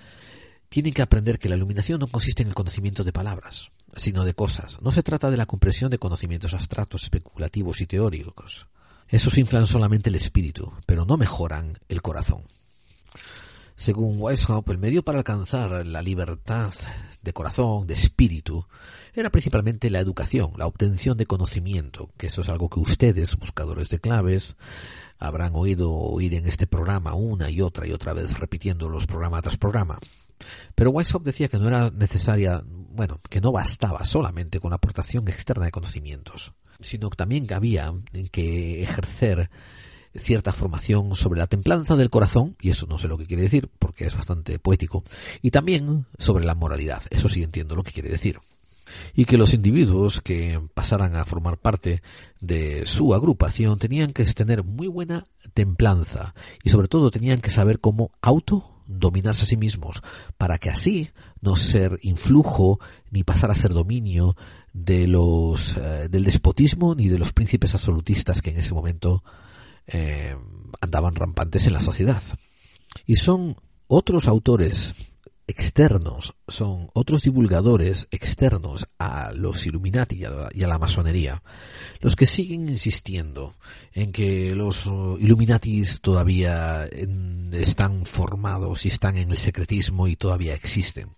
tienen 0.68 0.92
que 0.92 1.02
aprender 1.02 1.38
que 1.38 1.48
la 1.48 1.56
iluminación 1.56 1.98
no 2.00 2.06
consiste 2.06 2.42
en 2.42 2.50
el 2.50 2.54
conocimiento 2.54 3.04
de 3.04 3.12
palabras, 3.12 3.72
sino 3.96 4.24
de 4.24 4.34
cosas. 4.34 4.80
No 4.82 4.92
se 4.92 5.02
trata 5.02 5.30
de 5.30 5.38
la 5.38 5.46
comprensión 5.46 5.90
de 5.90 5.98
conocimientos 5.98 6.52
abstractos, 6.54 7.04
especulativos 7.04 7.80
y 7.80 7.86
teóricos. 7.86 8.68
Esos 9.08 9.38
inflan 9.38 9.64
solamente 9.64 10.10
el 10.10 10.16
espíritu, 10.16 10.72
pero 10.84 11.06
no 11.06 11.16
mejoran 11.16 11.78
el 11.88 12.02
corazón. 12.02 12.42
Según 13.78 14.16
Weishaupt, 14.20 14.68
el 14.70 14.78
medio 14.78 15.04
para 15.04 15.18
alcanzar 15.18 15.86
la 15.86 16.02
libertad 16.02 16.72
de 17.22 17.32
corazón, 17.32 17.86
de 17.86 17.94
espíritu, 17.94 18.66
era 19.14 19.30
principalmente 19.30 19.88
la 19.88 20.00
educación, 20.00 20.50
la 20.56 20.66
obtención 20.66 21.16
de 21.16 21.26
conocimiento, 21.26 22.10
que 22.16 22.26
eso 22.26 22.40
es 22.40 22.48
algo 22.48 22.68
que 22.68 22.80
ustedes, 22.80 23.36
buscadores 23.36 23.88
de 23.88 24.00
claves, 24.00 24.56
habrán 25.20 25.52
oído 25.54 25.92
oír 25.92 26.34
en 26.34 26.46
este 26.46 26.66
programa 26.66 27.14
una 27.14 27.50
y 27.50 27.60
otra 27.60 27.86
y 27.86 27.92
otra 27.92 28.12
vez 28.14 28.36
repitiendo 28.36 28.88
los 28.88 29.06
programas 29.06 29.42
tras 29.42 29.56
programa. 29.56 30.00
Pero 30.74 30.90
Weishaupt 30.90 31.24
decía 31.24 31.46
que 31.46 31.58
no 31.58 31.68
era 31.68 31.88
necesaria, 31.90 32.64
bueno, 32.66 33.20
que 33.30 33.40
no 33.40 33.52
bastaba 33.52 34.04
solamente 34.04 34.58
con 34.58 34.70
la 34.70 34.76
aportación 34.76 35.28
externa 35.28 35.66
de 35.66 35.70
conocimientos, 35.70 36.52
sino 36.80 37.10
que 37.10 37.16
también 37.16 37.46
había 37.52 37.94
que 38.32 38.82
ejercer 38.82 39.50
cierta 40.18 40.52
formación 40.52 41.14
sobre 41.16 41.38
la 41.38 41.46
templanza 41.46 41.96
del 41.96 42.10
corazón, 42.10 42.56
y 42.60 42.70
eso 42.70 42.86
no 42.86 42.98
sé 42.98 43.08
lo 43.08 43.18
que 43.18 43.26
quiere 43.26 43.42
decir, 43.42 43.68
porque 43.78 44.06
es 44.06 44.16
bastante 44.16 44.58
poético, 44.58 45.04
y 45.42 45.50
también 45.50 46.06
sobre 46.18 46.44
la 46.44 46.54
moralidad, 46.54 47.02
eso 47.10 47.28
sí 47.28 47.42
entiendo 47.42 47.76
lo 47.76 47.82
que 47.82 47.92
quiere 47.92 48.10
decir. 48.10 48.38
Y 49.14 49.26
que 49.26 49.36
los 49.36 49.52
individuos 49.52 50.22
que 50.22 50.60
pasaran 50.72 51.14
a 51.14 51.26
formar 51.26 51.58
parte 51.58 52.00
de 52.40 52.86
su 52.86 53.12
agrupación 53.12 53.78
tenían 53.78 54.14
que 54.14 54.24
tener 54.24 54.64
muy 54.64 54.88
buena 54.88 55.26
templanza 55.52 56.34
y 56.64 56.70
sobre 56.70 56.88
todo 56.88 57.10
tenían 57.10 57.42
que 57.42 57.50
saber 57.50 57.80
cómo 57.80 58.12
auto 58.22 58.78
dominarse 58.86 59.42
a 59.44 59.46
sí 59.46 59.56
mismos, 59.58 60.00
para 60.38 60.56
que 60.58 60.70
así 60.70 61.10
no 61.42 61.54
ser 61.54 61.98
influjo 62.02 62.80
ni 63.10 63.22
pasar 63.22 63.50
a 63.50 63.54
ser 63.54 63.72
dominio 63.72 64.34
de 64.72 65.06
los 65.06 65.76
eh, 65.76 66.08
del 66.08 66.24
despotismo 66.24 66.94
ni 66.94 67.08
de 67.08 67.18
los 67.18 67.32
príncipes 67.32 67.74
absolutistas 67.74 68.40
que 68.40 68.50
en 68.50 68.58
ese 68.58 68.74
momento 68.74 69.22
eh, 69.88 70.36
andaban 70.80 71.14
rampantes 71.14 71.66
en 71.66 71.72
la 71.72 71.80
sociedad. 71.80 72.22
Y 73.06 73.16
son 73.16 73.56
otros 73.88 74.28
autores 74.28 74.94
externos, 75.48 76.34
son 76.46 76.88
otros 76.92 77.22
divulgadores 77.22 78.06
externos 78.10 78.86
a 78.98 79.32
los 79.32 79.66
Illuminati 79.66 80.16
y 80.16 80.24
a 80.24 80.50
la, 80.68 80.78
masonería, 80.78 81.42
los 82.00 82.16
que 82.16 82.26
siguen 82.26 82.68
insistiendo 82.68 83.54
en 83.94 84.12
que 84.12 84.54
los 84.54 84.84
Illuminatis 84.86 86.02
todavía 86.02 86.86
están 87.52 88.04
formados 88.04 88.84
y 88.84 88.88
están 88.88 89.16
en 89.16 89.30
el 89.30 89.38
secretismo 89.38 90.06
y 90.06 90.16
todavía 90.16 90.54
existen. 90.54 91.16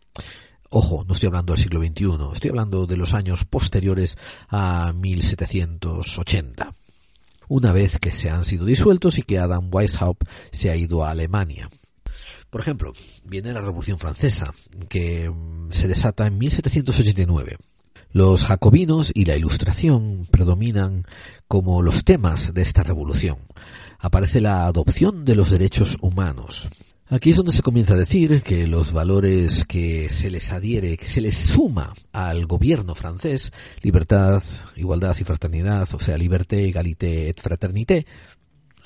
Ojo, 0.69 1.05
no 1.05 1.15
estoy 1.15 1.27
hablando 1.27 1.53
del 1.53 1.63
siglo 1.63 1.81
XXI, 1.81 2.33
estoy 2.33 2.51
hablando 2.51 2.87
de 2.87 2.97
los 2.97 3.15
años 3.15 3.45
posteriores 3.45 4.17
a 4.49 4.93
1780 4.93 6.73
una 7.51 7.73
vez 7.73 7.99
que 7.99 8.13
se 8.13 8.31
han 8.31 8.45
sido 8.45 8.65
disueltos 8.65 9.19
y 9.19 9.25
que 9.25 9.41
Adam 9.41 9.69
Weishaupt 9.73 10.27
se 10.53 10.71
ha 10.71 10.77
ido 10.77 11.05
a 11.05 11.11
Alemania. 11.11 11.69
Por 12.49 12.61
ejemplo, 12.61 12.93
viene 13.25 13.53
la 13.53 13.61
Revolución 13.61 13.99
Francesa, 13.99 14.55
que 14.89 15.29
mm, 15.29 15.73
se 15.73 15.89
desata 15.89 16.29
en 16.29 16.39
1789. 16.39 17.57
Los 18.13 18.45
jacobinos 18.45 19.11
y 19.13 19.25
la 19.25 19.37
ilustración 19.37 20.29
predominan 20.31 21.05
como 21.49 21.83
los 21.83 22.05
temas 22.05 22.55
de 22.55 22.63
esta 22.63 22.85
revolución. 22.85 23.39
Aparece 23.99 24.41
la 24.41 24.67
adopción 24.67 25.25
de 25.25 25.35
los 25.35 25.51
derechos 25.51 25.97
humanos, 26.01 26.69
Aquí 27.12 27.31
es 27.31 27.37
donde 27.37 27.53
se 27.53 27.62
comienza 27.62 27.95
a 27.95 27.97
decir 27.97 28.41
que 28.41 28.69
los 28.69 28.93
valores 28.93 29.65
que 29.65 30.09
se 30.11 30.31
les 30.31 30.53
adhiere, 30.53 30.97
que 30.97 31.09
se 31.09 31.20
les 31.20 31.35
suma 31.35 31.93
al 32.12 32.47
gobierno 32.47 32.95
francés, 32.95 33.53
libertad, 33.82 34.41
igualdad 34.77 35.16
y 35.19 35.24
fraternidad, 35.24 35.89
o 35.93 35.99
sea, 35.99 36.16
liberté, 36.16 36.69
égalité 36.69 37.28
et 37.28 37.41
fraternité, 37.41 38.07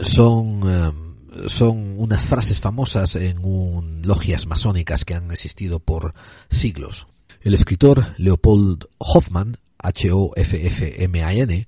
son, 0.01 0.62
eh, 0.64 1.48
son 1.51 1.98
unas 1.98 2.24
frases 2.24 2.60
famosas 2.60 3.14
en 3.16 3.44
un, 3.44 4.01
logias 4.06 4.46
masónicas 4.46 5.05
que 5.05 5.12
han 5.12 5.30
existido 5.30 5.78
por 5.78 6.14
siglos. 6.48 7.06
El 7.42 7.52
escritor 7.52 8.14
Leopold 8.16 8.86
Hoffmann, 8.96 9.59
H-O-F-F-M-A-N, 9.76 11.66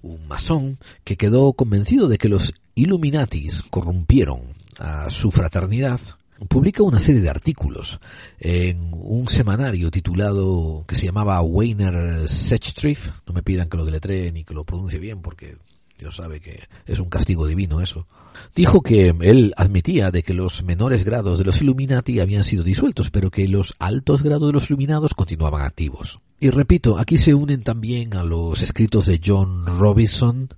un 0.00 0.28
masón 0.28 0.78
que 1.04 1.18
quedó 1.18 1.52
convencido 1.52 2.08
de 2.08 2.16
que 2.16 2.30
los 2.30 2.54
Illuminatis 2.74 3.64
corrompieron 3.64 4.58
a 4.80 5.10
su 5.10 5.30
fraternidad, 5.30 6.00
publica 6.48 6.82
una 6.82 6.98
serie 6.98 7.20
de 7.20 7.28
artículos 7.28 8.00
en 8.38 8.90
un 8.92 9.28
semanario 9.28 9.90
titulado 9.90 10.84
que 10.88 10.96
se 10.96 11.06
llamaba 11.06 11.40
Weiner 11.42 12.28
Sechtriff. 12.28 13.10
No 13.26 13.34
me 13.34 13.42
pidan 13.42 13.68
que 13.68 13.76
lo 13.76 13.84
deletree 13.84 14.32
ni 14.32 14.44
que 14.44 14.54
lo 14.54 14.64
pronuncie 14.64 14.98
bien 14.98 15.20
porque 15.20 15.56
Dios 15.98 16.16
sabe 16.16 16.40
que 16.40 16.66
es 16.86 16.98
un 16.98 17.10
castigo 17.10 17.46
divino 17.46 17.82
eso. 17.82 18.06
Dijo 18.54 18.80
que 18.80 19.14
él 19.20 19.52
admitía 19.56 20.10
de 20.10 20.22
que 20.22 20.32
los 20.32 20.62
menores 20.62 21.04
grados 21.04 21.38
de 21.38 21.44
los 21.44 21.60
Illuminati 21.60 22.20
habían 22.20 22.44
sido 22.44 22.62
disueltos, 22.62 23.10
pero 23.10 23.30
que 23.30 23.46
los 23.48 23.74
altos 23.78 24.22
grados 24.22 24.48
de 24.48 24.52
los 24.54 24.70
iluminados 24.70 25.14
continuaban 25.14 25.62
activos. 25.62 26.20
Y 26.38 26.48
repito, 26.48 26.98
aquí 26.98 27.18
se 27.18 27.34
unen 27.34 27.62
también 27.62 28.14
a 28.14 28.24
los 28.24 28.62
escritos 28.62 29.06
de 29.06 29.20
John 29.22 29.66
Robinson 29.66 30.48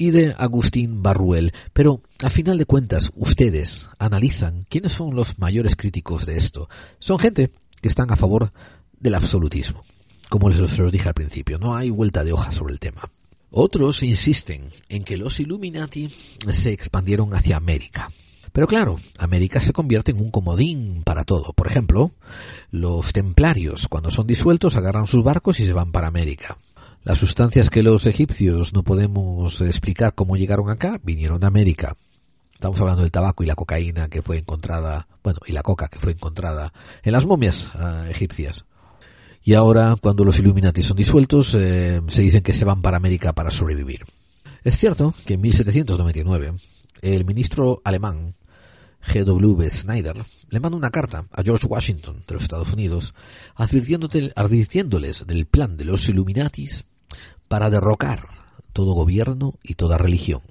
y 0.00 0.12
de 0.12 0.34
Agustín 0.38 1.02
Barruel, 1.02 1.52
pero 1.74 2.00
a 2.24 2.30
final 2.30 2.56
de 2.56 2.64
cuentas 2.64 3.10
ustedes 3.16 3.90
analizan 3.98 4.64
quiénes 4.70 4.92
son 4.92 5.14
los 5.14 5.38
mayores 5.38 5.76
críticos 5.76 6.24
de 6.24 6.38
esto. 6.38 6.70
Son 6.98 7.18
gente 7.18 7.50
que 7.82 7.88
están 7.88 8.10
a 8.10 8.16
favor 8.16 8.50
del 8.98 9.14
absolutismo, 9.14 9.84
como 10.30 10.48
les 10.48 10.58
os 10.58 10.90
dije 10.90 11.06
al 11.06 11.14
principio, 11.14 11.58
no 11.58 11.76
hay 11.76 11.90
vuelta 11.90 12.24
de 12.24 12.32
hoja 12.32 12.50
sobre 12.50 12.72
el 12.72 12.80
tema. 12.80 13.02
Otros 13.50 14.02
insisten 14.02 14.70
en 14.88 15.04
que 15.04 15.18
los 15.18 15.38
Illuminati 15.38 16.08
se 16.50 16.72
expandieron 16.72 17.34
hacia 17.34 17.58
América. 17.58 18.08
Pero 18.52 18.66
claro, 18.66 18.98
América 19.18 19.60
se 19.60 19.74
convierte 19.74 20.12
en 20.12 20.20
un 20.20 20.30
comodín 20.30 21.02
para 21.04 21.24
todo. 21.24 21.52
Por 21.52 21.66
ejemplo, 21.66 22.12
los 22.70 23.12
templarios, 23.12 23.86
cuando 23.86 24.10
son 24.10 24.26
disueltos, 24.26 24.76
agarran 24.76 25.06
sus 25.06 25.22
barcos 25.22 25.60
y 25.60 25.66
se 25.66 25.74
van 25.74 25.92
para 25.92 26.08
América. 26.08 26.56
Las 27.02 27.18
sustancias 27.18 27.70
que 27.70 27.82
los 27.82 28.06
egipcios 28.06 28.74
no 28.74 28.82
podemos 28.82 29.62
explicar 29.62 30.14
cómo 30.14 30.36
llegaron 30.36 30.68
acá, 30.68 31.00
vinieron 31.02 31.40
de 31.40 31.46
América. 31.46 31.96
Estamos 32.52 32.78
hablando 32.78 33.00
del 33.00 33.10
tabaco 33.10 33.42
y 33.42 33.46
la 33.46 33.54
cocaína 33.54 34.08
que 34.08 34.20
fue 34.20 34.36
encontrada, 34.36 35.08
bueno, 35.24 35.40
y 35.46 35.52
la 35.52 35.62
coca 35.62 35.88
que 35.88 35.98
fue 35.98 36.12
encontrada 36.12 36.74
en 37.02 37.12
las 37.12 37.24
momias 37.24 37.70
ah, 37.74 38.04
egipcias. 38.10 38.66
Y 39.42 39.54
ahora, 39.54 39.96
cuando 39.98 40.24
los 40.24 40.38
Illuminati 40.38 40.82
son 40.82 40.98
disueltos, 40.98 41.54
eh, 41.54 42.02
se 42.08 42.20
dicen 42.20 42.42
que 42.42 42.52
se 42.52 42.66
van 42.66 42.82
para 42.82 42.98
América 42.98 43.32
para 43.32 43.50
sobrevivir. 43.50 44.04
Es 44.62 44.76
cierto 44.76 45.14
que 45.24 45.34
en 45.34 45.40
1799 45.40 46.52
el 47.00 47.24
ministro 47.24 47.80
alemán 47.82 48.34
G.W. 49.02 49.70
Snyder 49.70 50.24
le 50.48 50.60
manda 50.60 50.76
una 50.76 50.90
carta 50.90 51.24
a 51.32 51.42
George 51.42 51.66
Washington 51.66 52.22
de 52.26 52.34
los 52.34 52.42
Estados 52.42 52.72
Unidos 52.72 53.14
advirtiéndoles 53.54 55.26
del 55.26 55.46
plan 55.46 55.76
de 55.76 55.84
los 55.84 56.08
Illuminatis 56.08 56.86
para 57.48 57.70
derrocar 57.70 58.28
todo 58.72 58.92
gobierno 58.92 59.58
y 59.62 59.74
toda 59.74 59.98
religión. 59.98 60.42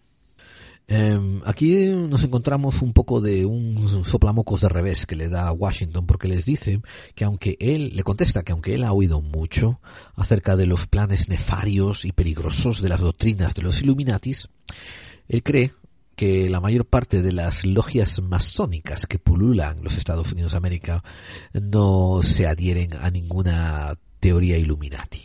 Em, 0.91 1.41
aquí 1.45 1.85
nos 1.89 2.23
encontramos 2.23 2.81
un 2.81 2.93
poco 2.93 3.21
de 3.21 3.45
un 3.45 4.03
soplamocos 4.03 4.61
de 4.61 4.69
revés 4.69 5.05
que 5.05 5.15
le 5.15 5.29
da 5.29 5.47
a 5.47 5.51
Washington 5.51 6.07
porque 6.07 6.27
les 6.27 6.45
dice 6.45 6.81
que 7.13 7.25
aunque 7.25 7.57
él, 7.59 7.91
le 7.95 8.01
contesta 8.01 8.41
que 8.41 8.53
aunque 8.53 8.73
él 8.73 8.83
ha 8.83 8.91
oído 8.91 9.21
mucho 9.21 9.79
acerca 10.15 10.55
de 10.55 10.65
los 10.65 10.87
planes 10.87 11.29
nefarios 11.29 12.05
y 12.05 12.11
peligrosos 12.11 12.81
de 12.81 12.89
las 12.89 13.01
doctrinas 13.01 13.53
de 13.53 13.61
los 13.61 13.83
Illuminatis, 13.83 14.49
él 15.27 15.43
cree 15.43 15.73
que 16.19 16.49
la 16.49 16.59
mayor 16.59 16.83
parte 16.83 17.21
de 17.21 17.31
las 17.31 17.65
logias 17.65 18.21
masónicas 18.21 19.07
que 19.07 19.19
pululan 19.19 19.81
los 19.81 19.95
Estados 19.95 20.33
Unidos 20.33 20.51
de 20.51 20.57
América 20.57 21.01
no 21.53 22.19
se 22.23 22.45
adhieren 22.45 22.93
a 22.93 23.09
ninguna 23.09 23.97
teoría 24.19 24.57
Illuminati. 24.57 25.21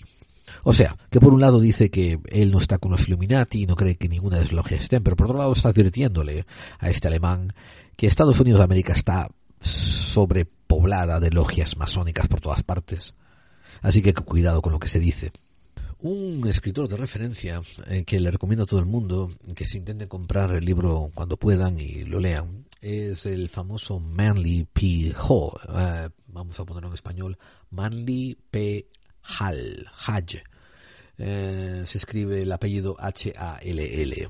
O 0.62 0.73
sea, 0.73 0.97
que 1.11 1.19
por 1.19 1.35
un 1.35 1.41
lado 1.41 1.59
dice 1.59 1.91
que 1.91 2.21
él 2.27 2.53
no 2.53 2.59
está 2.59 2.79
con 2.79 2.93
los 2.93 3.09
Illuminati 3.09 3.62
y 3.62 3.66
no 3.66 3.75
cree 3.75 3.97
que 3.97 4.09
ninguna 4.09 4.37
de 4.37 4.45
las 4.45 4.53
logias 4.53 4.83
estén, 4.83 5.03
pero 5.03 5.16
por 5.16 5.27
otro 5.27 5.39
lado 5.39 5.53
está 5.53 5.71
advirtiéndole 5.71 6.47
a 6.79 6.91
este 6.91 7.09
alemán 7.09 7.53
que 7.97 8.07
Estados 8.07 8.39
Unidos 8.39 8.61
de 8.61 8.65
América 8.65 8.93
está 8.93 9.29
sobrepoblada 9.61 11.19
de 11.19 11.31
logias 11.31 11.77
masónicas 11.77 12.29
por 12.29 12.41
todas 12.41 12.62
partes. 12.62 13.16
Así 13.83 14.01
que 14.01 14.15
cuidado 14.15 14.62
con 14.62 14.73
lo 14.73 14.79
que 14.79 14.87
se 14.87 15.01
dice. 15.01 15.33
Un 16.05 16.47
escritor 16.47 16.87
de 16.87 16.99
referencia 16.99 17.63
eh, 17.87 18.05
que 18.05 18.21
le 18.21 18.31
recomiendo 18.31 18.65
a 18.65 18.67
todo 18.67 18.79
el 18.79 18.85
mundo 18.85 19.31
que 19.55 19.65
se 19.65 19.79
intente 19.79 20.07
comprar 20.07 20.55
el 20.55 20.63
libro 20.63 21.11
cuando 21.15 21.39
puedan 21.39 21.79
y 21.79 22.05
lo 22.05 22.21
lean 22.21 22.67
es 22.83 23.25
el 23.25 23.49
famoso 23.49 24.01
Manly 24.01 24.69
P. 24.71 25.15
Hall. 25.17 25.53
Eh, 25.75 26.11
vamos 26.27 26.61
a 26.61 26.67
ponerlo 26.67 26.89
en 26.89 26.95
español. 26.95 27.39
Manly 27.71 28.37
P. 28.51 28.87
Hall. 29.41 29.87
Hall. 30.07 30.43
Eh, 31.17 31.85
se 31.87 31.97
escribe 31.97 32.43
el 32.43 32.53
apellido 32.53 32.97
H-A-L-L. 33.01 34.29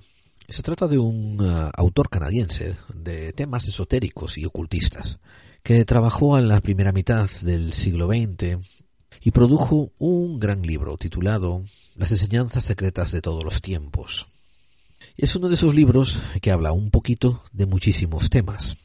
Se 0.49 0.63
trata 0.63 0.87
de 0.87 0.99
un 0.99 1.39
autor 1.75 2.09
canadiense 2.09 2.77
de 2.95 3.33
temas 3.33 3.67
esotéricos 3.67 4.39
y 4.39 4.45
ocultistas 4.45 5.19
que 5.65 5.85
trabajó 5.85 6.39
en 6.39 6.47
la 6.47 6.61
primera 6.61 6.93
mitad 6.93 7.29
del 7.43 7.73
siglo 7.73 8.07
XX 8.07 8.59
y 9.25 9.31
produjo 9.31 9.91
un 9.99 10.39
gran 10.39 10.61
libro 10.61 10.99
titulado 10.99 11.65
Las 11.97 12.13
enseñanzas 12.13 12.63
secretas 12.63 13.11
de 13.11 13.23
todos 13.23 13.43
los 13.43 13.63
tiempos. 13.63 14.27
Es 15.17 15.35
uno 15.35 15.49
de 15.49 15.55
esos 15.55 15.75
libros 15.75 16.23
que 16.43 16.51
habla 16.51 16.73
un 16.73 16.91
poquito 16.91 17.43
de 17.51 17.65
muchísimos 17.65 18.29
temas 18.29 18.77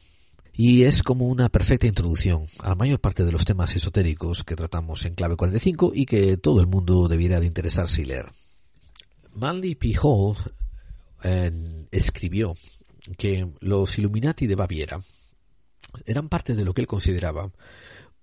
y 0.54 0.84
es 0.84 1.02
como 1.02 1.26
una 1.26 1.50
perfecta 1.50 1.86
introducción 1.86 2.46
a 2.60 2.70
la 2.70 2.74
mayor 2.74 3.00
parte 3.00 3.22
de 3.22 3.32
los 3.32 3.44
temas 3.44 3.76
esotéricos 3.76 4.42
que 4.42 4.56
tratamos 4.56 5.04
en 5.04 5.14
clave 5.14 5.36
45 5.36 5.92
y 5.94 6.06
que 6.06 6.38
todo 6.38 6.62
el 6.62 6.66
mundo 6.66 7.06
debiera 7.06 7.38
de 7.38 7.46
interesarse 7.46 8.00
y 8.00 8.06
leer. 8.06 8.32
Manly 9.34 9.74
P. 9.74 9.94
Hall 10.02 10.36
escribió 11.90 12.56
que 13.18 13.46
los 13.60 13.98
Illuminati 13.98 14.46
de 14.46 14.54
Baviera 14.54 15.02
eran 16.06 16.30
parte 16.30 16.54
de 16.54 16.64
lo 16.64 16.72
que 16.72 16.80
él 16.80 16.86
consideraba 16.86 17.50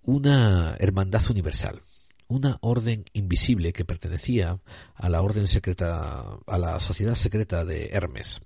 una 0.02 0.76
hermandad 0.80 1.22
universal, 1.30 1.82
una 2.28 2.58
orden 2.62 3.06
invisible 3.14 3.74
que 3.74 3.86
pertenecía 3.86 4.60
a 4.96 5.10
la 5.10 5.22
orden 5.22 5.48
secreta, 5.48 6.40
a 6.46 6.58
la 6.58 6.80
sociedad 6.80 7.16
secreta 7.16 7.66
de 7.66 7.90
Hermes, 7.92 8.42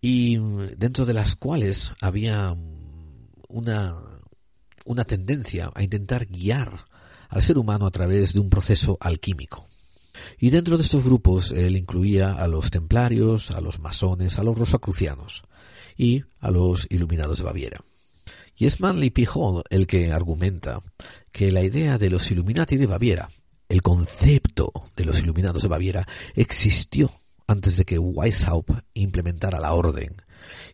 y 0.00 0.36
dentro 0.76 1.06
de 1.06 1.14
las 1.14 1.34
cuales 1.34 1.92
había 2.00 2.56
una, 3.48 3.96
una 4.84 5.04
tendencia 5.04 5.70
a 5.74 5.82
intentar 5.82 6.26
guiar 6.26 6.84
al 7.28 7.42
ser 7.42 7.58
humano 7.58 7.86
a 7.86 7.90
través 7.90 8.32
de 8.32 8.40
un 8.40 8.48
proceso 8.48 8.96
alquímico. 9.00 9.66
Y 10.38 10.50
dentro 10.50 10.76
de 10.76 10.82
estos 10.82 11.04
grupos 11.04 11.52
él 11.52 11.76
incluía 11.76 12.32
a 12.32 12.48
los 12.48 12.70
templarios, 12.70 13.50
a 13.50 13.60
los 13.60 13.80
masones, 13.80 14.38
a 14.38 14.42
los 14.42 14.58
rosacrucianos 14.58 15.44
y 15.96 16.24
a 16.40 16.50
los 16.50 16.86
iluminados 16.90 17.38
de 17.38 17.44
Baviera. 17.44 17.84
Y 18.58 18.66
es 18.66 18.80
Manly 18.80 19.10
P. 19.10 19.26
Hall 19.32 19.62
el 19.70 19.86
que 19.86 20.12
argumenta 20.12 20.82
que 21.30 21.52
la 21.52 21.62
idea 21.62 21.96
de 21.96 22.10
los 22.10 22.28
Illuminati 22.30 22.76
de 22.76 22.86
Baviera, 22.86 23.30
el 23.68 23.82
concepto 23.82 24.72
de 24.96 25.04
los 25.04 25.20
Iluminados 25.20 25.62
de 25.62 25.68
Baviera, 25.68 26.08
existió 26.34 27.12
antes 27.46 27.76
de 27.76 27.84
que 27.84 27.98
Weishaupt 27.98 28.72
implementara 28.94 29.60
la 29.60 29.72
orden. 29.72 30.20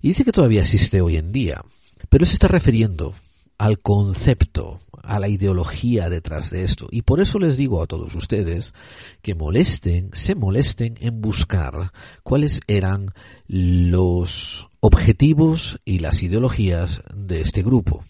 Y 0.01 0.09
dice 0.09 0.25
que 0.25 0.33
todavía 0.33 0.63
existe 0.63 1.03
hoy 1.03 1.17
en 1.17 1.31
día. 1.31 1.63
Pero 2.09 2.25
se 2.25 2.35
está 2.35 2.49
refiriendo 2.49 3.15
al 3.59 3.79
concepto, 3.81 4.81
a 5.07 5.19
la 5.19 5.29
ideología 5.29 6.09
detrás 6.09 6.51
de 6.51 6.65
esto. 6.65 6.89
Y 6.91 7.03
por 7.03 7.21
eso 7.21 7.39
les 7.39 7.57
digo 7.57 7.83
a 7.83 7.87
todos 7.87 8.15
ustedes 8.15 8.75
que 9.23 9.35
molesten, 9.35 10.11
se 10.13 10.35
molesten 10.35 10.97
en 11.01 11.21
buscar 11.21 11.93
cuáles 12.23 12.61
eran 12.67 13.07
los 13.47 14.69
objetivos 14.81 15.79
y 15.85 15.99
las 16.01 16.23
ideologías 16.23 17.03
de 17.15 17.41
este 17.41 17.63
grupo. 17.63 18.05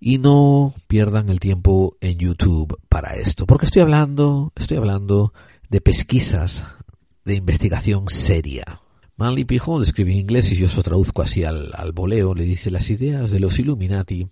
Y 0.00 0.18
no 0.18 0.74
pierdan 0.86 1.28
el 1.28 1.40
tiempo 1.40 1.96
en 2.00 2.18
YouTube 2.18 2.78
para 2.88 3.14
esto, 3.16 3.46
porque 3.46 3.66
estoy 3.66 3.82
hablando, 3.82 4.52
estoy 4.54 4.76
hablando 4.76 5.32
de 5.68 5.80
pesquisas 5.80 6.64
de 7.24 7.34
investigación 7.34 8.08
seria. 8.08 8.80
Manly 9.16 9.44
Pijon 9.44 9.82
escribe 9.82 10.12
en 10.12 10.18
inglés 10.18 10.52
y 10.52 10.56
yo 10.56 10.66
eso 10.66 10.82
traduzco 10.82 11.22
así 11.22 11.42
al, 11.42 11.72
al 11.74 11.90
voleo, 11.92 12.34
le 12.34 12.44
dice 12.44 12.70
las 12.70 12.88
ideas 12.88 13.32
de 13.32 13.40
los 13.40 13.58
Illuminati, 13.58 14.28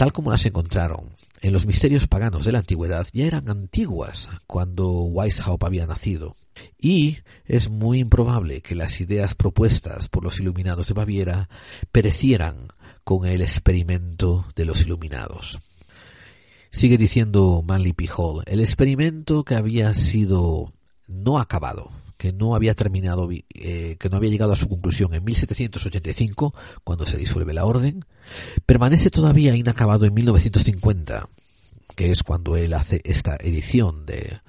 tal 0.00 0.14
como 0.14 0.30
las 0.30 0.46
encontraron 0.46 1.10
en 1.42 1.52
los 1.52 1.66
misterios 1.66 2.06
paganos 2.06 2.46
de 2.46 2.52
la 2.52 2.60
antigüedad, 2.60 3.06
ya 3.12 3.26
eran 3.26 3.50
antiguas 3.50 4.30
cuando 4.46 4.88
Weishaupt 4.88 5.62
había 5.62 5.86
nacido. 5.86 6.36
Y 6.78 7.18
es 7.44 7.68
muy 7.68 7.98
improbable 7.98 8.62
que 8.62 8.74
las 8.74 8.98
ideas 9.02 9.34
propuestas 9.34 10.08
por 10.08 10.24
los 10.24 10.40
iluminados 10.40 10.88
de 10.88 10.94
Baviera 10.94 11.50
perecieran 11.92 12.68
con 13.04 13.26
el 13.26 13.42
experimento 13.42 14.46
de 14.56 14.64
los 14.64 14.80
iluminados. 14.80 15.58
Sigue 16.70 16.96
diciendo 16.96 17.62
Manly 17.62 17.92
P. 17.92 18.08
Hall, 18.16 18.42
el 18.46 18.60
experimento 18.60 19.44
que 19.44 19.54
había 19.54 19.92
sido 19.92 20.72
no 21.08 21.38
acabado, 21.38 21.90
que 22.20 22.32
no 22.32 22.54
había 22.54 22.74
terminado, 22.74 23.28
eh, 23.32 23.96
que 23.98 24.08
no 24.08 24.16
había 24.16 24.30
llegado 24.30 24.52
a 24.52 24.56
su 24.56 24.66
conclusión 24.66 25.12
en 25.12 25.24
1785, 25.24 26.54
cuando 26.84 27.04
se 27.04 27.18
disuelve 27.18 27.52
la 27.52 27.66
orden, 27.66 28.04
permanece 28.66 29.10
todavía 29.10 29.54
inacabado 29.54 30.06
en 30.06 30.14
1950, 30.14 31.28
que 31.96 32.10
es 32.10 32.22
cuando 32.22 32.56
él 32.56 32.72
hace 32.74 33.00
esta 33.04 33.36
edición 33.40 34.06
de 34.06 34.40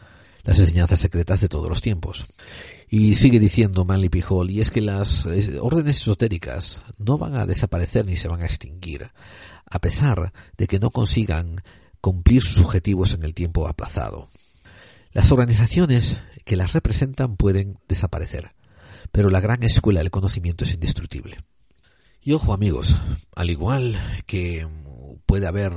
las 0.43 0.59
enseñanzas 0.59 0.99
secretas 0.99 1.41
de 1.41 1.49
todos 1.49 1.69
los 1.69 1.81
tiempos. 1.81 2.27
Y 2.89 3.15
sigue 3.15 3.39
diciendo 3.39 3.85
Manly 3.85 4.09
P. 4.09 4.23
Hall, 4.27 4.49
y 4.49 4.59
es 4.59 4.71
que 4.71 4.81
las 4.81 5.25
órdenes 5.61 6.01
esotéricas 6.01 6.81
no 6.97 7.17
van 7.17 7.35
a 7.35 7.45
desaparecer 7.45 8.05
ni 8.05 8.15
se 8.15 8.27
van 8.27 8.41
a 8.41 8.45
extinguir, 8.45 9.11
a 9.65 9.79
pesar 9.79 10.33
de 10.57 10.67
que 10.67 10.79
no 10.79 10.91
consigan 10.91 11.61
cumplir 12.01 12.41
sus 12.41 12.57
objetivos 12.65 13.13
en 13.13 13.23
el 13.23 13.33
tiempo 13.33 13.67
aplazado. 13.67 14.29
Las 15.13 15.31
organizaciones 15.31 16.19
que 16.43 16.55
las 16.55 16.73
representan 16.73 17.37
pueden 17.37 17.77
desaparecer, 17.87 18.53
pero 19.11 19.29
la 19.29 19.39
gran 19.39 19.63
escuela 19.63 20.01
del 20.01 20.11
conocimiento 20.11 20.63
es 20.63 20.73
indestructible. 20.73 21.37
Y 22.23 22.33
ojo 22.33 22.53
amigos, 22.53 22.95
al 23.35 23.49
igual 23.49 23.99
que 24.27 24.67
puede 25.25 25.47
haber 25.47 25.73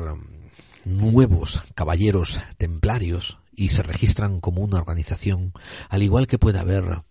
nuevos 0.84 1.62
caballeros 1.74 2.38
templarios 2.58 3.38
y 3.56 3.68
se 3.68 3.82
registran 3.82 4.40
como 4.40 4.60
una 4.60 4.76
organización, 4.76 5.54
al 5.88 6.02
igual 6.02 6.26
que 6.26 6.38
puede 6.38 6.58
haber 6.58 7.02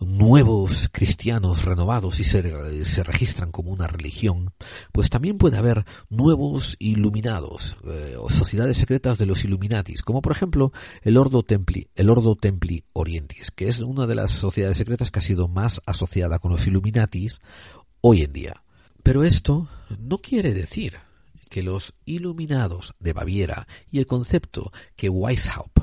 nuevos 0.00 0.88
cristianos 0.90 1.64
renovados 1.64 2.18
y 2.18 2.24
se, 2.24 2.84
se, 2.84 3.04
registran 3.04 3.52
como 3.52 3.70
una 3.70 3.86
religión, 3.86 4.52
pues 4.90 5.10
también 5.10 5.38
puede 5.38 5.58
haber 5.58 5.84
nuevos 6.10 6.74
iluminados 6.80 7.76
eh, 7.88 8.16
o 8.18 8.30
sociedades 8.30 8.78
secretas 8.78 9.16
de 9.16 9.26
los 9.26 9.44
Illuminatis, 9.44 10.02
como 10.02 10.22
por 10.22 10.32
ejemplo 10.32 10.72
el 11.02 11.18
Ordo 11.18 11.44
Templi, 11.44 11.88
el 11.94 12.10
Ordo 12.10 12.34
Templi 12.34 12.84
Orientis, 12.94 13.52
que 13.52 13.68
es 13.68 13.80
una 13.80 14.08
de 14.08 14.16
las 14.16 14.32
sociedades 14.32 14.76
secretas 14.76 15.12
que 15.12 15.20
ha 15.20 15.22
sido 15.22 15.46
más 15.46 15.80
asociada 15.86 16.40
con 16.40 16.50
los 16.50 16.66
Illuminatis 16.66 17.38
hoy 18.00 18.22
en 18.22 18.32
día. 18.32 18.62
Pero 19.02 19.24
esto 19.24 19.68
no 19.98 20.18
quiere 20.18 20.54
decir 20.54 20.96
que 21.48 21.62
los 21.62 21.94
iluminados 22.04 22.94
de 22.98 23.12
Baviera 23.12 23.66
y 23.90 23.98
el 23.98 24.06
concepto 24.06 24.72
que 24.96 25.08
Weishaupt 25.08 25.78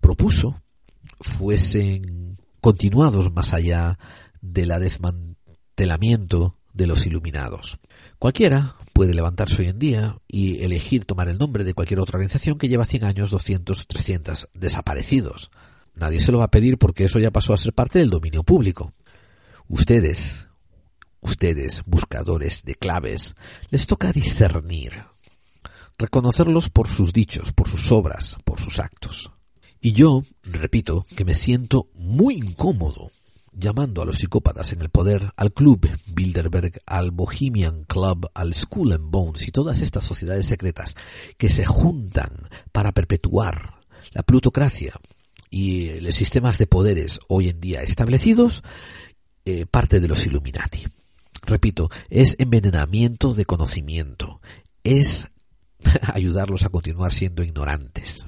propuso 0.00 0.62
fuesen 1.20 2.36
continuados 2.60 3.32
más 3.32 3.52
allá 3.52 3.98
del 4.40 4.70
desmantelamiento 4.80 6.56
de 6.72 6.86
los 6.86 7.06
iluminados. 7.06 7.78
Cualquiera 8.18 8.76
puede 8.92 9.14
levantarse 9.14 9.62
hoy 9.62 9.68
en 9.68 9.78
día 9.78 10.18
y 10.26 10.62
elegir 10.62 11.04
tomar 11.04 11.28
el 11.28 11.38
nombre 11.38 11.64
de 11.64 11.74
cualquier 11.74 12.00
otra 12.00 12.16
organización 12.16 12.58
que 12.58 12.68
lleva 12.68 12.84
100 12.84 13.04
años, 13.04 13.30
200, 13.30 13.86
300 13.86 14.48
desaparecidos. 14.54 15.50
Nadie 15.94 16.20
se 16.20 16.32
lo 16.32 16.38
va 16.38 16.44
a 16.44 16.50
pedir 16.50 16.78
porque 16.78 17.04
eso 17.04 17.18
ya 17.18 17.30
pasó 17.30 17.52
a 17.52 17.58
ser 17.58 17.72
parte 17.74 17.98
del 17.98 18.10
dominio 18.10 18.42
público. 18.42 18.92
Ustedes, 19.68 20.48
ustedes, 21.20 21.82
buscadores 21.86 22.64
de 22.64 22.74
claves, 22.74 23.34
les 23.70 23.86
toca 23.86 24.12
discernir, 24.12 25.04
reconocerlos 25.98 26.70
por 26.70 26.88
sus 26.88 27.12
dichos, 27.12 27.52
por 27.52 27.68
sus 27.68 27.90
obras, 27.92 28.38
por 28.44 28.60
sus 28.60 28.78
actos. 28.78 29.30
Y 29.80 29.92
yo, 29.92 30.22
repito, 30.42 31.06
que 31.16 31.24
me 31.24 31.34
siento 31.34 31.88
muy 31.94 32.36
incómodo 32.36 33.10
llamando 33.52 34.02
a 34.02 34.04
los 34.04 34.16
psicópatas 34.16 34.72
en 34.72 34.80
el 34.80 34.90
poder, 34.90 35.32
al 35.36 35.52
Club 35.52 35.88
Bilderberg, 36.06 36.80
al 36.86 37.10
Bohemian 37.10 37.84
Club, 37.84 38.30
al 38.34 38.54
Skull 38.54 38.92
and 38.92 39.10
Bones 39.10 39.48
y 39.48 39.50
todas 39.50 39.82
estas 39.82 40.04
sociedades 40.04 40.46
secretas 40.46 40.94
que 41.36 41.48
se 41.48 41.64
juntan 41.64 42.48
para 42.72 42.92
perpetuar 42.92 43.80
la 44.12 44.22
plutocracia 44.22 44.94
y 45.50 46.00
los 46.00 46.14
sistemas 46.14 46.58
de 46.58 46.66
poderes 46.66 47.18
hoy 47.28 47.48
en 47.48 47.60
día 47.60 47.82
establecidos, 47.82 48.62
eh, 49.44 49.66
parte 49.66 50.00
de 50.00 50.08
los 50.08 50.24
Illuminati. 50.26 50.86
Repito, 51.46 51.90
es 52.08 52.36
envenenamiento 52.38 53.34
de 53.34 53.44
conocimiento, 53.44 54.40
es 54.84 55.28
ayudarlos 56.12 56.64
a 56.64 56.68
continuar 56.68 57.12
siendo 57.12 57.42
ignorantes. 57.42 58.26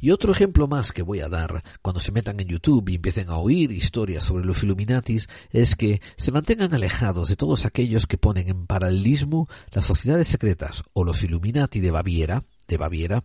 Y 0.00 0.10
otro 0.10 0.32
ejemplo 0.32 0.68
más 0.68 0.92
que 0.92 1.02
voy 1.02 1.20
a 1.20 1.28
dar 1.28 1.62
cuando 1.82 2.00
se 2.00 2.12
metan 2.12 2.38
en 2.40 2.48
YouTube 2.48 2.88
y 2.88 2.96
empiecen 2.96 3.30
a 3.30 3.36
oír 3.36 3.72
historias 3.72 4.24
sobre 4.24 4.44
los 4.44 4.62
Illuminatis 4.62 5.28
es 5.50 5.74
que 5.74 6.00
se 6.16 6.32
mantengan 6.32 6.74
alejados 6.74 7.28
de 7.28 7.36
todos 7.36 7.64
aquellos 7.64 8.06
que 8.06 8.18
ponen 8.18 8.48
en 8.48 8.66
paralelismo 8.66 9.48
las 9.72 9.84
sociedades 9.84 10.28
secretas 10.28 10.82
o 10.92 11.04
los 11.04 11.22
Illuminati 11.22 11.80
de 11.80 11.90
Baviera, 11.90 12.44
de 12.66 12.76
Baviera, 12.76 13.24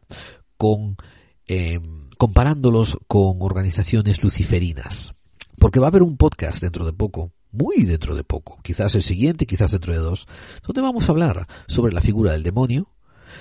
con 0.58 0.98
em, 1.46 2.10
comparándolos 2.18 2.98
con 3.08 3.38
organizaciones 3.42 4.24
luciferinas. 4.24 5.12
Porque 5.60 5.80
va 5.80 5.88
a 5.88 5.90
haber 5.90 6.04
un 6.04 6.18
podcast 6.18 6.62
dentro 6.62 6.86
de 6.86 6.94
poco 6.94 7.32
muy 7.54 7.84
dentro 7.84 8.16
de 8.16 8.24
poco, 8.24 8.60
quizás 8.64 8.96
el 8.96 9.04
siguiente, 9.04 9.46
quizás 9.46 9.72
dentro 9.72 9.94
de 9.94 10.00
dos, 10.00 10.28
donde 10.66 10.82
vamos 10.82 11.08
a 11.08 11.12
hablar 11.12 11.48
sobre 11.68 11.94
la 11.94 12.02
figura 12.02 12.34
del 12.34 12.44
demonio, 12.44 12.90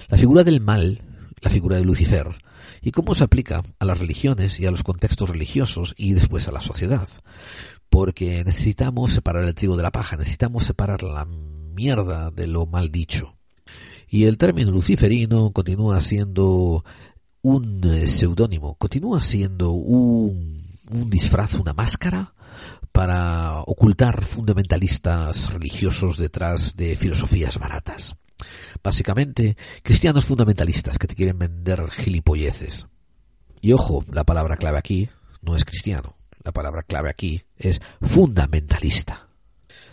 la 0.09 0.19
figura 0.19 0.45
del 0.45 0.61
mal, 0.61 1.03
la 1.41 1.51
figura 1.51 1.77
de 1.77 1.85
Lucifer, 1.85 2.29
y 2.83 2.91
cómo 2.91 3.15
se 3.15 3.25
aplica 3.25 3.63
a 3.79 3.85
las 3.85 3.99
religiones 3.99 4.61
y 4.61 4.67
a 4.67 4.71
los 4.71 4.85
contextos 4.85 5.31
religiosos 5.31 5.95
y 5.97 6.13
después 6.13 6.47
a 6.47 6.53
la 6.53 6.61
sociedad. 6.61 7.09
Porque 7.89 8.45
necesitamos 8.45 9.13
separar 9.13 9.45
el 9.45 9.55
trigo 9.55 9.77
de 9.77 9.83
la 9.83 9.91
paja, 9.91 10.17
necesitamos 10.17 10.65
separar 10.65 11.03
la 11.03 11.25
mierda 11.25 12.31
de 12.31 12.47
lo 12.47 12.67
mal 12.67 12.91
dicho. 12.91 13.35
Y 14.09 14.25
el 14.25 14.37
término 14.37 14.71
luciferino 14.71 15.53
continúa 15.53 16.01
siendo 16.01 16.85
un 17.41 17.81
eh, 17.85 18.07
seudónimo, 18.09 18.75
continúa 18.75 19.21
siendo 19.21 19.73
un, 19.73 20.63
un 20.91 21.11
disfraz, 21.11 21.55
una 21.55 21.73
máscara 21.73 22.35
para 22.93 23.61
ocultar 23.63 24.25
fundamentalistas 24.25 25.51
religiosos 25.53 26.19
detrás 26.19 26.77
de 26.77 26.95
filosofías 26.97 27.59
baratas. 27.59 28.15
Básicamente, 28.83 29.57
cristianos 29.83 30.25
fundamentalistas 30.27 30.99
que 30.99 31.07
te 31.07 31.15
quieren 31.15 31.39
vender 31.39 31.89
gilipolleces. 31.91 32.87
Y 33.61 33.73
ojo, 33.73 34.05
la 34.13 34.25
palabra 34.25 34.57
clave 34.57 34.79
aquí 34.79 35.09
no 35.41 35.57
es 35.57 35.65
cristiano. 35.65 36.17
La 36.45 36.53
palabra 36.53 36.83
clave 36.83 37.09
aquí 37.09 37.43
es 37.57 37.81
fundamentalista. 38.01 39.29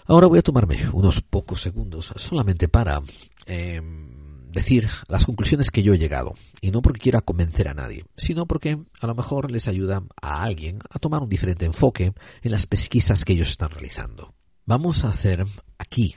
Ahora 0.06 0.28
voy 0.28 0.40
a 0.40 0.44
tomarme 0.44 0.90
unos 0.92 1.22
pocos 1.22 1.62
segundos 1.62 2.12
solamente 2.16 2.68
para 2.68 3.02
em, 3.46 4.19
decir 4.52 4.88
las 5.08 5.26
conclusiones 5.26 5.72
que 5.72 5.84
yo 5.84 5.94
he 5.94 5.98
llegado. 5.98 6.34
Y 6.62 6.72
no 6.72 6.82
porque 6.82 7.00
quiera 7.00 7.22
convencer 7.22 7.68
a 7.68 7.74
nadie, 7.74 8.06
sino 8.18 8.46
porque 8.46 8.78
a 9.00 9.08
lo 9.08 9.16
mejor 9.16 9.52
les 9.52 9.68
ayuda 9.68 10.04
a 10.22 10.44
alguien 10.44 10.80
a 10.90 11.00
tomar 11.00 11.22
un 11.22 11.30
diferente 11.30 11.66
enfoque 11.66 12.14
en 12.42 12.52
las 12.52 12.68
pesquisas 12.68 13.26
que 13.26 13.34
ellos 13.34 13.50
están 13.50 13.70
realizando. 13.70 14.34
Vamos 14.66 15.04
a 15.04 15.10
hacer 15.10 15.46
aquí 15.78 16.16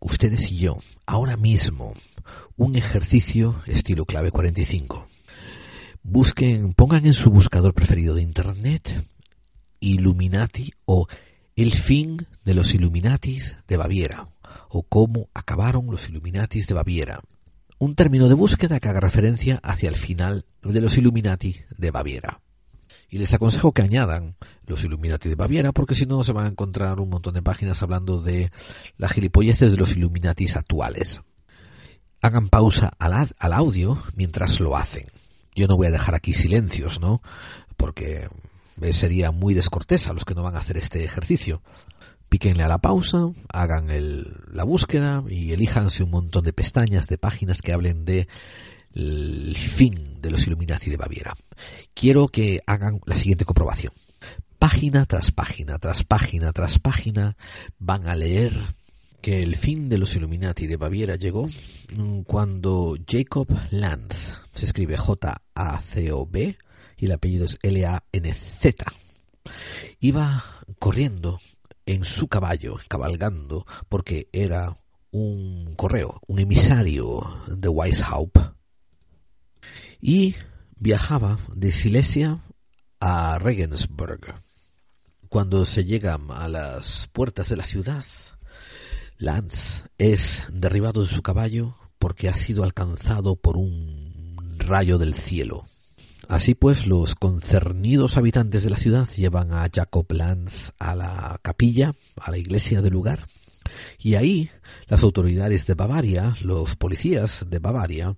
ustedes 0.00 0.50
y 0.52 0.58
yo, 0.58 0.78
ahora 1.06 1.36
mismo, 1.36 1.94
un 2.56 2.76
ejercicio 2.76 3.60
estilo 3.66 4.04
clave 4.04 4.30
45. 4.30 5.06
Busquen, 6.02 6.72
pongan 6.72 7.06
en 7.06 7.12
su 7.12 7.30
buscador 7.30 7.74
preferido 7.74 8.14
de 8.14 8.22
Internet 8.22 9.04
Illuminati 9.80 10.72
o 10.84 11.08
el 11.56 11.72
fin 11.72 12.26
de 12.44 12.54
los 12.54 12.74
Illuminatis 12.74 13.56
de 13.66 13.76
Baviera 13.76 14.28
o 14.68 14.82
cómo 14.82 15.28
acabaron 15.34 15.86
los 15.86 16.08
Illuminatis 16.08 16.66
de 16.66 16.74
Baviera. 16.74 17.20
Un 17.78 17.94
término 17.94 18.28
de 18.28 18.34
búsqueda 18.34 18.80
que 18.80 18.88
haga 18.88 19.00
referencia 19.00 19.60
hacia 19.62 19.90
el 19.90 19.96
final 19.96 20.46
de 20.62 20.80
los 20.80 20.96
Illuminati 20.96 21.56
de 21.76 21.90
Baviera. 21.90 22.40
Y 23.10 23.18
les 23.18 23.34
aconsejo 23.34 23.72
que 23.72 23.82
añadan 23.82 24.36
los 24.66 24.82
Illuminati 24.84 25.28
de 25.28 25.34
Baviera, 25.34 25.72
porque 25.72 25.94
si 25.94 26.06
no 26.06 26.24
se 26.24 26.32
van 26.32 26.46
a 26.46 26.50
encontrar 26.50 27.00
un 27.00 27.10
montón 27.10 27.34
de 27.34 27.42
páginas 27.42 27.82
hablando 27.82 28.20
de 28.20 28.50
las 28.96 29.12
gilipolleces 29.12 29.70
de 29.70 29.76
los 29.76 29.94
Illuminatis 29.94 30.56
actuales. 30.56 31.20
Hagan 32.22 32.48
pausa 32.48 32.92
al, 32.98 33.34
al 33.38 33.52
audio 33.52 34.02
mientras 34.14 34.58
lo 34.58 34.76
hacen. 34.76 35.06
Yo 35.54 35.68
no 35.68 35.76
voy 35.76 35.88
a 35.88 35.92
dejar 35.92 36.14
aquí 36.14 36.32
silencios, 36.32 37.00
¿no? 37.00 37.20
Porque 37.76 38.28
sería 38.92 39.30
muy 39.32 39.54
descortés 39.54 40.06
a 40.06 40.12
los 40.12 40.24
que 40.24 40.34
no 40.34 40.42
van 40.42 40.56
a 40.56 40.60
hacer 40.60 40.76
este 40.76 41.04
ejercicio. 41.04 41.62
Píquenle 42.28 42.64
a 42.64 42.68
la 42.68 42.78
pausa, 42.78 43.28
hagan 43.48 43.90
el, 43.90 44.26
la 44.52 44.64
búsqueda 44.64 45.22
y 45.28 45.52
elíjanse 45.52 46.02
un 46.02 46.10
montón 46.10 46.44
de 46.44 46.52
pestañas, 46.52 47.08
de 47.08 47.18
páginas 47.18 47.62
que 47.62 47.72
hablen 47.72 48.04
de 48.04 48.28
el 48.92 49.56
fin 49.56 50.20
de 50.20 50.30
los 50.30 50.46
Illuminati 50.46 50.90
de 50.90 50.96
Baviera. 50.96 51.36
Quiero 51.94 52.28
que 52.28 52.60
hagan 52.66 53.00
la 53.04 53.14
siguiente 53.14 53.44
comprobación. 53.44 53.92
Página 54.58 55.04
tras 55.04 55.30
página, 55.30 55.78
tras 55.78 56.02
página, 56.02 56.52
tras 56.52 56.78
página, 56.78 57.36
van 57.78 58.08
a 58.08 58.16
leer 58.16 58.54
que 59.20 59.42
el 59.42 59.56
fin 59.56 59.88
de 59.88 59.98
los 59.98 60.16
Illuminati 60.16 60.66
de 60.66 60.76
Baviera 60.76 61.16
llegó 61.16 61.48
cuando 62.26 62.96
Jacob 63.06 63.48
Lanz, 63.70 64.32
se 64.54 64.64
escribe 64.64 64.96
J-A-C-O-B 64.96 66.56
y 66.96 67.04
el 67.04 67.12
apellido 67.12 67.44
es 67.44 67.58
L-A-N-Z, 67.62 68.84
iba 70.00 70.44
corriendo 70.78 71.40
en 71.86 72.04
su 72.04 72.28
caballo, 72.28 72.76
cabalgando, 72.88 73.64
porque 73.88 74.28
era 74.32 74.76
un 75.12 75.74
correo, 75.76 76.20
un 76.26 76.40
emisario 76.40 77.42
de 77.46 77.68
Weishaupt, 77.68 78.38
y 80.00 80.34
viajaba 80.76 81.38
de 81.54 81.72
Silesia 81.72 82.40
a 83.00 83.38
Regensburg. 83.38 84.34
Cuando 85.28 85.64
se 85.64 85.84
llega 85.84 86.14
a 86.28 86.48
las 86.48 87.08
puertas 87.12 87.48
de 87.48 87.56
la 87.56 87.64
ciudad, 87.64 88.04
Lance 89.18 89.84
es 89.98 90.44
derribado 90.52 91.02
de 91.02 91.08
su 91.08 91.22
caballo 91.22 91.76
porque 91.98 92.28
ha 92.28 92.34
sido 92.34 92.64
alcanzado 92.64 93.36
por 93.36 93.56
un 93.56 94.56
rayo 94.58 94.98
del 94.98 95.14
cielo. 95.14 95.66
Así 96.28 96.54
pues, 96.54 96.86
los 96.86 97.14
concernidos 97.14 98.16
habitantes 98.16 98.64
de 98.64 98.70
la 98.70 98.76
ciudad 98.76 99.08
llevan 99.10 99.52
a 99.52 99.68
Jacob 99.72 100.06
Lance 100.10 100.72
a 100.78 100.94
la 100.94 101.38
capilla, 101.42 101.94
a 102.16 102.30
la 102.30 102.38
iglesia 102.38 102.82
del 102.82 102.94
lugar, 102.94 103.26
y 103.98 104.14
ahí 104.14 104.50
las 104.88 105.02
autoridades 105.02 105.66
de 105.66 105.74
Bavaria, 105.74 106.36
los 106.42 106.76
policías 106.76 107.46
de 107.48 107.58
Bavaria, 107.58 108.16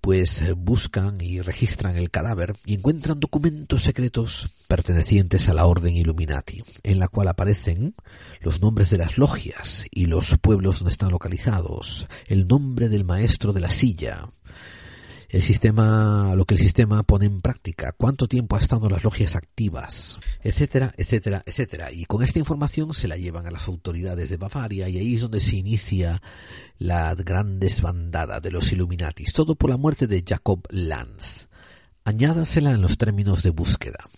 pues 0.00 0.42
eh, 0.42 0.52
buscan 0.52 1.20
y 1.20 1.40
registran 1.40 1.96
el 1.96 2.10
cadáver 2.10 2.56
y 2.64 2.74
encuentran 2.74 3.20
documentos 3.20 3.82
secretos 3.82 4.50
pertenecientes 4.66 5.48
a 5.48 5.54
la 5.54 5.66
Orden 5.66 5.94
Illuminati, 5.94 6.62
en 6.82 6.98
la 6.98 7.08
cual 7.08 7.28
aparecen 7.28 7.94
los 8.40 8.60
nombres 8.60 8.90
de 8.90 8.98
las 8.98 9.18
logias 9.18 9.86
y 9.90 10.06
los 10.06 10.36
pueblos 10.38 10.78
donde 10.78 10.92
están 10.92 11.10
localizados, 11.10 12.08
el 12.26 12.46
nombre 12.46 12.88
del 12.88 13.04
maestro 13.04 13.52
de 13.52 13.60
la 13.60 13.70
silla, 13.70 14.28
el 15.28 15.42
sistema, 15.42 16.34
lo 16.34 16.46
que 16.46 16.54
el 16.54 16.60
sistema 16.60 17.02
pone 17.02 17.26
en 17.26 17.42
práctica, 17.42 17.92
cuánto 17.92 18.26
tiempo 18.28 18.56
ha 18.56 18.60
estado 18.60 18.88
las 18.88 19.04
logias 19.04 19.36
activas, 19.36 20.18
etcétera, 20.42 20.94
etcétera, 20.96 21.42
etcétera. 21.44 21.92
Y 21.92 22.06
con 22.06 22.22
esta 22.22 22.38
información 22.38 22.94
se 22.94 23.08
la 23.08 23.16
llevan 23.16 23.46
a 23.46 23.50
las 23.50 23.68
autoridades 23.68 24.30
de 24.30 24.38
Bavaria 24.38 24.88
y 24.88 24.98
ahí 24.98 25.14
es 25.14 25.20
donde 25.20 25.40
se 25.40 25.56
inicia 25.56 26.22
la 26.78 27.14
gran 27.14 27.60
desbandada 27.60 28.40
de 28.40 28.50
los 28.50 28.72
Illuminatis, 28.72 29.32
todo 29.34 29.54
por 29.54 29.68
la 29.68 29.76
muerte 29.76 30.06
de 30.06 30.24
Jacob 30.26 30.62
Lanz. 30.70 31.48
Añádasela 32.04 32.70
en 32.70 32.80
los 32.80 32.96
términos 32.96 33.42
de 33.42 33.50
búsqueda. 33.50 34.08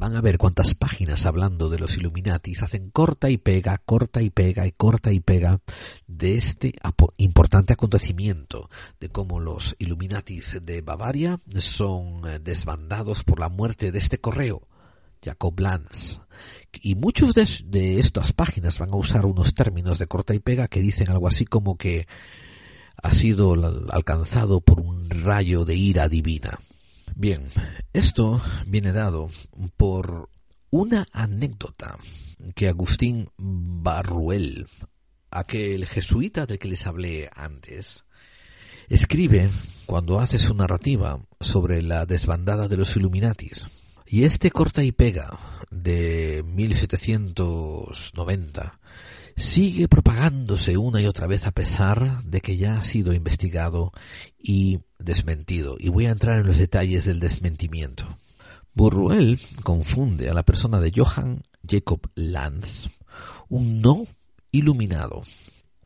Van 0.00 0.16
a 0.16 0.22
ver 0.22 0.38
cuántas 0.38 0.74
páginas 0.74 1.26
hablando 1.26 1.68
de 1.68 1.78
los 1.78 1.98
Illuminatis 1.98 2.62
hacen 2.62 2.88
corta 2.88 3.28
y 3.28 3.36
pega, 3.36 3.76
corta 3.76 4.22
y 4.22 4.30
pega 4.30 4.66
y 4.66 4.72
corta 4.72 5.12
y 5.12 5.20
pega 5.20 5.60
de 6.06 6.38
este 6.38 6.72
importante 7.18 7.74
acontecimiento, 7.74 8.70
de 8.98 9.10
cómo 9.10 9.40
los 9.40 9.76
Illuminatis 9.78 10.56
de 10.62 10.80
Bavaria 10.80 11.38
son 11.58 12.26
eh, 12.26 12.38
desbandados 12.38 13.24
por 13.24 13.40
la 13.40 13.50
muerte 13.50 13.92
de 13.92 13.98
este 13.98 14.18
correo, 14.18 14.66
Jacob 15.22 15.60
Lanz. 15.60 16.20
Y 16.80 16.94
muchos 16.94 17.34
de, 17.34 17.46
de 17.66 18.00
estas 18.00 18.32
páginas 18.32 18.78
van 18.78 18.94
a 18.94 18.96
usar 18.96 19.26
unos 19.26 19.52
términos 19.52 19.98
de 19.98 20.06
corta 20.06 20.34
y 20.34 20.38
pega 20.38 20.68
que 20.68 20.80
dicen 20.80 21.10
algo 21.10 21.28
así 21.28 21.44
como 21.44 21.76
que 21.76 22.06
ha 23.02 23.12
sido 23.12 23.52
alcanzado 23.92 24.62
por 24.62 24.80
un 24.80 25.10
rayo 25.10 25.66
de 25.66 25.74
ira 25.74 26.08
divina. 26.08 26.58
Bien, 27.20 27.44
esto 27.92 28.40
viene 28.66 28.92
dado 28.92 29.28
por 29.76 30.30
una 30.70 31.06
anécdota 31.12 31.98
que 32.54 32.66
Agustín 32.66 33.28
Barruel, 33.36 34.66
aquel 35.30 35.84
jesuita 35.84 36.46
del 36.46 36.58
que 36.58 36.68
les 36.68 36.86
hablé 36.86 37.28
antes, 37.36 38.04
escribe 38.88 39.50
cuando 39.84 40.18
hace 40.18 40.38
su 40.38 40.54
narrativa 40.54 41.20
sobre 41.38 41.82
la 41.82 42.06
desbandada 42.06 42.68
de 42.68 42.78
los 42.78 42.96
Illuminatis. 42.96 43.68
Y 44.06 44.24
este 44.24 44.50
corta 44.50 44.82
y 44.82 44.92
pega 44.92 45.38
de 45.70 46.42
1790 46.46 48.80
sigue 49.40 49.88
propagándose 49.88 50.76
una 50.76 51.00
y 51.00 51.06
otra 51.06 51.26
vez 51.26 51.46
a 51.46 51.50
pesar 51.50 52.22
de 52.24 52.40
que 52.40 52.56
ya 52.56 52.78
ha 52.78 52.82
sido 52.82 53.12
investigado 53.12 53.92
y 54.38 54.80
desmentido. 54.98 55.76
Y 55.78 55.88
voy 55.88 56.06
a 56.06 56.10
entrar 56.10 56.38
en 56.38 56.46
los 56.46 56.58
detalles 56.58 57.06
del 57.06 57.20
desmentimiento. 57.20 58.06
Burruel 58.74 59.40
confunde 59.62 60.28
a 60.28 60.34
la 60.34 60.44
persona 60.44 60.78
de 60.78 60.92
Johann 60.94 61.42
Jacob 61.66 62.00
Lanz, 62.14 62.88
un 63.48 63.80
no 63.80 64.06
iluminado, 64.52 65.22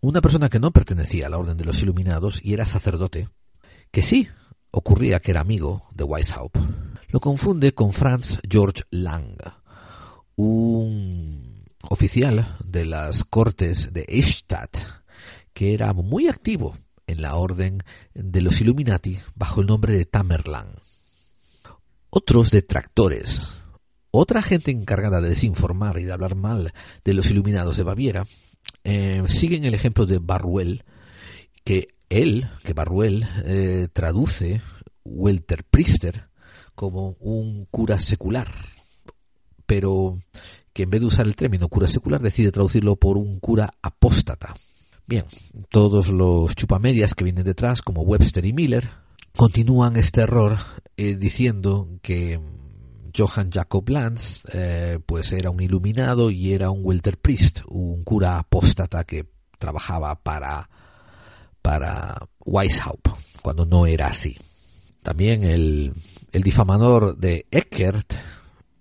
una 0.00 0.20
persona 0.20 0.48
que 0.48 0.60
no 0.60 0.70
pertenecía 0.70 1.28
a 1.28 1.30
la 1.30 1.38
orden 1.38 1.56
de 1.56 1.64
los 1.64 1.82
iluminados 1.82 2.40
y 2.42 2.54
era 2.54 2.66
sacerdote, 2.66 3.28
que 3.90 4.02
sí 4.02 4.28
ocurría 4.70 5.20
que 5.20 5.30
era 5.30 5.40
amigo 5.40 5.88
de 5.94 6.04
Weishaupt. 6.04 6.58
Lo 7.08 7.20
confunde 7.20 7.72
con 7.72 7.92
Franz 7.92 8.40
George 8.48 8.82
Lang, 8.90 9.38
un 10.36 11.53
oficial 11.90 12.56
de 12.64 12.84
las 12.84 13.24
cortes 13.24 13.92
de 13.92 14.04
Eichstatt, 14.08 14.76
que 15.52 15.74
era 15.74 15.92
muy 15.92 16.28
activo 16.28 16.78
en 17.06 17.22
la 17.22 17.36
orden 17.36 17.82
de 18.14 18.40
los 18.40 18.60
Illuminati 18.60 19.18
bajo 19.34 19.60
el 19.60 19.66
nombre 19.66 19.96
de 19.96 20.04
Tamerlan. 20.04 20.76
Otros 22.10 22.50
detractores, 22.50 23.54
otra 24.10 24.42
gente 24.42 24.70
encargada 24.70 25.20
de 25.20 25.30
desinformar 25.30 25.98
y 25.98 26.04
de 26.04 26.12
hablar 26.12 26.36
mal 26.36 26.72
de 27.04 27.14
los 27.14 27.30
Iluminados 27.30 27.76
de 27.76 27.82
Baviera, 27.82 28.26
eh, 28.84 29.22
siguen 29.26 29.64
el 29.64 29.74
ejemplo 29.74 30.06
de 30.06 30.18
Barruel, 30.18 30.84
que 31.64 31.88
él, 32.08 32.48
que 32.62 32.72
Barruel, 32.72 33.26
eh, 33.44 33.88
traduce 33.92 34.60
Welter 35.04 35.64
Priester 35.64 36.28
como 36.74 37.16
un 37.20 37.66
cura 37.70 38.00
secular, 38.00 38.48
pero 39.66 40.20
que 40.74 40.82
en 40.82 40.90
vez 40.90 41.00
de 41.00 41.06
usar 41.06 41.26
el 41.26 41.36
término 41.36 41.68
cura 41.68 41.86
secular 41.86 42.20
decide 42.20 42.52
traducirlo 42.52 42.96
por 42.96 43.16
un 43.16 43.38
cura 43.38 43.70
apóstata. 43.80 44.54
Bien, 45.06 45.24
todos 45.70 46.08
los 46.08 46.54
chupamedias 46.56 47.14
que 47.14 47.24
vienen 47.24 47.44
detrás, 47.44 47.80
como 47.80 48.02
Webster 48.02 48.44
y 48.44 48.52
Miller, 48.52 48.90
continúan 49.36 49.96
este 49.96 50.22
error 50.22 50.58
eh, 50.96 51.14
diciendo 51.14 51.88
que 52.02 52.40
Johann 53.16 53.50
Jacob 53.52 53.88
Lanz 53.88 54.42
eh, 54.52 54.98
pues 55.06 55.32
era 55.32 55.50
un 55.50 55.62
iluminado 55.62 56.30
y 56.30 56.52
era 56.52 56.70
un 56.70 56.80
Welter 56.82 57.18
Priest, 57.18 57.60
un 57.68 58.02
cura 58.02 58.38
apóstata 58.38 59.04
que 59.04 59.26
trabajaba 59.58 60.16
para, 60.16 60.68
para 61.62 62.16
Weishaupt, 62.44 63.08
cuando 63.42 63.64
no 63.64 63.86
era 63.86 64.08
así. 64.08 64.36
También 65.02 65.44
el, 65.44 65.92
el 66.32 66.42
difamador 66.42 67.16
de 67.16 67.46
Eckert 67.52 68.14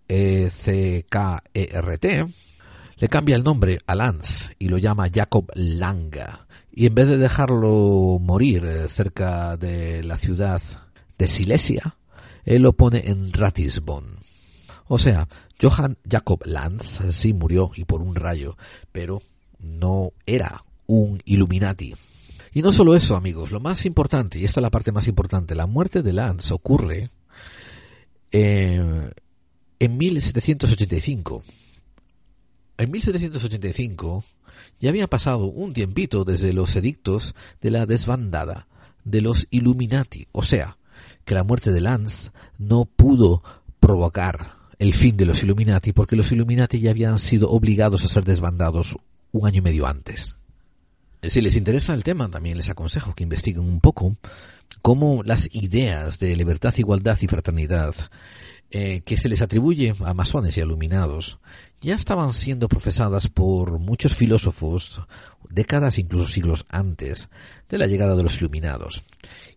e-C-K-E-R-T, 0.07 1.05
le 2.97 3.09
cambia 3.09 3.35
el 3.35 3.43
nombre 3.43 3.79
a 3.85 3.95
Lanz 3.95 4.51
y 4.59 4.69
lo 4.69 4.77
llama 4.77 5.09
Jacob 5.13 5.51
Langa. 5.55 6.47
Y 6.71 6.85
en 6.87 6.95
vez 6.95 7.07
de 7.07 7.17
dejarlo 7.17 8.17
morir 8.19 8.87
cerca 8.87 9.57
de 9.57 10.03
la 10.03 10.17
ciudad 10.17 10.61
de 11.17 11.27
Silesia, 11.27 11.97
él 12.45 12.61
lo 12.63 12.73
pone 12.73 13.09
en 13.09 13.31
Ratisbon. 13.31 14.19
O 14.87 14.97
sea, 14.97 15.27
Johann 15.61 15.97
Jacob 16.09 16.41
Lanz 16.45 17.01
sí 17.09 17.33
murió 17.33 17.71
y 17.75 17.85
por 17.85 18.01
un 18.01 18.15
rayo, 18.15 18.57
pero 18.91 19.21
no 19.59 20.11
era 20.25 20.63
un 20.87 21.21
Illuminati. 21.25 21.93
Y 22.53 22.61
no 22.61 22.71
solo 22.71 22.95
eso, 22.95 23.15
amigos, 23.15 23.51
lo 23.51 23.59
más 23.59 23.85
importante, 23.85 24.37
y 24.39 24.43
esta 24.43 24.59
es 24.59 24.63
la 24.63 24.69
parte 24.69 24.91
más 24.91 25.07
importante, 25.07 25.55
la 25.55 25.65
muerte 25.65 26.03
de 26.03 26.13
Lanz 26.13 26.51
ocurre 26.51 27.09
eh, 28.31 29.11
en 29.83 29.97
1785. 29.97 31.43
En 32.77 32.89
1785 32.89 34.23
ya 34.79 34.89
había 34.89 35.07
pasado 35.07 35.47
un 35.47 35.73
tiempito 35.73 36.23
desde 36.23 36.53
los 36.53 36.73
edictos 36.77 37.35
de 37.59 37.69
la 37.69 37.85
desbandada 37.85 38.67
de 39.03 39.19
los 39.19 39.45
Illuminati, 39.51 40.27
o 40.31 40.41
sea, 40.41 40.77
que 41.25 41.33
la 41.33 41.43
muerte 41.43 41.73
de 41.73 41.81
Lanz 41.81 42.31
no 42.57 42.85
pudo 42.85 43.43
provocar 43.81 44.55
el 44.79 44.93
fin 44.93 45.17
de 45.17 45.25
los 45.25 45.43
Illuminati 45.43 45.91
porque 45.91 46.15
los 46.15 46.31
Illuminati 46.31 46.79
ya 46.79 46.91
habían 46.91 47.19
sido 47.19 47.49
obligados 47.49 48.05
a 48.05 48.07
ser 48.07 48.23
desbandados 48.23 48.95
un 49.33 49.45
año 49.45 49.57
y 49.57 49.63
medio 49.63 49.85
antes. 49.85 50.37
Si 51.21 51.41
les 51.41 51.57
interesa 51.57 51.93
el 51.93 52.05
tema, 52.05 52.29
también 52.29 52.55
les 52.55 52.69
aconsejo 52.69 53.13
que 53.13 53.23
investiguen 53.23 53.63
un 53.63 53.81
poco 53.81 54.15
cómo 54.81 55.23
las 55.23 55.49
ideas 55.53 56.19
de 56.19 56.37
libertad, 56.37 56.73
igualdad 56.77 57.17
y 57.21 57.27
fraternidad 57.27 57.93
eh, 58.75 59.01
que 59.05 59.17
se 59.17 59.29
les 59.29 59.43
atribuye 59.43 59.93
a 60.03 60.15
masones 60.15 60.57
y 60.57 60.61
iluminados 60.61 61.37
ya 61.79 61.93
estaban 61.93 62.33
siendo 62.33 62.67
profesadas 62.67 63.27
por 63.27 63.77
muchos 63.77 64.15
filósofos 64.15 65.01
décadas, 65.47 65.99
incluso 65.99 66.31
siglos 66.31 66.65
antes 66.69 67.29
de 67.69 67.77
la 67.77 67.85
llegada 67.85 68.15
de 68.15 68.23
los 68.23 68.39
iluminados. 68.39 69.03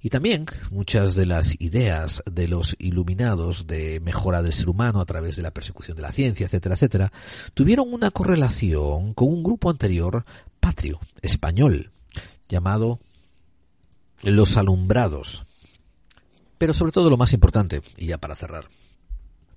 Y 0.02 0.10
también 0.10 0.44
muchas 0.70 1.14
de 1.14 1.24
las 1.24 1.59
ideas 1.60 2.22
de 2.30 2.47
los 2.47 2.76
iluminados 2.78 3.66
de 3.66 4.01
mejora 4.01 4.43
del 4.43 4.52
ser 4.52 4.68
humano 4.68 5.01
a 5.01 5.06
través 5.06 5.36
de 5.36 5.43
la 5.43 5.51
persecución 5.51 5.97
de 5.97 6.02
la 6.02 6.12
ciencia, 6.12 6.44
etcétera, 6.44 6.74
etcétera, 6.74 7.12
tuvieron 7.55 7.90
una 7.90 8.10
correlación 8.10 9.14
con 9.14 9.28
un 9.28 9.43
grupo 9.43 9.70
anterior 9.70 10.26
patrio, 10.60 11.01
español, 11.22 11.90
llamado 12.51 13.01
los 14.22 14.59
alumbrados. 14.59 15.47
Pero 16.59 16.74
sobre 16.74 16.93
todo 16.93 17.09
lo 17.09 17.16
más 17.16 17.32
importante, 17.32 17.80
y 17.97 18.06
ya 18.09 18.18
para 18.18 18.34
cerrar, 18.34 18.66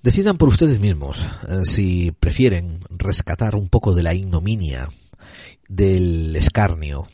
Decidan 0.02 0.38
por 0.38 0.48
ustedes 0.48 0.80
mismos 0.80 1.26
eh, 1.50 1.66
si 1.66 2.12
prefieren 2.12 2.80
rescatar 2.90 3.56
un 3.56 3.68
poco 3.68 3.94
de 3.94 4.02
la 4.02 4.14
ignominia, 4.14 4.88
del 5.68 6.34
escarnio, 6.38 7.06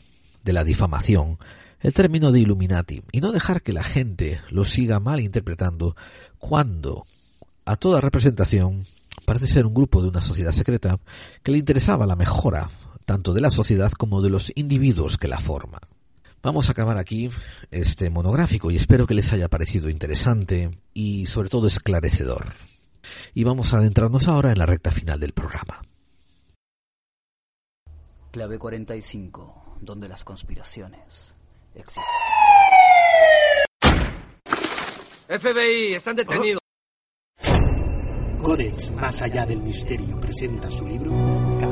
de 0.44 0.52
la 0.52 0.62
difamación, 0.62 1.36
el 1.80 1.92
término 1.92 2.30
de 2.30 2.38
Illuminati, 2.38 3.02
y 3.10 3.20
no 3.20 3.32
dejar 3.32 3.62
que 3.62 3.72
la 3.72 3.82
gente 3.82 4.40
lo 4.50 4.64
siga 4.64 5.00
mal 5.00 5.18
interpretando 5.18 5.96
cuando 6.38 7.04
a 7.64 7.74
toda 7.74 8.00
representación 8.00 8.86
parece 9.24 9.48
ser 9.48 9.66
un 9.66 9.74
grupo 9.74 10.00
de 10.00 10.08
una 10.08 10.22
sociedad 10.22 10.52
secreta 10.52 11.00
que 11.42 11.50
le 11.50 11.58
interesaba 11.58 12.06
la 12.06 12.14
mejora 12.14 12.68
tanto 13.04 13.34
de 13.34 13.40
la 13.40 13.50
sociedad 13.50 13.90
como 13.90 14.22
de 14.22 14.30
los 14.30 14.52
individuos 14.54 15.18
que 15.18 15.26
la 15.26 15.40
forman. 15.40 15.80
Vamos 16.40 16.68
a 16.68 16.72
acabar 16.72 16.98
aquí 16.98 17.30
este 17.72 18.10
monográfico 18.10 18.70
y 18.70 18.76
espero 18.76 19.08
que 19.08 19.14
les 19.14 19.32
haya 19.32 19.48
parecido 19.48 19.90
interesante 19.90 20.70
y 20.94 21.26
sobre 21.26 21.48
todo 21.48 21.66
esclarecedor. 21.66 22.54
Y 23.34 23.44
vamos 23.44 23.72
a 23.72 23.78
adentrarnos 23.78 24.28
ahora 24.28 24.52
en 24.52 24.58
la 24.58 24.66
recta 24.66 24.90
final 24.90 25.20
del 25.20 25.32
programa. 25.32 25.82
Clave 28.30 28.58
45, 28.58 29.78
donde 29.80 30.08
las 30.08 30.24
conspiraciones 30.24 31.34
existen. 31.74 32.04
FBI, 35.28 35.94
están 35.94 36.16
detenidos. 36.16 36.60
Codex 38.46 38.92
Más 38.92 39.20
Allá 39.22 39.44
del 39.44 39.60
Misterio 39.60 40.20
presenta 40.20 40.70
su 40.70 40.86
libro 40.86 41.10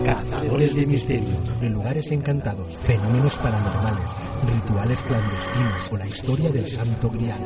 Cazadores 0.05 0.75
de 0.75 0.85
Misterio, 0.85 1.41
de 1.61 1.71
lugares 1.71 2.11
encantados, 2.11 2.77
fenómenos 2.79 3.37
paranormales, 3.37 4.09
rituales 4.53 5.01
clandestinos 5.05 5.93
o 5.93 5.97
la 5.97 6.07
historia 6.09 6.51
del 6.51 6.69
Santo 6.69 7.11
Grial. 7.11 7.41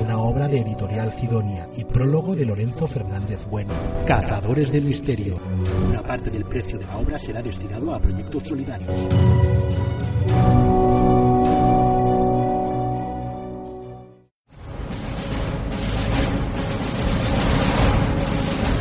Una 0.00 0.18
obra 0.18 0.48
de 0.48 0.58
editorial 0.58 1.12
Sidonia 1.12 1.68
y 1.76 1.84
prólogo 1.84 2.34
de 2.34 2.44
Lorenzo 2.44 2.88
Fernández 2.88 3.46
Bueno. 3.48 3.72
Cazadores 4.04 4.72
de 4.72 4.80
Misterio. 4.80 5.40
Una 5.86 6.02
parte 6.02 6.28
del 6.28 6.44
precio 6.44 6.76
de 6.76 6.86
la 6.86 6.98
obra 6.98 7.20
será 7.20 7.40
destinado 7.40 7.94
a 7.94 8.00
proyectos 8.00 8.42
solidarios. 8.48 8.90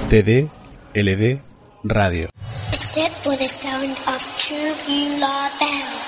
TD, 0.10 0.48
LD, 0.94 1.42
radio. 1.84 2.30
Except 2.72 3.16
for 3.26 3.36
the 3.36 3.48
sound 3.50 3.98
of 4.06 4.22
true 4.38 4.74
Beulah 4.86 5.50
bells. 5.58 6.06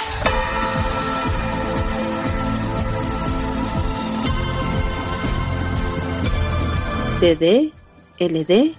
TD, 7.19 7.73
LD, 8.19 8.75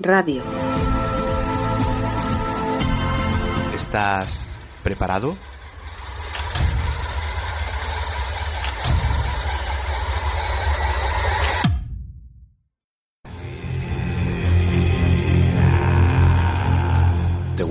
radio. 0.00 0.42
¿Estás 3.74 4.48
preparado? 4.82 5.34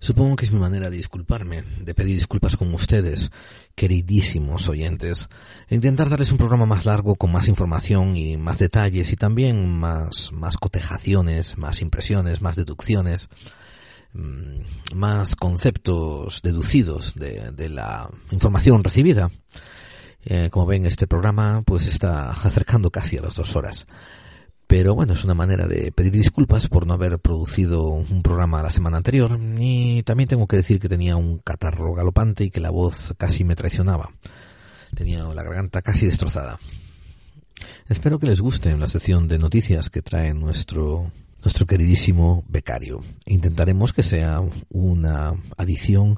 Supongo 0.00 0.34
que 0.34 0.46
es 0.46 0.52
mi 0.52 0.58
manera 0.58 0.88
de 0.88 0.96
disculparme, 0.96 1.62
de 1.62 1.94
pedir 1.94 2.14
disculpas 2.14 2.56
con 2.56 2.72
ustedes, 2.72 3.30
queridísimos 3.74 4.66
oyentes, 4.70 5.28
e 5.68 5.74
intentar 5.74 6.08
darles 6.08 6.32
un 6.32 6.38
programa 6.38 6.64
más 6.64 6.86
largo 6.86 7.16
con 7.16 7.30
más 7.30 7.48
información 7.48 8.16
y 8.16 8.38
más 8.38 8.58
detalles 8.58 9.12
y 9.12 9.16
también 9.16 9.78
más, 9.78 10.32
más 10.32 10.56
cotejaciones, 10.56 11.58
más 11.58 11.82
impresiones, 11.82 12.40
más 12.40 12.56
deducciones, 12.56 13.28
mm, 14.14 14.94
más 14.96 15.36
conceptos 15.36 16.40
deducidos 16.42 17.14
de, 17.14 17.50
de 17.52 17.68
la 17.68 18.08
información 18.30 18.82
recibida. 18.82 19.30
Eh, 20.24 20.48
como 20.50 20.64
ven, 20.64 20.86
este 20.86 21.06
programa 21.06 21.62
pues 21.62 21.86
está 21.86 22.30
acercando 22.30 22.90
casi 22.90 23.18
a 23.18 23.22
las 23.22 23.34
dos 23.34 23.54
horas. 23.54 23.86
Pero 24.70 24.94
bueno, 24.94 25.14
es 25.14 25.24
una 25.24 25.34
manera 25.34 25.66
de 25.66 25.90
pedir 25.90 26.12
disculpas 26.12 26.68
por 26.68 26.86
no 26.86 26.94
haber 26.94 27.18
producido 27.18 27.86
un 27.86 28.22
programa 28.22 28.62
la 28.62 28.70
semana 28.70 28.98
anterior. 28.98 29.36
Y 29.58 30.04
también 30.04 30.28
tengo 30.28 30.46
que 30.46 30.58
decir 30.58 30.78
que 30.78 30.88
tenía 30.88 31.16
un 31.16 31.38
catarro 31.38 31.92
galopante 31.92 32.44
y 32.44 32.50
que 32.50 32.60
la 32.60 32.70
voz 32.70 33.12
casi 33.18 33.42
me 33.42 33.56
traicionaba. 33.56 34.10
Tenía 34.94 35.24
la 35.24 35.42
garganta 35.42 35.82
casi 35.82 36.06
destrozada. 36.06 36.60
Espero 37.88 38.20
que 38.20 38.28
les 38.28 38.40
guste 38.40 38.76
la 38.76 38.86
sección 38.86 39.26
de 39.26 39.38
noticias 39.38 39.90
que 39.90 40.02
trae 40.02 40.34
nuestro, 40.34 41.10
nuestro 41.42 41.66
queridísimo 41.66 42.44
becario. 42.46 43.00
Intentaremos 43.26 43.92
que 43.92 44.04
sea 44.04 44.40
una 44.68 45.34
adición 45.56 46.16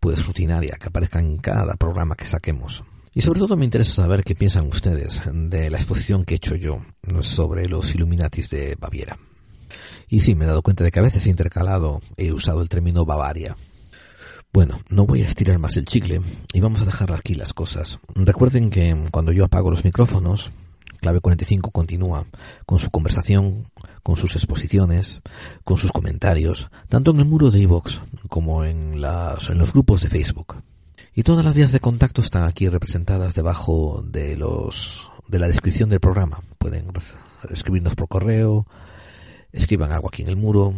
pues 0.00 0.26
rutinaria, 0.26 0.78
que 0.80 0.88
aparezca 0.88 1.18
en 1.18 1.36
cada 1.36 1.74
programa 1.74 2.14
que 2.14 2.24
saquemos. 2.24 2.82
Y 3.12 3.22
sobre 3.22 3.40
todo 3.40 3.56
me 3.56 3.64
interesa 3.64 4.02
saber 4.02 4.22
qué 4.22 4.34
piensan 4.34 4.66
ustedes 4.68 5.22
de 5.32 5.68
la 5.68 5.78
exposición 5.78 6.24
que 6.24 6.34
he 6.34 6.36
hecho 6.36 6.54
yo 6.54 6.80
sobre 7.20 7.68
los 7.68 7.94
Illuminatis 7.94 8.50
de 8.50 8.76
Baviera. 8.78 9.18
Y 10.08 10.20
sí, 10.20 10.34
me 10.34 10.44
he 10.44 10.48
dado 10.48 10.62
cuenta 10.62 10.84
de 10.84 10.90
que 10.90 11.00
a 11.00 11.02
veces 11.02 11.26
he 11.26 11.30
intercalado, 11.30 12.00
he 12.16 12.32
usado 12.32 12.62
el 12.62 12.68
término 12.68 13.04
Bavaria. 13.04 13.56
Bueno, 14.52 14.80
no 14.88 15.06
voy 15.06 15.22
a 15.22 15.26
estirar 15.26 15.58
más 15.58 15.76
el 15.76 15.84
chicle 15.84 16.20
y 16.52 16.60
vamos 16.60 16.82
a 16.82 16.84
dejar 16.84 17.12
aquí 17.12 17.34
las 17.34 17.54
cosas. 17.54 18.00
Recuerden 18.14 18.70
que 18.70 18.96
cuando 19.10 19.32
yo 19.32 19.44
apago 19.44 19.70
los 19.70 19.84
micrófonos, 19.84 20.50
Clave 21.00 21.20
45 21.20 21.70
continúa 21.70 22.26
con 22.66 22.78
su 22.78 22.90
conversación, 22.90 23.70
con 24.02 24.16
sus 24.16 24.36
exposiciones, 24.36 25.22
con 25.64 25.78
sus 25.78 25.92
comentarios, 25.92 26.70
tanto 26.88 27.12
en 27.12 27.20
el 27.20 27.24
muro 27.24 27.50
de 27.50 27.60
iVoox 27.60 28.00
como 28.28 28.64
en, 28.64 29.00
los 29.00 29.72
grupos 29.72 30.02
de 30.02 30.08
Facebook. 30.08 30.56
Y 31.12 31.24
todas 31.24 31.44
las 31.44 31.56
vías 31.56 31.72
de 31.72 31.80
contacto 31.80 32.20
están 32.20 32.44
aquí 32.44 32.68
representadas 32.68 33.34
debajo 33.34 34.04
de 34.06 34.36
los 34.36 35.10
de 35.26 35.40
la 35.40 35.48
descripción 35.48 35.88
del 35.88 35.98
programa. 35.98 36.40
Pueden 36.58 36.92
escribirnos 37.50 37.96
por 37.96 38.06
correo, 38.06 38.66
escriban 39.50 39.90
algo 39.90 40.08
aquí 40.08 40.22
en 40.22 40.28
el 40.28 40.36
muro 40.36 40.74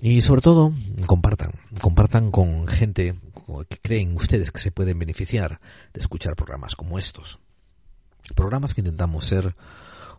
y 0.00 0.20
sobre 0.22 0.40
todo 0.40 0.72
compartan, 1.06 1.52
compartan 1.80 2.32
con 2.32 2.66
gente 2.66 3.14
que 3.68 3.78
creen 3.78 4.16
ustedes 4.16 4.50
que 4.50 4.60
se 4.60 4.72
pueden 4.72 4.98
beneficiar 4.98 5.60
de 5.94 6.00
escuchar 6.00 6.34
programas 6.34 6.74
como 6.74 6.98
estos. 6.98 7.38
Programas 8.34 8.74
que 8.74 8.80
intentamos 8.80 9.26
ser 9.26 9.54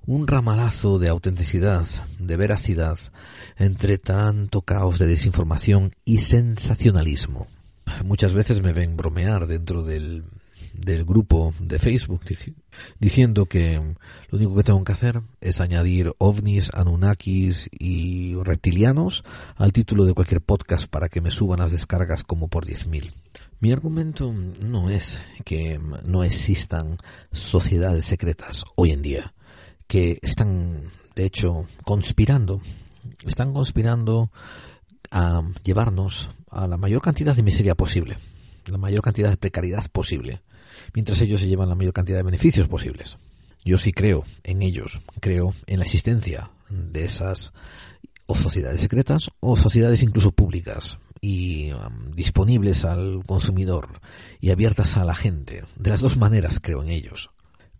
un 0.06 0.26
ramalazo 0.26 1.00
de 1.00 1.10
autenticidad, 1.10 1.86
de 2.18 2.38
veracidad, 2.38 2.98
entre 3.58 3.98
tanto 3.98 4.62
caos 4.62 5.00
de 5.00 5.08
desinformación 5.08 5.96
y 6.06 6.20
sensacionalismo 6.20 7.48
muchas 8.06 8.34
veces 8.34 8.62
me 8.62 8.74
ven 8.74 8.98
bromear 8.98 9.48
dentro 9.48 9.84
del, 9.84 10.24
del 10.74 11.06
grupo 11.06 11.54
de 11.60 11.80
Facebook 11.80 12.22
diciendo 13.00 13.46
que 13.46 13.76
lo 14.30 14.38
único 14.38 14.56
que 14.56 14.64
tengo 14.64 14.84
que 14.84 14.92
hacer 14.92 15.22
es 15.42 15.60
añadir 15.60 16.14
ovnis, 16.18 16.72
anunnakis 16.74 17.70
y 17.72 18.36
reptilianos 18.36 19.24
al 19.56 19.74
título 19.74 20.06
de 20.06 20.14
cualquier 20.14 20.42
podcast 20.42 20.88
para 20.88 21.10
que 21.10 21.22
me 21.22 21.32
suban 21.32 21.60
las 21.60 21.72
descargas 21.72 22.24
como 22.24 22.48
por 22.48 22.66
10.000. 22.66 23.12
Mi 23.60 23.72
argumento 23.72 24.34
no 24.34 24.90
es 24.90 25.22
que 25.44 25.80
no 26.06 26.24
existan 26.24 26.98
sociedades 27.32 28.06
secretas 28.06 28.64
hoy 28.76 28.92
en 28.92 29.02
día 29.02 29.34
que 29.88 30.20
están 30.22 30.92
de 31.16 31.26
hecho 31.26 31.66
conspirando, 31.84 32.62
están 33.26 33.54
conspirando 33.54 34.32
a 35.12 35.42
llevarnos 35.64 36.30
a 36.52 36.68
la 36.68 36.78
mayor 36.78 37.02
cantidad 37.02 37.36
de 37.36 37.44
miseria 37.44 37.76
posible, 37.76 38.18
la 38.68 38.78
mayor 38.78 39.02
cantidad 39.02 39.30
de 39.30 39.38
precariedad 39.38 39.90
posible, 39.92 40.42
mientras 40.94 41.22
ellos 41.22 41.42
se 41.42 41.48
llevan 41.48 41.70
la 41.70 41.76
mayor 41.76 41.94
cantidad 41.94 42.18
de 42.18 42.24
beneficios 42.24 42.68
posibles. 42.68 43.18
Yo 43.64 43.78
sí 43.78 43.92
creo 43.92 44.24
en 44.44 44.62
ellos, 44.62 45.02
creo 45.20 45.54
en 45.68 45.80
la 45.80 45.86
existencia 45.86 46.52
de 46.70 47.04
esas 47.04 47.52
o 48.26 48.36
sociedades 48.36 48.82
secretas 48.82 49.32
o 49.40 49.58
sociedades 49.58 50.04
incluso 50.04 50.32
públicas 50.32 51.00
y 51.20 51.72
um, 51.72 52.12
disponibles 52.12 52.86
al 52.86 53.24
consumidor 53.26 54.00
y 54.40 54.52
abiertas 54.52 54.98
a 54.98 55.04
la 55.04 55.16
gente. 55.16 55.66
De 55.76 55.90
las 55.90 56.02
dos 56.02 56.18
maneras 56.18 56.60
creo 56.62 56.84
en 56.84 56.90
ellos. 56.90 57.32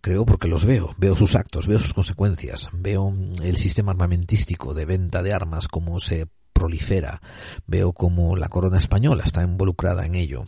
Creo 0.02 0.24
porque 0.24 0.48
los 0.48 0.64
veo, 0.64 0.94
veo 0.98 1.14
sus 1.14 1.36
actos, 1.36 1.66
veo 1.66 1.78
sus 1.78 1.92
consecuencias, 1.92 2.68
veo 2.72 3.14
el 3.42 3.56
sistema 3.56 3.92
armamentístico 3.92 4.72
de 4.72 4.86
venta 4.86 5.22
de 5.22 5.34
armas, 5.34 5.68
cómo 5.68 6.00
se 6.00 6.26
prolifera. 6.60 7.22
Veo 7.66 7.94
como 7.94 8.36
la 8.36 8.50
corona 8.50 8.76
española 8.76 9.24
está 9.24 9.42
involucrada 9.42 10.04
en 10.04 10.14
ello. 10.14 10.44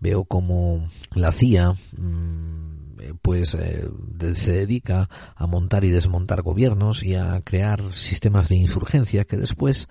Veo 0.00 0.24
como 0.24 0.88
la 1.14 1.30
CIA 1.30 1.76
pues 3.20 3.54
eh, 3.54 3.88
se 4.34 4.52
dedica 4.52 5.08
a 5.36 5.46
montar 5.46 5.84
y 5.84 5.90
desmontar 5.90 6.42
gobiernos 6.42 7.04
y 7.04 7.14
a 7.14 7.40
crear 7.42 7.92
sistemas 7.92 8.48
de 8.48 8.56
insurgencia 8.56 9.24
que 9.24 9.36
después 9.36 9.88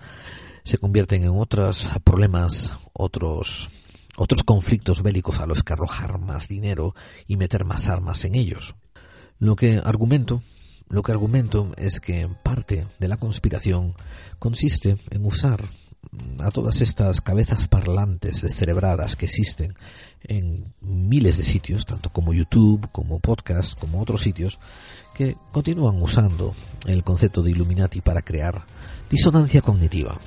se 0.64 0.78
convierten 0.78 1.22
en 1.22 1.30
otros 1.30 1.88
problemas, 2.04 2.74
otros 2.92 3.70
otros 4.16 4.42
conflictos 4.42 5.02
bélicos 5.02 5.40
a 5.40 5.46
los 5.46 5.62
que 5.62 5.72
arrojar 5.72 6.20
más 6.20 6.48
dinero 6.48 6.94
y 7.26 7.38
meter 7.38 7.64
más 7.64 7.88
armas 7.88 8.26
en 8.26 8.34
ellos. 8.34 8.74
Lo 9.38 9.56
que 9.56 9.80
argumento 9.82 10.42
lo 10.92 11.02
que 11.02 11.10
argumento 11.10 11.72
es 11.78 12.00
que 12.00 12.28
parte 12.42 12.86
de 12.98 13.08
la 13.08 13.16
conspiración 13.16 13.94
consiste 14.38 14.98
en 15.10 15.24
usar 15.24 15.64
a 16.38 16.50
todas 16.50 16.82
estas 16.82 17.22
cabezas 17.22 17.66
parlantes 17.66 18.42
descerebradas 18.42 19.16
que 19.16 19.24
existen 19.24 19.74
en 20.22 20.74
miles 20.82 21.38
de 21.38 21.44
sitios, 21.44 21.86
tanto 21.86 22.10
como 22.10 22.34
YouTube, 22.34 22.90
como 22.92 23.20
podcast, 23.20 23.78
como 23.78 24.02
otros 24.02 24.20
sitios, 24.20 24.60
que 25.14 25.36
continúan 25.50 26.00
usando 26.02 26.54
el 26.84 27.02
concepto 27.02 27.42
de 27.42 27.52
Illuminati 27.52 28.02
para 28.02 28.20
crear 28.20 28.66
disonancia 29.08 29.62
cognitiva. 29.62 30.20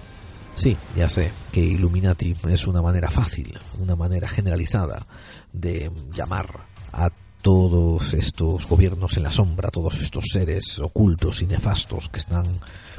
Sí, 0.56 0.76
ya 0.96 1.08
sé 1.08 1.32
que 1.52 1.62
Illuminati 1.62 2.36
es 2.50 2.66
una 2.66 2.82
manera 2.82 3.12
fácil, 3.12 3.60
una 3.78 3.96
manera 3.96 4.28
generalizada 4.28 5.06
de 5.54 5.92
llamar 6.12 6.66
a 6.92 7.12
todos 7.46 8.16
estos 8.16 8.68
gobiernos 8.68 9.18
en 9.18 9.22
la 9.22 9.30
sombra, 9.30 9.70
todos 9.70 10.02
estos 10.02 10.24
seres 10.32 10.80
ocultos 10.80 11.44
y 11.44 11.46
nefastos 11.46 12.10
que 12.10 12.18
están 12.18 12.44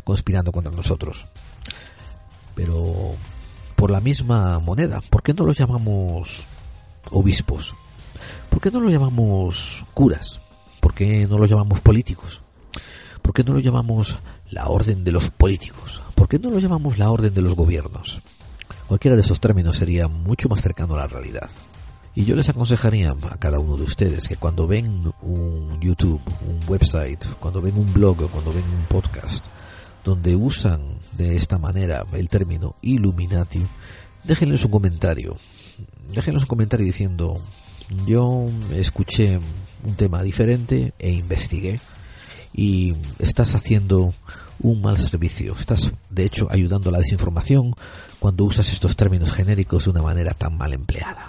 conspirando 0.04 0.52
contra 0.52 0.70
nosotros. 0.70 1.26
Pero 2.54 3.16
por 3.74 3.90
la 3.90 4.00
misma 4.00 4.60
moneda, 4.60 5.00
¿por 5.10 5.24
qué 5.24 5.34
no 5.34 5.44
los 5.44 5.58
llamamos 5.58 6.44
obispos? 7.10 7.74
¿Por 8.48 8.60
qué 8.60 8.70
no 8.70 8.78
los 8.78 8.92
llamamos 8.92 9.84
curas? 9.92 10.40
¿Por 10.78 10.94
qué 10.94 11.26
no 11.26 11.38
los 11.38 11.50
llamamos 11.50 11.80
políticos? 11.80 12.40
¿Por 13.22 13.34
qué 13.34 13.42
no 13.42 13.52
los 13.52 13.64
llamamos 13.64 14.16
la 14.50 14.68
orden 14.68 15.02
de 15.02 15.10
los 15.10 15.28
políticos? 15.30 16.00
¿Por 16.14 16.28
qué 16.28 16.38
no 16.38 16.50
los 16.50 16.62
llamamos 16.62 16.98
la 16.98 17.10
orden 17.10 17.34
de 17.34 17.42
los 17.42 17.56
gobiernos? 17.56 18.20
Cualquiera 18.86 19.16
de 19.16 19.22
esos 19.22 19.40
términos 19.40 19.76
sería 19.76 20.06
mucho 20.06 20.48
más 20.48 20.62
cercano 20.62 20.94
a 20.94 20.98
la 20.98 21.08
realidad. 21.08 21.50
Y 22.16 22.24
yo 22.24 22.34
les 22.34 22.48
aconsejaría 22.48 23.10
a 23.10 23.36
cada 23.36 23.58
uno 23.58 23.76
de 23.76 23.82
ustedes 23.82 24.26
que 24.26 24.36
cuando 24.36 24.66
ven 24.66 25.12
un 25.20 25.78
YouTube, 25.82 26.22
un 26.48 26.58
website, 26.66 27.22
cuando 27.38 27.60
ven 27.60 27.76
un 27.76 27.92
blog 27.92 28.22
o 28.22 28.28
cuando 28.28 28.54
ven 28.54 28.64
un 28.64 28.86
podcast, 28.88 29.44
donde 30.02 30.34
usan 30.34 30.98
de 31.12 31.36
esta 31.36 31.58
manera 31.58 32.06
el 32.14 32.30
término 32.30 32.76
Illuminati, 32.80 33.60
déjenles 34.24 34.64
un 34.64 34.70
comentario. 34.70 35.36
Déjenles 36.10 36.44
un 36.44 36.48
comentario 36.48 36.86
diciendo, 36.86 37.34
yo 38.06 38.46
escuché 38.72 39.38
un 39.84 39.94
tema 39.96 40.22
diferente 40.22 40.94
e 40.98 41.12
investigué 41.12 41.78
y 42.54 42.94
estás 43.18 43.54
haciendo 43.54 44.14
un 44.60 44.80
mal 44.80 44.96
servicio. 44.96 45.52
Estás, 45.52 45.92
de 46.08 46.24
hecho, 46.24 46.48
ayudando 46.50 46.88
a 46.88 46.92
la 46.92 46.98
desinformación 46.98 47.74
cuando 48.18 48.44
usas 48.44 48.72
estos 48.72 48.96
términos 48.96 49.34
genéricos 49.34 49.84
de 49.84 49.90
una 49.90 50.00
manera 50.00 50.32
tan 50.32 50.56
mal 50.56 50.72
empleada. 50.72 51.26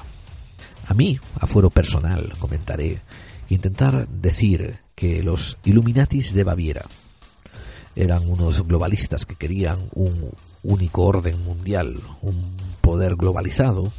A 0.87 0.93
mí, 0.93 1.19
a 1.39 1.47
fuero 1.47 1.69
personal, 1.69 2.33
comentaré 2.39 3.01
intentar 3.49 4.07
decir 4.07 4.79
que 4.95 5.21
los 5.21 5.57
Illuminatis 5.65 6.33
de 6.33 6.43
Baviera 6.43 6.83
eran 7.95 8.29
unos 8.29 8.65
globalistas 8.65 9.25
que 9.25 9.35
querían 9.35 9.89
un 9.93 10.31
único 10.63 11.03
orden 11.03 11.43
mundial, 11.43 11.99
un 12.21 12.55
poder 12.81 13.15
globalizado, 13.15 13.91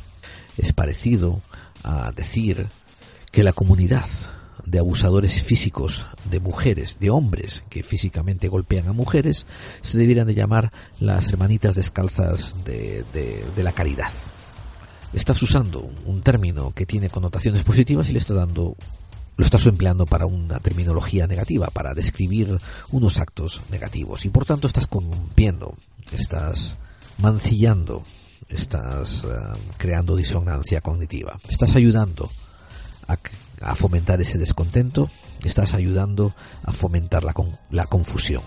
es 0.56 0.72
parecido 0.72 1.40
a 1.82 2.10
decir 2.12 2.68
que 3.32 3.42
la 3.42 3.52
comunidad 3.52 4.08
de 4.64 4.78
abusadores 4.78 5.42
físicos 5.42 6.06
de 6.30 6.40
mujeres, 6.40 6.98
de 6.98 7.10
hombres 7.10 7.64
que 7.68 7.82
físicamente 7.82 8.48
golpean 8.48 8.88
a 8.88 8.92
mujeres, 8.92 9.46
se 9.82 9.98
debieran 9.98 10.26
de 10.26 10.34
llamar 10.34 10.72
las 11.00 11.28
hermanitas 11.28 11.74
descalzas 11.74 12.64
de, 12.64 13.04
de 13.12 13.62
la 13.62 13.72
caridad 13.72 14.12
estás 15.12 15.42
usando 15.42 15.90
un 16.04 16.22
término 16.22 16.72
que 16.72 16.86
tiene 16.86 17.10
connotaciones 17.10 17.62
positivas 17.62 18.08
y 18.08 18.12
le 18.12 18.18
estás 18.18 18.36
dando 18.36 18.76
lo 19.36 19.44
estás 19.44 19.66
empleando 19.66 20.04
para 20.04 20.26
una 20.26 20.58
terminología 20.58 21.28
negativa, 21.28 21.68
para 21.68 21.94
describir 21.94 22.58
unos 22.90 23.18
actos 23.18 23.62
negativos 23.70 24.24
y 24.24 24.30
por 24.30 24.44
tanto 24.44 24.66
estás 24.66 24.88
corrompiendo, 24.88 25.74
estás 26.10 26.76
mancillando, 27.18 28.02
estás 28.48 29.24
uh, 29.24 29.56
creando 29.76 30.16
disonancia 30.16 30.80
cognitiva, 30.80 31.38
estás 31.48 31.76
ayudando 31.76 32.28
a, 33.06 33.16
a, 33.60 33.74
fomentar 33.76 34.20
ese 34.20 34.38
descontento, 34.38 35.08
estás 35.44 35.72
ayudando 35.72 36.34
a 36.64 36.72
fomentar 36.72 37.22
la, 37.22 37.32
la 37.70 37.86
confusión. 37.86 38.42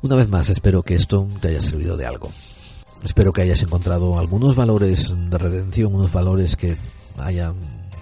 Una 0.00 0.16
vez 0.16 0.28
más, 0.28 0.48
espero 0.48 0.82
que 0.82 0.94
esto 0.94 1.28
te 1.40 1.48
haya 1.48 1.60
servido 1.60 1.98
de 1.98 2.06
algo. 2.06 2.30
Espero 3.04 3.32
que 3.32 3.42
hayas 3.42 3.62
encontrado 3.62 4.18
algunos 4.18 4.56
valores 4.56 5.12
de 5.30 5.38
redención, 5.38 5.94
unos 5.94 6.12
valores 6.12 6.56
que 6.56 6.76
hayan, 7.18 7.56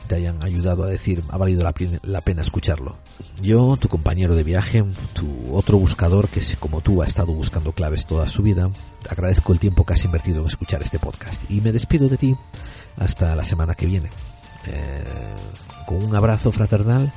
te 0.06 0.14
hayan 0.14 0.42
ayudado 0.44 0.84
a 0.84 0.86
decir, 0.86 1.22
ha 1.28 1.36
valido 1.36 1.64
la, 1.64 1.74
la 2.02 2.20
pena 2.20 2.42
escucharlo. 2.42 2.96
Yo, 3.42 3.76
tu 3.76 3.88
compañero 3.88 4.34
de 4.36 4.44
viaje, 4.44 4.84
tu 5.12 5.54
otro 5.54 5.76
buscador 5.78 6.28
que 6.28 6.40
como 6.60 6.80
tú 6.80 7.02
ha 7.02 7.06
estado 7.06 7.32
buscando 7.32 7.72
claves 7.72 8.06
toda 8.06 8.28
su 8.28 8.42
vida, 8.42 8.70
agradezco 9.08 9.52
el 9.52 9.58
tiempo 9.58 9.84
que 9.84 9.94
has 9.94 10.04
invertido 10.04 10.40
en 10.40 10.46
escuchar 10.46 10.82
este 10.82 11.00
podcast 11.00 11.50
y 11.50 11.60
me 11.60 11.72
despido 11.72 12.08
de 12.08 12.16
ti 12.16 12.36
hasta 12.96 13.34
la 13.34 13.44
semana 13.44 13.74
que 13.74 13.86
viene. 13.86 14.08
Eh, 14.66 15.04
con 15.86 16.02
un 16.04 16.14
abrazo 16.14 16.52
fraternal 16.52 17.12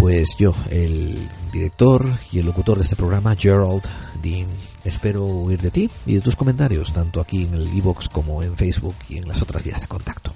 pues 0.00 0.34
yo, 0.38 0.54
el 0.70 1.28
director 1.52 2.08
y 2.32 2.38
el 2.38 2.46
locutor 2.46 2.78
de 2.78 2.84
este 2.84 2.96
programa, 2.96 3.36
Gerald 3.36 3.82
Dean, 4.22 4.46
espero 4.84 5.26
oír 5.26 5.60
de 5.60 5.70
ti 5.70 5.90
y 6.06 6.14
de 6.14 6.20
tus 6.20 6.36
comentarios, 6.36 6.92
tanto 6.92 7.20
aquí 7.20 7.44
en 7.44 7.54
el 7.54 7.68
iBox 7.74 8.08
como 8.08 8.42
en 8.42 8.56
Facebook 8.56 8.96
y 9.08 9.18
en 9.18 9.28
las 9.28 9.42
otras 9.42 9.64
vías 9.64 9.80
de 9.80 9.88
contacto. 9.88 10.32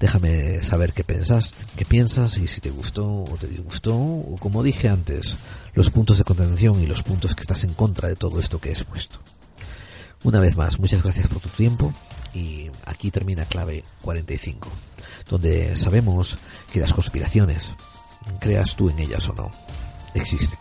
Déjame 0.00 0.60
saber 0.62 0.92
qué 0.92 1.04
pensas, 1.04 1.54
qué 1.76 1.84
piensas 1.84 2.36
y 2.38 2.46
si 2.46 2.60
te 2.60 2.70
gustó 2.70 3.06
o 3.06 3.36
te 3.40 3.46
disgustó, 3.46 3.96
o 3.96 4.36
como 4.38 4.62
dije 4.62 4.88
antes, 4.88 5.38
los 5.74 5.90
puntos 5.90 6.18
de 6.18 6.24
contención 6.24 6.80
y 6.80 6.86
los 6.86 7.02
puntos 7.02 7.34
que 7.34 7.40
estás 7.40 7.64
en 7.64 7.74
contra 7.74 8.08
de 8.08 8.16
todo 8.16 8.40
esto 8.40 8.60
que 8.60 8.70
he 8.70 8.72
expuesto. 8.72 9.20
Una 10.24 10.40
vez 10.40 10.56
más, 10.56 10.78
muchas 10.78 11.02
gracias 11.02 11.28
por 11.28 11.40
tu 11.40 11.48
tiempo 11.48 11.92
y 12.32 12.70
aquí 12.86 13.10
termina 13.10 13.44
clave 13.44 13.84
45, 14.02 14.68
donde 15.28 15.76
sabemos 15.76 16.38
que 16.72 16.80
las 16.80 16.92
conspiraciones 16.92 17.74
creas 18.40 18.74
tú 18.74 18.90
en 18.90 18.98
ellas 18.98 19.28
o 19.28 19.34
no, 19.34 19.50
existen. 20.14 20.58